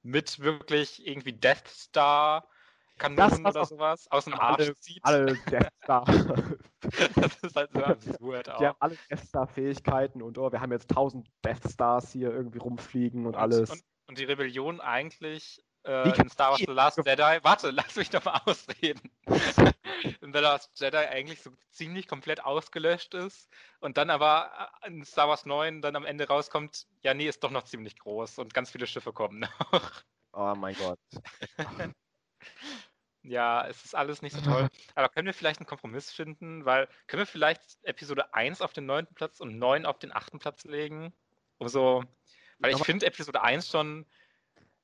mit 0.01 0.41
wirklich 0.41 1.07
irgendwie 1.07 1.31
Death 1.31 1.69
Star 1.69 2.49
Kanonen 3.01 3.45
oder 3.45 3.65
sowas 3.65 4.07
aus 4.11 4.25
dem 4.25 4.35
Arsch 4.35 4.61
alle, 4.61 4.77
zieht. 4.77 5.03
Alle 5.03 5.35
Death 5.49 5.69
Star. 5.83 6.05
das 7.15 7.37
ist 7.41 7.55
halt 7.55 7.71
so 7.73 7.83
absurd 7.83 8.49
auch. 8.49 8.57
Die 8.57 8.67
haben 8.67 8.77
alle 8.79 8.97
Death 9.09 9.25
Star 9.25 9.47
Fähigkeiten 9.47 10.21
und 10.21 10.37
oh, 10.37 10.51
wir 10.51 10.61
haben 10.61 10.71
jetzt 10.71 10.89
1000 10.91 11.27
Death 11.43 11.71
Stars 11.71 12.11
hier 12.11 12.31
irgendwie 12.31 12.59
rumfliegen 12.59 13.25
und, 13.25 13.35
und 13.35 13.41
alles. 13.41 13.71
Und, 13.71 13.83
und, 14.07 14.17
die 14.19 14.25
Rebellion 14.25 14.79
eigentlich 14.81 15.63
äh, 15.83 16.09
in 16.21 16.29
Star 16.29 16.51
Wars 16.51 16.59
The 16.59 16.71
Last 16.71 16.97
Jedi. 16.97 17.39
Warte, 17.41 17.71
lass 17.71 17.95
mich 17.95 18.11
doch 18.11 18.23
mal 18.23 18.39
ausreden. 18.45 19.11
in 20.21 20.33
The 20.33 20.39
Last 20.39 20.69
Jedi 20.79 20.97
eigentlich 20.97 21.41
so 21.41 21.51
ziemlich 21.71 22.07
komplett 22.07 22.45
ausgelöscht 22.45 23.15
ist 23.15 23.49
und 23.79 23.97
dann 23.97 24.11
aber 24.11 24.51
äh, 24.83 24.87
in 24.87 25.03
Star 25.03 25.27
Wars 25.27 25.47
9 25.47 25.81
dann 25.81 25.95
am 25.95 26.05
Ende 26.05 26.27
rauskommt, 26.27 26.85
ja, 27.03 27.15
nee, 27.15 27.27
ist 27.27 27.43
doch 27.43 27.51
noch 27.51 27.63
ziemlich 27.63 27.97
groß 27.97 28.37
und 28.37 28.53
ganz 28.53 28.69
viele 28.69 28.85
Schiffe 28.85 29.11
kommen 29.11 29.39
noch. 29.39 30.03
Oh 30.33 30.53
mein 30.55 30.75
Gott. 30.75 30.99
Ja, 33.23 33.67
es 33.67 33.83
ist 33.85 33.95
alles 33.95 34.21
nicht 34.21 34.35
so 34.35 34.41
toll. 34.41 34.67
Aber 34.95 35.09
können 35.09 35.27
wir 35.27 35.33
vielleicht 35.33 35.59
einen 35.59 35.67
Kompromiss 35.67 36.11
finden? 36.11 36.65
Weil, 36.65 36.87
können 37.07 37.21
wir 37.21 37.27
vielleicht 37.27 37.61
Episode 37.83 38.33
1 38.33 38.61
auf 38.61 38.73
den 38.73 38.85
neunten 38.85 39.13
Platz 39.13 39.39
und 39.39 39.57
9 39.57 39.85
auf 39.85 39.99
den 39.99 40.11
achten 40.11 40.39
Platz 40.39 40.63
legen? 40.63 41.13
Um 41.57 41.67
so, 41.67 42.03
weil 42.59 42.73
ich 42.73 42.83
finde 42.83 43.05
Episode 43.05 43.41
1 43.41 43.69
schon, 43.69 44.05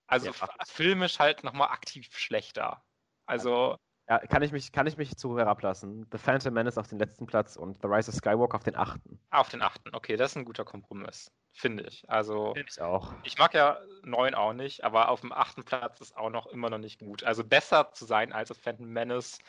also 0.05 0.27
ja. 0.27 0.47
filmisch 0.65 1.19
halt 1.19 1.43
nochmal 1.43 1.69
aktiv 1.69 2.15
schlechter. 2.15 2.83
Also. 3.25 3.77
Ja, 4.09 4.19
kann 4.19 4.41
ich 4.41 4.51
mich, 4.51 4.71
kann 4.71 4.87
ich 4.87 4.95
mich 4.95 5.17
zu 5.17 5.37
herablassen. 5.37 6.07
The 6.11 6.17
Phantom 6.17 6.53
Menace 6.53 6.77
auf 6.77 6.87
den 6.87 6.99
letzten 6.99 7.25
Platz 7.25 7.57
und 7.57 7.81
The 7.81 7.87
Rise 7.87 8.09
of 8.09 8.15
Skywalker 8.15 8.55
auf 8.55 8.63
den 8.63 8.75
achten. 8.75 9.19
Auf 9.31 9.49
den 9.49 9.61
achten, 9.61 9.93
okay, 9.93 10.15
das 10.15 10.31
ist 10.31 10.37
ein 10.37 10.45
guter 10.45 10.63
Kompromiss 10.63 11.31
finde 11.57 11.83
ich. 11.83 12.09
Also 12.09 12.53
find 12.53 12.69
ich 12.69 12.81
auch. 12.81 13.13
Ich 13.23 13.37
mag 13.37 13.53
ja 13.53 13.79
neun 14.03 14.35
auch 14.35 14.53
nicht, 14.53 14.83
aber 14.83 15.09
auf 15.09 15.21
dem 15.21 15.31
achten 15.31 15.63
Platz 15.63 15.99
ist 16.01 16.15
auch 16.15 16.29
noch 16.29 16.47
immer 16.47 16.69
noch 16.69 16.77
nicht 16.77 16.99
gut. 16.99 17.23
Also 17.23 17.43
besser 17.43 17.91
zu 17.91 18.05
sein 18.05 18.31
als 18.31 18.51
auf 18.51 18.57
Phantom 18.57 18.87
Menace 18.87 19.39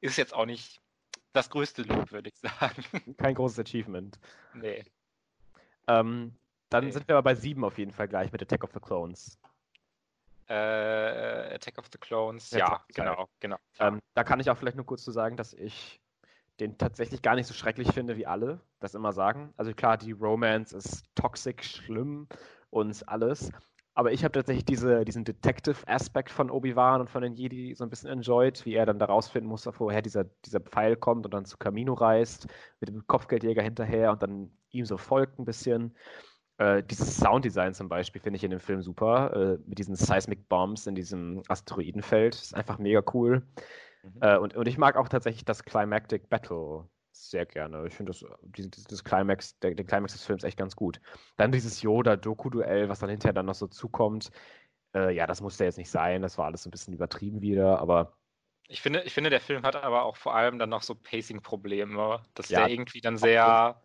ist 0.00 0.16
jetzt 0.16 0.34
auch 0.34 0.46
nicht 0.46 0.80
das 1.32 1.50
größte 1.50 1.82
Lob, 1.82 2.10
würde 2.10 2.30
ich 2.30 2.38
sagen. 2.38 2.84
Kein 3.18 3.34
großes 3.34 3.58
Achievement. 3.60 4.18
Nee. 4.54 4.84
Ähm, 5.88 6.34
dann 6.70 6.86
nee. 6.86 6.90
sind 6.90 7.06
wir 7.08 7.16
aber 7.16 7.22
bei 7.22 7.34
sieben 7.34 7.64
auf 7.64 7.78
jeden 7.78 7.92
Fall 7.92 8.08
gleich 8.08 8.32
mit 8.32 8.42
Attack 8.42 8.64
of 8.64 8.72
the 8.72 8.80
Clones. 8.80 9.38
Äh, 10.48 11.54
Attack 11.54 11.78
of 11.78 11.86
the 11.92 11.98
Clones, 11.98 12.50
ja, 12.50 12.58
ja 12.58 12.84
genau, 12.88 13.28
genau. 13.40 13.56
Ähm, 13.78 14.00
da 14.14 14.24
kann 14.24 14.40
ich 14.40 14.50
auch 14.50 14.56
vielleicht 14.58 14.76
nur 14.76 14.84
kurz 14.84 15.04
zu 15.04 15.10
sagen, 15.10 15.36
dass 15.36 15.54
ich 15.54 16.01
den 16.60 16.78
tatsächlich 16.78 17.22
gar 17.22 17.34
nicht 17.34 17.46
so 17.46 17.54
schrecklich 17.54 17.92
finde, 17.92 18.16
wie 18.16 18.26
alle 18.26 18.60
das 18.80 18.94
immer 18.94 19.12
sagen. 19.12 19.52
Also 19.56 19.72
klar, 19.72 19.96
die 19.96 20.12
Romance 20.12 20.72
ist 20.72 21.04
toxisch, 21.14 21.82
schlimm 21.84 22.28
und 22.70 23.08
alles. 23.08 23.50
Aber 23.94 24.12
ich 24.12 24.24
habe 24.24 24.32
tatsächlich 24.32 24.64
diese, 24.64 25.04
diesen 25.04 25.24
Detective-Aspekt 25.24 26.30
von 26.30 26.50
Obi-Wan 26.50 27.02
und 27.02 27.10
von 27.10 27.22
den 27.22 27.34
Jedi 27.34 27.74
so 27.74 27.84
ein 27.84 27.90
bisschen 27.90 28.08
enjoyed, 28.08 28.64
wie 28.64 28.74
er 28.74 28.86
dann 28.86 28.98
da 28.98 29.04
rausfinden 29.06 29.48
muss, 29.48 29.66
woher 29.78 30.00
dieser, 30.00 30.24
dieser 30.46 30.60
Pfeil 30.60 30.96
kommt 30.96 31.26
und 31.26 31.34
dann 31.34 31.44
zu 31.44 31.58
Camino 31.58 31.92
reist, 31.92 32.46
mit 32.80 32.88
dem 32.88 33.06
Kopfgeldjäger 33.06 33.62
hinterher 33.62 34.10
und 34.12 34.22
dann 34.22 34.50
ihm 34.70 34.86
so 34.86 34.96
folgt 34.96 35.38
ein 35.38 35.44
bisschen. 35.44 35.94
Äh, 36.56 36.82
dieses 36.84 37.18
Sounddesign 37.18 37.74
zum 37.74 37.88
Beispiel 37.90 38.22
finde 38.22 38.38
ich 38.38 38.44
in 38.44 38.50
dem 38.50 38.60
Film 38.60 38.80
super, 38.82 39.34
äh, 39.34 39.58
mit 39.66 39.78
diesen 39.78 39.94
Seismic 39.94 40.48
Bombs 40.48 40.86
in 40.86 40.94
diesem 40.94 41.42
Asteroidenfeld. 41.48 42.34
Ist 42.34 42.54
einfach 42.54 42.78
mega 42.78 43.02
cool. 43.12 43.42
Mhm. 44.02 44.18
Äh, 44.20 44.38
und, 44.38 44.54
und 44.54 44.68
ich 44.68 44.78
mag 44.78 44.96
auch 44.96 45.08
tatsächlich 45.08 45.44
das 45.44 45.64
Climactic 45.64 46.28
Battle 46.28 46.88
sehr 47.12 47.46
gerne. 47.46 47.86
Ich 47.86 47.94
finde 47.94 48.12
das, 48.12 48.24
das, 48.70 48.84
das 48.84 49.04
Climax, 49.04 49.58
der, 49.60 49.74
der, 49.74 49.84
Climax 49.84 50.12
des 50.12 50.24
Films 50.24 50.44
echt 50.44 50.58
ganz 50.58 50.76
gut. 50.76 51.00
Dann 51.36 51.52
dieses 51.52 51.82
Yoda-Doku-Duell, 51.82 52.88
was 52.88 53.00
dann 53.00 53.10
hinterher 53.10 53.34
dann 53.34 53.46
noch 53.46 53.54
so 53.54 53.66
zukommt. 53.66 54.30
Äh, 54.94 55.14
ja, 55.14 55.26
das 55.26 55.40
musste 55.40 55.64
jetzt 55.64 55.78
nicht 55.78 55.90
sein. 55.90 56.22
Das 56.22 56.38
war 56.38 56.46
alles 56.46 56.62
so 56.62 56.68
ein 56.68 56.70
bisschen 56.70 56.94
übertrieben 56.94 57.40
wieder, 57.42 57.78
aber. 57.78 58.16
Ich 58.68 58.80
finde, 58.80 59.02
ich 59.02 59.12
finde, 59.12 59.30
der 59.30 59.40
Film 59.40 59.64
hat 59.64 59.76
aber 59.76 60.04
auch 60.04 60.16
vor 60.16 60.34
allem 60.34 60.58
dann 60.58 60.70
noch 60.70 60.82
so 60.82 60.94
Pacing-Probleme, 60.94 62.22
dass 62.34 62.48
ja, 62.48 62.60
der 62.60 62.70
irgendwie 62.70 63.00
dann 63.00 63.18
sehr 63.18 63.82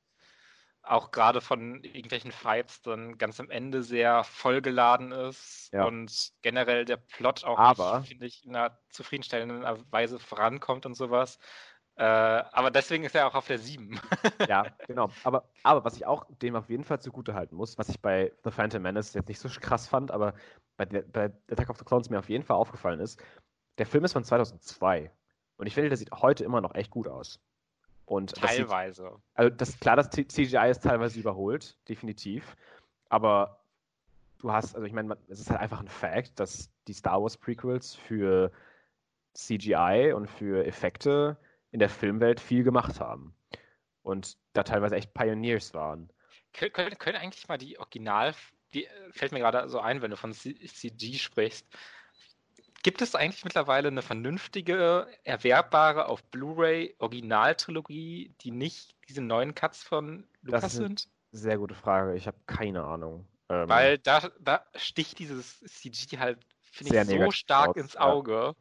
auch 0.89 1.11
gerade 1.11 1.41
von 1.41 1.83
irgendwelchen 1.83 2.31
Fights 2.31 2.81
dann 2.81 3.17
ganz 3.17 3.39
am 3.39 3.49
Ende 3.49 3.83
sehr 3.83 4.24
vollgeladen 4.24 5.12
ist 5.12 5.70
ja. 5.74 5.86
und 5.86 6.32
generell 6.41 6.86
der 6.86 6.97
Plot 6.97 7.43
auch, 7.43 8.05
finde 8.05 8.25
ich, 8.25 8.45
in 8.45 8.55
einer 8.55 8.78
zufriedenstellenden 8.89 9.63
Weise 9.91 10.20
vorankommt 10.20 10.86
und 10.86 10.95
sowas. 10.95 11.39
Äh, 11.97 12.03
aber 12.03 12.70
deswegen 12.70 13.05
ist 13.05 13.16
er 13.16 13.25
auch 13.25 13.33
auf 13.33 13.47
der 13.47 13.57
7. 13.57 13.99
ja, 14.47 14.67
genau. 14.86 15.09
Aber, 15.24 15.49
aber 15.63 15.83
was 15.83 15.95
ich 15.95 16.05
auch 16.05 16.28
dem 16.29 16.55
auf 16.55 16.70
jeden 16.70 16.83
Fall 16.83 17.01
zugute 17.01 17.33
halten 17.33 17.55
muss, 17.55 17.78
was 17.79 17.89
ich 17.89 17.99
bei 17.99 18.32
The 18.43 18.51
Phantom 18.51 18.83
Menace 18.83 19.16
jetzt 19.16 19.28
nicht 19.28 19.39
so 19.39 19.49
krass 19.59 19.87
fand, 19.87 20.12
aber 20.12 20.36
bei, 20.78 20.86
bei 20.86 21.32
Attack 21.49 21.71
of 21.71 21.78
the 21.78 21.86
Clones 21.86 22.12
mir 22.12 22.20
auf 22.20 22.29
jeden 22.29 22.43
Fall 22.43 22.55
aufgefallen 22.55 22.99
ist, 22.99 23.20
der 23.79 23.87
Film 23.87 24.03
ist 24.03 24.13
von 24.13 24.24
2002. 24.24 25.12
Und 25.57 25.66
ich 25.66 25.74
finde, 25.74 25.89
der 25.89 25.97
sieht 25.97 26.12
heute 26.12 26.43
immer 26.43 26.62
noch 26.62 26.75
echt 26.75 26.91
gut 26.91 27.07
aus. 27.07 27.39
Und 28.08 28.36
teilweise. 28.36 29.04
Sieht, 29.04 29.21
also 29.34 29.50
das, 29.55 29.79
klar, 29.82 29.97
das 29.97 30.09
CGI 30.09 30.70
ist 30.70 30.82
teilweise 30.82 31.20
überholt, 31.20 31.78
definitiv. 31.89 32.55
Aber 33.09 33.59
du 34.39 34.51
hast, 34.51 34.75
also 34.75 34.88
ich 34.88 34.93
meine, 34.93 35.17
es 35.28 35.42
ist 35.42 35.50
halt 35.50 35.59
einfach 35.59 35.82
ein 35.82 35.89
Fact, 35.89 36.39
dass 36.39 36.71
die 36.88 36.93
Star 36.93 37.21
Wars 37.21 37.36
Prequels 37.36 37.96
für 37.96 38.50
CGI 39.34 40.13
und 40.16 40.28
für 40.28 40.66
Effekte 40.66 41.38
in 41.71 41.79
der 41.79 41.89
Filmwelt 41.89 42.39
viel 42.39 42.63
gemacht 42.63 43.01
haben. 43.01 43.36
Und 44.04 44.38
da 44.54 44.63
teilweise 44.63 44.96
echt 44.96 45.13
Pioneers 45.13 45.74
waren. 45.74 46.09
Können, 46.54 46.97
können 46.97 47.17
eigentlich 47.17 47.50
mal 47.50 47.58
die 47.58 47.78
Original, 47.78 48.34
die 48.74 48.88
fällt 49.12 49.34
mir 49.34 49.39
gerade 49.39 49.67
so 49.67 49.82
ein, 49.82 50.01
wenn 50.01 50.12
du 50.12 50.17
von 50.17 50.34
CG 50.34 51.17
sprichst, 51.17 51.67
Gibt 52.88 53.01
es 53.01 53.16
eigentlich 53.16 53.43
mittlerweile 53.43 53.89
eine 53.89 54.01
vernünftige, 54.01 55.08
erwerbbare 55.26 56.08
auf 56.08 56.24
Blu-ray 56.24 56.96
Originaltrilogie, 57.00 58.34
die 58.39 58.51
nicht 58.51 58.96
diese 59.09 59.22
neuen 59.22 59.54
Cuts 59.54 59.84
von 59.84 60.26
Lucas 60.42 60.62
das 60.62 60.72
ist 60.72 60.78
sind? 60.78 61.09
Sehr 61.34 61.58
gute 61.58 61.76
Frage. 61.76 62.16
Ich 62.16 62.28
habe 62.28 62.38
keine 62.46 62.86
Ahnung. 62.86 63.28
Ähm, 63.50 63.68
Weil 63.68 63.97
da, 63.97 64.32
da 64.39 64.64
sticht 64.76 65.20
dieses 65.20 65.59
CG 65.59 66.18
halt, 66.18 66.39
finde 66.62 66.97
ich, 66.97 67.20
so 67.26 67.32
stark 67.32 67.72
aus, 67.72 67.76
ins 67.76 67.97
Auge. 67.97 68.34
Ja. 68.34 68.55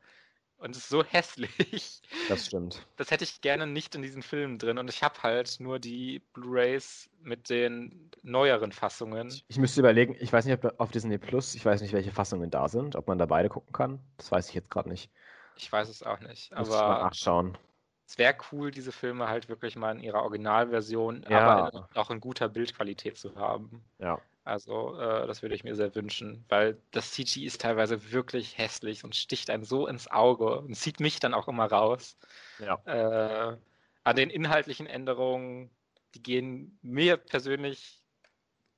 Und 0.58 0.76
ist 0.76 0.88
so 0.88 1.04
hässlich. 1.10 2.00
Das 2.28 2.46
stimmt. 2.46 2.86
Das 2.96 3.10
hätte 3.10 3.24
ich 3.24 3.40
gerne 3.40 3.66
nicht 3.66 3.94
in 3.94 4.02
diesen 4.02 4.22
Filmen 4.22 4.58
drin. 4.58 4.78
Und 4.78 4.88
ich 4.88 5.02
habe 5.02 5.22
halt 5.22 5.60
nur 5.60 5.78
die 5.78 6.20
Blu-rays 6.32 7.10
mit 7.20 7.50
den 7.50 8.10
neueren 8.22 8.72
Fassungen. 8.72 9.28
Ich, 9.28 9.44
ich 9.48 9.58
müsste 9.58 9.80
überlegen, 9.80 10.16
ich 10.18 10.32
weiß 10.32 10.44
nicht, 10.44 10.64
ob 10.64 10.80
auf 10.80 10.90
Disney 10.90 11.18
Plus, 11.18 11.54
ich 11.54 11.64
weiß 11.64 11.80
nicht, 11.80 11.92
welche 11.92 12.12
Fassungen 12.12 12.50
da 12.50 12.68
sind, 12.68 12.96
ob 12.96 13.08
man 13.08 13.18
da 13.18 13.26
beide 13.26 13.48
gucken 13.48 13.72
kann. 13.72 14.00
Das 14.16 14.30
weiß 14.32 14.48
ich 14.48 14.54
jetzt 14.54 14.70
gerade 14.70 14.88
nicht. 14.88 15.10
Ich 15.56 15.70
weiß 15.70 15.88
es 15.88 16.02
auch 16.02 16.20
nicht. 16.20 16.54
Muss 16.56 16.70
aber 16.70 16.88
mal 16.88 17.02
nachschauen. 17.04 17.58
Es 18.06 18.18
wäre 18.18 18.36
cool, 18.52 18.70
diese 18.70 18.92
Filme 18.92 19.26
halt 19.26 19.48
wirklich 19.48 19.74
mal 19.74 19.90
in 19.90 20.00
ihrer 20.00 20.22
Originalversion, 20.22 21.26
ja. 21.28 21.40
aber 21.40 21.76
in, 21.76 21.96
auch 21.96 22.10
in 22.10 22.20
guter 22.20 22.48
Bildqualität 22.48 23.18
zu 23.18 23.34
haben. 23.34 23.84
Ja. 23.98 24.20
Also, 24.46 24.96
äh, 24.96 25.26
das 25.26 25.42
würde 25.42 25.56
ich 25.56 25.64
mir 25.64 25.74
sehr 25.74 25.92
wünschen, 25.96 26.44
weil 26.48 26.80
das 26.92 27.10
CG 27.10 27.44
ist 27.44 27.60
teilweise 27.62 28.12
wirklich 28.12 28.56
hässlich 28.56 29.02
und 29.02 29.16
sticht 29.16 29.50
einem 29.50 29.64
so 29.64 29.88
ins 29.88 30.08
Auge 30.08 30.60
und 30.60 30.76
zieht 30.76 31.00
mich 31.00 31.18
dann 31.18 31.34
auch 31.34 31.48
immer 31.48 31.66
raus. 31.66 32.16
Ja. 32.58 32.80
Äh, 32.84 33.56
an 34.04 34.16
den 34.16 34.30
inhaltlichen 34.30 34.86
Änderungen, 34.86 35.68
die 36.14 36.22
gehen 36.22 36.78
mir 36.80 37.16
persönlich 37.16 38.05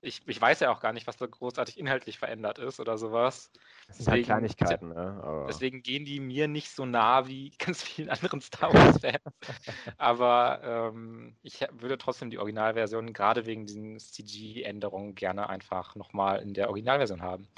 ich, 0.00 0.22
ich 0.26 0.40
weiß 0.40 0.60
ja 0.60 0.70
auch 0.70 0.80
gar 0.80 0.92
nicht, 0.92 1.06
was 1.06 1.16
da 1.16 1.26
großartig 1.26 1.78
inhaltlich 1.78 2.18
verändert 2.18 2.58
ist 2.58 2.78
oder 2.78 2.96
sowas. 2.98 3.50
Das 3.88 3.98
sind 3.98 4.08
halt 4.08 4.24
Kleinigkeiten, 4.24 4.90
ne? 4.90 5.20
Aber... 5.22 5.46
Deswegen 5.48 5.82
gehen 5.82 6.04
die 6.04 6.20
mir 6.20 6.46
nicht 6.46 6.70
so 6.70 6.86
nah 6.86 7.26
wie 7.26 7.50
ganz 7.58 7.82
vielen 7.82 8.08
anderen 8.08 8.40
Star 8.40 8.72
Wars-Fans. 8.72 9.22
Aber 9.98 10.92
ähm, 10.94 11.36
ich 11.42 11.66
würde 11.72 11.98
trotzdem 11.98 12.30
die 12.30 12.38
Originalversion, 12.38 13.12
gerade 13.12 13.46
wegen 13.46 13.66
diesen 13.66 13.98
CG-Änderungen, 13.98 15.16
gerne 15.16 15.48
einfach 15.48 15.96
nochmal 15.96 16.42
in 16.42 16.54
der 16.54 16.68
Originalversion 16.68 17.22
haben. 17.22 17.48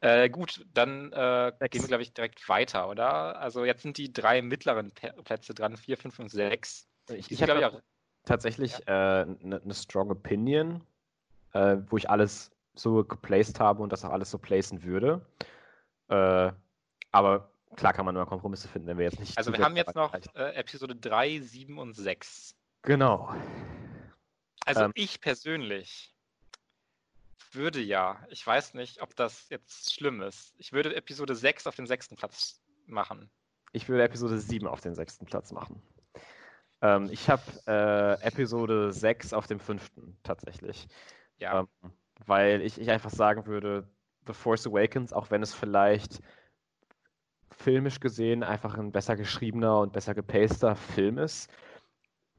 Äh, 0.00 0.28
gut, 0.28 0.66
dann 0.74 1.12
äh, 1.12 1.52
gehen 1.70 1.80
wir, 1.82 1.88
glaube 1.88 2.02
ich, 2.02 2.12
direkt 2.12 2.46
weiter, 2.48 2.90
oder? 2.90 3.38
Also 3.40 3.64
jetzt 3.64 3.82
sind 3.82 3.96
die 3.96 4.12
drei 4.12 4.42
mittleren 4.42 4.92
Plätze 4.92 5.54
dran, 5.54 5.78
vier, 5.78 5.96
fünf 5.96 6.18
und 6.18 6.30
sechs. 6.30 6.88
Ich, 7.10 7.30
ich 7.30 7.42
habe 7.42 7.66
auch 7.66 7.80
tatsächlich 8.24 8.86
eine 8.86 8.96
ja. 8.96 9.22
äh, 9.22 9.26
ne, 9.40 9.62
ne 9.64 9.74
strong 9.74 10.10
Opinion 10.10 10.82
äh, 11.56 11.78
wo 11.88 11.96
ich 11.96 12.10
alles 12.10 12.50
so 12.74 13.02
geplaced 13.04 13.58
habe 13.58 13.82
und 13.82 13.92
das 13.92 14.04
auch 14.04 14.10
alles 14.10 14.30
so 14.30 14.38
placen 14.38 14.82
würde. 14.82 15.24
Äh, 16.08 16.52
aber 17.12 17.50
klar 17.76 17.92
kann 17.92 18.04
man 18.04 18.14
nur 18.14 18.26
Kompromisse 18.26 18.68
finden, 18.68 18.88
wenn 18.88 18.98
wir 18.98 19.06
jetzt 19.06 19.18
nicht. 19.18 19.36
Also 19.38 19.52
wir 19.52 19.64
haben 19.64 19.76
jetzt 19.76 19.94
noch 19.94 20.12
äh, 20.14 20.54
Episode 20.54 20.94
3, 20.94 21.40
7 21.40 21.78
und 21.78 21.94
6. 21.94 22.54
Genau. 22.82 23.34
Also 24.66 24.82
ähm, 24.82 24.92
ich 24.94 25.20
persönlich 25.20 26.12
würde 27.52 27.80
ja, 27.80 28.20
ich 28.28 28.46
weiß 28.46 28.74
nicht, 28.74 29.00
ob 29.00 29.16
das 29.16 29.48
jetzt 29.48 29.94
schlimm 29.94 30.20
ist. 30.20 30.54
Ich 30.58 30.72
würde 30.72 30.94
Episode 30.94 31.34
6 31.34 31.66
auf 31.66 31.76
den 31.76 31.86
sechsten 31.86 32.16
Platz 32.16 32.60
machen. 32.86 33.30
Ich 33.72 33.88
würde 33.88 34.04
Episode 34.04 34.38
7 34.38 34.66
auf 34.66 34.80
den 34.80 34.94
sechsten 34.94 35.24
Platz 35.24 35.52
machen. 35.52 35.80
Ähm, 36.82 37.08
ich 37.10 37.30
habe 37.30 37.42
äh, 37.66 38.22
Episode 38.22 38.92
6 38.92 39.32
auf 39.32 39.46
dem 39.46 39.60
fünften 39.60 40.18
tatsächlich. 40.22 40.86
Ja. 41.38 41.60
Ähm, 41.60 41.92
weil 42.24 42.62
ich, 42.62 42.80
ich 42.80 42.90
einfach 42.90 43.10
sagen 43.10 43.46
würde, 43.46 43.88
The 44.26 44.32
Force 44.32 44.66
Awakens, 44.66 45.12
auch 45.12 45.30
wenn 45.30 45.42
es 45.42 45.54
vielleicht 45.54 46.20
filmisch 47.50 48.00
gesehen 48.00 48.42
einfach 48.42 48.76
ein 48.76 48.92
besser 48.92 49.16
geschriebener 49.16 49.80
und 49.80 49.92
besser 49.92 50.14
gepaster 50.14 50.76
Film 50.76 51.18
ist, 51.18 51.50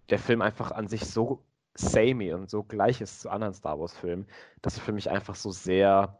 der 0.09 0.19
Film 0.19 0.41
einfach 0.41 0.71
an 0.71 0.87
sich 0.87 1.05
so 1.05 1.43
samey 1.75 2.33
und 2.33 2.49
so 2.49 2.63
gleich 2.63 3.01
ist 3.01 3.21
zu 3.21 3.29
anderen 3.29 3.53
Star 3.53 3.79
Wars-Filmen, 3.79 4.27
dass 4.61 4.77
er 4.77 4.83
für 4.83 4.91
mich 4.91 5.09
einfach 5.09 5.35
so 5.35 5.51
sehr 5.51 6.19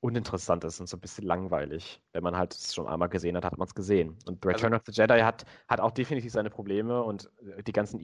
uninteressant 0.00 0.62
ist 0.64 0.78
und 0.80 0.88
so 0.88 0.96
ein 0.96 1.00
bisschen 1.00 1.26
langweilig. 1.26 2.00
Wenn 2.12 2.22
man 2.22 2.36
halt 2.36 2.54
es 2.54 2.74
schon 2.74 2.86
einmal 2.86 3.08
gesehen 3.08 3.36
hat, 3.36 3.44
hat 3.44 3.58
man 3.58 3.66
es 3.66 3.74
gesehen. 3.74 4.16
Und 4.26 4.44
Return 4.46 4.72
also, 4.72 4.76
of 4.76 4.82
the 4.86 4.92
Jedi 4.92 5.20
hat, 5.20 5.44
hat 5.66 5.80
auch 5.80 5.90
definitiv 5.90 6.32
seine 6.32 6.50
Probleme 6.50 7.02
und 7.02 7.30
die 7.66 7.72
ganzen 7.72 7.98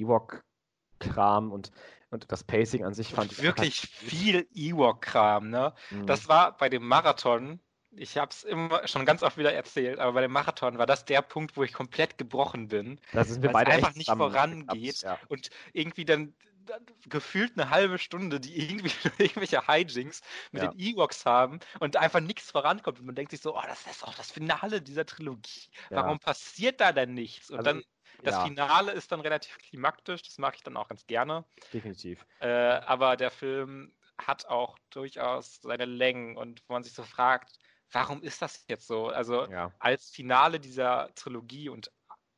Ewok-Kram 1.01 1.53
und 1.53 1.73
und 2.11 2.31
das 2.31 2.45
Pacing 2.45 2.85
an 2.85 2.95
sich 2.95 3.13
fand 3.13 3.33
ich. 3.33 3.43
Wirklich 3.43 3.81
viel 3.81 4.47
Ewok-Kram, 4.55 5.51
ne? 5.51 5.75
Mhm. 5.91 6.07
Das 6.07 6.29
war 6.29 6.57
bei 6.57 6.69
dem 6.69 6.87
Marathon, 6.87 7.59
ich 7.91 8.17
habe 8.17 8.31
es 8.31 8.45
immer 8.45 8.87
schon 8.87 9.05
ganz 9.05 9.23
oft 9.25 9.37
wieder 9.37 9.53
erzählt, 9.53 9.99
aber 9.99 10.13
bei 10.13 10.21
dem 10.21 10.31
Marathon 10.31 10.79
war 10.79 10.87
das 10.87 11.05
der 11.05 11.23
Punkt, 11.23 11.57
wo 11.57 11.65
ich 11.65 11.73
komplett 11.73 12.17
gebrochen 12.17 12.69
bin. 12.69 13.01
Da 13.13 13.25
sind 13.25 13.43
wir 13.43 13.51
beide 13.51 13.73
einfach 13.73 13.95
nicht 13.95 14.11
vorangeht 14.11 15.03
ja. 15.03 15.19
und 15.29 15.51
irgendwie 15.73 16.05
dann, 16.05 16.35
dann, 16.67 16.87
gefühlt 17.09 17.59
eine 17.59 17.71
halbe 17.71 17.99
Stunde, 17.99 18.39
die 18.39 18.59
irgendwie 18.59 18.93
irgendwelche 19.19 19.67
Hijinks 19.67 20.23
mit 20.53 20.63
ja. 20.63 20.71
den 20.71 20.79
Ewoks 20.79 21.27
haben 21.27 21.59
und 21.81 21.97
einfach 21.97 22.21
nichts 22.21 22.51
vorankommt 22.51 23.01
und 23.01 23.07
man 23.07 23.17
denkt 23.17 23.33
sich 23.33 23.41
so, 23.41 23.57
oh, 23.57 23.63
das 23.67 23.87
ist 23.87 24.03
doch 24.03 24.15
das 24.15 24.31
Finale 24.31 24.81
dieser 24.83 25.05
Trilogie. 25.05 25.69
Ja. 25.91 25.97
Warum 25.97 26.21
passiert 26.21 26.81
da 26.81 26.93
denn 26.93 27.15
nichts? 27.15 27.51
Und 27.51 27.59
also, 27.59 27.73
dann 27.73 27.83
das 28.23 28.35
ja. 28.35 28.45
Finale 28.45 28.93
ist 28.93 29.13
dann 29.13 29.21
relativ 29.21 29.59
klimaktisch, 29.59 30.23
das 30.23 30.39
mache 30.39 30.57
ich 30.57 30.63
dann 30.63 30.77
auch 30.77 30.89
ganz 30.89 31.07
gerne. 31.07 31.45
Definitiv. 31.73 32.25
Äh, 32.41 32.49
aber 32.49 33.17
der 33.17 33.31
Film 33.31 33.93
hat 34.19 34.47
auch 34.47 34.79
durchaus 34.91 35.61
seine 35.61 35.85
Längen 35.85 36.37
und 36.37 36.63
wo 36.69 36.75
man 36.75 36.85
sich 36.85 36.93
so 36.93 37.03
fragt, 37.03 37.59
warum 37.93 38.23
ist 38.23 38.43
das 38.43 38.65
jetzt 38.69 38.87
so? 38.87 39.09
Also 39.09 39.47
ja. 39.47 39.73
als 39.79 40.11
Finale 40.11 40.61
dieser 40.61 41.13
Trilogie 41.15 41.69
und 41.69 41.91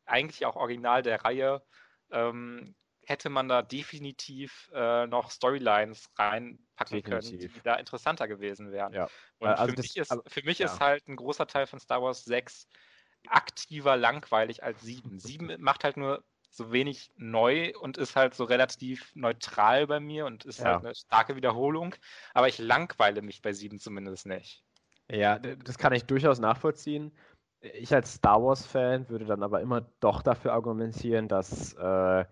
eigentlich 0.05 0.47
auch 0.47 0.57
Original 0.57 1.03
der 1.03 1.25
Reihe 1.25 1.63
ähm, 2.11 2.75
hätte 3.05 3.31
man 3.31 3.49
da 3.49 3.63
definitiv 3.63 4.71
äh, 4.75 5.07
noch 5.07 5.31
Storylines 5.31 6.11
reinpacken 6.17 7.03
definitiv. 7.03 7.05
können, 7.05 7.39
die 7.39 7.61
da 7.63 7.75
interessanter 7.77 8.27
gewesen 8.29 8.73
wären. 8.73 8.93
Ja. 8.93 9.09
Und 9.39 9.49
also 9.49 9.71
für, 9.71 9.77
das, 9.77 9.85
mich 9.85 9.97
ist, 9.97 10.15
für 10.27 10.43
mich 10.43 10.59
ja. 10.59 10.67
ist 10.67 10.81
halt 10.81 11.07
ein 11.09 11.17
großer 11.17 11.47
Teil 11.47 11.67
von 11.67 11.79
Star 11.79 12.03
Wars 12.03 12.25
6 12.25 12.69
aktiver 13.29 13.97
langweilig 13.97 14.63
als 14.63 14.83
7. 14.83 15.19
7 15.19 15.57
macht 15.61 15.85
halt 15.85 15.97
nur 15.97 16.25
so 16.51 16.73
wenig 16.73 17.11
neu 17.17 17.73
und 17.81 17.99
ist 17.99 18.17
halt 18.17 18.35
so 18.35 18.45
relativ 18.45 19.15
neutral 19.15 19.87
bei 19.87 20.01
mir 20.01 20.27
und 20.27 20.45
ist 20.45 20.61
ja. 20.61 20.67
halt 20.67 20.85
eine 20.85 20.95
starke 20.95 21.37
Wiederholung. 21.37 21.95
Aber 22.35 22.49
ich 22.49 22.59
langweile 22.59 23.23
mich 23.23 23.43
bei 23.43 23.53
7 23.53 23.79
zumindest 23.79 24.27
nicht. 24.27 24.65
Ja, 25.11 25.39
das 25.39 25.79
kann 25.79 25.93
ich 25.93 26.05
durchaus 26.05 26.41
nachvollziehen. 26.41 27.13
Ich 27.61 27.95
als 27.95 28.15
Star 28.15 28.43
Wars-Fan 28.43 29.09
würde 29.09 29.25
dann 29.25 29.43
aber 29.43 29.61
immer 29.61 29.83
doch 30.01 30.23
dafür 30.23 30.53
argumentieren, 30.53 31.29
dass 31.29 31.75
äh, 31.75 32.25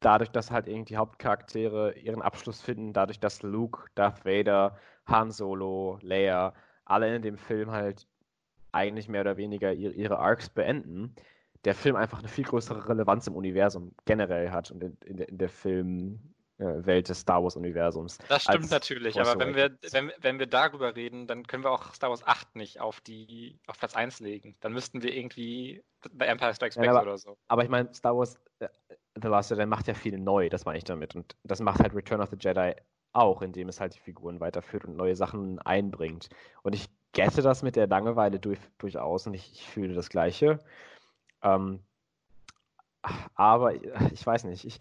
dadurch, 0.00 0.30
dass 0.30 0.50
halt 0.50 0.66
irgendwie 0.66 0.94
die 0.94 0.96
Hauptcharaktere 0.96 1.92
ihren 1.98 2.22
Abschluss 2.22 2.60
finden, 2.60 2.92
dadurch, 2.92 3.20
dass 3.20 3.42
Luke, 3.42 3.84
Darth 3.94 4.24
Vader, 4.24 4.78
Han 5.06 5.30
Solo, 5.30 5.98
Leia 6.02 6.54
alle 6.84 7.14
in 7.14 7.22
dem 7.22 7.38
Film 7.38 7.70
halt 7.70 8.06
eigentlich 8.72 9.08
mehr 9.08 9.22
oder 9.22 9.36
weniger 9.36 9.72
ihre, 9.72 9.92
ihre 9.92 10.18
Arcs 10.18 10.50
beenden, 10.50 11.14
der 11.64 11.74
Film 11.74 11.96
einfach 11.96 12.20
eine 12.20 12.28
viel 12.28 12.44
größere 12.44 12.88
Relevanz 12.88 13.26
im 13.26 13.36
Universum 13.36 13.94
generell 14.04 14.50
hat 14.50 14.70
und 14.70 14.82
in, 14.82 14.96
in, 15.04 15.16
der, 15.18 15.28
in 15.28 15.38
der 15.38 15.48
Filmwelt 15.48 17.08
des 17.08 17.20
Star 17.20 17.42
Wars-Universums. 17.42 18.18
Das 18.28 18.44
stimmt 18.44 18.70
natürlich, 18.70 19.20
aber 19.20 19.38
wenn 19.38 19.54
wir, 19.54 19.76
wenn, 19.92 20.12
wenn 20.20 20.38
wir 20.38 20.46
darüber 20.46 20.96
reden, 20.96 21.26
dann 21.26 21.46
können 21.46 21.64
wir 21.64 21.70
auch 21.70 21.94
Star 21.94 22.10
Wars 22.10 22.26
8 22.26 22.56
nicht 22.56 22.80
auf, 22.80 23.00
die, 23.00 23.58
auf 23.66 23.78
Platz 23.78 23.94
1 23.94 24.20
legen. 24.20 24.56
Dann 24.60 24.72
müssten 24.72 25.02
wir 25.02 25.14
irgendwie 25.14 25.82
bei 26.12 26.26
Empire 26.26 26.54
Strikes 26.54 26.76
Back 26.76 26.86
ja, 26.86 27.02
oder 27.02 27.18
so. 27.18 27.36
Aber 27.48 27.62
ich 27.62 27.68
meine, 27.68 27.92
Star 27.92 28.16
Wars 28.16 28.40
äh, 28.60 28.68
The 29.20 29.28
Last 29.28 29.50
Jedi 29.50 29.66
macht 29.66 29.88
ja 29.88 29.94
viel 29.94 30.18
neu, 30.18 30.48
das 30.48 30.64
meine 30.64 30.78
ich 30.78 30.84
damit. 30.84 31.14
Und 31.14 31.36
das 31.44 31.60
macht 31.60 31.80
halt 31.80 31.94
Return 31.94 32.20
of 32.20 32.30
the 32.30 32.36
Jedi 32.38 32.74
auch, 33.12 33.42
indem 33.42 33.68
es 33.68 33.80
halt 33.80 33.94
die 33.94 33.98
Figuren 33.98 34.40
weiterführt 34.40 34.84
und 34.84 34.96
neue 34.96 35.16
Sachen 35.16 35.58
einbringt. 35.58 36.28
Und 36.62 36.74
ich 36.74 36.88
gette 37.12 37.42
das 37.42 37.62
mit 37.62 37.76
der 37.76 37.86
Langeweile 37.86 38.38
durch, 38.38 38.58
durchaus 38.78 39.26
und 39.26 39.34
ich, 39.34 39.52
ich 39.52 39.68
fühle 39.68 39.94
das 39.94 40.08
Gleiche. 40.08 40.58
Ähm, 41.42 41.80
aber 43.34 43.74
ich 44.12 44.26
weiß 44.26 44.44
nicht, 44.44 44.64
ich, 44.64 44.80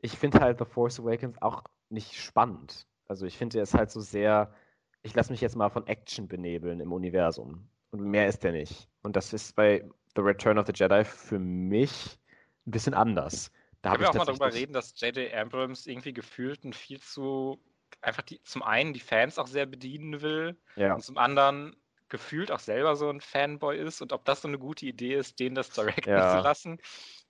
ich 0.00 0.12
finde 0.12 0.40
halt 0.40 0.58
The 0.58 0.64
Force 0.64 1.00
Awakens 1.00 1.40
auch 1.42 1.64
nicht 1.88 2.14
spannend. 2.14 2.86
Also 3.06 3.26
ich 3.26 3.36
finde, 3.36 3.60
ist 3.60 3.74
halt 3.74 3.90
so 3.90 4.00
sehr, 4.00 4.54
ich 5.02 5.14
lasse 5.14 5.32
mich 5.32 5.40
jetzt 5.40 5.56
mal 5.56 5.68
von 5.68 5.86
Action 5.86 6.28
benebeln 6.28 6.80
im 6.80 6.92
Universum. 6.92 7.68
Und 7.90 8.00
mehr 8.00 8.26
ist 8.26 8.44
er 8.44 8.52
nicht. 8.52 8.88
Und 9.02 9.16
das 9.16 9.32
ist 9.32 9.54
bei 9.54 9.86
The 10.16 10.22
Return 10.22 10.58
of 10.58 10.66
the 10.66 10.72
Jedi 10.74 11.04
für 11.04 11.38
mich 11.38 12.18
ein 12.66 12.70
bisschen 12.70 12.94
anders. 12.94 13.50
Da 13.82 13.90
Können 13.90 14.02
wir 14.02 14.10
auch 14.10 14.14
mal 14.14 14.24
darüber 14.24 14.52
reden, 14.52 14.72
dass 14.72 14.98
J.J. 14.98 15.34
Abrams 15.34 15.86
irgendwie 15.86 16.12
gefühlt 16.12 16.64
ein 16.64 16.72
viel 16.72 17.00
zu 17.00 17.58
einfach 18.02 18.22
die, 18.22 18.42
zum 18.42 18.62
einen 18.62 18.92
die 18.92 19.00
Fans 19.00 19.38
auch 19.38 19.46
sehr 19.46 19.66
bedienen 19.66 20.20
will 20.20 20.56
ja. 20.76 20.94
und 20.94 21.02
zum 21.02 21.18
anderen 21.18 21.76
gefühlt 22.08 22.52
auch 22.52 22.58
selber 22.58 22.94
so 22.94 23.08
ein 23.08 23.20
Fanboy 23.20 23.78
ist 23.78 24.02
und 24.02 24.12
ob 24.12 24.24
das 24.26 24.42
so 24.42 24.48
eine 24.48 24.58
gute 24.58 24.84
Idee 24.84 25.14
ist, 25.14 25.40
denen 25.40 25.54
das 25.54 25.70
directen 25.70 26.12
ja. 26.12 26.36
zu 26.36 26.42
lassen. 26.42 26.78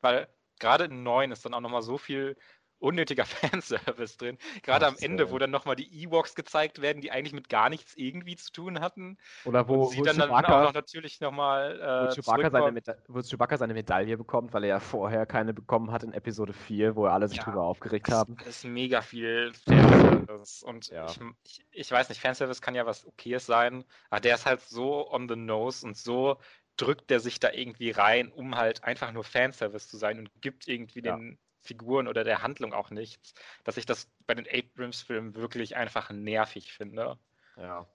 Weil 0.01 0.29
gerade 0.59 0.85
in 0.85 1.05
9 1.05 1.31
ist 1.31 1.45
dann 1.45 1.55
auch 1.55 1.61
nochmal 1.61 1.83
so 1.83 1.99
viel 1.99 2.37
unnötiger 2.83 3.25
Fanservice 3.27 4.17
drin. 4.19 4.39
Gerade 4.63 4.87
am 4.87 4.97
Ende, 5.01 5.31
wo 5.31 5.39
dann 5.39 5.51
nochmal 5.51 5.77
die 5.77 5.89
Ewoks 6.03 6.35
gezeigt 6.35 6.83
werden, 6.83 7.01
die 7.01 7.11
eigentlich 7.11 7.33
mit 7.33 7.49
gar 7.49 7.69
nichts 7.69 7.95
irgendwie 7.97 8.37
zu 8.37 8.53
tun 8.53 8.81
hatten. 8.81 9.19
Oder 9.45 9.69
wo, 9.69 9.87
sie 9.87 9.99
wo 9.99 10.05
dann, 10.05 10.17
Chewbacca, 10.17 10.43
dann 10.43 10.53
auch 10.53 10.65
noch 10.65 10.75
natürlich 10.75 11.21
nochmal. 11.21 11.81
Äh, 11.81 12.11
wo, 12.11 12.15
Chewbacca 12.15 12.51
seine 12.51 12.83
wo 13.09 13.21
Chewbacca 13.21 13.57
seine 13.57 13.75
Medaille 13.75 14.17
bekommt, 14.17 14.53
weil 14.53 14.65
er 14.65 14.69
ja 14.69 14.81
vorher 14.81 15.27
keine 15.27 15.55
bekommen 15.55 15.93
hat 15.93 16.03
in 16.03 16.13
Episode 16.13 16.53
4, 16.53 16.97
wo 16.97 17.07
alle 17.07 17.29
sich 17.29 17.39
ja, 17.39 17.45
drüber 17.45 17.63
aufgeregt 17.63 18.09
das, 18.09 18.15
haben. 18.15 18.37
Das 18.37 18.49
ist 18.49 18.65
mega 18.65 19.01
viel 19.01 19.53
Fanservice. 19.65 20.65
Und 20.65 20.89
ja. 20.89 21.07
ich, 21.07 21.21
ich, 21.45 21.65
ich 21.71 21.93
weiß 21.93 22.09
nicht, 22.09 22.21
Fanservice 22.21 22.61
kann 22.61 22.75
ja 22.75 22.87
was 22.87 23.07
Okayes 23.07 23.47
sein, 23.47 23.85
aber 24.11 24.21
der 24.21 24.35
ist 24.35 24.47
halt 24.47 24.61
so 24.61 25.11
on 25.11 25.29
the 25.29 25.37
nose 25.37 25.87
und 25.87 25.97
so 25.97 26.39
drückt 26.77 27.11
der 27.11 27.21
sich 27.21 27.39
da 27.39 27.51
irgendwie 27.53 27.91
rein, 27.91 28.33
um 28.33 28.57
halt 28.57 28.83
einfach 28.83 29.13
nur 29.13 29.25
Fanservice 29.25 29.89
zu 29.89 29.99
sein 29.99 30.19
und 30.19 30.31
gibt 30.41 30.69
irgendwie 30.69 31.03
ja. 31.05 31.17
den 31.17 31.39
Figuren 31.63 32.09
oder 32.09 32.25
der 32.25 32.43
Handlung 32.43 32.73
auch 32.73 32.91
nichts, 32.91 33.35
dass 33.65 33.77
ich 33.77 33.87
das 33.87 34.11
bei 34.27 34.35
den 34.35 34.47
Abrams-Filmen 34.47 35.35
wirklich 35.35 35.77
einfach 35.77 36.11
nervig 36.11 36.73
finde. 36.73 37.19
Ja. 37.57 37.87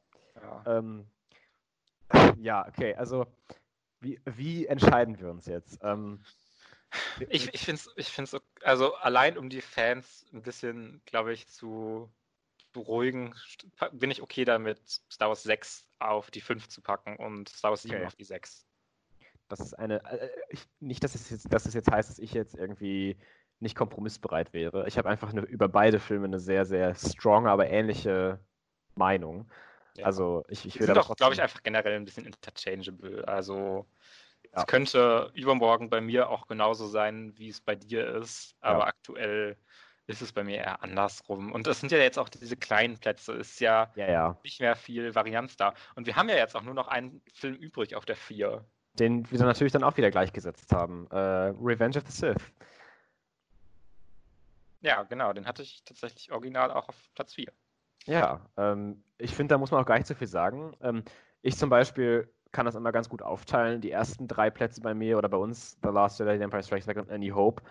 Ja, 0.42 0.64
ähm, 0.66 1.08
ja 2.38 2.68
okay, 2.68 2.96
also 2.96 3.26
wie, 4.00 4.20
wie 4.26 4.68
entscheiden 4.68 5.20
wir 5.20 5.30
uns 5.30 5.46
jetzt? 5.46 5.80
Ähm, 5.82 6.24
ich 7.30 7.54
ich 7.54 7.66
finde 7.66 7.82
es, 7.82 7.92
ich 7.96 8.10
find's, 8.10 8.36
also 8.62 8.96
allein 8.96 9.38
um 9.38 9.50
die 9.50 9.62
Fans 9.62 10.26
ein 10.32 10.42
bisschen, 10.42 11.02
glaube 11.06 11.34
ich, 11.34 11.48
zu 11.48 12.10
beruhigen, 12.74 13.34
bin 13.92 14.12
ich 14.12 14.22
okay 14.22 14.46
damit, 14.46 14.80
Star 15.12 15.30
Wars 15.30 15.44
6 15.44 15.86
auf 16.00 16.32
die 16.32 16.42
5 16.42 16.68
zu 16.70 16.82
packen 16.82 17.18
und 17.18 17.50
Star 17.50 17.72
Wars 17.72 17.82
7 17.82 17.96
okay. 17.96 18.06
auf 18.06 18.16
die 18.16 18.24
6. 18.24 18.66
Das 19.50 19.60
ist 19.60 19.74
eine, 19.74 20.04
äh, 20.06 20.30
ich, 20.50 20.62
nicht, 20.80 21.04
dass 21.04 21.16
es, 21.16 21.30
jetzt, 21.30 21.52
dass 21.52 21.66
es 21.66 21.74
jetzt 21.74 21.90
heißt, 21.90 22.10
dass 22.10 22.20
ich 22.20 22.34
jetzt 22.34 22.56
irgendwie 22.56 23.18
nicht 23.60 23.76
kompromissbereit 23.76 24.54
wäre. 24.54 24.88
Ich 24.88 24.98
habe 24.98 25.10
einfach 25.10 25.32
eine, 25.32 25.42
über 25.42 25.68
beide 25.68 26.00
Filme 26.00 26.26
eine 26.26 26.40
sehr, 26.40 26.66
sehr 26.66 26.94
strong, 26.96 27.48
aber 27.48 27.70
ähnliche 27.70 28.40
Meinung. 28.96 29.50
Ja. 29.96 30.06
Also 30.06 30.46
ich, 30.48 30.66
ich 30.66 30.80
würde 30.80 30.94
doch, 30.94 31.16
glaube 31.16 31.34
ich, 31.34 31.42
einfach 31.42 31.64
generell 31.64 31.96
ein 31.96 32.06
bisschen 32.06 32.26
interchangeable. 32.26 33.28
Also 33.28 33.88
ja. 34.44 34.60
es 34.60 34.68
könnte 34.68 35.32
übermorgen 35.34 35.90
bei 35.90 36.02
mir 36.02 36.30
auch 36.30 36.48
genauso 36.48 36.88
sein, 36.88 37.34
wie 37.38 37.50
es 37.50 37.62
bei 37.62 37.76
dir 37.76 38.08
ist, 38.16 38.56
aber 38.62 38.80
ja. 38.80 38.86
aktuell 38.86 39.58
ist 40.06 40.22
es 40.22 40.32
bei 40.32 40.44
mir 40.44 40.58
eher 40.58 40.82
andersrum. 40.84 41.52
Und 41.52 41.68
es 41.68 41.82
sind 41.82 41.92
ja 41.92 41.98
jetzt 41.98 42.18
auch 42.18 42.30
diese 42.30 42.56
kleinen 42.56 42.98
Plätze, 42.98 43.34
ist 43.34 43.60
ja, 43.60 43.92
nicht 44.44 44.62
mehr 44.62 44.76
viel 44.76 45.14
Varianz 45.16 45.58
da. 45.58 45.74
Und 45.96 46.08
wir 46.08 46.16
haben 46.16 46.30
ja 46.30 46.36
jetzt 46.36 46.56
auch 46.56 46.64
nur 46.64 46.74
noch 46.74 46.88
einen 46.88 47.22
Film 47.34 47.56
übrig 47.56 47.96
auf 47.96 48.06
der 48.06 48.16
4. 48.16 48.64
Den 48.94 49.30
wir 49.30 49.40
natürlich 49.40 49.74
dann 49.74 49.84
auch 49.84 49.98
wieder 49.98 50.10
gleichgesetzt 50.10 50.72
haben. 50.72 51.08
Äh, 51.12 51.18
Revenge 51.62 51.98
of 51.98 52.04
the 52.08 52.12
Sith. 52.12 52.54
Ja, 54.82 55.04
genau, 55.04 55.34
den 55.34 55.46
hatte 55.46 55.64
ich 55.64 55.84
tatsächlich 55.84 56.32
original 56.32 56.72
auch 56.72 56.90
auf 56.90 57.10
Platz 57.14 57.34
4. 57.34 57.52
Ja, 58.06 58.46
ähm, 58.58 59.04
ich 59.18 59.36
finde, 59.36 59.54
da 59.54 59.58
muss 59.58 59.72
man 59.72 59.82
auch 59.82 59.86
gar 59.86 59.98
nicht 59.98 60.08
so 60.08 60.16
viel 60.16 60.28
sagen. 60.28 60.76
Ähm, 60.82 61.04
ich 61.42 61.58
zum 61.58 61.70
Beispiel 61.70 62.34
kann 62.52 62.66
das 62.66 62.76
immer 62.76 62.92
ganz 62.92 63.10
gut 63.10 63.22
aufteilen. 63.22 63.82
Die 63.82 63.92
ersten 63.92 64.28
drei 64.28 64.50
Plätze 64.50 64.82
bei 64.82 64.94
mir 64.94 65.18
oder 65.18 65.30
bei 65.30 65.38
uns, 65.38 65.78
The 65.84 65.90
Last 65.90 66.20
Jedi, 66.20 66.38
The 66.38 66.44
Empire 66.44 66.64
Strikes 66.64 66.86
Back 66.86 66.98
und 66.98 67.12
Any 67.12 67.30
Hope, 67.30 67.62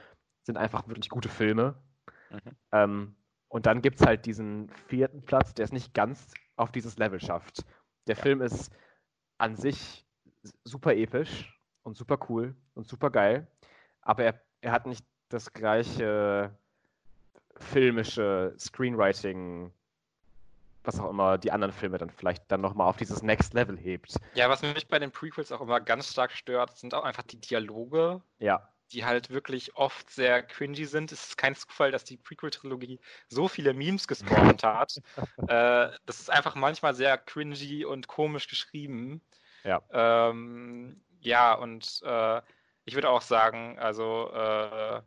sind 0.43 0.57
einfach 0.59 0.87
wirklich 0.89 1.09
gute 1.09 1.29
Filme. 1.29 1.75
Mhm. 2.31 2.57
Ähm, 2.73 3.17
und 3.49 3.67
dann 3.67 3.81
gibt 3.81 4.01
es 4.01 4.07
halt 4.07 4.27
diesen 4.27 4.69
vierten 4.89 5.25
Platz, 5.25 5.55
der 5.55 5.65
es 5.65 5.73
nicht 5.73 5.95
ganz 5.95 6.35
auf 6.57 6.73
dieses 6.73 6.99
Level 6.99 7.21
schafft. 7.21 7.65
Der 8.07 8.17
ja. 8.17 8.23
Film 8.23 8.43
ist 8.43 8.73
an 9.39 9.57
sich 9.57 10.07
super 10.65 10.95
episch 10.95 11.59
und 11.83 11.97
super 11.97 12.19
cool 12.29 12.55
und 12.75 12.87
super 12.87 13.11
geil, 13.11 13.47
aber 14.03 14.25
er, 14.25 14.41
er 14.61 14.73
hat 14.73 14.87
nicht 14.87 15.07
das 15.29 15.53
gleiche 15.53 16.57
filmische 17.61 18.55
Screenwriting, 18.59 19.73
was 20.85 21.01
auch 21.01 21.11
immer 21.11 21.39
die 21.39 21.53
anderen 21.53 21.73
Filme 21.73 21.99
dann 21.99 22.11
vielleicht 22.11 22.45
dann 22.49 22.61
nochmal 22.61 22.89
auf 22.89 22.97
dieses 22.97 23.23
Next 23.23 23.55
Level 23.55 23.77
hebt. 23.77 24.17
Ja, 24.35 24.49
was 24.49 24.63
mich 24.63 24.89
bei 24.89 24.99
den 24.99 25.11
Prequels 25.11 25.53
auch 25.53 25.61
immer 25.61 25.81
ganz 25.81 26.11
stark 26.11 26.33
stört, 26.33 26.77
sind 26.77 26.95
auch 26.95 27.05
einfach 27.05 27.25
die 27.25 27.41
Dialoge. 27.41 28.23
Ja. 28.39 28.69
Die 28.93 29.05
halt 29.05 29.31
wirklich 29.31 29.75
oft 29.75 30.09
sehr 30.11 30.45
cringy 30.45 30.85
sind. 30.85 31.11
Es 31.11 31.31
ist 31.31 31.37
kein 31.37 31.57
Zufall, 31.57 31.91
dass 31.91 32.05
die 32.05 32.17
Prequel-Trilogie 32.17 33.01
so 33.27 33.49
viele 33.49 33.75
Memes 33.75 34.07
gespawnt 34.07 34.63
hat. 34.63 35.01
äh, 35.49 35.91
das 36.07 36.21
ist 36.21 36.31
einfach 36.31 36.55
manchmal 36.55 36.95
sehr 36.95 37.19
cringy 37.19 37.85
und 37.85 38.07
komisch 38.07 38.47
geschrieben. 38.47 39.21
Ja. 39.65 39.83
Ähm, 39.91 41.01
ja, 41.21 41.55
und 41.55 42.01
äh, 42.05 42.41
ich 42.85 42.95
würde 42.95 43.11
auch 43.11 43.23
sagen, 43.23 43.77
also 43.81 44.31
äh, 44.33 45.01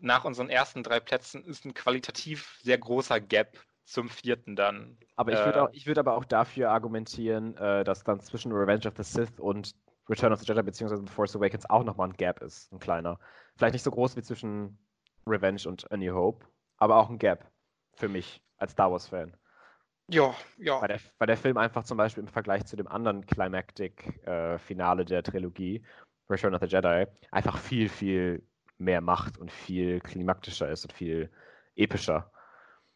nach 0.00 0.24
unseren 0.24 0.50
ersten 0.50 0.82
drei 0.82 1.00
Plätzen 1.00 1.44
ist 1.44 1.64
ein 1.64 1.74
qualitativ 1.74 2.58
sehr 2.62 2.78
großer 2.78 3.20
Gap 3.20 3.58
zum 3.84 4.08
vierten 4.08 4.56
dann. 4.56 4.96
Aber 5.16 5.32
ich 5.32 5.38
würde 5.38 5.70
äh, 5.72 5.86
würd 5.86 5.98
aber 5.98 6.16
auch 6.16 6.24
dafür 6.24 6.70
argumentieren, 6.70 7.56
äh, 7.56 7.84
dass 7.84 8.02
dann 8.02 8.20
zwischen 8.20 8.52
Revenge 8.52 8.86
of 8.86 8.94
the 8.96 9.02
Sith 9.02 9.38
und 9.38 9.74
Return 10.08 10.32
of 10.32 10.40
the 10.40 10.46
Jedi 10.46 10.62
bzw. 10.62 10.96
The 10.96 11.12
Force 11.12 11.36
Awakens 11.36 11.68
auch 11.68 11.84
nochmal 11.84 12.08
ein 12.08 12.16
Gap 12.16 12.40
ist, 12.42 12.72
ein 12.72 12.78
kleiner. 12.78 13.18
Vielleicht 13.56 13.74
nicht 13.74 13.82
so 13.82 13.90
groß 13.90 14.16
wie 14.16 14.22
zwischen 14.22 14.78
Revenge 15.26 15.62
und 15.66 15.90
A 15.90 15.96
New 15.96 16.14
Hope, 16.14 16.46
aber 16.78 16.96
auch 16.96 17.10
ein 17.10 17.18
Gap 17.18 17.50
für 17.94 18.08
mich 18.08 18.42
als 18.58 18.72
Star 18.72 18.90
Wars-Fan. 18.90 19.36
Ja, 20.08 20.34
ja. 20.58 20.80
Weil 20.80 20.88
der, 20.88 21.00
weil 21.18 21.26
der 21.26 21.36
Film 21.36 21.56
einfach 21.56 21.84
zum 21.84 21.96
Beispiel 21.96 22.22
im 22.22 22.28
Vergleich 22.28 22.66
zu 22.66 22.76
dem 22.76 22.88
anderen 22.88 23.24
Climactic-Finale 23.24 25.02
äh, 25.02 25.06
der 25.06 25.22
Trilogie, 25.22 25.82
Return 26.28 26.54
of 26.54 26.60
the 26.60 26.66
Jedi, 26.66 27.06
einfach 27.30 27.58
viel, 27.58 27.88
viel 27.88 28.46
mehr 28.78 29.00
macht 29.00 29.38
und 29.38 29.50
viel 29.50 30.00
klimaktischer 30.00 30.68
ist 30.70 30.84
und 30.84 30.92
viel 30.92 31.30
epischer. 31.76 32.30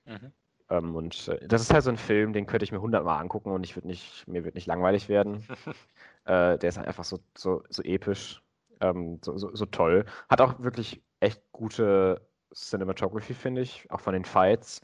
Mhm. 0.04 0.32
Ähm, 0.70 0.96
und 0.96 1.28
äh, 1.28 1.46
das 1.46 1.62
ist 1.62 1.72
halt 1.72 1.84
so 1.84 1.90
ein 1.90 1.96
Film, 1.96 2.32
den 2.32 2.46
könnte 2.46 2.64
ich 2.64 2.72
mir 2.72 2.80
hundertmal 2.80 3.20
angucken 3.20 3.50
und 3.50 3.64
ich 3.64 3.76
würde 3.76 3.88
nicht, 3.88 4.26
mir 4.28 4.44
wird 4.44 4.54
nicht 4.54 4.66
langweilig 4.66 5.08
werden. 5.08 5.46
äh, 6.24 6.58
der 6.58 6.68
ist 6.68 6.78
einfach 6.78 7.04
so, 7.04 7.18
so, 7.36 7.62
so 7.70 7.82
episch, 7.82 8.42
ähm, 8.80 9.18
so, 9.22 9.36
so, 9.38 9.54
so, 9.54 9.66
toll. 9.66 10.04
Hat 10.28 10.40
auch 10.40 10.60
wirklich 10.60 11.02
echt 11.20 11.42
gute 11.52 12.20
Cinematography, 12.54 13.34
finde 13.34 13.62
ich, 13.62 13.90
auch 13.90 14.00
von 14.00 14.12
den 14.14 14.24
Fights. 14.24 14.82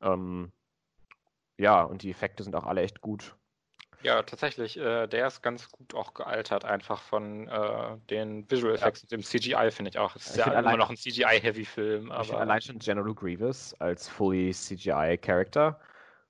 Ähm, 0.00 0.52
ja, 1.58 1.82
und 1.82 2.02
die 2.02 2.10
Effekte 2.10 2.44
sind 2.44 2.54
auch 2.54 2.66
alle 2.66 2.82
echt 2.82 3.00
gut. 3.00 3.36
Ja, 4.02 4.22
tatsächlich. 4.22 4.76
Äh, 4.76 5.06
der 5.08 5.26
ist 5.26 5.42
ganz 5.42 5.70
gut 5.70 5.94
auch 5.94 6.14
gealtert, 6.14 6.64
einfach 6.64 7.02
von 7.02 7.48
äh, 7.48 7.96
den 8.10 8.48
Visual 8.50 8.74
Effects 8.74 9.02
ja. 9.02 9.04
und 9.06 9.12
dem 9.12 9.22
CGI, 9.22 9.70
finde 9.70 9.90
ich 9.90 9.98
auch. 9.98 10.14
Es 10.14 10.26
ist 10.26 10.38
ich 10.38 10.46
ja 10.46 10.58
immer 10.58 10.76
noch 10.76 10.90
ein 10.90 10.96
CGI-Heavy-Film. 10.96 12.12
Ich 12.20 12.26
finde 12.26 12.40
allein 12.40 12.60
schon 12.60 12.78
General 12.78 13.14
Grievous 13.14 13.74
als 13.80 14.08
fully 14.08 14.52
CGI-Character 14.52 15.80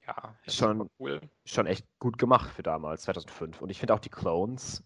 ja, 0.06 0.34
schon, 0.48 0.88
cool. 0.98 1.20
schon 1.44 1.66
echt 1.66 1.86
gut 1.98 2.16
gemacht 2.16 2.50
für 2.50 2.62
damals, 2.62 3.02
2005. 3.02 3.60
Und 3.60 3.68
ich 3.68 3.78
finde 3.78 3.92
auch 3.92 3.98
die 3.98 4.08
Clones, 4.08 4.82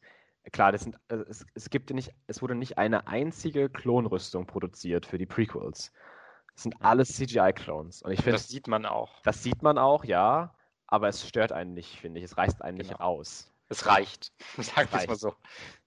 klar, 0.50 0.72
das 0.72 0.82
sind, 0.82 0.96
also 1.08 1.24
es, 1.28 1.46
es 1.54 1.70
gibt 1.70 1.90
nicht, 1.90 2.12
es 2.26 2.42
wurde 2.42 2.56
nicht 2.56 2.78
eine 2.78 3.06
einzige 3.06 3.70
Klonrüstung 3.70 4.46
produziert 4.46 5.06
für 5.06 5.18
die 5.18 5.26
Prequels. 5.26 5.92
Es 6.56 6.64
sind 6.64 6.74
alles 6.80 7.16
CGI-Clones. 7.16 8.02
Und 8.02 8.10
ich 8.10 8.18
finde. 8.18 8.32
Das 8.32 8.48
sieht 8.48 8.66
man 8.66 8.84
auch. 8.84 9.22
Das 9.22 9.42
sieht 9.42 9.62
man 9.62 9.78
auch, 9.78 10.04
ja 10.04 10.52
aber 10.92 11.08
es 11.08 11.26
stört 11.26 11.52
einen 11.52 11.72
nicht, 11.72 11.98
finde 11.98 12.20
ich. 12.20 12.24
Es 12.26 12.36
reißt 12.36 12.60
einen 12.60 12.76
genau. 12.76 12.90
nicht 12.90 13.00
raus. 13.00 13.50
Es 13.70 13.86
reicht. 13.86 14.30
Sagen 14.58 14.92
wir 14.92 15.00
es 15.00 15.06
mal 15.06 15.16
so. 15.16 15.34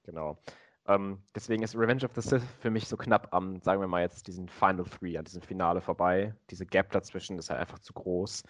Genau. 0.03 0.35
Ähm, 0.87 1.21
deswegen 1.35 1.61
ist 1.61 1.75
Revenge 1.75 2.05
of 2.05 2.11
the 2.15 2.21
Sith 2.21 2.43
für 2.59 2.71
mich 2.71 2.87
so 2.87 2.97
knapp 2.97 3.27
am, 3.31 3.59
sagen 3.61 3.81
wir 3.81 3.87
mal 3.87 4.01
jetzt, 4.01 4.27
diesen 4.27 4.49
Final 4.49 4.85
Three, 4.85 5.17
an 5.17 5.25
diesem 5.25 5.43
Finale 5.43 5.81
vorbei. 5.81 6.33
Diese 6.49 6.65
Gap 6.65 6.91
dazwischen 6.91 7.37
ist 7.37 7.51
halt 7.51 7.59
einfach 7.59 7.79
zu 7.79 7.93
groß. 7.93 8.43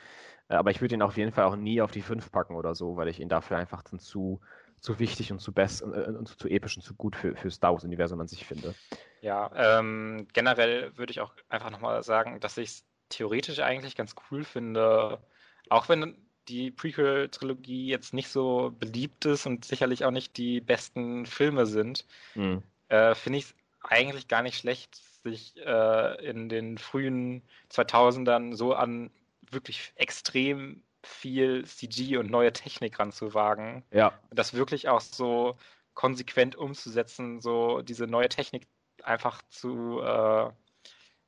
Äh, 0.47 0.55
aber 0.55 0.71
ich 0.71 0.79
würde 0.79 0.95
ihn 0.95 1.01
auf 1.01 1.17
jeden 1.17 1.33
Fall 1.33 1.43
auch 1.43 1.57
nie 1.57 1.81
auf 1.81 1.91
die 1.91 2.01
5 2.01 2.31
packen 2.31 2.55
oder 2.55 2.73
so, 2.73 2.95
weil 2.95 3.09
ich 3.09 3.19
ihn 3.19 3.29
dafür 3.29 3.57
einfach 3.57 3.83
dann 3.83 3.99
zu, 3.99 4.39
zu 4.79 4.97
wichtig 4.97 5.33
und 5.33 5.39
zu 5.39 5.51
best 5.51 5.81
und, 5.81 5.93
äh, 5.93 6.05
und 6.07 6.39
zu 6.39 6.47
episch 6.47 6.77
und 6.77 6.83
zu 6.83 6.95
gut 6.95 7.17
für, 7.17 7.35
für 7.35 7.51
Star 7.51 7.73
Wars-Universum 7.73 8.21
an 8.21 8.27
sich 8.29 8.45
finde. 8.45 8.75
Ja, 9.19 9.51
ähm, 9.55 10.27
generell 10.31 10.97
würde 10.97 11.11
ich 11.11 11.19
auch 11.19 11.33
einfach 11.49 11.69
nochmal 11.69 12.01
sagen, 12.03 12.39
dass 12.39 12.57
ich 12.57 12.69
es 12.69 12.85
theoretisch 13.09 13.59
eigentlich 13.59 13.95
ganz 13.97 14.15
cool 14.31 14.45
finde, 14.45 15.21
auch 15.69 15.89
wenn 15.89 16.24
die 16.47 16.71
Prequel-Trilogie 16.71 17.87
jetzt 17.87 18.13
nicht 18.13 18.29
so 18.29 18.73
beliebt 18.79 19.25
ist 19.25 19.45
und 19.45 19.65
sicherlich 19.65 20.05
auch 20.05 20.11
nicht 20.11 20.37
die 20.37 20.61
besten 20.61 21.25
Filme 21.25 21.65
sind, 21.65 22.05
mhm. 22.35 22.63
äh, 22.89 23.15
finde 23.15 23.39
ich 23.39 23.45
es 23.45 23.55
eigentlich 23.81 24.27
gar 24.27 24.41
nicht 24.41 24.57
schlecht, 24.57 24.99
sich 25.23 25.55
äh, 25.57 26.25
in 26.25 26.49
den 26.49 26.77
frühen 26.77 27.41
2000ern 27.71 28.55
so 28.55 28.73
an 28.73 29.09
wirklich 29.49 29.91
extrem 29.95 30.83
viel 31.03 31.65
CG 31.65 32.17
und 32.17 32.29
neue 32.29 32.53
Technik 32.53 32.99
ranzuwagen. 32.99 33.83
Ja. 33.91 34.19
Und 34.29 34.39
das 34.39 34.53
wirklich 34.53 34.89
auch 34.89 35.01
so 35.01 35.57
konsequent 35.93 36.55
umzusetzen, 36.55 37.41
so 37.41 37.81
diese 37.81 38.07
neue 38.07 38.29
Technik 38.29 38.67
einfach 39.03 39.41
zu, 39.49 40.01
äh, 40.01 40.49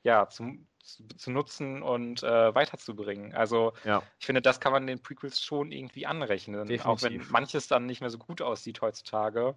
ja, 0.03 0.27
zu, 0.29 0.57
zu, 0.87 1.07
zu 1.07 1.31
nutzen 1.31 1.83
und 1.83 2.23
äh, 2.23 2.55
weiterzubringen. 2.55 3.35
Also 3.35 3.73
ja. 3.83 4.01
ich 4.19 4.25
finde, 4.25 4.41
das 4.41 4.59
kann 4.59 4.71
man 4.71 4.87
den 4.87 5.01
Prequels 5.01 5.41
schon 5.41 5.71
irgendwie 5.71 6.05
anrechnen. 6.05 6.67
Definitiv. 6.67 6.85
Auch 6.85 7.01
wenn 7.01 7.25
manches 7.29 7.67
dann 7.67 7.85
nicht 7.85 8.01
mehr 8.01 8.09
so 8.09 8.17
gut 8.17 8.41
aussieht 8.41 8.81
heutzutage, 8.81 9.55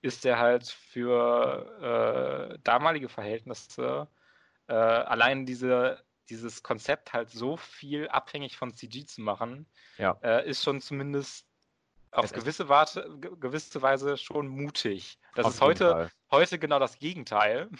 ist 0.00 0.24
der 0.24 0.38
halt 0.38 0.66
für 0.66 2.50
äh, 2.52 2.58
damalige 2.64 3.08
Verhältnisse 3.08 4.08
äh, 4.68 4.74
allein 4.74 5.46
diese 5.46 6.02
dieses 6.30 6.62
Konzept 6.62 7.12
halt 7.12 7.30
so 7.30 7.56
viel 7.56 8.08
abhängig 8.08 8.56
von 8.56 8.74
CG 8.74 9.04
zu 9.04 9.20
machen, 9.20 9.66
ja. 9.98 10.16
äh, 10.22 10.48
ist 10.48 10.62
schon 10.62 10.80
zumindest 10.80 11.46
auf 12.12 12.32
gewisse, 12.32 12.68
Warte, 12.68 13.08
gewisse 13.40 13.80
Weise 13.80 14.16
schon 14.16 14.46
mutig. 14.48 15.18
Das 15.34 15.46
auf 15.46 15.54
ist 15.54 15.60
heute, 15.62 16.10
heute 16.30 16.58
genau 16.58 16.78
das 16.78 16.98
Gegenteil. 16.98 17.70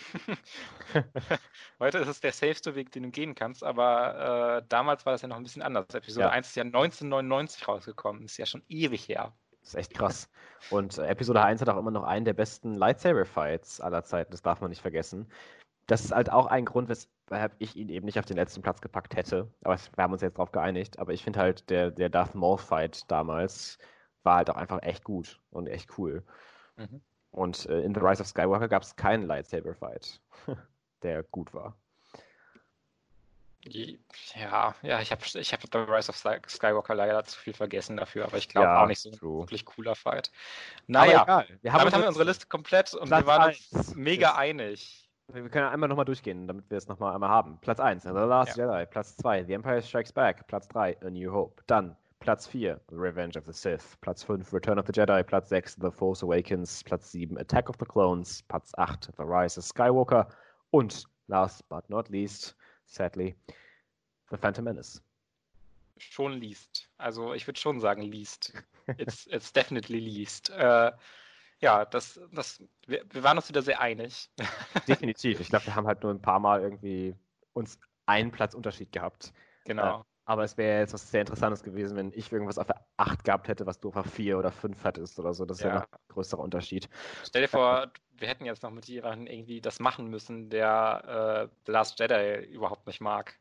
heute 1.79 1.99
ist 1.99 2.09
es 2.09 2.21
der 2.21 2.33
safeste 2.33 2.75
Weg, 2.75 2.91
den 2.93 3.05
du 3.05 3.11
gehen 3.11 3.35
kannst, 3.35 3.63
aber 3.63 4.59
äh, 4.59 4.63
damals 4.69 5.05
war 5.05 5.13
das 5.13 5.23
ja 5.23 5.29
noch 5.29 5.37
ein 5.37 5.43
bisschen 5.43 5.63
anders. 5.63 5.87
Episode 5.95 6.27
ja. 6.27 6.31
1 6.31 6.49
ist 6.49 6.57
ja 6.57 6.63
1999 6.63 7.69
rausgekommen, 7.69 8.25
ist 8.25 8.39
ja 8.39 8.47
schon 8.47 8.63
ewig 8.69 9.07
her. 9.09 9.33
Das 9.61 9.71
ist 9.71 9.75
echt 9.77 9.95
krass. 9.95 10.29
Und 10.71 10.99
äh, 10.99 11.07
Episode 11.07 11.43
1 11.43 11.61
hat 11.61 11.69
auch 11.69 11.79
immer 11.79 11.91
noch 11.91 12.05
einen 12.05 12.25
der 12.25 12.33
besten 12.33 12.75
Lightsaber-Fights 12.75 13.81
aller 13.81 14.03
Zeiten, 14.03 14.33
das 14.33 14.43
darf 14.43 14.61
man 14.61 14.71
nicht 14.71 14.83
vergessen. 14.83 15.31
Das 15.87 16.05
ist 16.05 16.13
halt 16.13 16.33
auch 16.33 16.47
ein 16.47 16.65
Grund, 16.65 16.89
weshalb 16.89 17.55
ich 17.59 17.77
ihn 17.77 17.91
eben 17.91 18.07
nicht 18.07 18.19
auf 18.19 18.25
den 18.25 18.37
letzten 18.37 18.63
Platz 18.63 18.81
gepackt 18.81 19.15
hätte. 19.15 19.53
Aber 19.63 19.77
wir 19.77 20.05
haben 20.05 20.13
uns 20.13 20.23
jetzt 20.23 20.39
darauf 20.39 20.53
geeinigt. 20.53 20.99
Aber 21.01 21.13
ich 21.13 21.25
finde 21.25 21.41
halt, 21.41 21.69
der, 21.71 21.91
der 21.91 22.09
Darth 22.09 22.37
Maul-Fight 22.37 23.11
damals 23.11 23.79
war 24.25 24.37
halt 24.37 24.51
auch 24.51 24.57
einfach 24.57 24.83
echt 24.83 25.05
gut 25.05 25.41
und 25.51 25.67
echt 25.67 25.99
cool. 25.99 26.23
Mhm. 26.77 27.01
Und 27.31 27.67
äh, 27.67 27.81
in 27.81 27.95
The 27.95 28.01
Rise 28.01 28.23
of 28.23 28.29
Skywalker 28.29 28.69
gab 28.69 28.83
es 28.83 28.95
keinen 28.97 29.27
Lightsaber-Fight, 29.27 30.21
der 31.03 31.23
gut 31.25 31.53
war. 31.55 31.75
Ja, 34.35 34.75
ja, 34.83 35.01
ich 35.01 35.13
habe 35.13 35.23
ich 35.35 35.53
hab 35.53 35.61
The 35.63 35.79
Rise 35.79 36.11
of 36.11 36.17
Skywalker 36.17 36.95
leider 36.97 37.23
zu 37.25 37.39
viel 37.39 37.55
vergessen 37.55 37.97
dafür, 37.97 38.25
aber 38.25 38.37
ich 38.37 38.49
glaube 38.49 38.67
ja, 38.67 38.83
auch 38.83 38.89
nicht 38.89 39.01
so 39.01 39.11
ein 39.11 39.21
wirklich 39.23 39.65
cooler 39.65 39.95
Fight. 39.95 40.33
Naja, 40.89 41.25
haben 41.27 41.47
damit 41.63 41.95
haben 41.95 42.03
wir 42.03 42.09
unsere 42.09 42.25
Liste 42.25 42.47
komplett 42.47 42.93
und 42.93 43.09
Platz 43.09 43.23
wir 43.23 43.27
waren 43.27 43.55
uns 43.71 43.95
mega 43.95 44.35
einig. 44.35 45.09
Wir 45.29 45.49
können 45.49 45.69
einmal 45.69 45.89
nochmal 45.89 46.05
durchgehen, 46.05 46.47
damit 46.49 46.69
wir 46.71 46.77
es 46.77 46.89
nochmal 46.89 47.15
einmal 47.15 47.31
haben. 47.31 47.59
Platz 47.61 47.79
1, 47.81 48.03
The 48.03 48.11
Last 48.11 48.57
ja. 48.57 48.67
Jedi. 48.67 48.87
Platz 48.91 49.17
2, 49.17 49.45
The 49.45 49.55
Empire 49.55 49.81
Strikes 49.81 50.13
Back. 50.13 50.47
Platz 50.47 50.69
3, 50.69 50.99
A 51.01 51.11
New 51.11 51.33
Hope. 51.33 51.63
Dann 51.67 51.97
Platz 52.23 52.47
4, 52.47 52.81
The 52.89 52.97
Revenge 52.97 53.37
of 53.37 53.45
the 53.47 53.53
Sith. 53.53 54.01
Platz 54.01 54.23
5, 54.23 54.53
Return 54.53 54.79
of 54.79 54.87
the 54.87 54.93
Jedi. 54.93 55.27
Platz 55.27 55.49
6, 55.49 55.75
The 55.75 55.91
Force 55.91 56.23
Awakens. 56.23 56.85
Platz 56.85 57.11
7, 57.11 57.37
Attack 57.39 57.69
of 57.69 57.77
the 57.79 57.85
Clones. 57.85 58.43
Platz 58.43 58.73
8, 58.79 59.09
The 59.17 59.25
Rise 59.25 59.59
of 59.59 59.65
Skywalker. 59.65 60.29
Und 60.71 61.05
last 61.27 61.69
but 61.69 61.89
not 61.91 62.09
least, 62.11 62.55
sadly, 62.87 63.35
The 64.31 64.37
Phantom 64.37 64.65
Menace. 64.65 65.03
Schon 65.99 66.35
liest. 66.35 66.89
Also 66.97 67.35
ich 67.35 67.49
würde 67.49 67.59
schon 67.59 67.81
sagen 67.81 68.03
liest. 68.03 68.53
It's, 68.99 69.27
it's 69.27 69.53
definitely 69.53 69.99
liest. 69.99 70.51
Äh, 70.51 70.93
ja, 71.59 71.85
das, 71.85 72.21
das, 72.33 72.63
wir, 72.87 73.05
wir, 73.11 73.23
waren 73.25 73.37
uns 73.37 73.49
wieder 73.49 73.63
sehr 73.63 73.81
einig. 73.81 74.31
Definitiv. 74.87 75.41
Ich 75.41 75.49
glaube, 75.49 75.67
wir 75.67 75.75
haben 75.75 75.89
halt 75.89 76.03
nur 76.05 76.13
ein 76.13 76.23
paar 76.23 76.39
Mal 76.39 76.61
irgendwie 76.61 77.17
uns 77.53 77.81
einen 78.07 78.31
Platz 78.31 78.55
Unterschied 78.55 78.93
gehabt. 78.93 79.33
Genau. 79.65 80.01
Äh, 80.01 80.05
aber 80.25 80.45
es 80.45 80.57
wäre 80.57 80.81
jetzt 80.81 80.95
was 80.95 81.11
sehr 81.11 81.21
Interessantes 81.21 81.63
gewesen, 81.63 81.97
wenn 81.97 82.13
ich 82.13 82.31
irgendwas 82.31 82.59
auf 82.59 82.67
der 82.67 82.85
8 82.97 83.25
gehabt 83.25 83.49
hätte, 83.49 83.67
was 83.67 83.81
du 83.81 83.89
auf 83.89 83.95
der 83.95 84.05
4 84.05 84.39
oder 84.39 84.53
5 84.53 84.85
hattest 84.85 85.19
oder 85.19 85.35
so. 85.35 85.45
Das 85.45 85.61
ja, 85.61 85.69
ja 85.69 85.81
ein 85.81 85.87
größerer 86.09 86.41
Unterschied. 86.41 86.89
Stell 87.25 87.43
dir 87.43 87.49
vor, 87.49 87.91
wir 88.13 88.29
hätten 88.29 88.45
jetzt 88.45 88.63
noch 88.63 88.71
mit 88.71 88.87
jemandem 88.87 89.27
irgendwie 89.27 89.61
das 89.61 89.81
machen 89.81 90.09
müssen, 90.09 90.49
der 90.49 91.49
äh, 91.51 91.55
The 91.67 91.73
Last 91.73 91.99
Jedi 91.99 92.45
überhaupt 92.45 92.87
nicht 92.87 93.01
mag. 93.01 93.39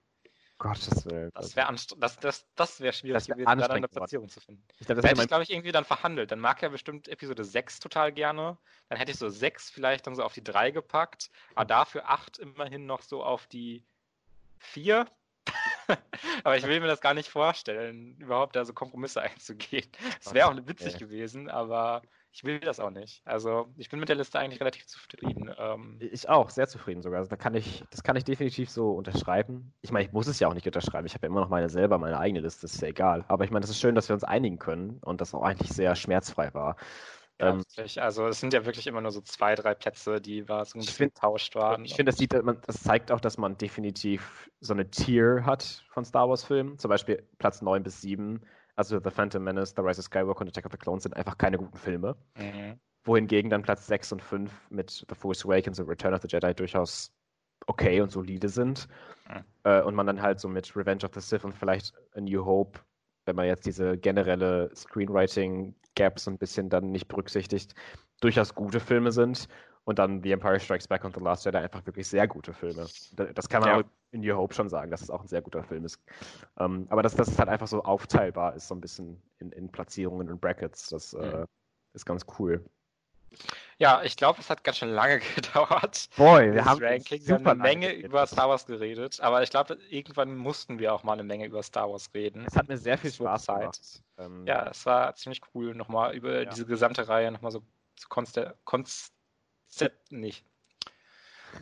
Gottes 0.61 1.05
Willen. 1.07 1.31
Das 1.33 1.55
wäre 1.55 1.73
das, 1.97 2.19
das, 2.19 2.45
das 2.55 2.81
wär 2.81 2.91
schwierig 2.91 3.15
das 3.15 3.27
wär 3.29 3.35
gewesen, 3.35 3.59
da 3.59 3.67
dann 3.67 3.77
eine 3.77 3.87
Platzierung 3.87 4.29
zu 4.29 4.39
finden. 4.39 4.63
Ich 4.79 4.85
glaub, 4.85 4.95
das 4.97 5.09
hätte 5.09 5.21
ich, 5.21 5.27
glaube 5.27 5.43
ich, 5.43 5.51
irgendwie 5.51 5.71
dann 5.71 5.85
verhandelt. 5.85 6.31
Dann 6.31 6.39
mag 6.39 6.61
er 6.61 6.69
bestimmt 6.69 7.07
Episode 7.07 7.43
6 7.43 7.79
total 7.79 8.11
gerne. 8.11 8.57
Dann 8.87 8.99
hätte 8.99 9.11
ich 9.11 9.17
so 9.17 9.27
6 9.27 9.71
vielleicht 9.71 10.05
dann 10.05 10.13
so 10.13 10.23
auf 10.23 10.33
die 10.33 10.43
3 10.43 10.69
gepackt, 10.69 11.31
aber 11.55 11.65
dafür 11.65 12.07
8 12.07 12.37
immerhin 12.37 12.85
noch 12.85 13.01
so 13.01 13.23
auf 13.23 13.47
die 13.47 13.83
4. 14.59 15.07
aber 16.43 16.57
ich 16.57 16.65
will 16.65 16.79
mir 16.79 16.87
das 16.87 17.01
gar 17.01 17.13
nicht 17.13 17.29
vorstellen, 17.29 18.15
überhaupt 18.17 18.55
da 18.55 18.65
so 18.65 18.73
Kompromisse 18.73 19.21
einzugehen. 19.21 19.87
Es 20.19 20.33
wäre 20.33 20.47
auch 20.47 20.55
witzig 20.67 20.95
okay. 20.95 21.05
gewesen, 21.05 21.49
aber 21.49 22.01
ich 22.33 22.43
will 22.45 22.59
das 22.59 22.79
auch 22.79 22.91
nicht. 22.91 23.21
Also 23.25 23.67
ich 23.75 23.89
bin 23.89 23.99
mit 23.99 24.07
der 24.07 24.15
Liste 24.15 24.39
eigentlich 24.39 24.61
relativ 24.61 24.87
zufrieden. 24.87 25.53
Ähm, 25.57 25.97
ich 25.99 26.29
auch, 26.29 26.49
sehr 26.49 26.67
zufrieden 26.67 27.01
sogar. 27.01 27.19
Also, 27.19 27.29
da 27.29 27.35
kann 27.35 27.55
ich, 27.55 27.83
das 27.91 28.03
kann 28.03 28.15
ich 28.15 28.23
definitiv 28.23 28.69
so 28.69 28.91
unterschreiben. 28.91 29.73
Ich 29.81 29.91
meine, 29.91 30.05
ich 30.05 30.13
muss 30.13 30.27
es 30.27 30.39
ja 30.39 30.47
auch 30.47 30.53
nicht 30.53 30.65
unterschreiben. 30.65 31.05
Ich 31.05 31.13
habe 31.13 31.25
ja 31.25 31.29
immer 31.29 31.41
noch 31.41 31.49
meine 31.49 31.69
selber, 31.69 31.97
meine 31.97 32.17
eigene 32.17 32.39
Liste, 32.39 32.65
ist 32.65 32.81
ja 32.81 32.87
egal. 32.87 33.25
Aber 33.27 33.43
ich 33.43 33.51
meine, 33.51 33.61
das 33.61 33.69
ist 33.69 33.81
schön, 33.81 33.95
dass 33.95 34.07
wir 34.07 34.13
uns 34.13 34.23
einigen 34.23 34.59
können 34.59 34.99
und 35.01 35.19
das 35.19 35.33
auch 35.33 35.43
eigentlich 35.43 35.71
sehr 35.71 35.95
schmerzfrei 35.95 36.53
war. 36.53 36.77
Ja, 37.41 37.49
ähm, 37.49 37.63
also 37.97 38.27
es 38.27 38.39
sind 38.39 38.53
ja 38.53 38.65
wirklich 38.65 38.87
immer 38.87 39.01
nur 39.01 39.11
so 39.11 39.21
zwei, 39.21 39.55
drei 39.55 39.73
Plätze, 39.73 40.21
die 40.21 40.47
war 40.47 40.63
so 40.65 40.77
ein 40.77 40.81
bisschen 40.81 41.09
getauscht 41.09 41.55
waren. 41.55 41.83
Ich 41.83 41.95
finde, 41.95 42.11
das, 42.11 42.61
das 42.65 42.83
zeigt 42.83 43.11
auch, 43.11 43.19
dass 43.19 43.37
man 43.37 43.57
definitiv 43.57 44.49
so 44.59 44.73
eine 44.73 44.89
Tier 44.89 45.43
hat 45.45 45.83
von 45.89 46.05
Star 46.05 46.29
Wars-Filmen. 46.29 46.77
Zum 46.77 46.89
Beispiel 46.89 47.27
Platz 47.39 47.61
9 47.61 47.83
bis 47.83 48.01
7 48.01 48.41
also 48.75 48.99
The 48.99 49.11
Phantom 49.11 49.43
Menace, 49.43 49.73
The 49.75 49.81
Rise 49.81 49.99
of 49.99 50.05
Skywalker 50.05 50.41
und 50.41 50.47
Attack 50.47 50.65
of 50.65 50.71
the 50.71 50.77
Clones 50.77 51.03
sind 51.03 51.15
einfach 51.15 51.37
keine 51.37 51.57
guten 51.57 51.77
Filme. 51.77 52.15
Mhm. 52.35 52.79
Wohingegen 53.03 53.49
dann 53.49 53.63
Platz 53.63 53.87
6 53.87 54.13
und 54.13 54.21
5 54.21 54.51
mit 54.69 55.05
The 55.07 55.15
Force 55.15 55.45
Awakens 55.45 55.79
und 55.79 55.87
Return 55.87 56.13
of 56.13 56.21
the 56.21 56.27
Jedi 56.27 56.53
durchaus 56.53 57.11
okay 57.67 58.01
und 58.01 58.11
solide 58.11 58.49
sind. 58.49 58.87
Mhm. 59.29 59.43
Äh, 59.63 59.81
und 59.81 59.95
man 59.95 60.07
dann 60.07 60.21
halt 60.21 60.39
so 60.39 60.47
mit 60.47 60.75
Revenge 60.75 61.03
of 61.03 61.11
the 61.13 61.19
Sith 61.21 61.43
und 61.43 61.53
vielleicht 61.53 61.93
A 62.15 62.21
New 62.21 62.43
Hope, 62.45 62.79
wenn 63.25 63.35
man 63.35 63.45
jetzt 63.45 63.65
diese 63.65 63.97
generelle 63.97 64.71
Screenwriting-Gap 66.01 66.19
so 66.19 66.31
ein 66.31 66.37
bisschen 66.37 66.69
dann 66.69 66.91
nicht 66.91 67.07
berücksichtigt, 67.07 67.75
durchaus 68.21 68.55
gute 68.55 68.79
Filme 68.79 69.11
sind 69.11 69.47
und 69.83 69.99
dann 69.99 70.21
The 70.21 70.31
Empire 70.31 70.59
Strikes 70.59 70.87
Back 70.87 71.03
und 71.03 71.15
The 71.15 71.21
Last 71.21 71.45
Jedi 71.45 71.57
einfach 71.57 71.85
wirklich 71.85 72.07
sehr 72.07 72.27
gute 72.27 72.53
Filme. 72.53 72.87
Das 73.33 73.49
kann 73.49 73.61
man 73.61 73.79
ja. 73.79 73.83
in 74.11 74.21
New 74.21 74.35
Hope 74.35 74.53
schon 74.53 74.69
sagen, 74.69 74.91
dass 74.91 75.01
es 75.01 75.09
auch 75.09 75.21
ein 75.21 75.27
sehr 75.27 75.41
guter 75.41 75.63
Film 75.63 75.85
ist. 75.85 75.99
Ähm, 76.59 76.85
aber 76.89 77.01
dass, 77.01 77.15
dass 77.15 77.27
es 77.27 77.39
halt 77.39 77.49
einfach 77.49 77.67
so 77.67 77.83
aufteilbar 77.83 78.55
ist, 78.55 78.67
so 78.67 78.75
ein 78.75 78.81
bisschen 78.81 79.21
in, 79.39 79.51
in 79.51 79.69
Platzierungen 79.69 80.29
und 80.29 80.41
Brackets, 80.41 80.89
das 80.89 81.13
äh, 81.13 81.37
mhm. 81.37 81.45
ist 81.93 82.05
ganz 82.05 82.25
cool. 82.39 82.63
Ja, 83.81 84.03
ich 84.03 84.15
glaube, 84.15 84.39
es 84.39 84.51
hat 84.51 84.63
ganz 84.63 84.77
schön 84.77 84.91
lange 84.91 85.19
gedauert. 85.35 86.07
Boy, 86.15 86.53
wir 86.53 86.65
haben 86.65 86.83
Ranking. 86.83 87.25
Wir 87.25 87.33
haben 87.33 87.47
eine 87.47 87.63
Menge 87.63 87.91
über 87.91 88.27
Star 88.27 88.47
Wars 88.47 88.67
geredet, 88.67 89.19
aber 89.21 89.41
ich 89.41 89.49
glaube, 89.49 89.75
irgendwann 89.89 90.37
mussten 90.37 90.77
wir 90.77 90.93
auch 90.93 91.01
mal 91.01 91.13
eine 91.13 91.23
Menge 91.23 91.47
über 91.47 91.63
Star 91.63 91.91
Wars 91.91 92.11
reden. 92.13 92.45
Es 92.45 92.55
hat 92.55 92.67
mir 92.67 92.77
sehr 92.77 92.99
viel 92.99 93.11
Spaß 93.11 93.47
gemacht. 93.47 94.03
Ähm, 94.19 94.45
ja, 94.45 94.67
es 94.69 94.85
war 94.85 95.15
ziemlich 95.15 95.41
cool, 95.55 95.73
nochmal 95.73 96.13
über 96.13 96.43
ja. 96.43 96.49
diese 96.51 96.67
gesamte 96.67 97.07
Reihe 97.07 97.31
nochmal 97.31 97.51
so 97.51 97.63
zu 97.95 98.07
konst 98.07 98.39
nicht. 100.11 100.45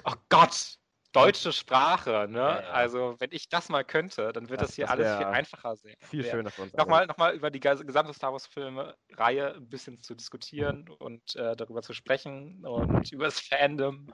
Oh 0.04 0.16
Gott, 0.28 0.78
deutsche 1.12 1.52
Sprache, 1.52 2.28
ne? 2.30 2.40
Ja, 2.40 2.62
ja. 2.62 2.70
Also, 2.72 3.16
wenn 3.20 3.32
ich 3.32 3.50
das 3.50 3.70
mal 3.70 3.84
könnte, 3.84 4.32
dann 4.34 4.50
wird 4.50 4.62
das, 4.62 4.70
das 4.70 4.76
hier 4.76 4.86
das 4.86 4.94
alles 4.94 5.18
viel 5.18 5.26
einfacher 5.26 5.76
sein. 5.76 5.94
Viel 6.02 6.26
ja. 6.26 6.32
schöner 6.32 6.52
für 6.52 6.64
uns. 6.64 6.74
Nochmal, 6.74 7.08
nochmal 7.08 7.36
über 7.36 7.50
die 7.50 7.60
gesamte 7.60 8.14
Star 8.14 8.32
Wars-Filme-Reihe 8.32 9.56
ein 9.56 9.70
bisschen 9.70 10.02
zu 10.02 10.16
diskutieren 10.16 10.90
und 11.00 11.36
äh, 11.36 11.56
darüber 11.56 11.82
zu 11.82 11.94
sprechen 11.94 12.66
und 12.66 13.12
über 13.12 13.26
das 13.26 13.40
Fandom. 13.40 14.08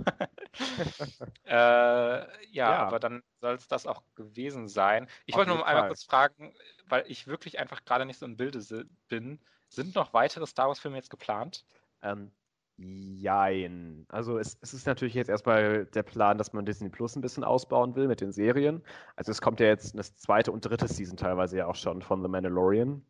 äh, 1.46 2.52
ja, 2.52 2.76
aber 2.78 3.00
dann 3.00 3.24
soll 3.42 3.56
es 3.56 3.68
das 3.68 3.86
auch 3.86 4.02
gewesen 4.16 4.68
sein. 4.68 5.08
Ich 5.26 5.36
wollte 5.36 5.50
nur 5.50 5.60
mal 5.60 5.66
einmal 5.66 5.88
kurz 5.88 6.04
fragen, 6.04 6.54
weil 6.88 7.04
ich 7.08 7.28
wirklich 7.28 7.60
einfach 7.60 7.84
gerade 7.84 8.06
nicht 8.06 8.20
so 8.20 8.26
im 8.26 8.38
Bilde 8.38 8.86
bin. 9.08 9.40
Sind 9.68 9.96
noch 9.96 10.14
weitere 10.14 10.46
Star 10.46 10.68
Wars-Filme 10.68 10.98
jetzt 10.98 11.10
geplant? 11.10 11.66
Ähm, 12.02 12.32
Jein. 12.78 14.06
Also 14.10 14.38
es, 14.38 14.58
es, 14.62 14.74
ist 14.74 14.86
natürlich 14.86 15.14
jetzt 15.14 15.30
erstmal 15.30 15.86
der 15.86 16.04
Plan, 16.04 16.38
dass 16.38 16.52
man 16.52 16.66
Disney 16.66 16.90
Plus 16.90 17.16
ein 17.16 17.22
bisschen 17.22 17.46
ausbauen 17.46 17.96
will 17.96 18.08
mit 18.08 18.20
den 18.20 18.34
Serien. 18.34 18.82
Also 19.16 19.32
es 19.32 19.42
kommt 19.42 19.62
ja 19.62 19.68
jetzt 19.68 19.94
eine 19.94 20.04
zweite 20.04 20.52
und 20.52 20.66
dritte 20.66 20.88
Season 20.90 21.16
teilweise 21.16 21.58
ja 21.58 21.68
auch 21.68 21.76
schon 21.76 22.02
von 22.02 22.22
The 22.22 22.28
Mandalorian. 22.28 23.02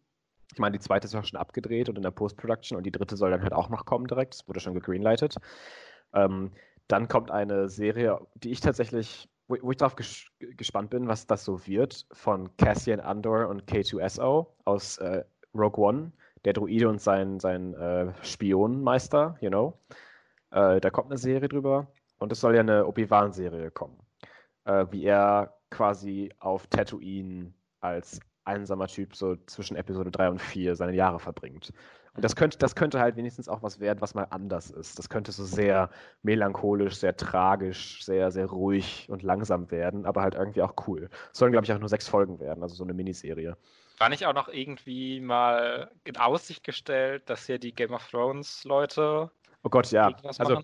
Ich 0.53 0.59
meine, 0.59 0.77
die 0.77 0.83
zweite 0.83 1.07
ist 1.07 1.15
auch 1.15 1.25
schon 1.25 1.39
abgedreht 1.39 1.89
und 1.89 1.95
in 1.95 2.03
der 2.03 2.11
Post-Production 2.11 2.77
und 2.77 2.83
die 2.83 2.91
dritte 2.91 3.17
soll 3.17 3.31
dann 3.31 3.41
halt 3.41 3.53
auch 3.53 3.69
noch 3.69 3.85
kommen 3.85 4.05
direkt. 4.05 4.35
Das 4.35 4.47
wurde 4.47 4.59
schon 4.59 4.75
gegreenlightet. 4.75 5.37
Ähm, 6.13 6.51
dann 6.87 7.07
kommt 7.07 7.31
eine 7.31 7.67
Serie, 7.67 8.19
die 8.35 8.51
ich 8.51 8.61
tatsächlich, 8.61 9.27
wo, 9.47 9.57
wo 9.61 9.71
ich 9.71 9.77
darauf 9.77 9.95
ges 9.95 10.27
gespannt 10.39 10.91
bin, 10.91 11.07
was 11.07 11.25
das 11.25 11.43
so 11.43 11.65
wird, 11.65 12.05
von 12.11 12.55
Cassian 12.57 12.99
Andor 12.99 13.47
und 13.47 13.65
K2SO 13.65 14.45
aus 14.65 14.99
äh, 14.99 15.23
Rogue 15.55 15.83
One 15.83 16.11
der 16.45 16.53
Druide 16.53 16.88
und 16.88 17.01
sein, 17.01 17.39
sein 17.39 17.73
äh, 17.73 18.13
Spionenmeister, 18.22 19.38
you 19.41 19.49
know. 19.49 19.80
Äh, 20.51 20.80
da 20.80 20.89
kommt 20.89 21.07
eine 21.07 21.17
Serie 21.17 21.49
drüber 21.49 21.88
und 22.19 22.31
es 22.31 22.39
soll 22.39 22.55
ja 22.55 22.61
eine 22.61 22.88
Obi-Wan-Serie 22.88 23.72
kommen. 23.72 23.97
Äh, 24.63 24.85
wie 24.91 25.03
er 25.03 25.57
quasi 25.69 26.31
auf 26.39 26.67
Tatooine 26.67 27.53
als 27.81 28.19
einsamer 28.45 28.88
Typ 28.88 29.15
so 29.15 29.35
zwischen 29.47 29.76
Episode 29.76 30.11
3 30.11 30.30
und 30.30 30.41
4 30.41 30.76
seine 30.76 30.93
Jahre 30.93 31.19
verbringt. 31.19 31.73
Und 32.15 32.23
das 32.23 32.35
könnte, 32.35 32.57
das 32.57 32.76
könnte 32.76 32.99
halt 32.99 33.17
wenigstens 33.17 33.49
auch 33.49 33.61
was 33.61 33.80
werden, 33.80 33.99
was 33.99 34.13
mal 34.13 34.27
anders 34.30 34.72
ist. 34.72 34.97
Das 34.97 35.09
könnte 35.09 35.31
so 35.34 35.43
sehr 35.43 35.89
melancholisch, 36.22 36.95
sehr 36.95 37.17
tragisch, 37.17 38.05
sehr, 38.05 38.31
sehr 38.31 38.45
ruhig 38.45 39.07
und 39.09 39.22
langsam 39.22 39.69
werden, 39.69 40.05
aber 40.05 40.22
halt 40.22 40.35
irgendwie 40.35 40.61
auch 40.61 40.76
cool. 40.88 41.09
Es 41.34 41.39
sollen, 41.39 41.51
glaube 41.51 41.65
ich, 41.65 41.73
auch 41.73 41.80
nur 41.80 41.89
sechs 41.89 42.07
Folgen 42.07 42.39
werden, 42.39 42.63
also 42.63 42.76
so 42.76 42.84
eine 42.84 42.93
Miniserie. 42.93 43.57
War 43.97 44.09
nicht 44.09 44.26
auch 44.26 44.34
noch 44.34 44.49
irgendwie 44.49 45.22
mal 45.22 45.91
in 46.03 46.17
Aussicht 46.17 46.63
gestellt, 46.63 47.30
dass 47.30 47.45
hier 47.45 47.59
die 47.59 47.73
Game 47.73 47.93
of 47.93 48.07
Thrones 48.09 48.63
Leute. 48.63 49.31
Oh 49.63 49.69
Gott, 49.69 49.91
ja. 49.91 50.13
Also, 50.38 50.61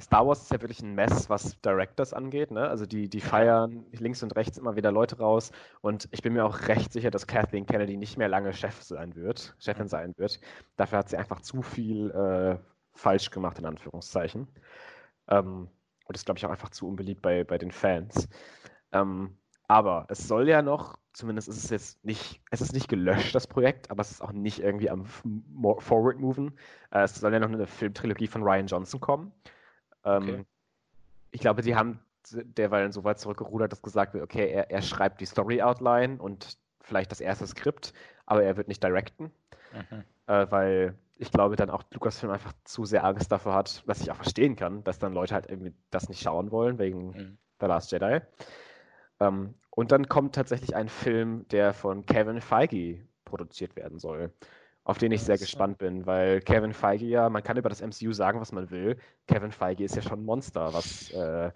Star 0.00 0.26
Wars 0.26 0.42
ist 0.42 0.50
ja 0.50 0.60
wirklich 0.60 0.80
ein 0.80 0.94
Mess, 0.94 1.28
was 1.28 1.60
Directors 1.60 2.12
angeht. 2.12 2.50
Ne? 2.50 2.66
Also 2.68 2.86
die, 2.86 3.08
die 3.08 3.20
feiern 3.20 3.84
links 3.92 4.22
und 4.22 4.34
rechts 4.36 4.58
immer 4.58 4.74
wieder 4.74 4.90
Leute 4.90 5.18
raus. 5.18 5.52
Und 5.80 6.08
ich 6.12 6.22
bin 6.22 6.32
mir 6.32 6.44
auch 6.44 6.68
recht 6.68 6.92
sicher, 6.92 7.10
dass 7.10 7.26
Kathleen 7.26 7.66
Kennedy 7.66 7.96
nicht 7.96 8.16
mehr 8.16 8.28
lange 8.28 8.52
Chef 8.52 8.82
sein 8.82 9.14
wird, 9.14 9.54
Chefin 9.58 9.88
sein 9.88 10.14
wird. 10.16 10.40
Dafür 10.76 10.98
hat 10.98 11.08
sie 11.10 11.16
einfach 11.16 11.40
zu 11.40 11.62
viel 11.62 12.10
äh, 12.10 12.58
falsch 12.94 13.30
gemacht, 13.30 13.58
in 13.58 13.66
Anführungszeichen. 13.66 14.48
Ähm, 15.28 15.68
und 16.06 16.16
ist, 16.16 16.24
glaube 16.24 16.38
ich, 16.38 16.46
auch 16.46 16.50
einfach 16.50 16.70
zu 16.70 16.88
unbeliebt 16.88 17.22
bei, 17.22 17.44
bei 17.44 17.58
den 17.58 17.70
Fans. 17.70 18.28
Ähm, 18.92 19.36
Aber 19.72 20.04
es 20.10 20.28
soll 20.28 20.50
ja 20.50 20.60
noch, 20.60 20.98
zumindest 21.14 21.48
ist 21.48 21.64
es 21.64 21.70
jetzt 21.70 22.04
nicht, 22.04 22.42
es 22.50 22.60
ist 22.60 22.74
nicht 22.74 22.88
gelöscht, 22.88 23.34
das 23.34 23.46
Projekt, 23.46 23.90
aber 23.90 24.02
es 24.02 24.10
ist 24.10 24.20
auch 24.20 24.32
nicht 24.32 24.58
irgendwie 24.58 24.90
am 24.90 25.06
Forward-Moven. 25.06 26.58
Äh, 26.90 27.04
es 27.04 27.14
soll 27.14 27.32
ja 27.32 27.40
noch 27.40 27.48
eine 27.48 27.66
Filmtrilogie 27.66 28.26
von 28.26 28.42
Ryan 28.42 28.66
Johnson 28.66 29.00
kommen. 29.00 29.32
Ähm, 30.04 30.22
okay. 30.22 30.44
Ich 31.30 31.40
glaube, 31.40 31.62
die 31.62 31.74
haben 31.74 32.00
derweil 32.30 32.92
so 32.92 33.02
weit 33.02 33.18
zurückgerudert, 33.18 33.72
dass 33.72 33.80
gesagt 33.80 34.12
wird, 34.12 34.22
okay, 34.22 34.50
er, 34.50 34.70
er 34.70 34.82
schreibt 34.82 35.22
die 35.22 35.24
Story-Outline 35.26 36.20
und 36.20 36.58
vielleicht 36.82 37.10
das 37.10 37.22
erste 37.22 37.46
Skript, 37.46 37.94
aber 38.26 38.42
er 38.42 38.58
wird 38.58 38.68
nicht 38.68 38.84
directen. 38.84 39.30
Mhm. 39.72 40.04
Äh, 40.26 40.50
weil 40.50 40.98
ich 41.16 41.32
glaube, 41.32 41.56
dann 41.56 41.70
auch 41.70 41.84
Lucasfilm 41.94 42.30
einfach 42.30 42.52
zu 42.64 42.84
sehr 42.84 43.04
Angst 43.04 43.32
davor 43.32 43.54
hat, 43.54 43.82
was 43.86 44.02
ich 44.02 44.10
auch 44.10 44.16
verstehen 44.16 44.54
kann, 44.54 44.84
dass 44.84 44.98
dann 44.98 45.14
Leute 45.14 45.32
halt 45.32 45.48
irgendwie 45.48 45.72
das 45.90 46.10
nicht 46.10 46.20
schauen 46.20 46.50
wollen, 46.50 46.78
wegen 46.78 47.12
mhm. 47.12 47.38
The 47.58 47.66
Last 47.68 47.90
Jedi. 47.90 48.20
Ähm, 49.22 49.54
und 49.70 49.92
dann 49.92 50.08
kommt 50.08 50.34
tatsächlich 50.34 50.76
ein 50.76 50.88
Film, 50.88 51.46
der 51.48 51.72
von 51.72 52.04
Kevin 52.04 52.40
Feige 52.40 53.06
produziert 53.24 53.76
werden 53.76 53.98
soll, 53.98 54.32
auf 54.84 54.98
den 54.98 55.12
ich 55.12 55.22
sehr 55.22 55.38
gespannt 55.38 55.78
bin, 55.78 56.06
weil 56.06 56.40
Kevin 56.40 56.74
Feige 56.74 57.06
ja, 57.06 57.28
man 57.30 57.42
kann 57.42 57.56
über 57.56 57.68
das 57.68 57.80
MCU 57.80 58.12
sagen, 58.12 58.40
was 58.40 58.52
man 58.52 58.70
will. 58.70 58.98
Kevin 59.26 59.52
Feige 59.52 59.84
ist 59.84 59.96
ja 59.96 60.02
schon 60.02 60.20
ein 60.20 60.24
Monster, 60.24 60.74
was, 60.74 61.10
äh, 61.12 61.50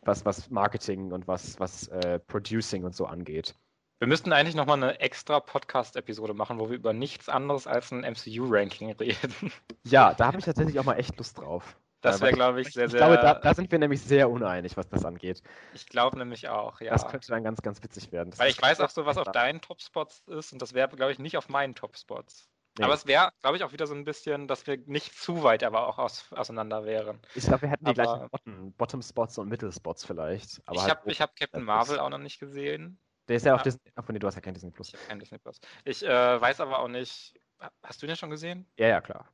was, 0.00 0.24
was 0.24 0.50
Marketing 0.50 1.12
und 1.12 1.28
was, 1.28 1.60
was 1.60 1.88
äh, 1.88 2.18
Producing 2.20 2.84
und 2.84 2.94
so 2.94 3.06
angeht. 3.06 3.54
Wir 3.98 4.08
müssten 4.08 4.32
eigentlich 4.32 4.56
nochmal 4.56 4.82
eine 4.82 4.98
extra 4.98 5.38
Podcast-Episode 5.38 6.34
machen, 6.34 6.58
wo 6.58 6.68
wir 6.68 6.76
über 6.76 6.92
nichts 6.92 7.28
anderes 7.28 7.68
als 7.68 7.92
ein 7.92 8.00
MCU-Ranking 8.00 8.92
reden. 9.00 9.52
Ja, 9.84 10.14
da 10.14 10.26
habe 10.26 10.38
ich 10.38 10.44
tatsächlich 10.44 10.80
auch 10.80 10.84
mal 10.84 10.98
echt 10.98 11.16
Lust 11.18 11.38
drauf. 11.38 11.76
Das 12.02 12.20
wäre, 12.20 12.32
glaube 12.32 12.60
ich, 12.60 12.72
sehr, 12.72 12.88
sehr. 12.88 13.00
Ich 13.00 13.06
glaube, 13.06 13.22
da, 13.22 13.34
da, 13.34 13.54
sind 13.54 13.70
wir 13.70 13.78
nämlich 13.78 14.02
sehr 14.02 14.28
uneinig, 14.28 14.76
was 14.76 14.88
das 14.88 15.04
angeht. 15.04 15.42
Ich 15.72 15.86
glaube 15.86 16.18
nämlich 16.18 16.48
auch, 16.48 16.80
ja. 16.80 16.92
Das 16.92 17.06
könnte 17.06 17.28
dann 17.28 17.44
ganz, 17.44 17.62
ganz 17.62 17.82
witzig 17.82 18.10
werden. 18.10 18.30
Das 18.30 18.40
Weil 18.40 18.50
ich 18.50 18.60
weiß 18.60 18.80
auch 18.80 18.90
so, 18.90 19.06
was 19.06 19.16
auf 19.16 19.30
deinen 19.30 19.60
Top-Spots 19.60 20.24
ist 20.26 20.52
und 20.52 20.60
das 20.60 20.74
wäre, 20.74 20.88
glaube 20.88 21.12
ich, 21.12 21.18
nicht 21.18 21.36
auf 21.36 21.48
meinen 21.48 21.74
Top-Spots. 21.74 22.48
Nee. 22.78 22.84
Aber 22.84 22.94
es 22.94 23.06
wäre, 23.06 23.32
glaube 23.40 23.56
ich, 23.56 23.64
auch 23.64 23.72
wieder 23.72 23.86
so 23.86 23.94
ein 23.94 24.04
bisschen, 24.04 24.48
dass 24.48 24.66
wir 24.66 24.78
nicht 24.86 25.14
zu 25.14 25.42
weit 25.42 25.62
aber 25.62 25.86
auch 25.86 25.98
aus, 25.98 26.32
auseinander 26.32 26.84
wären. 26.84 27.20
Ich 27.34 27.44
glaube, 27.44 27.62
wir 27.62 27.68
hätten 27.68 27.84
die 27.84 28.00
aber, 28.00 28.28
gleichen 28.30 28.72
Bottom-Spots 28.72 29.38
und 29.38 29.48
Middle-Spots 29.48 30.04
vielleicht. 30.04 30.62
ich 30.72 30.80
halt 30.80 30.90
habe 30.90 31.12
hab 31.12 31.36
Captain 31.36 31.62
Marvel 31.62 31.98
auch 31.98 32.08
noch 32.08 32.18
nicht 32.18 32.40
gesehen. 32.40 32.98
Der 33.28 33.36
ist 33.36 33.44
ja, 33.44 33.52
ja. 33.52 33.56
auf 33.56 33.62
Disney. 33.62 33.92
Ach, 33.94 34.08
nee, 34.08 34.18
du 34.18 34.26
hast 34.26 34.34
ja 34.34 34.40
kein 34.40 34.54
Disney 34.54 34.70
Plus. 34.70 34.88
Ich 34.88 34.94
habe 34.94 35.04
kein 35.06 35.20
Disney 35.20 35.38
Plus. 35.38 35.60
Ich 35.84 36.04
äh, 36.04 36.40
weiß 36.40 36.60
aber 36.60 36.80
auch 36.80 36.88
nicht. 36.88 37.34
Hast 37.82 38.02
du 38.02 38.06
den 38.06 38.16
schon 38.16 38.30
gesehen? 38.30 38.66
Ja, 38.76 38.88
ja, 38.88 39.00
klar. 39.00 39.28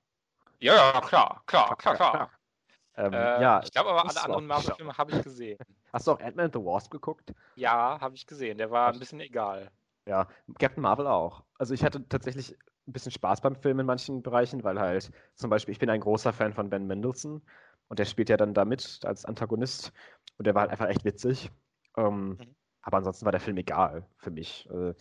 Ja, 0.58 0.74
ja, 0.74 1.00
klar, 1.00 1.42
klar, 1.46 1.76
klar, 1.76 1.96
klar. 1.96 1.96
klar. 1.96 2.30
Ähm, 2.98 3.12
äh, 3.12 3.40
ja, 3.40 3.60
ich 3.62 3.70
glaube 3.70 3.90
aber 3.90 4.08
alle 4.08 4.22
anderen 4.24 4.46
Marvel-Filme 4.46 4.98
habe 4.98 5.12
ich 5.12 5.22
gesehen. 5.22 5.58
Hast 5.92 6.08
du 6.08 6.12
auch 6.12 6.20
Ant-Man 6.20 6.46
and 6.46 6.54
the 6.54 6.60
Wasp 6.60 6.90
geguckt? 6.90 7.32
Ja, 7.54 8.00
habe 8.00 8.16
ich 8.16 8.26
gesehen. 8.26 8.58
Der 8.58 8.72
war 8.72 8.92
ein 8.92 8.98
bisschen 8.98 9.20
egal. 9.20 9.70
Ja, 10.04 10.26
Captain 10.58 10.82
Marvel 10.82 11.06
auch. 11.06 11.44
Also 11.58 11.74
ich 11.74 11.84
hatte 11.84 12.06
tatsächlich 12.08 12.58
ein 12.88 12.92
bisschen 12.92 13.12
Spaß 13.12 13.40
beim 13.40 13.54
Film 13.54 13.78
in 13.78 13.86
manchen 13.86 14.22
Bereichen, 14.22 14.64
weil 14.64 14.80
halt 14.80 15.12
zum 15.36 15.48
Beispiel, 15.48 15.72
ich 15.72 15.78
bin 15.78 15.90
ein 15.90 16.00
großer 16.00 16.32
Fan 16.32 16.52
von 16.52 16.70
Ben 16.70 16.88
Mendelssohn 16.88 17.40
und 17.86 17.98
der 18.00 18.04
spielt 18.04 18.30
ja 18.30 18.36
dann 18.36 18.52
da 18.52 18.64
mit 18.64 19.00
als 19.04 19.24
Antagonist 19.24 19.92
und 20.36 20.46
der 20.46 20.56
war 20.56 20.62
halt 20.62 20.72
einfach 20.72 20.88
echt 20.88 21.04
witzig. 21.04 21.52
Ähm, 21.96 22.30
mhm. 22.30 22.56
Aber 22.82 22.96
ansonsten 22.96 23.26
war 23.26 23.32
der 23.32 23.40
Film 23.40 23.58
egal 23.58 24.08
für 24.16 24.32
mich. 24.32 24.68
Äh, 24.70 24.94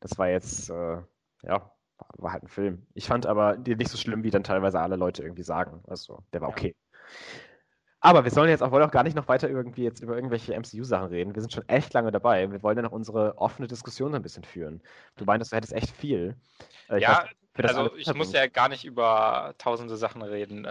das 0.00 0.16
war 0.16 0.28
jetzt, 0.28 0.70
äh, 0.70 1.02
ja, 1.42 1.70
war 2.16 2.32
halt 2.32 2.44
ein 2.44 2.48
Film. 2.48 2.86
Ich 2.94 3.06
fand 3.06 3.26
aber 3.26 3.56
den 3.58 3.76
nicht 3.76 3.90
so 3.90 3.98
schlimm, 3.98 4.22
wie 4.22 4.30
dann 4.30 4.44
teilweise 4.44 4.80
alle 4.80 4.96
Leute 4.96 5.22
irgendwie 5.22 5.42
sagen. 5.42 5.82
Also, 5.86 6.22
der 6.32 6.40
war 6.40 6.48
okay. 6.48 6.74
Aber 8.00 8.24
wir 8.24 8.32
sollen 8.32 8.50
jetzt 8.50 8.62
auch, 8.62 8.72
wollen 8.72 8.82
auch 8.82 8.90
gar 8.90 9.04
nicht 9.04 9.14
noch 9.14 9.28
weiter 9.28 9.48
irgendwie 9.48 9.84
jetzt 9.84 10.00
über 10.00 10.16
irgendwelche 10.16 10.58
MCU-Sachen 10.58 11.08
reden. 11.08 11.34
Wir 11.34 11.42
sind 11.42 11.52
schon 11.52 11.68
echt 11.68 11.92
lange 11.92 12.10
dabei. 12.10 12.50
Wir 12.50 12.62
wollen 12.62 12.76
ja 12.76 12.82
noch 12.82 12.92
unsere 12.92 13.38
offene 13.38 13.68
Diskussion 13.68 14.14
ein 14.14 14.22
bisschen 14.22 14.42
führen. 14.42 14.82
Du 15.16 15.24
meintest, 15.24 15.52
du 15.52 15.56
hättest 15.56 15.72
echt 15.72 15.90
viel. 15.90 16.34
Äh, 16.88 16.96
ich 16.96 17.02
ja, 17.02 17.28
weiß, 17.54 17.76
also 17.76 17.94
ich 17.96 18.12
muss 18.14 18.32
ja 18.32 18.48
gar 18.48 18.68
nicht 18.68 18.84
über 18.84 19.54
tausende 19.58 19.96
Sachen 19.96 20.22
reden. 20.22 20.66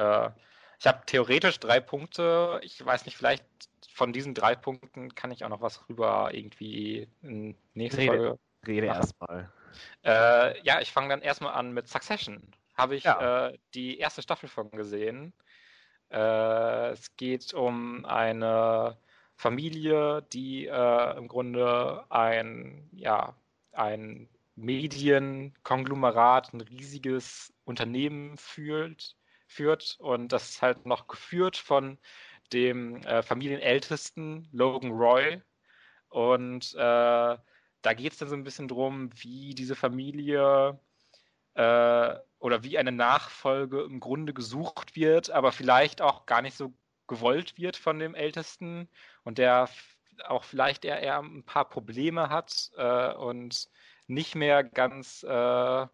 ich 0.80 0.88
habe 0.88 1.06
theoretisch 1.06 1.60
drei 1.60 1.80
Punkte. 1.80 2.60
Ich 2.64 2.84
weiß 2.84 3.06
nicht, 3.06 3.16
vielleicht 3.16 3.46
von 3.94 4.14
diesen 4.14 4.34
drei 4.34 4.56
Punkten 4.56 5.14
kann 5.16 5.32
ich 5.32 5.46
auch 5.46 5.50
noch 5.50 5.62
was 5.62 5.88
rüber 5.88 6.32
irgendwie 6.34 7.08
in 7.22 7.56
nächster 7.74 8.02
Rede, 8.02 8.18
Folge. 8.18 8.40
Rede 8.68 8.88
erstmal. 8.88 9.52
Äh, 10.04 10.60
ja, 10.64 10.82
ich 10.82 10.92
fange 10.92 11.10
dann 11.10 11.22
erstmal 11.22 11.54
an 11.54 11.74
mit 11.74 11.88
Succession. 11.88 12.42
Habe 12.76 12.96
ich 12.96 13.04
ja. 13.04 13.48
äh, 13.48 13.58
die 13.74 14.00
erste 14.00 14.22
Staffel 14.22 14.50
von 14.50 14.72
gesehen. 14.72 15.34
Äh, 16.12 16.92
es 16.92 17.16
geht 17.16 17.54
um 17.54 18.06
eine 18.06 18.98
Familie, 19.36 20.24
die 20.34 20.68
äh, 20.68 21.18
im 21.18 21.28
Grunde 21.28 22.06
ein, 22.10 22.90
ja, 22.94 23.36
ein 23.72 24.30
Medienkonglomerat, 24.56 26.54
ein 26.54 26.62
riesiges 26.62 27.54
Unternehmen 27.66 28.38
führt, 28.38 29.16
führt 29.48 29.98
und 30.00 30.32
das 30.32 30.52
ist 30.52 30.62
halt 30.62 30.86
noch 30.86 31.08
geführt 31.08 31.58
von 31.58 31.98
dem 32.54 32.98
äh, 33.04 33.24
Familienältesten 33.24 34.48
Logan 34.52 34.92
Roy. 34.92 35.42
Und 36.10 36.74
äh, 36.76 36.78
da 36.78 37.94
geht 37.96 38.14
es 38.14 38.20
dann 38.20 38.30
so 38.30 38.36
ein 38.36 38.44
bisschen 38.44 38.68
drum, 38.68 39.10
wie 39.16 39.56
diese 39.56 39.76
Familie 39.76 40.80
äh, 41.56 42.16
oder 42.42 42.64
wie 42.64 42.78
eine 42.78 42.92
Nachfolge 42.92 43.84
im 43.84 44.00
Grunde 44.00 44.34
gesucht 44.34 44.96
wird, 44.96 45.30
aber 45.30 45.52
vielleicht 45.52 46.02
auch 46.02 46.26
gar 46.26 46.42
nicht 46.42 46.58
so 46.58 46.74
gewollt 47.08 47.58
wird 47.58 47.78
von 47.78 48.00
dem 48.00 48.16
Ältesten 48.16 48.90
und 49.24 49.38
der 49.38 49.70
auch 50.26 50.44
vielleicht 50.44 50.84
eher, 50.84 51.00
eher 51.00 51.20
ein 51.20 51.44
paar 51.44 51.70
Probleme 51.70 52.30
hat 52.30 52.72
äh, 52.78 53.14
und 53.14 53.70
nicht 54.08 54.36
mehr 54.36 54.64
ganz 54.64 55.24
äh, 55.24 55.88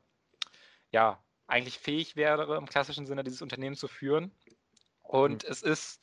ja 0.92 1.24
eigentlich 1.48 1.80
fähig 1.80 2.16
wäre 2.16 2.56
im 2.58 2.66
klassischen 2.66 3.06
Sinne 3.06 3.24
dieses 3.24 3.42
Unternehmen 3.42 3.76
zu 3.76 3.88
führen. 3.88 4.32
Und 5.02 5.44
mhm. 5.44 5.50
es 5.50 5.62
ist 5.62 6.02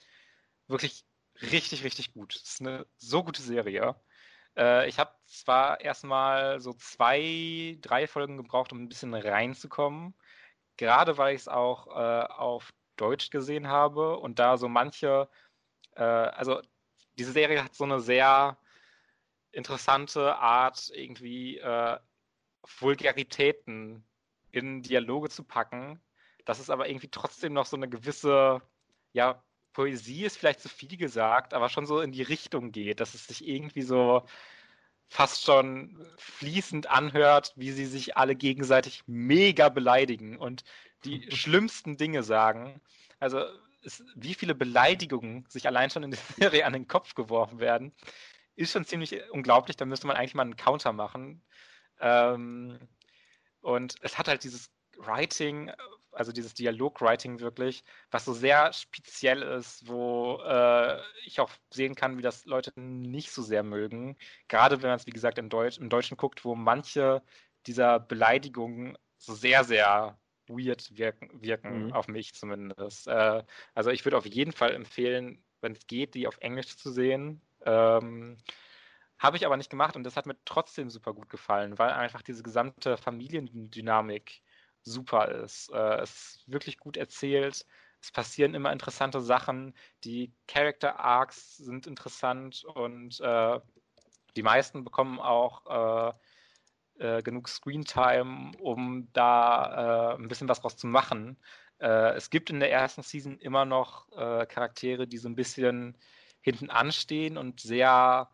wirklich 0.68 1.04
richtig, 1.40 1.84
richtig 1.84 2.12
gut. 2.12 2.34
Es 2.36 2.42
ist 2.42 2.60
eine 2.60 2.86
so 2.98 3.24
gute 3.24 3.42
Serie. 3.42 3.96
Äh, 4.56 4.88
ich 4.88 4.98
habe 4.98 5.14
zwar 5.26 5.80
erstmal 5.80 6.60
so 6.60 6.74
zwei, 6.74 7.78
drei 7.80 8.06
Folgen 8.06 8.36
gebraucht, 8.36 8.72
um 8.72 8.82
ein 8.82 8.88
bisschen 8.88 9.14
reinzukommen. 9.14 10.14
Gerade 10.76 11.18
weil 11.18 11.34
ich 11.34 11.42
es 11.42 11.48
auch 11.48 11.86
äh, 11.88 12.26
auf 12.26 12.72
Deutsch 12.96 13.30
gesehen 13.30 13.68
habe 13.68 14.18
und 14.18 14.38
da 14.38 14.56
so 14.56 14.68
manche, 14.68 15.28
äh, 15.96 16.02
also 16.02 16.60
diese 17.18 17.32
Serie 17.32 17.62
hat 17.64 17.74
so 17.74 17.84
eine 17.84 18.00
sehr 18.00 18.56
interessante 19.52 20.36
Art, 20.36 20.90
irgendwie 20.94 21.58
äh, 21.58 21.98
Vulgaritäten 22.78 24.04
in 24.50 24.82
Dialoge 24.82 25.28
zu 25.28 25.44
packen. 25.44 26.00
Das 26.44 26.60
ist 26.60 26.70
aber 26.70 26.88
irgendwie 26.88 27.08
trotzdem 27.08 27.52
noch 27.52 27.66
so 27.66 27.76
eine 27.76 27.88
gewisse, 27.88 28.62
ja, 29.12 29.42
Poesie 29.72 30.24
ist 30.24 30.38
vielleicht 30.38 30.60
zu 30.60 30.68
viel 30.68 30.96
gesagt, 30.96 31.52
aber 31.54 31.68
schon 31.68 31.86
so 31.86 32.00
in 32.00 32.12
die 32.12 32.22
Richtung 32.22 32.70
geht, 32.72 33.00
dass 33.00 33.14
es 33.14 33.26
sich 33.26 33.46
irgendwie 33.46 33.82
so 33.82 34.24
fast 35.14 35.44
schon 35.44 35.96
fließend 36.16 36.90
anhört, 36.90 37.52
wie 37.54 37.70
sie 37.70 37.86
sich 37.86 38.16
alle 38.16 38.34
gegenseitig 38.34 39.04
mega 39.06 39.68
beleidigen 39.68 40.36
und 40.36 40.64
die 41.04 41.30
schlimmsten 41.30 41.96
Dinge 41.96 42.24
sagen. 42.24 42.80
Also 43.20 43.44
es, 43.84 44.02
wie 44.16 44.34
viele 44.34 44.56
Beleidigungen 44.56 45.46
sich 45.48 45.68
allein 45.68 45.88
schon 45.88 46.02
in 46.02 46.10
der 46.10 46.18
Serie 46.36 46.66
an 46.66 46.72
den 46.72 46.88
Kopf 46.88 47.14
geworfen 47.14 47.60
werden, 47.60 47.92
ist 48.56 48.72
schon 48.72 48.86
ziemlich 48.86 49.16
unglaublich. 49.30 49.76
Da 49.76 49.84
müsste 49.84 50.08
man 50.08 50.16
eigentlich 50.16 50.34
mal 50.34 50.42
einen 50.42 50.56
Counter 50.56 50.92
machen. 50.92 51.44
Ähm, 52.00 52.80
und 53.60 53.94
es 54.00 54.18
hat 54.18 54.26
halt 54.26 54.42
dieses 54.42 54.68
Writing, 54.96 55.70
also 56.14 56.32
dieses 56.32 56.54
Dialog-Writing 56.54 57.40
wirklich, 57.40 57.84
was 58.10 58.24
so 58.24 58.32
sehr 58.32 58.72
speziell 58.72 59.42
ist, 59.42 59.88
wo 59.88 60.40
äh, 60.44 61.00
ich 61.24 61.40
auch 61.40 61.50
sehen 61.70 61.94
kann, 61.94 62.18
wie 62.18 62.22
das 62.22 62.44
Leute 62.44 62.72
nicht 62.80 63.30
so 63.30 63.42
sehr 63.42 63.62
mögen. 63.62 64.16
Gerade 64.48 64.82
wenn 64.82 64.90
man 64.90 64.98
es, 64.98 65.06
wie 65.06 65.12
gesagt, 65.12 65.38
im, 65.38 65.48
Deutsch, 65.48 65.78
im 65.78 65.88
Deutschen 65.88 66.16
guckt, 66.16 66.44
wo 66.44 66.54
manche 66.54 67.22
dieser 67.66 68.00
Beleidigungen 68.00 68.98
so 69.18 69.34
sehr, 69.34 69.64
sehr 69.64 70.18
weird 70.48 70.96
wirken, 70.96 71.30
wirken 71.42 71.86
mhm. 71.86 71.92
auf 71.92 72.08
mich 72.08 72.34
zumindest. 72.34 73.06
Äh, 73.08 73.42
also 73.74 73.90
ich 73.90 74.04
würde 74.04 74.18
auf 74.18 74.26
jeden 74.26 74.52
Fall 74.52 74.72
empfehlen, 74.72 75.42
wenn 75.60 75.72
es 75.72 75.86
geht, 75.86 76.14
die 76.14 76.26
auf 76.26 76.38
Englisch 76.40 76.76
zu 76.76 76.92
sehen. 76.92 77.40
Ähm, 77.64 78.36
habe 79.18 79.36
ich 79.36 79.46
aber 79.46 79.56
nicht 79.56 79.70
gemacht 79.70 79.96
und 79.96 80.04
das 80.04 80.16
hat 80.16 80.26
mir 80.26 80.36
trotzdem 80.44 80.90
super 80.90 81.14
gut 81.14 81.30
gefallen, 81.30 81.78
weil 81.78 81.90
einfach 81.90 82.20
diese 82.20 82.42
gesamte 82.42 82.96
Familiendynamik 82.96 84.42
super 84.84 85.28
ist. 85.28 85.70
Äh, 85.72 86.00
es 86.02 86.10
ist 86.10 86.44
wirklich 86.46 86.78
gut 86.78 86.96
erzählt. 86.96 87.66
Es 88.00 88.12
passieren 88.12 88.54
immer 88.54 88.72
interessante 88.72 89.20
Sachen. 89.20 89.74
Die 90.04 90.32
Character 90.46 91.00
Arcs 91.00 91.56
sind 91.56 91.86
interessant 91.86 92.64
und 92.64 93.20
äh, 93.20 93.60
die 94.36 94.42
meisten 94.42 94.84
bekommen 94.84 95.20
auch 95.20 96.10
äh, 96.10 96.12
äh, 96.98 97.22
genug 97.22 97.48
Screentime, 97.48 98.52
um 98.60 99.08
da 99.12 100.12
äh, 100.12 100.16
ein 100.16 100.28
bisschen 100.28 100.48
was 100.48 100.60
draus 100.60 100.76
zu 100.76 100.86
machen. 100.86 101.36
Äh, 101.80 102.14
es 102.14 102.30
gibt 102.30 102.50
in 102.50 102.60
der 102.60 102.70
ersten 102.70 103.02
Season 103.02 103.38
immer 103.38 103.64
noch 103.64 104.08
Charaktere, 104.10 105.06
die 105.08 105.18
so 105.18 105.28
ein 105.28 105.34
bisschen 105.34 105.96
hinten 106.40 106.70
anstehen 106.70 107.36
und 107.36 107.60
sehr 107.60 108.28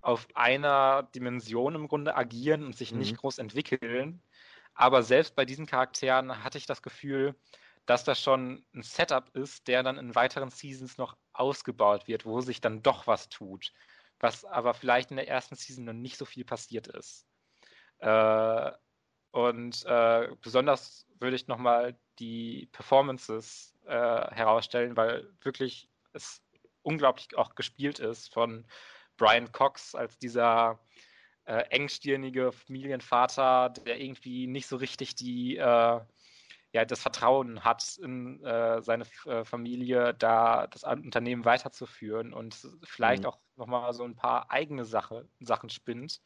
auf 0.00 0.28
einer 0.34 1.08
Dimension 1.14 1.74
im 1.74 1.88
Grunde 1.88 2.14
agieren 2.14 2.64
und 2.64 2.76
sich 2.76 2.92
mhm. 2.92 2.98
nicht 2.98 3.16
groß 3.16 3.38
entwickeln. 3.38 4.22
Aber 4.78 5.02
selbst 5.02 5.34
bei 5.34 5.44
diesen 5.44 5.66
Charakteren 5.66 6.44
hatte 6.44 6.56
ich 6.56 6.64
das 6.64 6.82
Gefühl, 6.82 7.34
dass 7.84 8.04
das 8.04 8.20
schon 8.20 8.64
ein 8.72 8.84
Setup 8.84 9.28
ist, 9.34 9.66
der 9.66 9.82
dann 9.82 9.98
in 9.98 10.14
weiteren 10.14 10.50
Seasons 10.50 10.98
noch 10.98 11.16
ausgebaut 11.32 12.06
wird, 12.06 12.24
wo 12.24 12.40
sich 12.40 12.60
dann 12.60 12.80
doch 12.80 13.08
was 13.08 13.28
tut. 13.28 13.72
Was 14.20 14.44
aber 14.44 14.74
vielleicht 14.74 15.10
in 15.10 15.16
der 15.16 15.26
ersten 15.26 15.56
Season 15.56 15.84
noch 15.84 15.94
nicht 15.94 16.16
so 16.16 16.24
viel 16.24 16.44
passiert 16.44 16.86
ist. 16.86 17.26
Äh, 17.98 18.70
und 19.32 19.84
äh, 19.84 20.28
besonders 20.42 21.08
würde 21.18 21.34
ich 21.34 21.48
nochmal 21.48 21.98
die 22.20 22.68
Performances 22.70 23.74
äh, 23.84 23.90
herausstellen, 23.90 24.96
weil 24.96 25.28
wirklich 25.40 25.90
es 26.12 26.40
unglaublich 26.82 27.36
auch 27.36 27.56
gespielt 27.56 27.98
ist 27.98 28.32
von 28.32 28.64
Brian 29.16 29.50
Cox 29.50 29.96
als 29.96 30.18
dieser 30.18 30.78
äh, 31.48 31.64
engstirnige 31.70 32.52
Familienvater, 32.52 33.70
der 33.70 33.98
irgendwie 34.00 34.46
nicht 34.46 34.66
so 34.66 34.76
richtig 34.76 35.14
die 35.14 35.56
äh, 35.56 36.00
ja, 36.72 36.84
das 36.84 37.00
Vertrauen 37.00 37.64
hat 37.64 37.96
in 38.02 38.44
äh, 38.44 38.82
seine 38.82 39.06
äh, 39.24 39.44
Familie, 39.44 40.12
da 40.12 40.66
das 40.66 40.84
Unternehmen 40.84 41.46
weiterzuführen 41.46 42.34
und 42.34 42.68
vielleicht 42.84 43.22
mhm. 43.22 43.30
auch 43.30 43.38
nochmal 43.56 43.94
so 43.94 44.04
ein 44.04 44.16
paar 44.16 44.50
eigene 44.50 44.84
Sache, 44.84 45.26
Sachen 45.40 45.70
spinnt. 45.70 46.20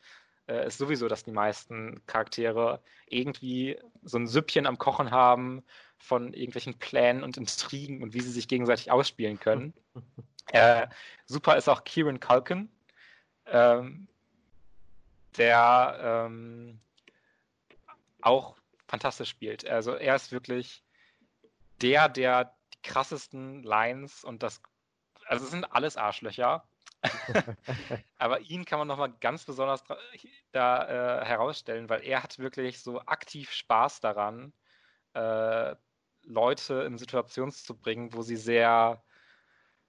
Äh, 0.48 0.66
ist 0.66 0.78
sowieso, 0.78 1.06
dass 1.06 1.22
die 1.22 1.30
meisten 1.30 2.04
Charaktere 2.06 2.82
irgendwie 3.06 3.78
so 4.02 4.18
ein 4.18 4.26
Süppchen 4.26 4.66
am 4.66 4.78
Kochen 4.78 5.12
haben 5.12 5.62
von 5.98 6.34
irgendwelchen 6.34 6.76
Plänen 6.76 7.22
und 7.22 7.36
Intrigen 7.36 8.02
und 8.02 8.12
wie 8.12 8.20
sie 8.20 8.32
sich 8.32 8.48
gegenseitig 8.48 8.90
ausspielen 8.90 9.38
können. 9.38 9.74
Äh, 10.50 10.88
super 11.24 11.56
ist 11.56 11.68
auch 11.68 11.84
Kieran 11.84 12.18
Culkin, 12.18 12.68
ähm, 13.46 14.08
der 15.36 15.98
ähm, 16.02 16.80
auch 18.20 18.56
fantastisch 18.86 19.30
spielt. 19.30 19.66
Also 19.66 19.94
er 19.94 20.14
ist 20.14 20.32
wirklich 20.32 20.82
der, 21.80 22.08
der 22.08 22.54
die 22.74 22.82
krassesten 22.82 23.62
Lines 23.62 24.24
und 24.24 24.42
das, 24.42 24.60
also 25.26 25.44
es 25.44 25.50
sind 25.50 25.64
alles 25.72 25.96
Arschlöcher. 25.96 26.66
Aber 28.18 28.40
ihn 28.40 28.64
kann 28.64 28.78
man 28.78 28.86
nochmal 28.86 29.12
ganz 29.20 29.44
besonders 29.44 29.82
da 30.52 31.20
äh, 31.20 31.24
herausstellen, 31.24 31.88
weil 31.88 32.04
er 32.04 32.22
hat 32.22 32.38
wirklich 32.38 32.80
so 32.80 33.00
aktiv 33.00 33.50
Spaß 33.50 34.00
daran, 34.00 34.52
äh, 35.14 35.74
Leute 36.24 36.82
in 36.82 36.98
Situationen 36.98 37.52
zu 37.52 37.76
bringen, 37.76 38.12
wo 38.12 38.22
sie 38.22 38.36
sehr, 38.36 39.02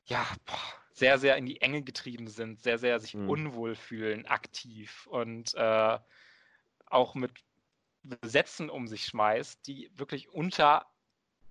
ja, 0.05 0.25
boah, 0.45 0.82
sehr, 0.93 1.17
sehr 1.17 1.37
in 1.37 1.45
die 1.45 1.59
Enge 1.59 1.81
getrieben 1.81 2.27
sind, 2.27 2.61
sehr, 2.61 2.77
sehr 2.77 2.99
sich 2.99 3.15
mhm. 3.15 3.29
unwohl 3.29 3.75
fühlen, 3.75 4.25
aktiv 4.27 5.07
und 5.07 5.53
äh, 5.55 5.99
auch 6.85 7.15
mit 7.15 7.31
Sätzen 8.21 8.69
um 8.69 8.87
sich 8.87 9.05
schmeißt, 9.05 9.65
die 9.65 9.91
wirklich 9.95 10.29
unter, 10.29 10.85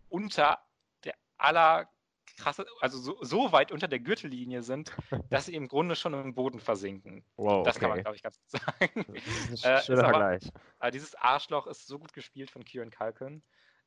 unter 0.09 0.59
der 1.05 1.15
aller 1.39 1.89
krasse, 2.37 2.67
also 2.81 2.99
so, 2.99 3.19
so, 3.23 3.53
weit 3.53 3.73
unter 3.73 3.89
der 3.89 3.99
Gürtellinie 3.99 4.63
sind, 4.63 4.93
dass 5.31 5.47
sie 5.47 5.55
im 5.55 5.67
Grunde 5.67 5.97
schon 5.97 6.15
im 6.15 6.35
Boden 6.35 6.61
versinken. 6.61 7.25
Wow, 7.37 7.65
das 7.65 7.77
okay. 7.77 7.81
kann 7.81 7.91
man, 7.91 8.03
glaube 8.03 8.17
ich, 8.17 8.23
ganz 8.23 8.39
gut 8.39 8.51
sagen. 8.51 9.07
Das 9.51 9.65
ist 9.65 9.65
ein 9.65 9.99
äh, 9.99 10.03
Vergleich. 10.03 10.45
Aber, 10.79 10.91
dieses 10.91 11.15
Arschloch 11.17 11.67
ist 11.67 11.87
so 11.87 11.99
gut 11.99 12.13
gespielt 12.13 12.51
von 12.51 12.65
Kieran 12.65 12.91
Culkin. 12.91 13.43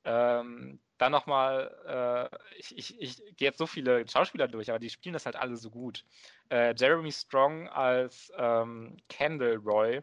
Ähm, 0.06 0.80
dann 0.98 1.12
nochmal, 1.12 2.30
äh, 2.32 2.60
ich, 2.60 2.78
ich, 2.78 3.02
ich 3.02 3.18
gehe 3.36 3.50
jetzt 3.50 3.58
so 3.58 3.68
viele 3.68 4.08
Schauspieler 4.08 4.48
durch, 4.48 4.70
aber 4.70 4.80
die 4.80 4.90
spielen 4.90 5.14
das 5.14 5.26
halt 5.26 5.36
alle 5.36 5.58
so 5.58 5.70
gut. 5.70 6.06
Äh, 6.50 6.74
Jeremy 6.78 7.12
Strong 7.12 7.68
als 7.70 8.32
ähm, 8.38 8.98
Kendall 9.10 9.56
Roy, 9.58 10.02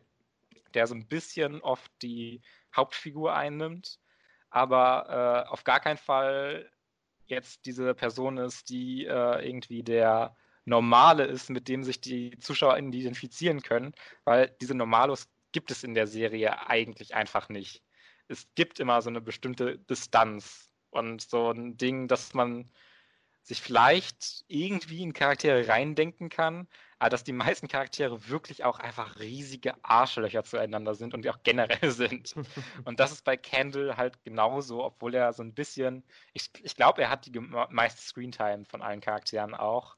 der 0.74 0.86
so 0.86 0.94
ein 0.94 1.06
bisschen 1.06 1.60
oft 1.62 1.90
die 2.02 2.42
Hauptfigur 2.76 3.34
einnimmt, 3.34 3.98
aber 4.50 5.46
äh, 5.46 5.50
auf 5.50 5.64
gar 5.64 5.80
keinen 5.80 5.98
Fall 5.98 6.70
jetzt 7.26 7.64
diese 7.64 7.94
Person 7.94 8.36
ist, 8.36 8.68
die 8.68 9.06
äh, 9.06 9.46
irgendwie 9.46 9.82
der 9.82 10.36
Normale 10.64 11.24
ist, 11.24 11.48
mit 11.50 11.68
dem 11.68 11.84
sich 11.84 12.00
die 12.00 12.38
Zuschauer 12.38 12.76
identifizieren 12.76 13.62
können, 13.62 13.94
weil 14.24 14.54
diese 14.60 14.74
Normalos 14.74 15.28
gibt 15.52 15.70
es 15.70 15.84
in 15.84 15.94
der 15.94 16.06
Serie 16.06 16.66
eigentlich 16.68 17.14
einfach 17.14 17.48
nicht 17.48 17.82
es 18.32 18.48
gibt 18.54 18.80
immer 18.80 19.00
so 19.02 19.10
eine 19.10 19.20
bestimmte 19.20 19.78
Distanz 19.78 20.72
und 20.90 21.22
so 21.22 21.50
ein 21.50 21.76
Ding, 21.76 22.08
dass 22.08 22.34
man 22.34 22.70
sich 23.44 23.60
vielleicht 23.60 24.44
irgendwie 24.46 25.02
in 25.02 25.12
Charaktere 25.12 25.66
reindenken 25.66 26.28
kann, 26.28 26.68
aber 26.98 27.10
dass 27.10 27.24
die 27.24 27.32
meisten 27.32 27.66
Charaktere 27.66 28.28
wirklich 28.28 28.62
auch 28.64 28.78
einfach 28.78 29.18
riesige 29.18 29.74
Arschlöcher 29.84 30.44
zueinander 30.44 30.94
sind 30.94 31.12
und 31.12 31.24
die 31.24 31.30
auch 31.30 31.42
generell 31.42 31.90
sind. 31.90 32.34
und 32.84 33.00
das 33.00 33.10
ist 33.10 33.24
bei 33.24 33.36
Candle 33.36 33.96
halt 33.96 34.22
genauso, 34.22 34.84
obwohl 34.84 35.14
er 35.14 35.32
so 35.32 35.42
ein 35.42 35.54
bisschen, 35.54 36.04
ich, 36.32 36.50
ich 36.62 36.76
glaube, 36.76 37.02
er 37.02 37.10
hat 37.10 37.26
die 37.26 37.40
meiste 37.40 38.00
Screentime 38.00 38.64
von 38.64 38.80
allen 38.80 39.00
Charakteren 39.00 39.54
auch. 39.54 39.96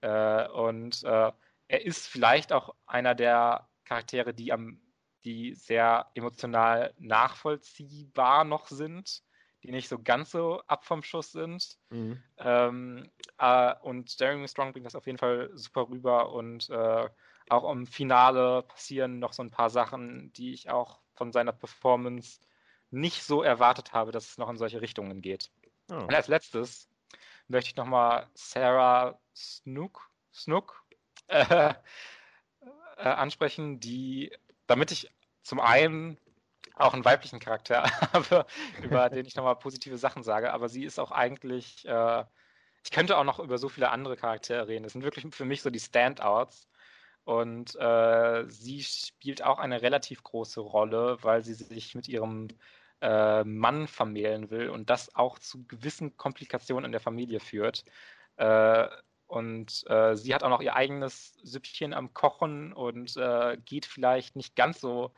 Äh, 0.00 0.48
und 0.48 1.04
äh, 1.04 1.30
er 1.68 1.84
ist 1.84 2.08
vielleicht 2.08 2.52
auch 2.52 2.74
einer 2.86 3.14
der 3.14 3.68
Charaktere, 3.84 4.34
die 4.34 4.52
am 4.52 4.81
die 5.24 5.54
sehr 5.54 6.10
emotional 6.14 6.94
nachvollziehbar 6.98 8.44
noch 8.44 8.66
sind, 8.68 9.22
die 9.62 9.70
nicht 9.70 9.88
so 9.88 9.98
ganz 9.98 10.30
so 10.32 10.60
ab 10.66 10.84
vom 10.84 11.02
Schuss 11.02 11.32
sind. 11.32 11.78
Mhm. 11.90 12.22
Ähm, 12.38 13.10
äh, 13.38 13.74
und 13.82 14.18
Jeremy 14.18 14.48
Strong 14.48 14.72
bringt 14.72 14.86
das 14.86 14.96
auf 14.96 15.06
jeden 15.06 15.18
Fall 15.18 15.50
super 15.54 15.88
rüber 15.88 16.32
und 16.32 16.68
äh, 16.70 17.08
auch 17.48 17.70
im 17.70 17.86
Finale 17.86 18.62
passieren 18.62 19.18
noch 19.18 19.32
so 19.32 19.42
ein 19.42 19.50
paar 19.50 19.70
Sachen, 19.70 20.32
die 20.32 20.52
ich 20.52 20.70
auch 20.70 21.00
von 21.14 21.32
seiner 21.32 21.52
Performance 21.52 22.40
nicht 22.90 23.24
so 23.24 23.42
erwartet 23.42 23.92
habe, 23.92 24.12
dass 24.12 24.30
es 24.30 24.38
noch 24.38 24.50
in 24.50 24.56
solche 24.56 24.80
Richtungen 24.80 25.22
geht. 25.22 25.50
Oh. 25.90 25.94
Und 25.94 26.14
als 26.14 26.28
letztes 26.28 26.88
möchte 27.48 27.70
ich 27.70 27.76
nochmal 27.76 28.28
Sarah 28.34 29.18
Snook, 29.34 30.10
Snook 30.32 30.84
äh, 31.28 31.74
äh, 32.96 33.02
ansprechen, 33.08 33.80
die 33.80 34.32
damit 34.66 34.90
ich 34.90 35.10
zum 35.42 35.60
einen 35.60 36.18
auch 36.74 36.94
einen 36.94 37.04
weiblichen 37.04 37.40
Charakter 37.40 37.84
habe, 38.12 38.46
über 38.82 39.08
den 39.10 39.26
ich 39.26 39.36
nochmal 39.36 39.56
positive 39.56 39.98
Sachen 39.98 40.22
sage, 40.22 40.52
aber 40.52 40.68
sie 40.68 40.84
ist 40.84 40.98
auch 40.98 41.10
eigentlich, 41.10 41.86
äh, 41.86 42.24
ich 42.84 42.90
könnte 42.90 43.16
auch 43.16 43.24
noch 43.24 43.38
über 43.38 43.58
so 43.58 43.68
viele 43.68 43.90
andere 43.90 44.16
Charaktere 44.16 44.68
reden. 44.68 44.82
Das 44.82 44.92
sind 44.92 45.04
wirklich 45.04 45.26
für 45.34 45.44
mich 45.44 45.62
so 45.62 45.70
die 45.70 45.80
Standouts. 45.80 46.68
Und 47.24 47.76
äh, 47.76 48.44
sie 48.48 48.82
spielt 48.82 49.44
auch 49.44 49.58
eine 49.60 49.82
relativ 49.82 50.24
große 50.24 50.60
Rolle, 50.60 51.18
weil 51.22 51.44
sie 51.44 51.54
sich 51.54 51.94
mit 51.94 52.08
ihrem 52.08 52.48
äh, 53.00 53.44
Mann 53.44 53.86
vermählen 53.86 54.50
will 54.50 54.70
und 54.70 54.90
das 54.90 55.14
auch 55.14 55.38
zu 55.38 55.64
gewissen 55.66 56.16
Komplikationen 56.16 56.86
in 56.86 56.92
der 56.92 57.00
Familie 57.00 57.40
führt. 57.40 57.84
Äh, 58.36 58.88
und 59.32 59.88
äh, 59.88 60.14
sie 60.14 60.34
hat 60.34 60.44
auch 60.44 60.50
noch 60.50 60.60
ihr 60.60 60.76
eigenes 60.76 61.32
Süppchen 61.42 61.94
am 61.94 62.12
Kochen 62.12 62.74
und 62.74 63.16
äh, 63.16 63.56
geht 63.64 63.86
vielleicht 63.86 64.36
nicht 64.36 64.56
ganz 64.56 64.78
so 64.78 65.14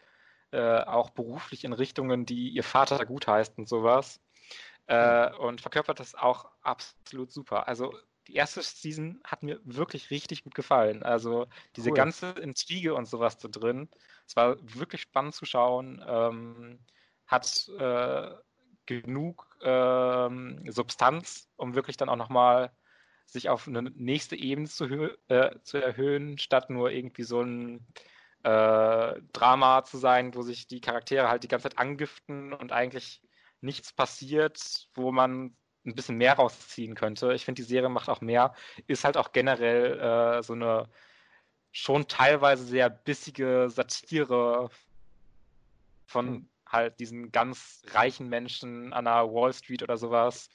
äh, 0.53 0.85
auch 0.85 1.11
beruflich 1.11 1.65
in 1.65 1.73
Richtungen, 1.73 2.25
die 2.25 2.51
ihr 2.51 2.63
Vater 2.63 3.05
gut 3.07 3.27
heißt 3.27 3.59
und 3.59 3.69
sowas. 3.69 4.21
Äh, 4.87 5.33
und 5.35 5.61
verkörpert 5.61 5.99
das 5.99 6.15
auch 6.15 6.49
absolut 6.63 7.33
super. 7.33 7.67
Also 7.67 7.93
die 8.29 8.37
erste 8.37 8.63
Season 8.63 9.21
hat 9.25 9.43
mir 9.43 9.59
wirklich 9.65 10.11
richtig 10.11 10.45
gut 10.45 10.55
gefallen. 10.55 11.03
Also 11.03 11.49
diese 11.75 11.91
cool. 11.91 11.97
ganze 11.97 12.31
Intrige 12.31 12.95
und 12.95 13.07
sowas 13.07 13.37
da 13.39 13.49
drin. 13.49 13.89
Es 14.29 14.37
war 14.37 14.59
wirklich 14.61 15.01
spannend 15.01 15.35
zu 15.35 15.45
schauen. 15.45 16.01
Ähm, 16.07 16.79
hat 17.27 17.69
äh, 17.81 18.31
genug 18.87 19.59
ähm, 19.61 20.65
Substanz, 20.71 21.49
um 21.57 21.75
wirklich 21.75 21.97
dann 21.97 22.09
auch 22.09 22.17
nochmal 22.17 22.71
sich 23.27 23.49
auf 23.49 23.67
eine 23.67 23.83
nächste 23.83 24.37
Ebene 24.37 24.69
zu, 24.69 24.85
äh, 25.29 25.51
zu 25.63 25.79
erhöhen, 25.79 26.39
statt 26.39 26.71
nur 26.71 26.91
irgendwie 26.91 27.25
so 27.25 27.41
ein 27.41 27.87
äh, 28.45 29.21
Drama 29.33 29.85
zu 29.85 29.99
sein, 29.99 30.35
wo 30.35 30.43
sich 30.43 30.67
die 30.67 30.81
Charaktere 30.81 31.29
halt 31.29 31.43
die 31.43 31.49
ganze 31.49 31.69
Zeit 31.69 31.79
angiften 31.79 32.53
und 32.53 32.73
eigentlich 32.73 33.23
nichts 33.61 33.93
passiert, 33.93 34.89
wo 34.95 35.11
man 35.13 35.57
ein 35.87 35.95
bisschen 35.95 36.17
mehr 36.17 36.35
rausziehen 36.35 36.95
könnte. 36.95 37.35
Ich 37.35 37.45
finde, 37.45 37.63
die 37.63 37.69
Serie 37.69 37.89
macht 37.89 38.09
auch 38.09 38.21
mehr, 38.21 38.55
ist 38.87 39.05
halt 39.05 39.17
auch 39.17 39.33
generell 39.33 39.99
äh, 39.99 40.43
so 40.43 40.53
eine 40.53 40.89
schon 41.73 42.07
teilweise 42.07 42.65
sehr 42.65 42.89
bissige 42.89 43.69
Satire 43.69 44.71
von 46.07 46.27
hm. 46.27 46.49
halt 46.67 47.01
diesen 47.01 47.33
ganz 47.33 47.83
reichen 47.91 48.29
Menschen 48.29 48.93
an 48.93 49.07
der 49.07 49.33
Wall 49.33 49.53
Street 49.53 49.83
oder 49.83 49.97
sowas, 49.97 50.49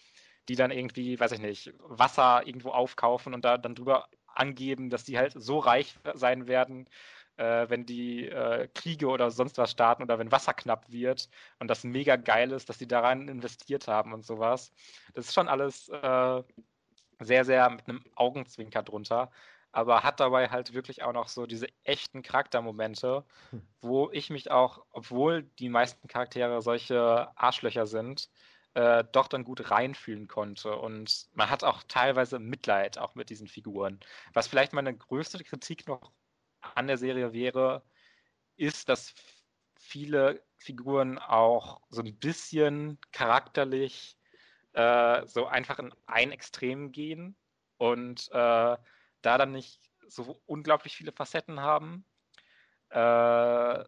die 0.49 0.55
dann 0.55 0.71
irgendwie, 0.71 1.19
weiß 1.19 1.31
ich 1.33 1.39
nicht, 1.39 1.73
Wasser 1.79 2.45
irgendwo 2.45 2.71
aufkaufen 2.71 3.33
und 3.33 3.45
da 3.45 3.57
dann 3.57 3.75
drüber 3.75 4.09
angeben, 4.25 4.89
dass 4.89 5.03
die 5.03 5.17
halt 5.17 5.33
so 5.35 5.59
reich 5.59 5.95
sein 6.15 6.47
werden, 6.47 6.89
äh, 7.37 7.69
wenn 7.69 7.85
die 7.85 8.27
äh, 8.27 8.67
Kriege 8.73 9.07
oder 9.07 9.29
sonst 9.31 9.57
was 9.59 9.71
starten 9.71 10.03
oder 10.03 10.17
wenn 10.17 10.31
Wasser 10.31 10.53
knapp 10.53 10.91
wird 10.91 11.29
und 11.59 11.69
das 11.69 11.83
mega 11.83 12.15
geil 12.15 12.51
ist, 12.51 12.67
dass 12.67 12.79
die 12.79 12.87
daran 12.87 13.27
investiert 13.27 13.87
haben 13.87 14.11
und 14.13 14.25
sowas. 14.25 14.71
Das 15.13 15.27
ist 15.27 15.33
schon 15.35 15.47
alles 15.47 15.87
äh, 15.89 16.43
sehr, 17.19 17.45
sehr 17.45 17.69
mit 17.69 17.87
einem 17.87 18.03
Augenzwinker 18.15 18.81
drunter. 18.83 19.31
aber 19.71 20.01
hat 20.03 20.19
dabei 20.19 20.49
halt 20.49 20.73
wirklich 20.73 21.03
auch 21.03 21.13
noch 21.13 21.27
so 21.27 21.45
diese 21.45 21.67
echten 21.83 22.23
Charaktermomente, 22.23 23.23
hm. 23.51 23.61
wo 23.81 24.09
ich 24.11 24.31
mich 24.31 24.49
auch, 24.49 24.83
obwohl 24.91 25.43
die 25.59 25.69
meisten 25.69 26.07
Charaktere 26.07 26.61
solche 26.63 27.29
Arschlöcher 27.35 27.85
sind, 27.85 28.29
äh, 28.73 29.03
doch 29.11 29.27
dann 29.27 29.43
gut 29.43 29.71
reinfühlen 29.71 30.27
konnte. 30.27 30.75
Und 30.75 31.27
man 31.33 31.49
hat 31.49 31.63
auch 31.63 31.83
teilweise 31.87 32.39
Mitleid 32.39 32.97
auch 32.97 33.15
mit 33.15 33.29
diesen 33.29 33.47
Figuren. 33.47 33.99
Was 34.33 34.47
vielleicht 34.47 34.73
meine 34.73 34.95
größte 34.95 35.43
Kritik 35.43 35.87
noch 35.87 36.11
an 36.75 36.87
der 36.87 36.97
Serie 36.97 37.33
wäre, 37.33 37.83
ist, 38.55 38.89
dass 38.89 39.13
viele 39.75 40.43
Figuren 40.57 41.17
auch 41.17 41.81
so 41.89 42.01
ein 42.01 42.17
bisschen 42.17 42.99
charakterlich 43.11 44.17
äh, 44.73 45.25
so 45.25 45.47
einfach 45.47 45.79
in 45.79 45.93
ein 46.05 46.31
Extrem 46.31 46.91
gehen 46.91 47.35
und 47.77 48.29
äh, 48.31 48.77
da 49.21 49.37
dann 49.37 49.51
nicht 49.51 49.81
so 50.07 50.41
unglaublich 50.45 50.95
viele 50.95 51.11
Facetten 51.11 51.61
haben, 51.61 52.05
äh, 52.89 53.83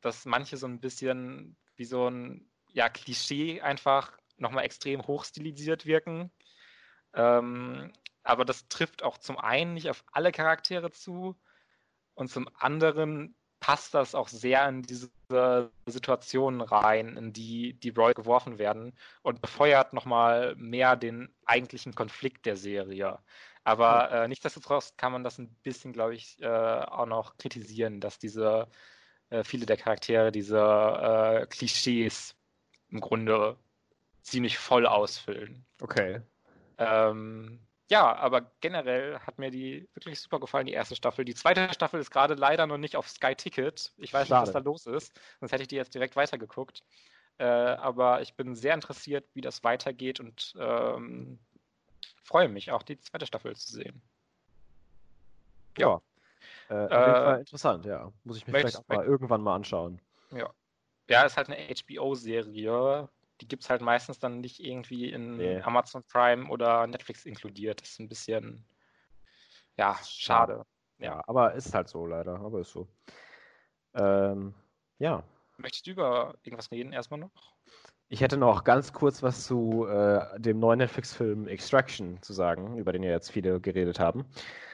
dass 0.00 0.24
manche 0.24 0.56
so 0.56 0.66
ein 0.66 0.80
bisschen 0.80 1.56
wie 1.76 1.84
so 1.84 2.08
ein 2.08 2.50
ja, 2.72 2.88
Klischee 2.88 3.60
einfach 3.60 4.18
nochmal 4.38 4.64
extrem 4.64 5.06
hochstilisiert 5.06 5.86
wirken. 5.86 6.30
Ähm, 7.14 7.92
aber 8.22 8.44
das 8.44 8.68
trifft 8.68 9.02
auch 9.02 9.18
zum 9.18 9.38
einen 9.38 9.74
nicht 9.74 9.88
auf 9.90 10.04
alle 10.12 10.32
Charaktere 10.32 10.90
zu 10.90 11.36
und 12.14 12.30
zum 12.30 12.48
anderen 12.58 13.36
passt 13.60 13.94
das 13.94 14.14
auch 14.14 14.28
sehr 14.28 14.68
in 14.68 14.82
diese 14.82 15.10
Situationen 15.86 16.60
rein, 16.60 17.16
in 17.16 17.32
die 17.32 17.74
die 17.74 17.90
Roy 17.90 18.14
geworfen 18.14 18.58
werden 18.58 18.96
und 19.22 19.40
befeuert 19.40 19.92
nochmal 19.92 20.54
mehr 20.56 20.96
den 20.96 21.34
eigentlichen 21.44 21.94
Konflikt 21.94 22.46
der 22.46 22.56
Serie. 22.56 23.18
Aber 23.64 24.12
äh, 24.12 24.28
nichtsdestotrotz 24.28 24.96
kann 24.96 25.12
man 25.12 25.24
das 25.24 25.38
ein 25.38 25.48
bisschen, 25.62 25.92
glaube 25.92 26.14
ich, 26.14 26.40
äh, 26.40 26.46
auch 26.46 27.06
noch 27.06 27.36
kritisieren, 27.38 28.00
dass 28.00 28.18
diese 28.18 28.68
äh, 29.30 29.42
viele 29.42 29.66
der 29.66 29.76
Charaktere 29.76 30.30
diese 30.30 30.58
äh, 30.60 31.46
Klischees 31.46 32.36
im 32.90 33.00
Grunde 33.00 33.58
ziemlich 34.26 34.58
voll 34.58 34.86
ausfüllen. 34.86 35.64
Okay. 35.80 36.20
Ähm, 36.78 37.60
ja, 37.88 38.14
aber 38.16 38.50
generell 38.60 39.20
hat 39.20 39.38
mir 39.38 39.50
die 39.50 39.88
wirklich 39.94 40.20
super 40.20 40.40
gefallen, 40.40 40.66
die 40.66 40.72
erste 40.72 40.96
Staffel. 40.96 41.24
Die 41.24 41.34
zweite 41.34 41.72
Staffel 41.72 42.00
ist 42.00 42.10
gerade 42.10 42.34
leider 42.34 42.66
noch 42.66 42.78
nicht 42.78 42.96
auf 42.96 43.08
Sky 43.08 43.36
Ticket. 43.36 43.92
Ich 43.96 44.12
weiß 44.12 44.28
Schade. 44.28 44.40
nicht, 44.40 44.54
was 44.54 44.62
da 44.62 44.68
los 44.68 44.86
ist. 44.86 45.18
Sonst 45.38 45.52
hätte 45.52 45.62
ich 45.62 45.68
die 45.68 45.76
jetzt 45.76 45.94
direkt 45.94 46.16
weitergeguckt. 46.16 46.82
Äh, 47.38 47.44
aber 47.44 48.22
ich 48.22 48.34
bin 48.34 48.56
sehr 48.56 48.74
interessiert, 48.74 49.28
wie 49.34 49.40
das 49.42 49.62
weitergeht 49.62 50.18
und 50.18 50.54
ähm, 50.58 51.38
freue 52.24 52.48
mich 52.48 52.72
auch, 52.72 52.82
die 52.82 52.98
zweite 52.98 53.26
Staffel 53.26 53.54
zu 53.54 53.72
sehen. 53.72 54.02
Ja. 55.78 56.00
ja. 56.68 56.76
Äh, 56.76 56.86
auf 56.86 56.90
jeden 56.90 57.14
äh, 57.14 57.24
Fall 57.24 57.40
interessant, 57.40 57.84
ja. 57.84 58.12
Muss 58.24 58.38
ich 58.38 58.46
mir 58.46 58.54
vielleicht 58.54 58.78
auch 58.78 58.88
mal 58.88 59.04
irgendwann 59.04 59.42
mal 59.42 59.54
anschauen. 59.54 60.00
Ja. 60.32 60.50
Ja, 61.08 61.22
ist 61.22 61.36
halt 61.36 61.48
eine 61.48 61.72
HBO-Serie 61.72 63.08
die 63.40 63.48
gibt 63.48 63.64
es 63.64 63.70
halt 63.70 63.82
meistens 63.82 64.18
dann 64.18 64.40
nicht 64.40 64.60
irgendwie 64.60 65.10
in 65.10 65.36
nee. 65.36 65.60
Amazon 65.60 66.02
Prime 66.04 66.48
oder 66.48 66.86
Netflix 66.86 67.26
inkludiert. 67.26 67.82
Das 67.82 67.90
ist 67.90 68.00
ein 68.00 68.08
bisschen, 68.08 68.64
ja, 69.76 69.96
schade. 70.04 70.64
Ja, 70.98 71.22
aber 71.26 71.54
ist 71.54 71.74
halt 71.74 71.88
so 71.88 72.06
leider, 72.06 72.40
aber 72.40 72.60
ist 72.60 72.72
so. 72.72 72.88
Ähm, 73.94 74.54
ja. 74.98 75.22
Möchtest 75.58 75.86
du 75.86 75.90
über 75.92 76.34
irgendwas 76.42 76.70
reden 76.70 76.92
erstmal 76.92 77.20
noch? 77.20 77.54
Ich 78.08 78.20
hätte 78.20 78.36
noch 78.36 78.64
ganz 78.64 78.92
kurz 78.92 79.22
was 79.22 79.44
zu 79.44 79.86
äh, 79.86 80.38
dem 80.38 80.60
neuen 80.60 80.78
Netflix-Film 80.78 81.48
Extraction 81.48 82.22
zu 82.22 82.32
sagen, 82.32 82.78
über 82.78 82.92
den 82.92 83.02
ja 83.02 83.10
jetzt 83.10 83.32
viele 83.32 83.60
geredet 83.60 83.98
haben. 83.98 84.24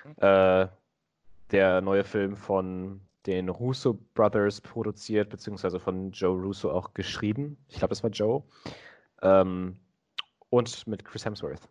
Mhm. 0.04 0.14
Äh, 0.18 0.68
der 1.50 1.80
neue 1.80 2.04
Film 2.04 2.36
von 2.36 3.00
den 3.26 3.48
Russo 3.48 3.94
Brothers 4.14 4.60
produziert, 4.60 5.30
beziehungsweise 5.30 5.78
von 5.78 6.10
Joe 6.10 6.40
Russo 6.40 6.70
auch 6.70 6.94
geschrieben. 6.94 7.56
Ich 7.68 7.78
glaube, 7.78 7.92
es 7.92 8.02
war 8.02 8.10
Joe. 8.10 8.42
Ähm, 9.22 9.78
und 10.50 10.86
mit 10.86 11.04
Chris 11.04 11.24
Hemsworth. 11.24 11.68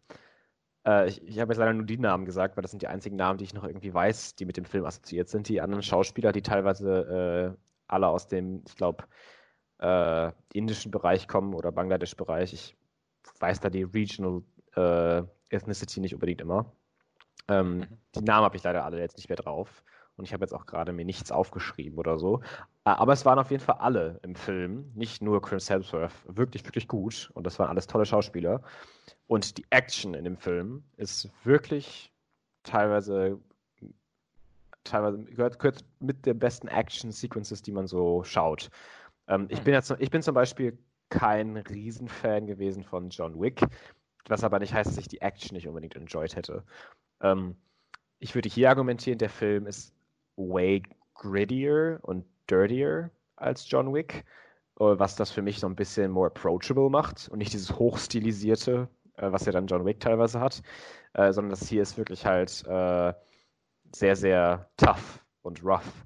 Äh, 0.85 1.09
ich, 1.09 1.21
ich 1.23 1.39
habe 1.39 1.51
jetzt 1.51 1.59
leider 1.59 1.73
nur 1.73 1.85
die 1.85 1.97
Namen 1.97 2.25
gesagt, 2.25 2.57
weil 2.57 2.61
das 2.61 2.71
sind 2.71 2.81
die 2.81 2.87
einzigen 2.87 3.15
Namen, 3.15 3.37
die 3.37 3.43
ich 3.43 3.53
noch 3.53 3.63
irgendwie 3.63 3.93
weiß, 3.93 4.35
die 4.35 4.45
mit 4.45 4.57
dem 4.57 4.65
Film 4.65 4.85
assoziiert 4.85 5.29
sind. 5.29 5.49
Die 5.49 5.61
anderen 5.61 5.83
Schauspieler, 5.83 6.31
die 6.31 6.41
teilweise 6.41 7.55
äh, 7.57 7.61
alle 7.87 8.07
aus 8.07 8.27
dem, 8.27 8.63
ich 8.67 8.75
glaube, 8.75 9.03
äh, 9.79 10.31
indischen 10.53 10.91
Bereich 10.91 11.27
kommen 11.27 11.53
oder 11.53 11.71
Bangladesch-Bereich. 11.71 12.53
Ich 12.53 12.77
weiß 13.39 13.59
da 13.59 13.69
die 13.69 13.83
Regional 13.83 14.41
äh, 14.75 15.23
Ethnicity 15.49 15.99
nicht 15.99 16.13
unbedingt 16.13 16.41
immer. 16.41 16.71
Ähm, 17.47 17.79
mhm. 17.79 17.87
Die 18.15 18.21
Namen 18.21 18.45
habe 18.45 18.57
ich 18.57 18.63
leider 18.63 18.85
alle 18.85 18.99
jetzt 18.99 19.17
nicht 19.17 19.29
mehr 19.29 19.35
drauf. 19.35 19.83
Und 20.17 20.25
ich 20.25 20.33
habe 20.33 20.43
jetzt 20.43 20.53
auch 20.53 20.65
gerade 20.65 20.93
mir 20.93 21.05
nichts 21.05 21.31
aufgeschrieben 21.31 21.97
oder 21.97 22.19
so. 22.19 22.41
Aber 22.83 23.13
es 23.13 23.25
waren 23.25 23.39
auf 23.39 23.51
jeden 23.51 23.63
Fall 23.63 23.77
alle 23.77 24.19
im 24.23 24.35
Film, 24.35 24.91
nicht 24.93 25.21
nur 25.21 25.41
Chris 25.41 25.69
Hemsworth, 25.69 26.13
wirklich, 26.27 26.63
wirklich 26.65 26.87
gut. 26.87 27.31
Und 27.33 27.45
das 27.45 27.57
waren 27.59 27.69
alles 27.69 27.87
tolle 27.87 28.05
Schauspieler. 28.05 28.61
Und 29.27 29.57
die 29.57 29.65
Action 29.69 30.13
in 30.13 30.23
dem 30.23 30.37
Film 30.37 30.83
ist 30.97 31.29
wirklich 31.43 32.11
teilweise, 32.63 33.39
teilweise 34.83 35.23
gehört, 35.23 35.59
gehört 35.59 35.85
mit 35.99 36.25
den 36.25 36.37
besten 36.39 36.67
Action-Sequences, 36.67 37.61
die 37.61 37.71
man 37.71 37.87
so 37.87 38.23
schaut. 38.23 38.69
Ähm, 39.27 39.47
ich, 39.49 39.59
hm. 39.59 39.65
bin 39.65 39.73
jetzt, 39.73 39.95
ich 39.99 40.11
bin 40.11 40.21
zum 40.21 40.35
Beispiel 40.35 40.77
kein 41.09 41.57
Riesenfan 41.57 42.47
gewesen 42.47 42.83
von 42.83 43.09
John 43.09 43.39
Wick, 43.39 43.61
was 44.27 44.43
aber 44.43 44.59
nicht 44.59 44.73
heißt, 44.73 44.89
dass 44.89 44.97
ich 44.97 45.07
die 45.07 45.21
Action 45.21 45.55
nicht 45.55 45.67
unbedingt 45.67 45.95
enjoyed 45.95 46.35
hätte. 46.35 46.63
Ähm, 47.21 47.55
ich 48.19 48.35
würde 48.35 48.49
hier 48.49 48.69
argumentieren, 48.69 49.17
der 49.17 49.29
Film 49.29 49.65
ist 49.65 49.93
way 50.49 50.83
grittier 51.15 51.99
und 52.01 52.25
dirtier 52.49 53.11
als 53.35 53.69
John 53.69 53.93
Wick, 53.93 54.25
äh, 54.79 54.83
was 54.83 55.15
das 55.15 55.31
für 55.31 55.41
mich 55.41 55.59
so 55.59 55.67
ein 55.67 55.75
bisschen 55.75 56.11
more 56.11 56.27
approachable 56.27 56.89
macht 56.89 57.29
und 57.29 57.39
nicht 57.39 57.53
dieses 57.53 57.77
hochstilisierte, 57.77 58.87
äh, 59.17 59.31
was 59.31 59.45
ja 59.45 59.51
dann 59.51 59.67
John 59.67 59.85
Wick 59.85 59.99
teilweise 59.99 60.39
hat, 60.39 60.61
äh, 61.13 61.31
sondern 61.31 61.51
das 61.51 61.67
hier 61.67 61.81
ist 61.81 61.97
wirklich 61.97 62.25
halt 62.25 62.63
sehr, 63.93 64.15
sehr 64.15 64.69
tough 64.77 65.25
und 65.41 65.65
rough, 65.65 66.05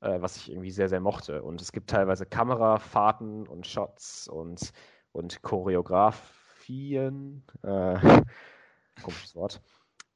was 0.00 0.36
ich 0.36 0.50
irgendwie 0.50 0.70
sehr, 0.70 0.90
sehr 0.90 1.00
mochte. 1.00 1.42
Und 1.42 1.62
es 1.62 1.72
gibt 1.72 1.88
teilweise 1.88 2.26
Kamerafahrten 2.26 3.48
und 3.48 3.66
Shots 3.66 4.28
und, 4.28 4.70
und 5.12 5.40
Choreografien, 5.40 7.42
äh, 7.62 7.98
komisches 9.02 9.34
Wort, 9.34 9.62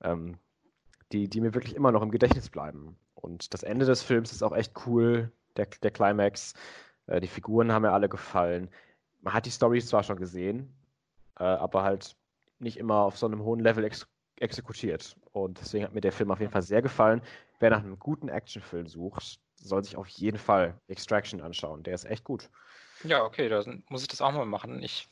ähm, 0.03 0.37
die, 1.13 1.29
die 1.29 1.41
mir 1.41 1.55
wirklich 1.55 1.75
immer 1.75 1.91
noch 1.91 2.03
im 2.03 2.11
Gedächtnis 2.11 2.51
bleiben. 2.51 2.99
Und 3.17 3.53
das 3.55 3.63
Ende 3.63 3.87
des 3.87 4.03
Films 4.03 4.31
ist 4.31 4.43
auch 4.43 4.55
echt 4.55 4.73
cool, 4.87 5.33
der, 5.57 5.67
der 5.83 5.91
Climax. 5.91 6.55
Äh, 7.07 7.21
die 7.21 7.27
Figuren 7.27 7.73
haben 7.73 7.83
mir 7.83 7.93
alle 7.93 8.09
gefallen. 8.09 8.71
Man 9.23 9.35
hat 9.35 9.47
die 9.47 9.51
Stories 9.51 9.89
zwar 9.89 10.05
schon 10.05 10.19
gesehen, 10.19 10.73
äh, 11.39 11.45
aber 11.45 11.83
halt 11.83 12.15
nicht 12.59 12.77
immer 12.77 12.97
auf 12.97 13.19
so 13.19 13.27
einem 13.27 13.43
hohen 13.43 13.61
Level 13.61 13.85
ex 13.85 14.07
exekutiert. 14.39 15.17
Und 15.33 15.59
deswegen 15.61 15.85
hat 15.85 15.95
mir 15.95 16.03
der 16.03 16.13
Film 16.13 16.31
auf 16.31 16.41
jeden 16.41 16.53
Fall 16.53 16.61
sehr 16.63 16.83
gefallen. 16.83 17.23
Wer 17.59 17.71
nach 17.71 17.79
einem 17.79 17.99
guten 17.99 18.29
Actionfilm 18.29 18.87
sucht, 18.87 19.41
soll 19.55 19.83
sich 19.83 19.97
auf 19.97 20.09
jeden 20.09 20.37
Fall 20.37 20.79
Extraction 20.89 21.41
anschauen. 21.41 21.83
Der 21.83 21.95
ist 21.95 22.05
echt 22.05 22.23
gut. 22.23 22.51
Ja, 23.03 23.25
okay, 23.25 23.49
dann 23.49 23.83
muss 23.89 24.03
ich 24.03 24.09
das 24.09 24.21
auch 24.21 24.33
mal 24.33 24.45
machen. 24.45 24.83
Ich 24.83 25.09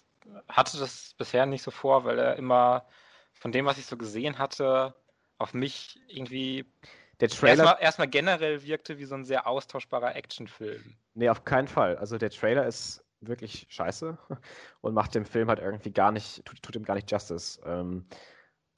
hatte 0.46 0.78
das 0.78 1.14
bisher 1.16 1.46
nicht 1.46 1.62
so 1.62 1.70
vor, 1.70 2.04
weil 2.04 2.18
er 2.18 2.36
immer 2.36 2.84
von 3.32 3.50
dem, 3.50 3.64
was 3.64 3.78
ich 3.78 3.86
so 3.86 3.96
gesehen 3.96 4.38
hatte, 4.38 4.94
auf 5.38 5.54
mich 5.54 5.98
irgendwie 6.08 6.66
der 7.20 7.28
Trailer 7.28 7.64
erstmal, 7.64 7.82
erstmal 7.82 8.08
generell 8.08 8.62
wirkte 8.64 8.98
wie 8.98 9.04
so 9.04 9.14
ein 9.14 9.24
sehr 9.24 9.46
austauschbarer 9.46 10.14
Actionfilm. 10.14 10.96
Nee, 11.14 11.28
auf 11.28 11.44
keinen 11.44 11.68
Fall. 11.68 11.96
Also 11.96 12.18
der 12.18 12.30
Trailer 12.30 12.66
ist 12.66 13.04
wirklich 13.20 13.66
scheiße 13.68 14.18
und 14.80 14.94
macht 14.94 15.14
dem 15.14 15.24
Film 15.24 15.48
halt 15.48 15.58
irgendwie 15.58 15.92
gar 15.92 16.12
nicht, 16.12 16.44
tut, 16.44 16.62
tut 16.62 16.76
ihm 16.76 16.84
gar 16.84 16.94
nicht 16.94 17.10
Justice. 17.10 17.60
Ähm, 17.64 18.06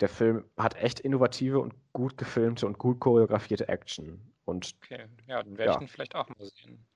der 0.01 0.09
Film 0.09 0.45
hat 0.57 0.77
echt 0.77 1.01
innovative 1.01 1.59
und 1.59 1.75
gut 1.93 2.19
gefilmte 2.19 2.67
und 2.67 2.79
gut 2.79 3.01
choreografierte 3.01 3.69
Action. 3.69 4.33
Und, 4.45 4.75
okay, 4.83 5.07
ja, 5.27 5.43
dann 5.43 5.57
werde 5.57 5.73
ja. 5.73 5.77
ich 5.77 5.83
ihn 5.83 5.89
vielleicht 5.89 6.15
auch 6.15 6.29
mal 6.29 6.45
sehen. 6.45 6.87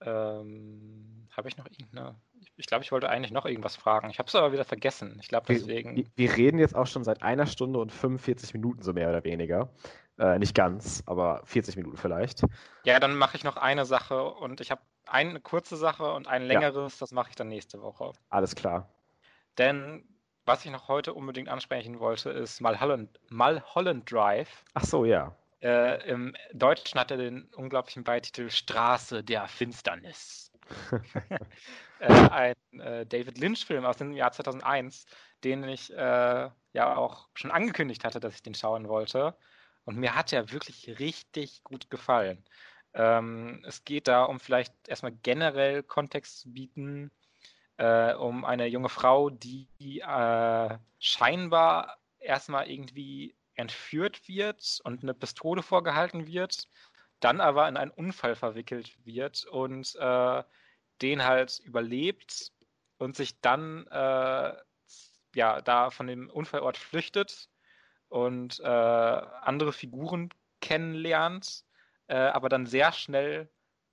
Ähm, 0.00 1.28
Habe 1.30 1.48
ich 1.48 1.56
noch 1.56 1.66
irgendeine 1.66 2.20
ich 2.56 2.66
glaube, 2.66 2.84
ich 2.84 2.92
wollte 2.92 3.08
eigentlich 3.08 3.32
noch 3.32 3.46
irgendwas 3.46 3.76
fragen. 3.76 4.10
Ich 4.10 4.18
habe 4.18 4.28
es 4.28 4.34
aber 4.34 4.52
wieder 4.52 4.64
vergessen. 4.64 5.18
Ich 5.20 5.28
glaube, 5.28 5.46
deswegen. 5.48 5.96
Wir, 5.96 6.04
wir, 6.16 6.36
reden 6.36 6.58
jetzt 6.58 6.74
auch 6.74 6.86
schon 6.86 7.04
seit 7.04 7.22
einer 7.22 7.46
Stunde 7.46 7.78
und 7.78 7.92
45 7.92 8.54
Minuten, 8.54 8.82
so 8.82 8.92
mehr 8.92 9.08
oder 9.08 9.24
weniger. 9.24 9.70
Äh, 10.18 10.38
nicht 10.38 10.54
ganz, 10.54 11.02
aber 11.06 11.42
40 11.44 11.76
Minuten 11.76 11.96
vielleicht. 11.96 12.42
Ja, 12.84 12.98
dann 12.98 13.16
mache 13.16 13.36
ich 13.36 13.44
noch 13.44 13.56
eine 13.56 13.84
Sache 13.84 14.24
und 14.24 14.60
ich 14.60 14.70
habe 14.70 14.80
eine 15.06 15.40
kurze 15.40 15.76
Sache 15.76 16.12
und 16.12 16.26
ein 16.26 16.42
längeres, 16.42 16.94
ja. 16.94 17.00
das 17.00 17.12
mache 17.12 17.30
ich 17.30 17.36
dann 17.36 17.48
nächste 17.48 17.80
Woche. 17.80 18.12
Alles 18.28 18.56
klar. 18.56 18.88
Denn 19.58 20.04
was 20.44 20.64
ich 20.64 20.70
noch 20.70 20.88
heute 20.88 21.14
unbedingt 21.14 21.48
ansprechen 21.48 22.00
wollte, 22.00 22.30
ist 22.30 22.60
Malholland, 22.60 23.20
Malholland 23.28 24.10
Drive. 24.10 24.64
Ach 24.74 24.84
so, 24.84 25.04
ja. 25.04 25.36
Äh, 25.60 26.08
Im 26.08 26.34
Deutschen 26.52 26.98
hat 26.98 27.10
er 27.10 27.16
den 27.16 27.44
unglaublichen 27.54 28.02
Beititel 28.02 28.50
Straße 28.50 29.22
der 29.22 29.46
Finsternis. 29.46 30.50
äh, 32.00 32.28
ein 32.30 32.54
äh, 32.80 33.06
David 33.06 33.38
Lynch-Film 33.38 33.84
aus 33.84 33.96
dem 33.98 34.12
Jahr 34.12 34.32
2001, 34.32 35.06
den 35.44 35.64
ich 35.64 35.92
äh, 35.92 36.50
ja 36.72 36.96
auch 36.96 37.28
schon 37.34 37.50
angekündigt 37.50 38.04
hatte, 38.04 38.20
dass 38.20 38.34
ich 38.34 38.42
den 38.42 38.54
schauen 38.54 38.88
wollte. 38.88 39.36
Und 39.88 39.96
mir 39.96 40.14
hat 40.14 40.34
er 40.34 40.52
wirklich 40.52 40.98
richtig 40.98 41.64
gut 41.64 41.88
gefallen. 41.88 42.44
Ähm, 42.92 43.64
es 43.66 43.84
geht 43.84 44.06
da 44.06 44.24
um 44.24 44.38
vielleicht 44.38 44.74
erstmal 44.86 45.12
generell 45.12 45.82
Kontext 45.82 46.40
zu 46.40 46.52
bieten, 46.52 47.10
äh, 47.78 48.12
um 48.12 48.44
eine 48.44 48.66
junge 48.66 48.90
Frau, 48.90 49.30
die 49.30 49.66
äh, 49.80 50.78
scheinbar 50.98 51.96
erstmal 52.18 52.70
irgendwie 52.70 53.34
entführt 53.54 54.28
wird 54.28 54.78
und 54.84 55.02
eine 55.02 55.14
Pistole 55.14 55.62
vorgehalten 55.62 56.26
wird, 56.26 56.68
dann 57.20 57.40
aber 57.40 57.66
in 57.66 57.78
einen 57.78 57.90
Unfall 57.90 58.36
verwickelt 58.36 58.94
wird 59.06 59.46
und 59.46 59.96
äh, 59.96 60.42
den 61.00 61.24
halt 61.24 61.60
überlebt 61.60 62.52
und 62.98 63.16
sich 63.16 63.40
dann 63.40 63.86
äh, 63.86 64.52
ja 65.34 65.62
da 65.62 65.88
von 65.88 66.08
dem 66.08 66.28
Unfallort 66.28 66.76
flüchtet 66.76 67.48
und 68.08 68.60
äh, 68.60 68.66
andere 68.66 69.72
Figuren 69.72 70.30
kennenlernt, 70.60 71.64
äh, 72.06 72.16
aber 72.16 72.48
dann 72.48 72.66
sehr 72.66 72.92
schnell 72.92 73.48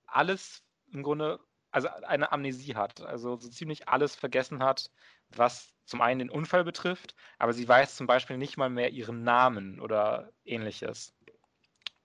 alles 0.06 0.62
im 0.92 1.02
Grunde, 1.02 1.40
also 1.70 1.88
eine 2.06 2.32
Amnesie 2.32 2.74
hat, 2.74 3.00
also 3.02 3.36
so 3.36 3.48
ziemlich 3.48 3.88
alles 3.88 4.16
vergessen 4.16 4.62
hat, 4.62 4.90
was 5.30 5.74
zum 5.84 6.00
einen 6.00 6.18
den 6.18 6.30
Unfall 6.30 6.64
betrifft, 6.64 7.14
aber 7.38 7.52
sie 7.52 7.68
weiß 7.68 7.96
zum 7.96 8.06
Beispiel 8.06 8.38
nicht 8.38 8.56
mal 8.56 8.70
mehr 8.70 8.90
ihren 8.90 9.22
Namen 9.22 9.80
oder 9.80 10.32
ähnliches. 10.44 11.14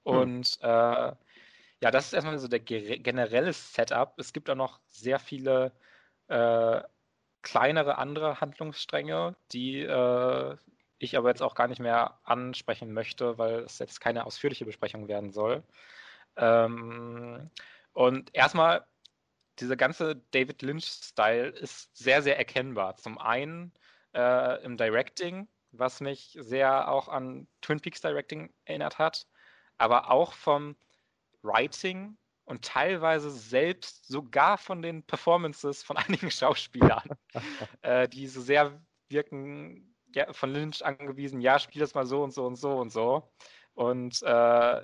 Hm. 0.05 0.15
Und 0.17 0.47
hm. 0.61 0.69
äh, 0.69 1.15
ja, 1.83 1.89
das 1.89 2.07
ist 2.07 2.13
erstmal 2.13 2.37
so 2.37 2.47
der 2.47 2.59
generelle 2.59 3.53
Setup. 3.53 4.13
Es 4.17 4.33
gibt 4.33 4.49
auch 4.49 4.55
noch 4.55 4.79
sehr 4.87 5.17
viele 5.17 5.71
äh, 6.27 6.81
kleinere 7.41 7.97
andere 7.97 8.39
Handlungsstränge, 8.39 9.35
die 9.51 9.79
äh, 9.79 10.57
ich 11.01 11.17
aber 11.17 11.29
jetzt 11.29 11.41
auch 11.41 11.55
gar 11.55 11.67
nicht 11.67 11.79
mehr 11.79 12.19
ansprechen 12.23 12.93
möchte, 12.93 13.37
weil 13.37 13.59
es 13.59 13.79
jetzt 13.79 13.99
keine 14.01 14.25
ausführliche 14.25 14.65
Besprechung 14.65 15.07
werden 15.07 15.31
soll. 15.31 15.63
Ähm, 16.37 17.49
und 17.93 18.33
erstmal, 18.33 18.85
dieser 19.59 19.75
ganze 19.75 20.15
David 20.31 20.61
Lynch-Style 20.61 21.49
ist 21.49 21.95
sehr, 21.95 22.21
sehr 22.21 22.37
erkennbar. 22.37 22.95
Zum 22.95 23.17
einen 23.17 23.73
äh, 24.13 24.63
im 24.63 24.77
Directing, 24.77 25.47
was 25.71 26.01
mich 26.01 26.37
sehr 26.39 26.89
auch 26.89 27.07
an 27.07 27.47
Twin 27.61 27.79
Peaks 27.79 28.01
Directing 28.01 28.53
erinnert 28.65 28.97
hat, 28.97 29.27
aber 29.77 30.09
auch 30.11 30.33
vom 30.33 30.75
Writing 31.41 32.17
und 32.45 32.65
teilweise 32.65 33.31
selbst 33.31 34.07
sogar 34.07 34.57
von 34.57 34.81
den 34.81 35.03
Performances 35.03 35.83
von 35.83 35.97
einigen 35.97 36.31
Schauspielern, 36.31 37.09
äh, 37.81 38.07
die 38.07 38.27
so 38.27 38.41
sehr 38.41 38.81
wirken, 39.09 39.90
ja, 40.13 40.31
von 40.33 40.51
Lynch 40.51 40.83
angewiesen, 40.83 41.41
ja, 41.41 41.59
spiel 41.59 41.81
das 41.81 41.93
mal 41.93 42.05
so 42.05 42.23
und 42.23 42.33
so 42.33 42.45
und 42.45 42.55
so 42.55 42.77
und 42.77 42.91
so. 42.91 43.31
Und 43.73 44.21
äh, 44.23 44.81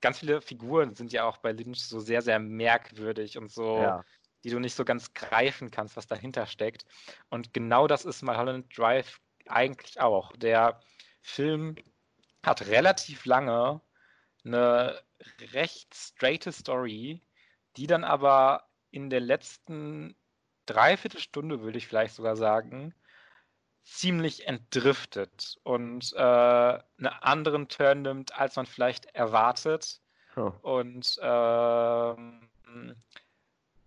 ganz 0.00 0.18
viele 0.18 0.40
Figuren 0.40 0.94
sind 0.94 1.12
ja 1.12 1.24
auch 1.24 1.38
bei 1.38 1.52
Lynch 1.52 1.80
so 1.80 1.98
sehr, 1.98 2.22
sehr 2.22 2.38
merkwürdig 2.38 3.38
und 3.38 3.50
so, 3.50 3.78
ja. 3.78 4.04
die 4.44 4.50
du 4.50 4.58
nicht 4.58 4.74
so 4.74 4.84
ganz 4.84 5.14
greifen 5.14 5.70
kannst, 5.70 5.96
was 5.96 6.06
dahinter 6.06 6.46
steckt. 6.46 6.84
Und 7.30 7.52
genau 7.52 7.86
das 7.86 8.04
ist 8.04 8.22
Mulholland 8.22 8.76
Drive 8.76 9.20
eigentlich 9.46 10.00
auch. 10.00 10.32
Der 10.36 10.80
Film 11.22 11.76
hat 12.44 12.66
relativ 12.66 13.24
lange 13.24 13.80
eine 14.44 15.00
recht 15.52 15.94
straighte 15.94 16.52
Story, 16.52 17.22
die 17.76 17.86
dann 17.86 18.04
aber 18.04 18.68
in 18.90 19.10
der 19.10 19.20
letzten 19.20 20.14
Dreiviertelstunde, 20.66 21.62
würde 21.62 21.78
ich 21.78 21.86
vielleicht 21.86 22.14
sogar 22.14 22.36
sagen, 22.36 22.94
ziemlich 23.84 24.48
entdriftet 24.48 25.58
und 25.62 26.12
äh, 26.14 26.18
einen 26.18 27.06
anderen 27.20 27.68
Turn 27.68 28.02
nimmt, 28.02 28.38
als 28.38 28.56
man 28.56 28.66
vielleicht 28.66 29.06
erwartet. 29.14 30.00
Oh. 30.36 30.52
Und 30.62 31.18
äh, 31.20 32.14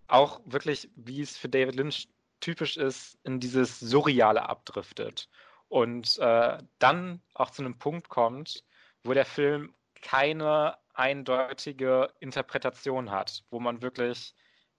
auch 0.08 0.42
wirklich, 0.46 0.90
wie 0.96 1.22
es 1.22 1.38
für 1.38 1.50
David 1.50 1.76
Lynch 1.76 2.08
typisch 2.40 2.78
ist, 2.78 3.18
in 3.24 3.40
dieses 3.40 3.80
Surreale 3.80 4.48
abdriftet. 4.48 5.28
Und 5.68 6.18
äh, 6.20 6.60
dann 6.80 7.22
auch 7.34 7.50
zu 7.50 7.64
einem 7.64 7.78
Punkt 7.78 8.08
kommt, 8.08 8.64
wo 9.04 9.14
der 9.14 9.26
Film 9.26 9.74
keine 10.02 10.78
eindeutige 10.94 12.14
Interpretation 12.20 13.12
hat, 13.12 13.44
wo 13.50 13.60
man 13.60 13.82
wirklich 13.82 14.34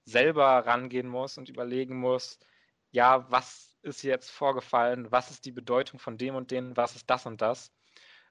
selber 0.05 0.65
rangehen 0.67 1.09
muss 1.09 1.37
und 1.37 1.49
überlegen 1.49 1.99
muss, 1.99 2.39
ja, 2.91 3.31
was 3.31 3.68
ist 3.83 4.03
jetzt 4.03 4.31
vorgefallen, 4.31 5.11
was 5.11 5.31
ist 5.31 5.45
die 5.45 5.53
Bedeutung 5.53 5.99
von 5.99 6.19
dem 6.19 6.35
und 6.35 6.51
dem, 6.51 6.77
was 6.77 6.97
ist 6.97 7.09
das 7.09 7.27
und 7.27 7.41
das. 7.41 7.73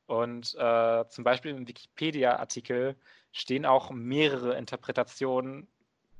Und 0.06 0.56
äh, 0.56 1.06
zum 1.10 1.24
Beispiel 1.24 1.52
im 1.52 1.68
Wikipedia-Artikel 1.68 2.96
stehen 3.32 3.66
auch 3.66 3.92
mehrere 3.92 4.58
Interpretationen 4.58 5.68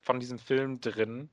von 0.02 0.20
diesem 0.20 0.40
Film 0.40 0.82
drin, 0.82 1.30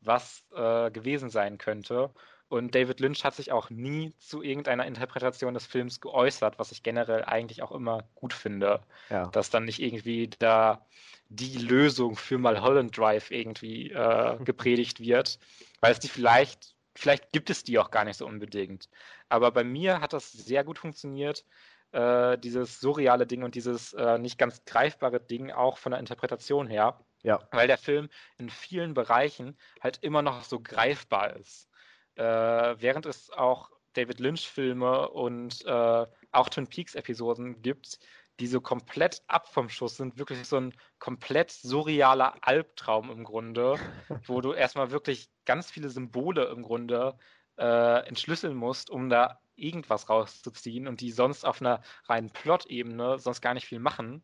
was 0.00 0.44
äh, 0.54 0.90
gewesen 0.90 1.30
sein 1.30 1.58
könnte. 1.58 2.10
Und 2.48 2.74
David 2.74 3.00
Lynch 3.00 3.24
hat 3.24 3.34
sich 3.34 3.52
auch 3.52 3.68
nie 3.68 4.14
zu 4.18 4.42
irgendeiner 4.42 4.86
Interpretation 4.86 5.52
des 5.52 5.66
Films 5.66 6.00
geäußert, 6.00 6.58
was 6.58 6.72
ich 6.72 6.82
generell 6.82 7.24
eigentlich 7.24 7.62
auch 7.62 7.72
immer 7.72 8.04
gut 8.14 8.32
finde. 8.32 8.80
Ja. 9.10 9.26
Dass 9.26 9.50
dann 9.50 9.64
nicht 9.64 9.82
irgendwie 9.82 10.30
da 10.38 10.86
die 11.28 11.58
Lösung 11.58 12.16
für 12.16 12.38
mal 12.38 12.62
Holland 12.62 12.96
Drive 12.96 13.30
irgendwie 13.30 13.90
äh, 13.90 14.38
gepredigt 14.42 15.00
wird, 15.00 15.38
weil 15.80 15.92
es 15.92 16.00
die 16.00 16.08
vielleicht, 16.08 16.74
vielleicht 16.98 17.32
gibt 17.32 17.50
es 17.50 17.64
die 17.64 17.78
auch 17.78 17.90
gar 17.90 18.04
nicht 18.04 18.16
so 18.16 18.26
unbedingt. 18.26 18.88
Aber 19.28 19.50
bei 19.50 19.64
mir 19.64 20.00
hat 20.00 20.12
das 20.12 20.32
sehr 20.32 20.64
gut 20.64 20.78
funktioniert, 20.78 21.44
äh, 21.92 22.36
dieses 22.38 22.80
surreale 22.80 23.26
Ding 23.26 23.42
und 23.42 23.54
dieses 23.54 23.92
äh, 23.94 24.18
nicht 24.18 24.38
ganz 24.38 24.64
greifbare 24.64 25.20
Ding 25.20 25.50
auch 25.50 25.78
von 25.78 25.92
der 25.92 26.00
Interpretation 26.00 26.66
her. 26.66 27.00
Ja. 27.22 27.40
Weil 27.50 27.66
der 27.66 27.78
Film 27.78 28.08
in 28.38 28.50
vielen 28.50 28.94
Bereichen 28.94 29.56
halt 29.80 29.98
immer 30.02 30.22
noch 30.22 30.44
so 30.44 30.60
greifbar 30.60 31.36
ist. 31.36 31.68
Äh, 32.14 32.22
während 32.22 33.06
es 33.06 33.30
auch 33.30 33.70
David 33.94 34.20
Lynch-Filme 34.20 35.08
und 35.08 35.64
äh, 35.64 36.06
auch 36.32 36.48
Twin 36.48 36.66
Peaks-Episoden 36.66 37.62
gibt, 37.62 37.98
die 38.40 38.46
so 38.46 38.60
komplett 38.60 39.22
ab 39.26 39.48
vom 39.48 39.68
Schuss 39.68 39.96
sind, 39.96 40.18
wirklich 40.18 40.46
so 40.46 40.56
ein 40.58 40.74
komplett 40.98 41.50
surrealer 41.50 42.34
Albtraum 42.42 43.10
im 43.10 43.24
Grunde, 43.24 43.78
wo 44.26 44.40
du 44.40 44.52
erstmal 44.52 44.90
wirklich 44.90 45.28
ganz 45.44 45.70
viele 45.70 45.90
Symbole 45.90 46.44
im 46.46 46.62
Grunde 46.62 47.18
äh, 47.58 48.06
entschlüsseln 48.06 48.56
musst, 48.56 48.90
um 48.90 49.08
da 49.08 49.40
irgendwas 49.56 50.08
rauszuziehen 50.08 50.86
und 50.86 51.00
die 51.00 51.10
sonst 51.10 51.44
auf 51.44 51.60
einer 51.60 51.82
reinen 52.04 52.30
Plot-Ebene 52.30 53.18
sonst 53.18 53.40
gar 53.40 53.54
nicht 53.54 53.66
viel 53.66 53.80
machen, 53.80 54.22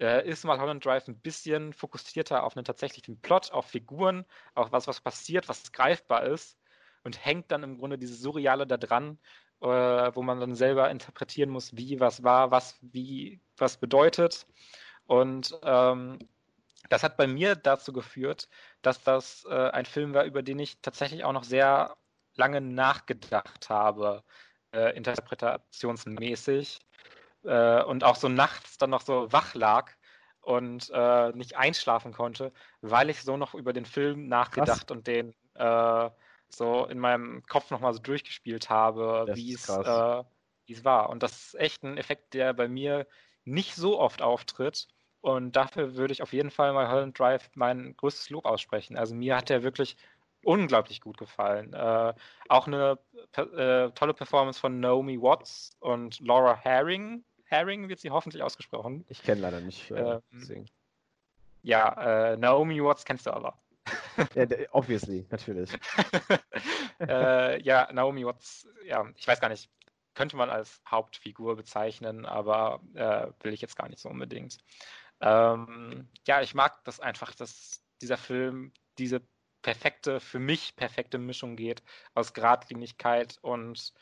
äh, 0.00 0.26
ist 0.26 0.44
mal 0.44 0.58
Holland 0.58 0.84
Drive 0.84 1.06
ein 1.08 1.20
bisschen 1.20 1.74
fokussierter 1.74 2.42
auf 2.42 2.56
einen 2.56 2.64
tatsächlichen 2.64 3.20
Plot, 3.20 3.52
auf 3.52 3.66
Figuren, 3.66 4.24
auf 4.54 4.72
was, 4.72 4.86
was 4.86 5.02
passiert, 5.02 5.48
was 5.48 5.72
greifbar 5.72 6.24
ist 6.24 6.58
und 7.04 7.24
hängt 7.24 7.50
dann 7.50 7.62
im 7.62 7.76
Grunde 7.76 7.98
dieses 7.98 8.20
Surreale 8.20 8.66
da 8.66 8.78
dran, 8.78 9.18
äh, 9.60 9.66
wo 10.14 10.22
man 10.22 10.40
dann 10.40 10.54
selber 10.54 10.90
interpretieren 10.90 11.50
muss, 11.50 11.76
wie 11.76 12.00
was 12.00 12.22
war, 12.22 12.50
was 12.50 12.78
wie 12.80 13.40
was 13.56 13.76
bedeutet. 13.76 14.46
Und 15.06 15.58
ähm, 15.62 16.18
das 16.88 17.02
hat 17.02 17.16
bei 17.16 17.26
mir 17.26 17.56
dazu 17.56 17.92
geführt, 17.92 18.48
dass 18.82 19.02
das 19.02 19.44
äh, 19.48 19.70
ein 19.70 19.84
Film 19.84 20.14
war, 20.14 20.24
über 20.24 20.42
den 20.42 20.58
ich 20.58 20.80
tatsächlich 20.80 21.24
auch 21.24 21.32
noch 21.32 21.44
sehr 21.44 21.96
lange 22.36 22.60
nachgedacht 22.60 23.68
habe, 23.68 24.22
äh, 24.72 24.96
interpretationsmäßig. 24.96 26.80
Äh, 27.44 27.82
und 27.84 28.04
auch 28.04 28.16
so 28.16 28.28
nachts 28.28 28.78
dann 28.78 28.90
noch 28.90 29.02
so 29.02 29.32
wach 29.32 29.54
lag 29.54 29.92
und 30.42 30.90
äh, 30.92 31.30
nicht 31.32 31.56
einschlafen 31.56 32.12
konnte, 32.12 32.52
weil 32.80 33.10
ich 33.10 33.22
so 33.22 33.36
noch 33.36 33.54
über 33.54 33.72
den 33.72 33.86
Film 33.86 34.28
nachgedacht 34.28 34.88
Krass. 34.88 34.96
und 34.96 35.06
den 35.06 35.34
äh, 35.54 36.10
so 36.54 36.86
in 36.86 36.98
meinem 36.98 37.42
Kopf 37.46 37.70
nochmal 37.70 37.92
so 37.94 38.00
durchgespielt 38.00 38.70
habe, 38.70 39.26
wie 39.34 39.54
es 39.54 39.68
äh, 39.68 40.22
es 40.72 40.84
war. 40.84 41.10
Und 41.10 41.22
das 41.22 41.32
ist 41.32 41.54
echt 41.58 41.82
ein 41.82 41.96
Effekt, 41.96 42.34
der 42.34 42.52
bei 42.52 42.68
mir 42.68 43.06
nicht 43.44 43.74
so 43.74 43.98
oft 43.98 44.22
auftritt. 44.22 44.88
Und 45.20 45.56
dafür 45.56 45.96
würde 45.96 46.12
ich 46.12 46.22
auf 46.22 46.32
jeden 46.32 46.50
Fall 46.50 46.72
mal 46.72 46.88
Holland 46.88 47.18
Drive 47.18 47.50
mein 47.54 47.94
größtes 47.96 48.30
Lob 48.30 48.46
aussprechen. 48.46 48.96
Also 48.96 49.14
mir 49.14 49.36
hat 49.36 49.50
der 49.50 49.62
wirklich 49.62 49.96
unglaublich 50.42 51.00
gut 51.00 51.18
gefallen. 51.18 51.74
Äh, 51.74 52.14
auch 52.48 52.66
eine 52.66 52.98
äh, 53.36 53.90
tolle 53.90 54.14
Performance 54.14 54.58
von 54.58 54.80
Naomi 54.80 55.20
Watts 55.20 55.76
und 55.80 56.20
Laura 56.20 56.56
Herring. 56.56 57.24
Herring 57.44 57.88
wird 57.88 58.00
sie 58.00 58.10
hoffentlich 58.10 58.42
ausgesprochen. 58.42 59.04
Ich 59.08 59.22
kenne 59.22 59.42
leider 59.42 59.60
nicht. 59.60 59.90
Äh, 59.90 60.20
ähm, 60.32 60.66
ja, 61.62 62.32
äh, 62.32 62.36
Naomi 62.38 62.82
Watts 62.82 63.04
kennst 63.04 63.26
du 63.26 63.32
aber 63.32 63.58
ja, 64.34 64.46
obviously, 64.72 65.26
natürlich. 65.30 65.70
äh, 67.00 67.62
ja, 67.62 67.88
Naomi 67.92 68.24
Watts, 68.24 68.68
ja, 68.84 69.06
ich 69.16 69.26
weiß 69.26 69.40
gar 69.40 69.48
nicht, 69.48 69.70
könnte 70.14 70.36
man 70.36 70.50
als 70.50 70.80
Hauptfigur 70.86 71.56
bezeichnen, 71.56 72.26
aber 72.26 72.80
äh, 72.94 73.28
will 73.42 73.52
ich 73.52 73.60
jetzt 73.60 73.76
gar 73.76 73.88
nicht 73.88 74.00
so 74.00 74.08
unbedingt. 74.08 74.58
Ähm, 75.20 76.08
ja, 76.26 76.42
ich 76.42 76.54
mag 76.54 76.82
das 76.84 77.00
einfach, 77.00 77.34
dass 77.34 77.82
dieser 78.00 78.16
Film 78.16 78.72
diese 78.98 79.22
perfekte, 79.62 80.20
für 80.20 80.38
mich 80.38 80.76
perfekte 80.76 81.18
Mischung 81.18 81.56
geht 81.56 81.82
aus 82.14 82.32
Gradlinigkeit 82.32 83.38
und 83.42 83.92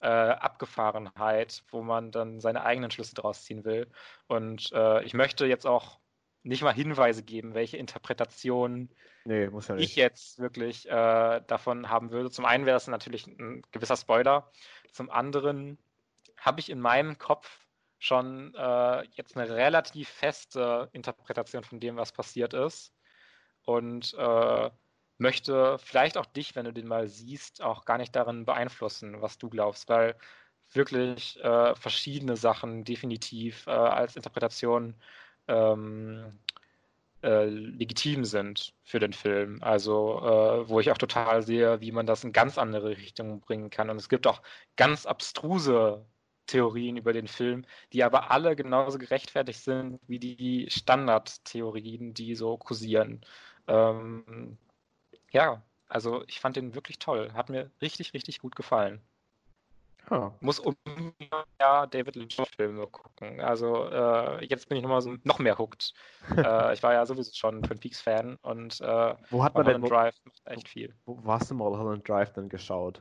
äh, 0.00 0.08
Abgefahrenheit, 0.08 1.62
wo 1.68 1.82
man 1.82 2.10
dann 2.10 2.40
seine 2.40 2.64
eigenen 2.64 2.90
Schlüsse 2.90 3.14
draus 3.14 3.44
ziehen 3.44 3.64
will. 3.64 3.90
Und 4.26 4.70
äh, 4.72 5.02
ich 5.04 5.14
möchte 5.14 5.46
jetzt 5.46 5.66
auch 5.66 6.00
nicht 6.44 6.62
mal 6.62 6.74
Hinweise 6.74 7.22
geben, 7.22 7.54
welche 7.54 7.78
Interpretationen 7.78 8.90
nee, 9.24 9.48
ja 9.48 9.76
ich 9.76 9.96
jetzt 9.96 10.38
wirklich 10.38 10.86
äh, 10.88 11.40
davon 11.46 11.88
haben 11.88 12.10
würde. 12.10 12.30
Zum 12.30 12.44
einen 12.44 12.66
wäre 12.66 12.76
das 12.76 12.86
natürlich 12.86 13.26
ein 13.26 13.62
gewisser 13.72 13.96
Spoiler. 13.96 14.50
Zum 14.92 15.10
anderen 15.10 15.78
habe 16.38 16.60
ich 16.60 16.70
in 16.70 16.80
meinem 16.80 17.18
Kopf 17.18 17.58
schon 17.98 18.54
äh, 18.54 19.04
jetzt 19.12 19.36
eine 19.36 19.48
relativ 19.48 20.08
feste 20.10 20.90
Interpretation 20.92 21.64
von 21.64 21.80
dem, 21.80 21.96
was 21.96 22.12
passiert 22.12 22.52
ist. 22.52 22.92
Und 23.64 24.14
äh, 24.18 24.70
möchte 25.16 25.78
vielleicht 25.78 26.18
auch 26.18 26.26
dich, 26.26 26.54
wenn 26.54 26.66
du 26.66 26.72
den 26.72 26.86
mal 26.86 27.08
siehst, 27.08 27.62
auch 27.62 27.86
gar 27.86 27.96
nicht 27.96 28.14
darin 28.14 28.44
beeinflussen, 28.44 29.22
was 29.22 29.38
du 29.38 29.48
glaubst, 29.48 29.88
weil 29.88 30.16
wirklich 30.72 31.42
äh, 31.42 31.74
verschiedene 31.74 32.36
Sachen 32.36 32.84
definitiv 32.84 33.66
äh, 33.66 33.70
als 33.70 34.16
Interpretation 34.16 34.94
ähm, 35.48 36.38
äh, 37.22 37.46
legitim 37.46 38.24
sind 38.24 38.74
für 38.84 38.98
den 39.00 39.12
Film. 39.12 39.62
Also, 39.62 40.18
äh, 40.20 40.68
wo 40.68 40.80
ich 40.80 40.90
auch 40.90 40.98
total 40.98 41.42
sehe, 41.42 41.80
wie 41.80 41.92
man 41.92 42.06
das 42.06 42.24
in 42.24 42.32
ganz 42.32 42.58
andere 42.58 42.90
Richtungen 42.90 43.40
bringen 43.40 43.70
kann. 43.70 43.90
Und 43.90 43.96
es 43.96 44.08
gibt 44.08 44.26
auch 44.26 44.42
ganz 44.76 45.06
abstruse 45.06 46.04
Theorien 46.46 46.96
über 46.96 47.12
den 47.12 47.28
Film, 47.28 47.64
die 47.92 48.04
aber 48.04 48.30
alle 48.30 48.56
genauso 48.56 48.98
gerechtfertigt 48.98 49.60
sind 49.60 50.00
wie 50.06 50.18
die 50.18 50.66
Standardtheorien, 50.70 52.14
die 52.14 52.34
so 52.34 52.58
kursieren. 52.58 53.24
Ähm, 53.68 54.58
ja, 55.30 55.62
also 55.88 56.24
ich 56.26 56.40
fand 56.40 56.56
den 56.56 56.74
wirklich 56.74 56.98
toll. 56.98 57.32
Hat 57.34 57.48
mir 57.50 57.70
richtig, 57.80 58.14
richtig 58.14 58.40
gut 58.40 58.56
gefallen. 58.56 59.00
Huh. 60.10 60.30
Muss 60.40 60.58
unbedingt 60.58 61.14
ja 61.60 61.86
David 61.86 62.16
Lynch-Filme 62.16 62.86
gucken. 62.88 63.40
Also 63.40 63.88
äh, 63.88 64.44
jetzt 64.44 64.68
bin 64.68 64.76
ich 64.76 64.82
nochmal 64.82 65.00
so, 65.00 65.16
noch 65.24 65.38
mehr 65.38 65.58
hooked. 65.58 65.94
äh, 66.36 66.74
ich 66.74 66.82
war 66.82 66.92
ja 66.92 67.06
sowieso 67.06 67.32
schon 67.34 67.62
Twin 67.62 67.78
Peaks-Fan 67.78 68.36
und 68.42 68.80
äh, 68.80 69.14
wo 69.30 69.42
hat 69.42 69.54
man 69.54 69.64
denn 69.64 69.82
Drive 69.82 70.16
macht 70.24 70.42
echt 70.46 70.68
viel. 70.68 70.94
Wo, 71.06 71.18
wo 71.22 71.32
hast 71.32 71.50
du 71.50 71.54
Mulholland 71.54 72.06
Drive 72.08 72.32
denn 72.34 72.48
geschaut? 72.48 73.00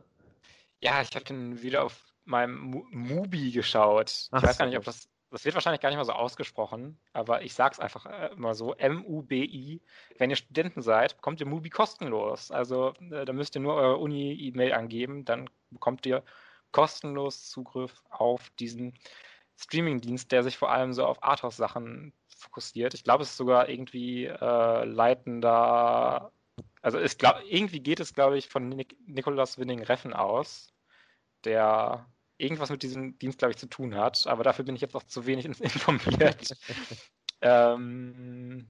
Ja, 0.80 1.01
ich 1.01 1.13
habe 1.15 1.25
den 1.25 1.61
wieder 1.61 1.84
auf 1.84 2.03
meinem 2.25 2.84
Mubi 2.91 3.51
geschaut. 3.51 4.27
Ach 4.31 4.41
ich 4.41 4.47
weiß 4.47 4.57
gar 4.57 4.65
nicht, 4.65 4.77
ob 4.77 4.85
das 4.85 5.09
das 5.34 5.45
wird 5.45 5.55
wahrscheinlich 5.55 5.81
gar 5.81 5.89
nicht 5.89 5.97
mal 5.97 6.05
so 6.05 6.11
ausgesprochen, 6.11 6.99
aber 7.11 7.41
ich 7.41 7.55
sag's 7.55 7.80
einfach 7.80 8.05
äh, 8.05 8.27
immer 8.34 8.53
so, 8.53 8.75
M-U-B-I. 8.75 9.81
Wenn 10.19 10.30
ihr 10.30 10.35
Studenten 10.35 10.84
seid, 10.84 11.15
bekommt 11.15 11.39
ihr 11.39 11.47
Mubi 11.47 11.71
kostenlos. 11.71 12.51
Also 12.51 12.93
äh, 13.09 13.25
da 13.25 13.34
müsst 13.34 13.55
ihr 13.55 13.61
nur 13.61 13.73
eure 13.73 13.97
Uni-E-Mail 13.97 14.73
angeben, 14.73 15.25
dann 15.25 15.49
bekommt 15.71 16.05
ihr 16.05 16.23
kostenlos 16.74 17.50
Zugriff 17.50 18.04
auf 18.10 18.50
diesen 18.60 18.94
Streaming-Dienst, 19.58 20.32
der 20.32 20.44
sich 20.44 20.58
vor 20.58 20.72
allem 20.72 20.91
so 20.91 21.06
auf 21.06 21.24
Arthouse-Sachen 21.24 22.12
fokussiert. 22.38 22.94
Ich 22.94 23.06
glaube, 23.06 23.24
es 23.24 23.30
ist 23.30 23.38
sogar 23.38 23.70
irgendwie 23.70 24.26
äh, 24.26 24.84
leitender, 24.84 26.34
also 26.82 26.98
es 26.98 27.18
glaub, 27.18 27.38
irgendwie 27.48 27.80
geht 27.80 28.02
es, 28.02 28.14
glaube 28.14 28.38
ich, 28.38 28.50
von 28.50 28.68
Nik 28.68 28.98
Nicolas 29.08 29.58
Winning 29.58 29.84
Reffen 29.84 30.14
aus, 30.14 30.74
der 31.45 32.06
irgendwas 32.38 32.70
mit 32.70 32.84
diesem 32.84 33.18
Dienst, 33.20 33.40
glaube 33.40 33.52
ich, 33.52 33.58
zu 33.58 33.68
tun 33.68 33.95
hat. 33.95 34.28
Aber 34.28 34.44
dafür 34.44 34.66
bin 34.66 34.76
ich 34.76 34.82
jetzt 34.82 34.94
noch 34.94 35.04
zu 35.04 35.26
wenig 35.26 35.45
informiert. 35.62 36.58
ähm, 37.41 38.68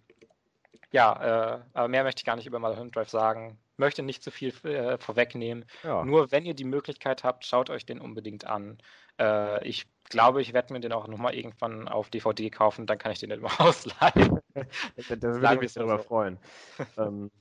ja, 0.93 1.55
äh, 1.55 1.59
aber 1.73 1.87
mehr 1.87 2.03
möchte 2.03 2.19
ich 2.19 2.25
gar 2.25 2.35
nicht 2.35 2.45
über 2.45 2.59
Mulholland 2.59 2.95
Drive 2.95 3.09
sagen. 3.09 3.57
Möchte 3.77 4.03
nicht 4.03 4.21
zu 4.21 4.29
viel 4.29 4.53
äh, 4.63 4.99
vorwegnehmen. 4.99 5.65
Ja. 5.81 6.05
Nur 6.05 6.31
wenn 6.31 6.45
ihr 6.45 6.53
die 6.53 6.63
Möglichkeit 6.63 7.23
habt, 7.23 7.45
schaut 7.47 7.71
euch 7.71 7.83
den 7.83 7.99
unbedingt 7.99 8.45
an. 8.45 8.77
Äh, 9.19 9.67
ich 9.67 9.87
glaube, 10.09 10.43
ich 10.43 10.53
werde 10.53 10.71
mir 10.71 10.81
den 10.81 10.93
auch 10.93 11.07
nochmal 11.07 11.33
irgendwann 11.33 11.87
auf 11.87 12.11
DVD 12.11 12.51
kaufen, 12.51 12.85
dann 12.85 12.99
kann 12.99 13.11
ich 13.11 13.19
den 13.19 13.31
dann 13.31 13.41
mal 13.41 13.49
ausleihen. 13.57 14.39
da 14.53 15.21
würde 15.21 15.53
ich 15.55 15.61
mich 15.61 15.73
darüber 15.73 15.97
so. 15.97 16.03
freuen. 16.03 16.37
ähm, 16.97 17.31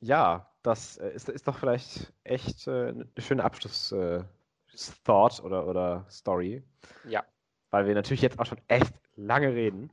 ja, 0.00 0.46
das 0.62 0.98
äh, 0.98 1.08
ist, 1.08 1.30
ist 1.30 1.48
doch 1.48 1.56
vielleicht 1.56 2.12
echt 2.24 2.66
äh, 2.66 2.88
eine 2.88 3.06
schöne 3.16 3.44
Abschluss, 3.44 3.92
äh, 3.92 4.22
oder, 5.42 5.66
oder 5.66 6.04
Story. 6.10 6.62
Ja. 7.08 7.24
Weil 7.70 7.86
wir 7.86 7.94
natürlich 7.94 8.20
jetzt 8.20 8.38
auch 8.38 8.46
schon 8.46 8.60
echt 8.68 8.92
lange 9.16 9.54
reden. 9.54 9.90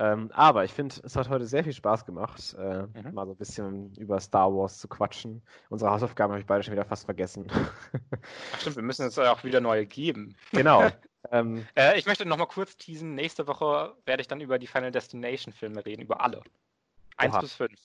Ähm, 0.00 0.30
aber 0.32 0.64
ich 0.64 0.72
finde, 0.72 0.94
es 1.04 1.14
hat 1.14 1.28
heute 1.28 1.44
sehr 1.44 1.62
viel 1.62 1.74
Spaß 1.74 2.06
gemacht, 2.06 2.56
äh, 2.58 2.84
mhm. 2.84 3.12
mal 3.12 3.26
so 3.26 3.32
ein 3.32 3.36
bisschen 3.36 3.94
über 3.96 4.18
Star 4.18 4.50
Wars 4.50 4.78
zu 4.78 4.88
quatschen. 4.88 5.42
Unsere 5.68 5.90
Hausaufgaben 5.90 6.32
habe 6.32 6.40
ich 6.40 6.46
beide 6.46 6.62
schon 6.62 6.72
wieder 6.72 6.86
fast 6.86 7.04
vergessen. 7.04 7.46
Ach 7.52 8.60
stimmt, 8.60 8.76
wir 8.76 8.82
müssen 8.82 9.06
es 9.06 9.16
ja 9.16 9.30
auch 9.30 9.44
wieder 9.44 9.60
neue 9.60 9.84
geben. 9.84 10.34
Genau. 10.52 10.88
ähm, 11.30 11.66
äh, 11.76 11.98
ich 11.98 12.06
möchte 12.06 12.24
noch 12.24 12.38
mal 12.38 12.46
kurz 12.46 12.78
teasen. 12.78 13.14
Nächste 13.14 13.46
Woche 13.46 13.94
werde 14.06 14.22
ich 14.22 14.26
dann 14.26 14.40
über 14.40 14.58
die 14.58 14.66
Final 14.66 14.90
Destination 14.90 15.52
Filme 15.52 15.84
reden, 15.84 16.00
über 16.00 16.22
alle. 16.22 16.40
Eins 17.18 17.38
bis 17.38 17.52
fünf. 17.52 17.78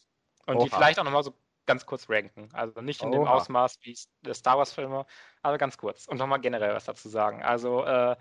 Und 0.46 0.56
Oha. 0.56 0.64
die 0.64 0.70
vielleicht 0.70 0.98
auch 1.00 1.04
noch 1.04 1.12
mal 1.12 1.24
so 1.24 1.34
ganz 1.66 1.86
kurz 1.86 2.10
ranken. 2.10 2.48
Also 2.54 2.80
nicht 2.80 3.04
in 3.04 3.10
Oha. 3.10 3.18
dem 3.18 3.28
Ausmaß 3.28 3.80
wie 3.82 3.94
Star 4.34 4.58
Wars-Filme, 4.58 5.06
aber 5.42 5.58
ganz 5.58 5.78
kurz. 5.78 6.06
Und 6.08 6.18
nochmal 6.18 6.40
generell 6.40 6.74
was 6.76 6.86
dazu 6.86 7.10
sagen. 7.10 7.44
Also 7.44 7.84
äh, 7.84 8.16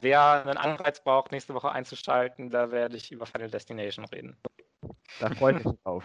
wer 0.00 0.44
einen 0.46 0.56
Anreiz 0.56 1.02
braucht, 1.02 1.32
nächste 1.32 1.54
Woche 1.54 1.70
einzuschalten, 1.70 2.50
da 2.50 2.70
werde 2.70 2.96
ich 2.96 3.12
über 3.12 3.26
Final 3.26 3.50
Destination 3.50 4.04
reden. 4.06 4.36
Da 5.20 5.30
freue 5.30 5.58
ich 5.58 5.64
mich 5.64 5.74
drauf. 5.84 6.04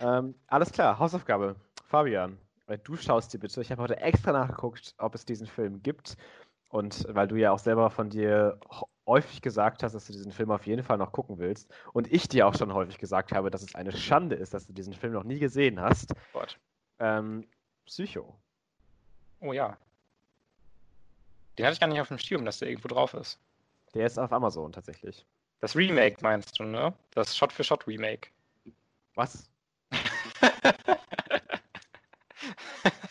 Ähm, 0.00 0.34
alles 0.46 0.72
klar, 0.72 0.98
Hausaufgabe. 0.98 1.56
Fabian, 1.86 2.38
du 2.84 2.96
schaust 2.96 3.32
dir 3.32 3.38
bitte. 3.38 3.60
Ich 3.60 3.70
habe 3.70 3.82
heute 3.82 3.96
extra 3.98 4.32
nachgeguckt, 4.32 4.94
ob 4.98 5.14
es 5.14 5.24
diesen 5.24 5.46
Film 5.46 5.82
gibt. 5.82 6.16
Und 6.68 7.06
weil 7.08 7.28
du 7.28 7.36
ja 7.36 7.52
auch 7.52 7.58
selber 7.58 7.90
von 7.90 8.10
dir 8.10 8.58
häufig 9.06 9.40
gesagt 9.40 9.82
hast, 9.82 9.94
dass 9.94 10.06
du 10.06 10.12
diesen 10.12 10.32
Film 10.32 10.50
auf 10.50 10.66
jeden 10.66 10.82
Fall 10.82 10.98
noch 10.98 11.12
gucken 11.12 11.38
willst 11.38 11.72
und 11.92 12.12
ich 12.12 12.28
dir 12.28 12.46
auch 12.46 12.54
schon 12.54 12.74
häufig 12.74 12.98
gesagt 12.98 13.32
habe, 13.32 13.50
dass 13.50 13.62
es 13.62 13.74
eine 13.74 13.92
Schande 13.92 14.34
ist, 14.34 14.52
dass 14.52 14.66
du 14.66 14.72
diesen 14.72 14.92
Film 14.92 15.12
noch 15.12 15.22
nie 15.22 15.38
gesehen 15.38 15.80
hast. 15.80 16.12
Gott. 16.32 16.58
Ähm, 16.98 17.46
Psycho. 17.86 18.36
Oh 19.40 19.52
ja. 19.52 19.78
Den 21.58 21.66
hatte 21.66 21.74
ich 21.74 21.80
gar 21.80 21.86
nicht 21.86 22.00
auf 22.00 22.08
dem 22.08 22.18
Schirm, 22.18 22.44
dass 22.44 22.58
der 22.58 22.68
irgendwo 22.68 22.88
drauf 22.88 23.14
ist. 23.14 23.38
Der 23.94 24.06
ist 24.06 24.18
auf 24.18 24.32
Amazon 24.32 24.72
tatsächlich. 24.72 25.24
Das 25.60 25.74
Remake 25.74 26.16
meinst 26.20 26.58
du, 26.58 26.64
ne? 26.64 26.92
Das 27.12 27.36
Shot-für-Shot-Remake. 27.36 28.28
Was? 29.14 29.48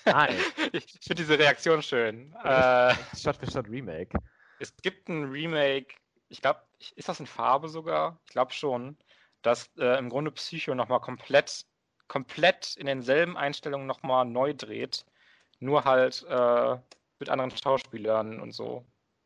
Nein. 0.05 0.35
Ich 0.71 0.85
finde 1.01 1.15
diese 1.15 1.39
Reaktion 1.39 1.81
schön. 1.81 2.33
Äh, 2.43 2.93
Shot-für-Shot-Remake. 3.17 4.19
Es 4.59 4.75
gibt 4.77 5.09
ein 5.09 5.25
Remake, 5.25 5.95
ich 6.29 6.41
glaube, 6.41 6.61
ist 6.95 7.09
das 7.09 7.19
in 7.19 7.25
Farbe 7.25 7.67
sogar? 7.67 8.19
Ich 8.25 8.31
glaube 8.31 8.53
schon, 8.53 8.97
dass 9.41 9.69
äh, 9.77 9.97
im 9.97 10.09
Grunde 10.09 10.31
Psycho 10.31 10.75
nochmal 10.75 11.01
komplett, 11.01 11.65
komplett 12.07 12.75
in 12.77 12.85
denselben 12.85 13.37
Einstellungen 13.37 13.87
nochmal 13.87 14.25
neu 14.25 14.53
dreht. 14.53 15.05
Nur 15.59 15.83
halt 15.83 16.23
äh, 16.29 16.77
mit 17.25 17.29
anderen 17.31 17.51
Schauspielern 17.51 18.39
und 18.39 18.51
so. 18.51 18.85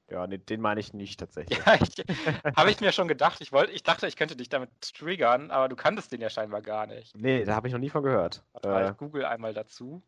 Ja, 0.10 0.26
nee, 0.26 0.38
den 0.38 0.62
meine 0.62 0.80
ich 0.80 0.94
nicht 0.94 1.20
tatsächlich. 1.20 1.60
Ja, 1.66 1.78
habe 2.56 2.72
ich 2.72 2.80
mir 2.80 2.94
schon 2.94 3.08
gedacht. 3.08 3.42
Ich, 3.42 3.52
wollt, 3.52 3.70
ich 3.70 3.84
dachte, 3.84 4.08
ich 4.08 4.16
könnte 4.16 4.36
dich 4.36 4.50
damit 4.50 4.70
triggern, 4.82 5.52
aber 5.52 5.70
du 5.70 5.76
kanntest 5.76 6.12
den 6.12 6.22
ja 6.22 6.30
scheinbar 6.30 6.62
gar 6.62 6.88
nicht. 6.88 7.16
Nee, 7.16 7.44
da 7.44 7.56
habe 7.56 7.68
ich 7.68 7.74
noch 7.74 7.80
nie 7.80 7.90
von 7.90 8.02
gehört. 8.04 8.44
Äh, 8.64 8.90
ich 8.90 8.98
google 8.98 9.26
einmal 9.26 9.54
dazu. 9.54 10.02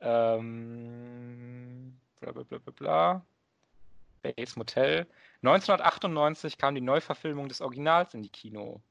Ähm, 0.00 1.98
bla 2.20 2.32
bla 2.32 2.42
bla 2.42 2.58
bla 2.58 2.72
bla. 2.72 3.26
Bates 4.22 4.56
Motel. 4.56 5.06
1998 5.42 6.58
kam 6.58 6.74
die 6.74 6.80
Neuverfilmung 6.80 7.48
des 7.48 7.60
Originals 7.60 8.14
in 8.14 8.22
die 8.22 8.28
Kino. 8.28 8.82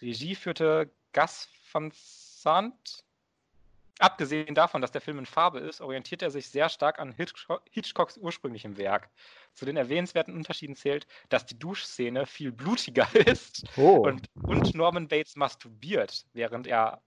Regie 0.00 0.34
führte 0.34 0.90
Gus 1.12 1.48
van 1.72 1.90
Sant. 1.94 3.04
Abgesehen 3.98 4.54
davon, 4.54 4.80
dass 4.80 4.90
der 4.90 5.00
Film 5.00 5.18
in 5.18 5.26
Farbe 5.26 5.60
ist, 5.60 5.80
orientiert 5.80 6.22
er 6.22 6.30
sich 6.30 6.48
sehr 6.48 6.68
stark 6.68 6.98
an 6.98 7.12
Hitchcocks 7.12 8.16
ursprünglichem 8.16 8.76
Werk. 8.76 9.10
Zu 9.52 9.64
den 9.64 9.76
erwähnenswerten 9.76 10.34
Unterschieden 10.34 10.74
zählt, 10.74 11.06
dass 11.28 11.46
die 11.46 11.58
Duschszene 11.58 12.26
viel 12.26 12.52
blutiger 12.52 13.06
ist 13.26 13.64
oh. 13.76 14.06
und, 14.06 14.28
und 14.42 14.74
Norman 14.74 15.08
Bates 15.08 15.36
masturbiert, 15.36 16.24
während 16.32 16.66
er 16.66 17.02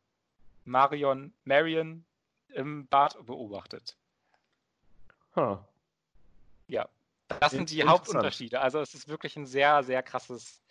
Marion 0.63 1.33
Marion 1.43 2.05
im 2.53 2.87
Bad 2.87 3.17
beobachtet. 3.25 3.97
Huh. 5.35 5.57
Ja, 6.67 6.87
das 7.27 7.51
sind 7.51 7.69
die 7.71 7.83
Hauptunterschiede. 7.83 8.61
Also 8.61 8.79
es 8.79 8.93
ist 8.93 9.07
wirklich 9.07 9.35
ein 9.35 9.45
sehr, 9.45 9.83
sehr 9.83 10.01
krasses 10.01 10.61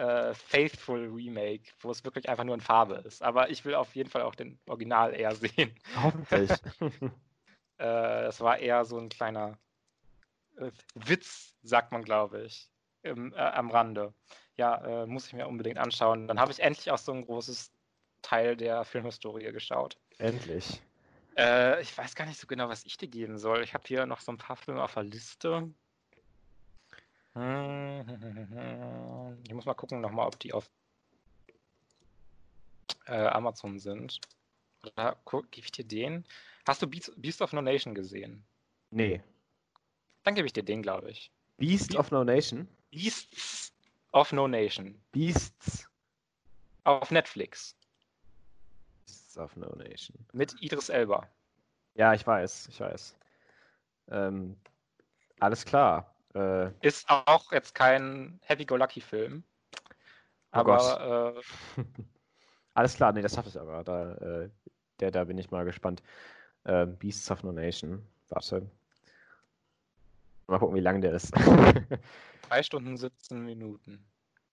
äh, 0.00 0.34
Faithful 0.34 1.08
Remake, 1.08 1.72
wo 1.80 1.90
es 1.90 2.04
wirklich 2.04 2.28
einfach 2.28 2.44
nur 2.44 2.54
in 2.54 2.60
Farbe 2.60 2.94
ist. 3.06 3.22
Aber 3.22 3.50
ich 3.50 3.64
will 3.64 3.74
auf 3.74 3.94
jeden 3.94 4.08
Fall 4.08 4.22
auch 4.22 4.34
den 4.34 4.58
Original 4.66 5.14
eher 5.14 5.34
sehen. 5.36 5.74
Hoffentlich. 5.94 6.50
äh, 6.80 7.10
das 7.78 8.40
war 8.40 8.58
eher 8.58 8.84
so 8.86 8.98
ein 8.98 9.10
kleiner 9.10 9.58
äh, 10.56 10.70
Witz, 10.94 11.54
sagt 11.62 11.92
man, 11.92 12.02
glaube 12.02 12.42
ich, 12.42 12.70
im, 13.02 13.34
äh, 13.34 13.36
am 13.36 13.70
Rande. 13.70 14.14
Ja, 14.56 15.02
äh, 15.02 15.06
muss 15.06 15.26
ich 15.26 15.34
mir 15.34 15.46
unbedingt 15.46 15.78
anschauen. 15.78 16.26
Dann 16.28 16.40
habe 16.40 16.52
ich 16.52 16.60
endlich 16.60 16.90
auch 16.90 16.98
so 16.98 17.12
ein 17.12 17.26
großes 17.26 17.70
Teil 18.22 18.56
der 18.56 18.84
Filmhistorie 18.84 19.52
geschaut. 19.52 19.98
Endlich. 20.18 20.80
Ich 21.36 21.96
weiß 21.96 22.16
gar 22.16 22.26
nicht 22.26 22.38
so 22.38 22.46
genau, 22.46 22.68
was 22.68 22.84
ich 22.84 22.98
dir 22.98 23.08
geben 23.08 23.38
soll. 23.38 23.62
Ich 23.62 23.72
habe 23.72 23.84
hier 23.86 24.04
noch 24.04 24.20
so 24.20 24.30
ein 24.30 24.36
paar 24.36 24.56
Filme 24.56 24.82
auf 24.82 24.92
der 24.92 25.04
Liste. 25.04 25.72
Ich 27.34 27.40
muss 29.54 29.64
mal 29.64 29.74
gucken 29.74 30.00
nochmal, 30.00 30.26
ob 30.26 30.38
die 30.40 30.52
auf 30.52 30.68
äh, 33.06 33.26
Amazon 33.26 33.78
sind. 33.78 34.20
Oder 34.82 35.16
gebe 35.50 35.64
ich 35.64 35.72
dir 35.72 35.84
den? 35.84 36.24
Hast 36.66 36.82
du 36.82 36.86
Beast, 36.86 37.12
Beast 37.16 37.42
of 37.42 37.52
No 37.52 37.62
Nation 37.62 37.94
gesehen? 37.94 38.44
Nee. 38.90 39.22
Dann 40.24 40.34
gebe 40.34 40.46
ich 40.46 40.52
dir 40.52 40.62
den, 40.62 40.82
glaube 40.82 41.10
ich. 41.10 41.30
Beast 41.58 41.90
Be 41.90 41.98
of 41.98 42.10
No 42.10 42.24
Nation? 42.24 42.68
Beasts 42.90 43.72
of 44.12 44.32
No 44.32 44.48
Nation. 44.48 45.00
Beasts. 45.12 45.88
Auf 46.84 47.10
Netflix. 47.10 47.76
Beasts 49.06 49.38
of 49.38 49.54
No 49.56 49.74
Nation. 49.76 50.18
Mit 50.32 50.54
Idris 50.60 50.88
Elba. 50.88 51.28
Ja, 51.94 52.14
ich 52.14 52.26
weiß, 52.26 52.68
ich 52.68 52.80
weiß. 52.80 53.16
Ähm, 54.08 54.56
alles 55.38 55.64
klar. 55.64 56.14
Äh, 56.34 56.70
ist 56.80 57.08
auch 57.08 57.52
jetzt 57.52 57.74
kein 57.74 58.38
Happy-Go-Lucky-Film. 58.42 59.42
Oh 60.52 60.58
aber. 60.58 61.34
Äh, 61.76 61.82
alles 62.74 62.94
klar, 62.94 63.12
nee, 63.12 63.22
das 63.22 63.34
schaffe 63.34 63.48
ich 63.48 63.58
aber. 63.58 63.84
Da, 63.84 64.14
äh, 64.14 64.50
der, 65.00 65.10
da 65.10 65.24
bin 65.24 65.38
ich 65.38 65.50
mal 65.50 65.64
gespannt. 65.64 66.02
Äh, 66.64 66.86
Beasts 66.86 67.30
of 67.30 67.42
No 67.42 67.52
Nation. 67.52 68.06
Warte. 68.28 68.70
Mal 70.46 70.58
gucken, 70.58 70.76
wie 70.76 70.80
lang 70.80 71.00
der 71.00 71.12
ist. 71.12 71.32
Drei 72.48 72.62
Stunden 72.62 72.96
17 72.96 73.44
Minuten. 73.44 74.04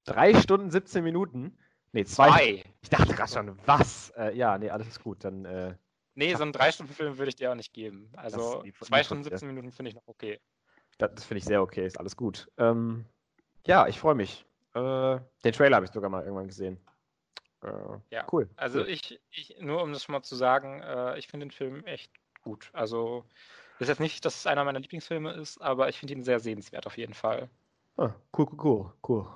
Drei 0.06 0.34
Stunden 0.36 0.72
17 0.72 1.04
Minuten? 1.04 1.58
Nee, 1.92 2.06
zwei. 2.06 2.30
zwei. 2.30 2.64
Ich 2.82 2.90
dachte 2.90 3.14
gerade 3.14 3.32
schon, 3.32 3.60
was? 3.66 4.12
Äh, 4.12 4.36
ja, 4.36 4.58
nee, 4.58 4.70
alles 4.70 4.88
ist 4.88 5.04
gut. 5.04 5.24
Dann. 5.24 5.46
Äh, 5.46 5.76
nee, 6.16 6.34
so 6.36 6.44
einen 6.44 6.54
Drei-Stunden-Film 6.54 7.18
würde 7.18 7.30
ich 7.30 7.36
dir 7.36 7.52
auch 7.52 7.56
nicht 7.56 7.74
geben. 7.74 8.12
Also 8.16 8.64
zwei 8.82 9.04
Stunden 9.04 9.24
17 9.24 9.48
Minuten 9.48 9.72
finde 9.72 9.90
ich 9.90 9.96
noch 9.96 10.08
okay. 10.08 10.40
Das, 10.98 11.12
das 11.16 11.26
finde 11.26 11.40
ich 11.40 11.46
sehr 11.46 11.62
okay, 11.62 11.86
ist 11.86 12.00
alles 12.00 12.16
gut. 12.16 12.50
Ähm, 12.58 13.06
ja, 13.66 13.88
ich 13.88 14.00
freue 14.00 14.16
mich. 14.16 14.46
Äh, 14.74 15.20
den 15.44 15.54
Trailer 15.54 15.78
habe 15.78 15.86
ich 15.86 15.92
sogar 15.92 16.10
mal 16.10 16.24
irgendwann 16.24 16.48
gesehen. 16.48 16.80
Äh, 17.64 17.70
ja, 18.12 18.26
cool. 18.32 18.50
Also 18.56 18.80
cool. 18.80 18.90
Ich, 18.90 19.20
ich, 19.32 19.58
nur 19.60 19.82
um 19.82 19.92
das 19.94 20.04
schon 20.04 20.14
mal 20.14 20.24
zu 20.24 20.36
sagen, 20.36 20.82
äh, 20.82 21.18
ich 21.18 21.28
finde 21.28 21.46
den 21.46 21.52
Film 21.52 21.84
echt 21.86 22.12
gut. 22.44 22.70
Also 22.74 23.26
ist 23.80 23.90
jetzt 23.90 24.00
nicht, 24.00 24.26
dass 24.26 24.36
es 24.38 24.48
einer 24.48 24.64
meiner 24.64 24.80
Lieblingsfilme 24.80 25.34
ist, 25.34 25.62
aber 25.62 25.90
ich 25.90 26.00
finde 26.00 26.14
ihn 26.14 26.24
sehr 26.24 26.40
sehenswert 26.40 26.88
auf 26.88 26.98
jeden 26.98 27.14
Fall. 27.14 27.50
Ah, 27.98 28.12
cool, 28.38 28.48
cool, 28.52 28.56
cool, 28.64 28.94
cool. 29.08 29.28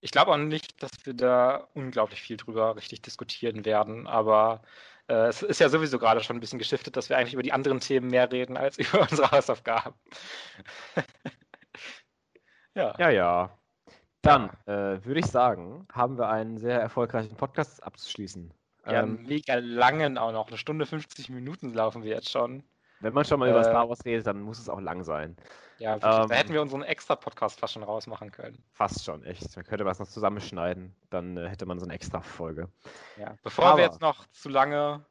Ich 0.00 0.10
glaube 0.10 0.32
auch 0.32 0.36
nicht, 0.36 0.82
dass 0.82 0.90
wir 1.04 1.14
da 1.14 1.68
unglaublich 1.74 2.20
viel 2.20 2.36
drüber 2.36 2.76
richtig 2.76 3.02
diskutieren 3.02 3.64
werden, 3.64 4.06
aber 4.06 4.62
äh, 5.08 5.28
es 5.28 5.42
ist 5.42 5.60
ja 5.60 5.68
sowieso 5.68 5.98
gerade 5.98 6.22
schon 6.22 6.36
ein 6.36 6.40
bisschen 6.40 6.58
geschiftet, 6.58 6.96
dass 6.96 7.08
wir 7.08 7.16
eigentlich 7.16 7.34
über 7.34 7.42
die 7.42 7.52
anderen 7.52 7.80
Themen 7.80 8.08
mehr 8.08 8.30
reden 8.30 8.56
als 8.56 8.78
über 8.78 9.02
unsere 9.02 9.30
Hausaufgaben. 9.30 9.94
ja. 12.74 12.94
Ja, 12.98 13.10
ja. 13.10 13.58
Dann 14.22 14.50
äh, 14.66 15.04
würde 15.04 15.20
ich 15.20 15.26
sagen, 15.26 15.86
haben 15.92 16.18
wir 16.18 16.28
einen 16.28 16.58
sehr 16.58 16.80
erfolgreichen 16.80 17.36
Podcast 17.36 17.82
abzuschließen. 17.82 18.52
Ja, 18.86 19.02
ähm, 19.02 19.22
mega 19.22 19.54
langen 19.56 20.18
auch 20.18 20.32
noch. 20.32 20.48
Eine 20.48 20.58
Stunde 20.58 20.86
50 20.86 21.30
Minuten 21.30 21.72
laufen 21.72 22.02
wir 22.02 22.10
jetzt 22.10 22.30
schon. 22.30 22.64
Wenn 23.00 23.12
man 23.12 23.24
schon 23.24 23.38
mal 23.38 23.48
äh, 23.48 23.50
über 23.50 23.62
Star 23.62 23.88
Wars 23.88 24.04
redet, 24.04 24.26
dann 24.26 24.40
muss 24.40 24.58
es 24.58 24.68
auch 24.68 24.80
lang 24.80 25.04
sein. 25.04 25.36
Ja, 25.78 25.94
ähm, 25.94 26.00
da 26.00 26.30
hätten 26.30 26.52
wir 26.52 26.62
unseren 26.62 26.82
extra 26.82 27.16
Podcast 27.16 27.60
fast 27.60 27.74
schon 27.74 27.82
rausmachen 27.82 28.30
können. 28.32 28.62
Fast 28.72 29.04
schon, 29.04 29.22
echt. 29.24 29.54
Man 29.56 29.64
könnte 29.66 29.84
was 29.84 29.98
noch 29.98 30.08
zusammenschneiden, 30.08 30.94
dann 31.10 31.36
äh, 31.36 31.48
hätte 31.48 31.66
man 31.66 31.78
so 31.78 31.84
eine 31.84 31.94
extra 31.94 32.20
Folge. 32.20 32.68
Ja, 33.18 33.36
bevor 33.42 33.66
Aber, 33.66 33.78
wir 33.78 33.84
jetzt 33.84 34.00
noch 34.00 34.26
zu 34.28 34.48
lange. 34.48 35.04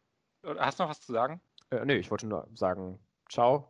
Hast 0.58 0.80
du 0.80 0.84
noch 0.84 0.90
was 0.90 1.02
zu 1.02 1.12
sagen? 1.12 1.40
Äh, 1.70 1.86
nee, 1.86 1.96
ich 1.96 2.10
wollte 2.10 2.28
nur 2.28 2.48
sagen, 2.54 3.00
ciao, 3.30 3.68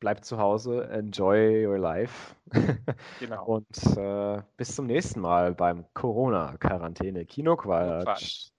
bleibt 0.00 0.24
zu 0.24 0.38
Hause, 0.38 0.88
enjoy 0.90 1.66
your 1.66 1.78
life. 1.78 2.34
genau. 3.20 3.44
Und 3.44 3.96
äh, 3.96 4.42
bis 4.56 4.74
zum 4.74 4.86
nächsten 4.86 5.20
Mal 5.20 5.54
beim 5.54 5.84
Corona-Quarantäne 5.94 7.26
Kinoquatsch. 7.26 8.50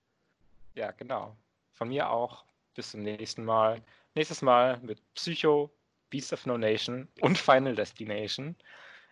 Ja, 0.76 0.91
genau. 0.91 1.36
Von 1.73 1.90
mir 1.90 2.10
auch. 2.10 2.45
Bis 2.76 2.91
zum 2.91 3.02
nächsten 3.02 3.44
Mal. 3.44 3.81
Nächstes 4.15 4.41
Mal 4.41 4.80
mit 4.81 5.02
Psycho, 5.14 5.72
Beast 6.10 6.34
of 6.34 6.45
No 6.45 6.57
Nation 6.57 7.07
und 7.22 7.38
Final 7.38 7.76
Destination. 7.76 8.56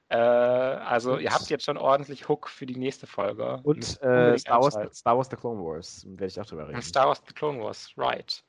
Äh, 0.09 0.17
also 0.17 1.13
und, 1.13 1.21
ihr 1.21 1.33
habt 1.33 1.49
jetzt 1.49 1.65
schon 1.65 1.77
ordentlich 1.77 2.29
Hook 2.29 2.47
für 2.49 2.65
die 2.65 2.77
nächste 2.77 3.07
Folge. 3.07 3.59
Und 3.63 4.01
äh, 4.01 4.37
Star, 4.37 4.61
Wars, 4.61 4.97
Star 4.97 5.17
Wars 5.17 5.29
The 5.29 5.35
Clone 5.35 5.61
Wars, 5.61 6.05
werde 6.07 6.27
ich 6.27 6.39
auch 6.39 6.45
drüber 6.45 6.63
reden. 6.67 6.75
Und 6.75 6.83
Star 6.83 7.07
Wars 7.07 7.21
The 7.27 7.33
Clone 7.33 7.61
Wars, 7.61 7.91
right. 7.97 8.43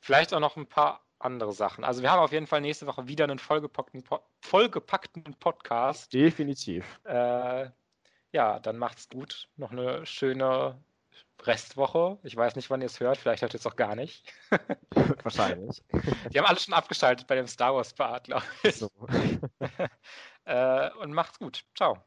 Vielleicht 0.00 0.34
auch 0.34 0.40
noch 0.40 0.56
ein 0.56 0.66
paar 0.66 1.04
andere 1.20 1.52
Sachen. 1.52 1.84
Also 1.84 2.02
wir 2.02 2.10
haben 2.10 2.20
auf 2.20 2.32
jeden 2.32 2.46
Fall 2.46 2.60
nächste 2.60 2.86
Woche 2.86 3.06
wieder 3.06 3.24
einen 3.24 3.38
vollgepackten, 3.38 4.04
vollgepackten 4.40 5.24
Podcast. 5.38 6.12
Definitiv. 6.12 7.00
Äh, 7.04 7.70
ja, 8.32 8.58
dann 8.58 8.76
macht's 8.76 9.08
gut. 9.08 9.48
Noch 9.56 9.70
eine 9.70 10.04
schöne 10.04 10.82
Restwoche. 11.46 12.18
Ich 12.22 12.36
weiß 12.36 12.56
nicht, 12.56 12.70
wann 12.70 12.80
ihr 12.80 12.86
es 12.86 13.00
hört. 13.00 13.16
Vielleicht 13.16 13.42
hört 13.42 13.54
ihr 13.54 13.60
es 13.60 13.66
auch 13.66 13.76
gar 13.76 13.94
nicht. 13.94 14.32
Wahrscheinlich. 15.22 15.82
Die 16.32 16.38
haben 16.38 16.46
alle 16.46 16.58
schon 16.58 16.74
abgeschaltet 16.74 17.26
bei 17.26 17.34
dem 17.34 17.46
Star 17.46 17.74
Wars 17.74 17.92
Part, 17.92 18.24
glaube 18.24 18.44
ich. 18.62 18.76
So. 18.76 18.90
äh, 20.44 20.90
und 21.00 21.12
macht's 21.12 21.38
gut. 21.38 21.64
Ciao. 21.74 22.02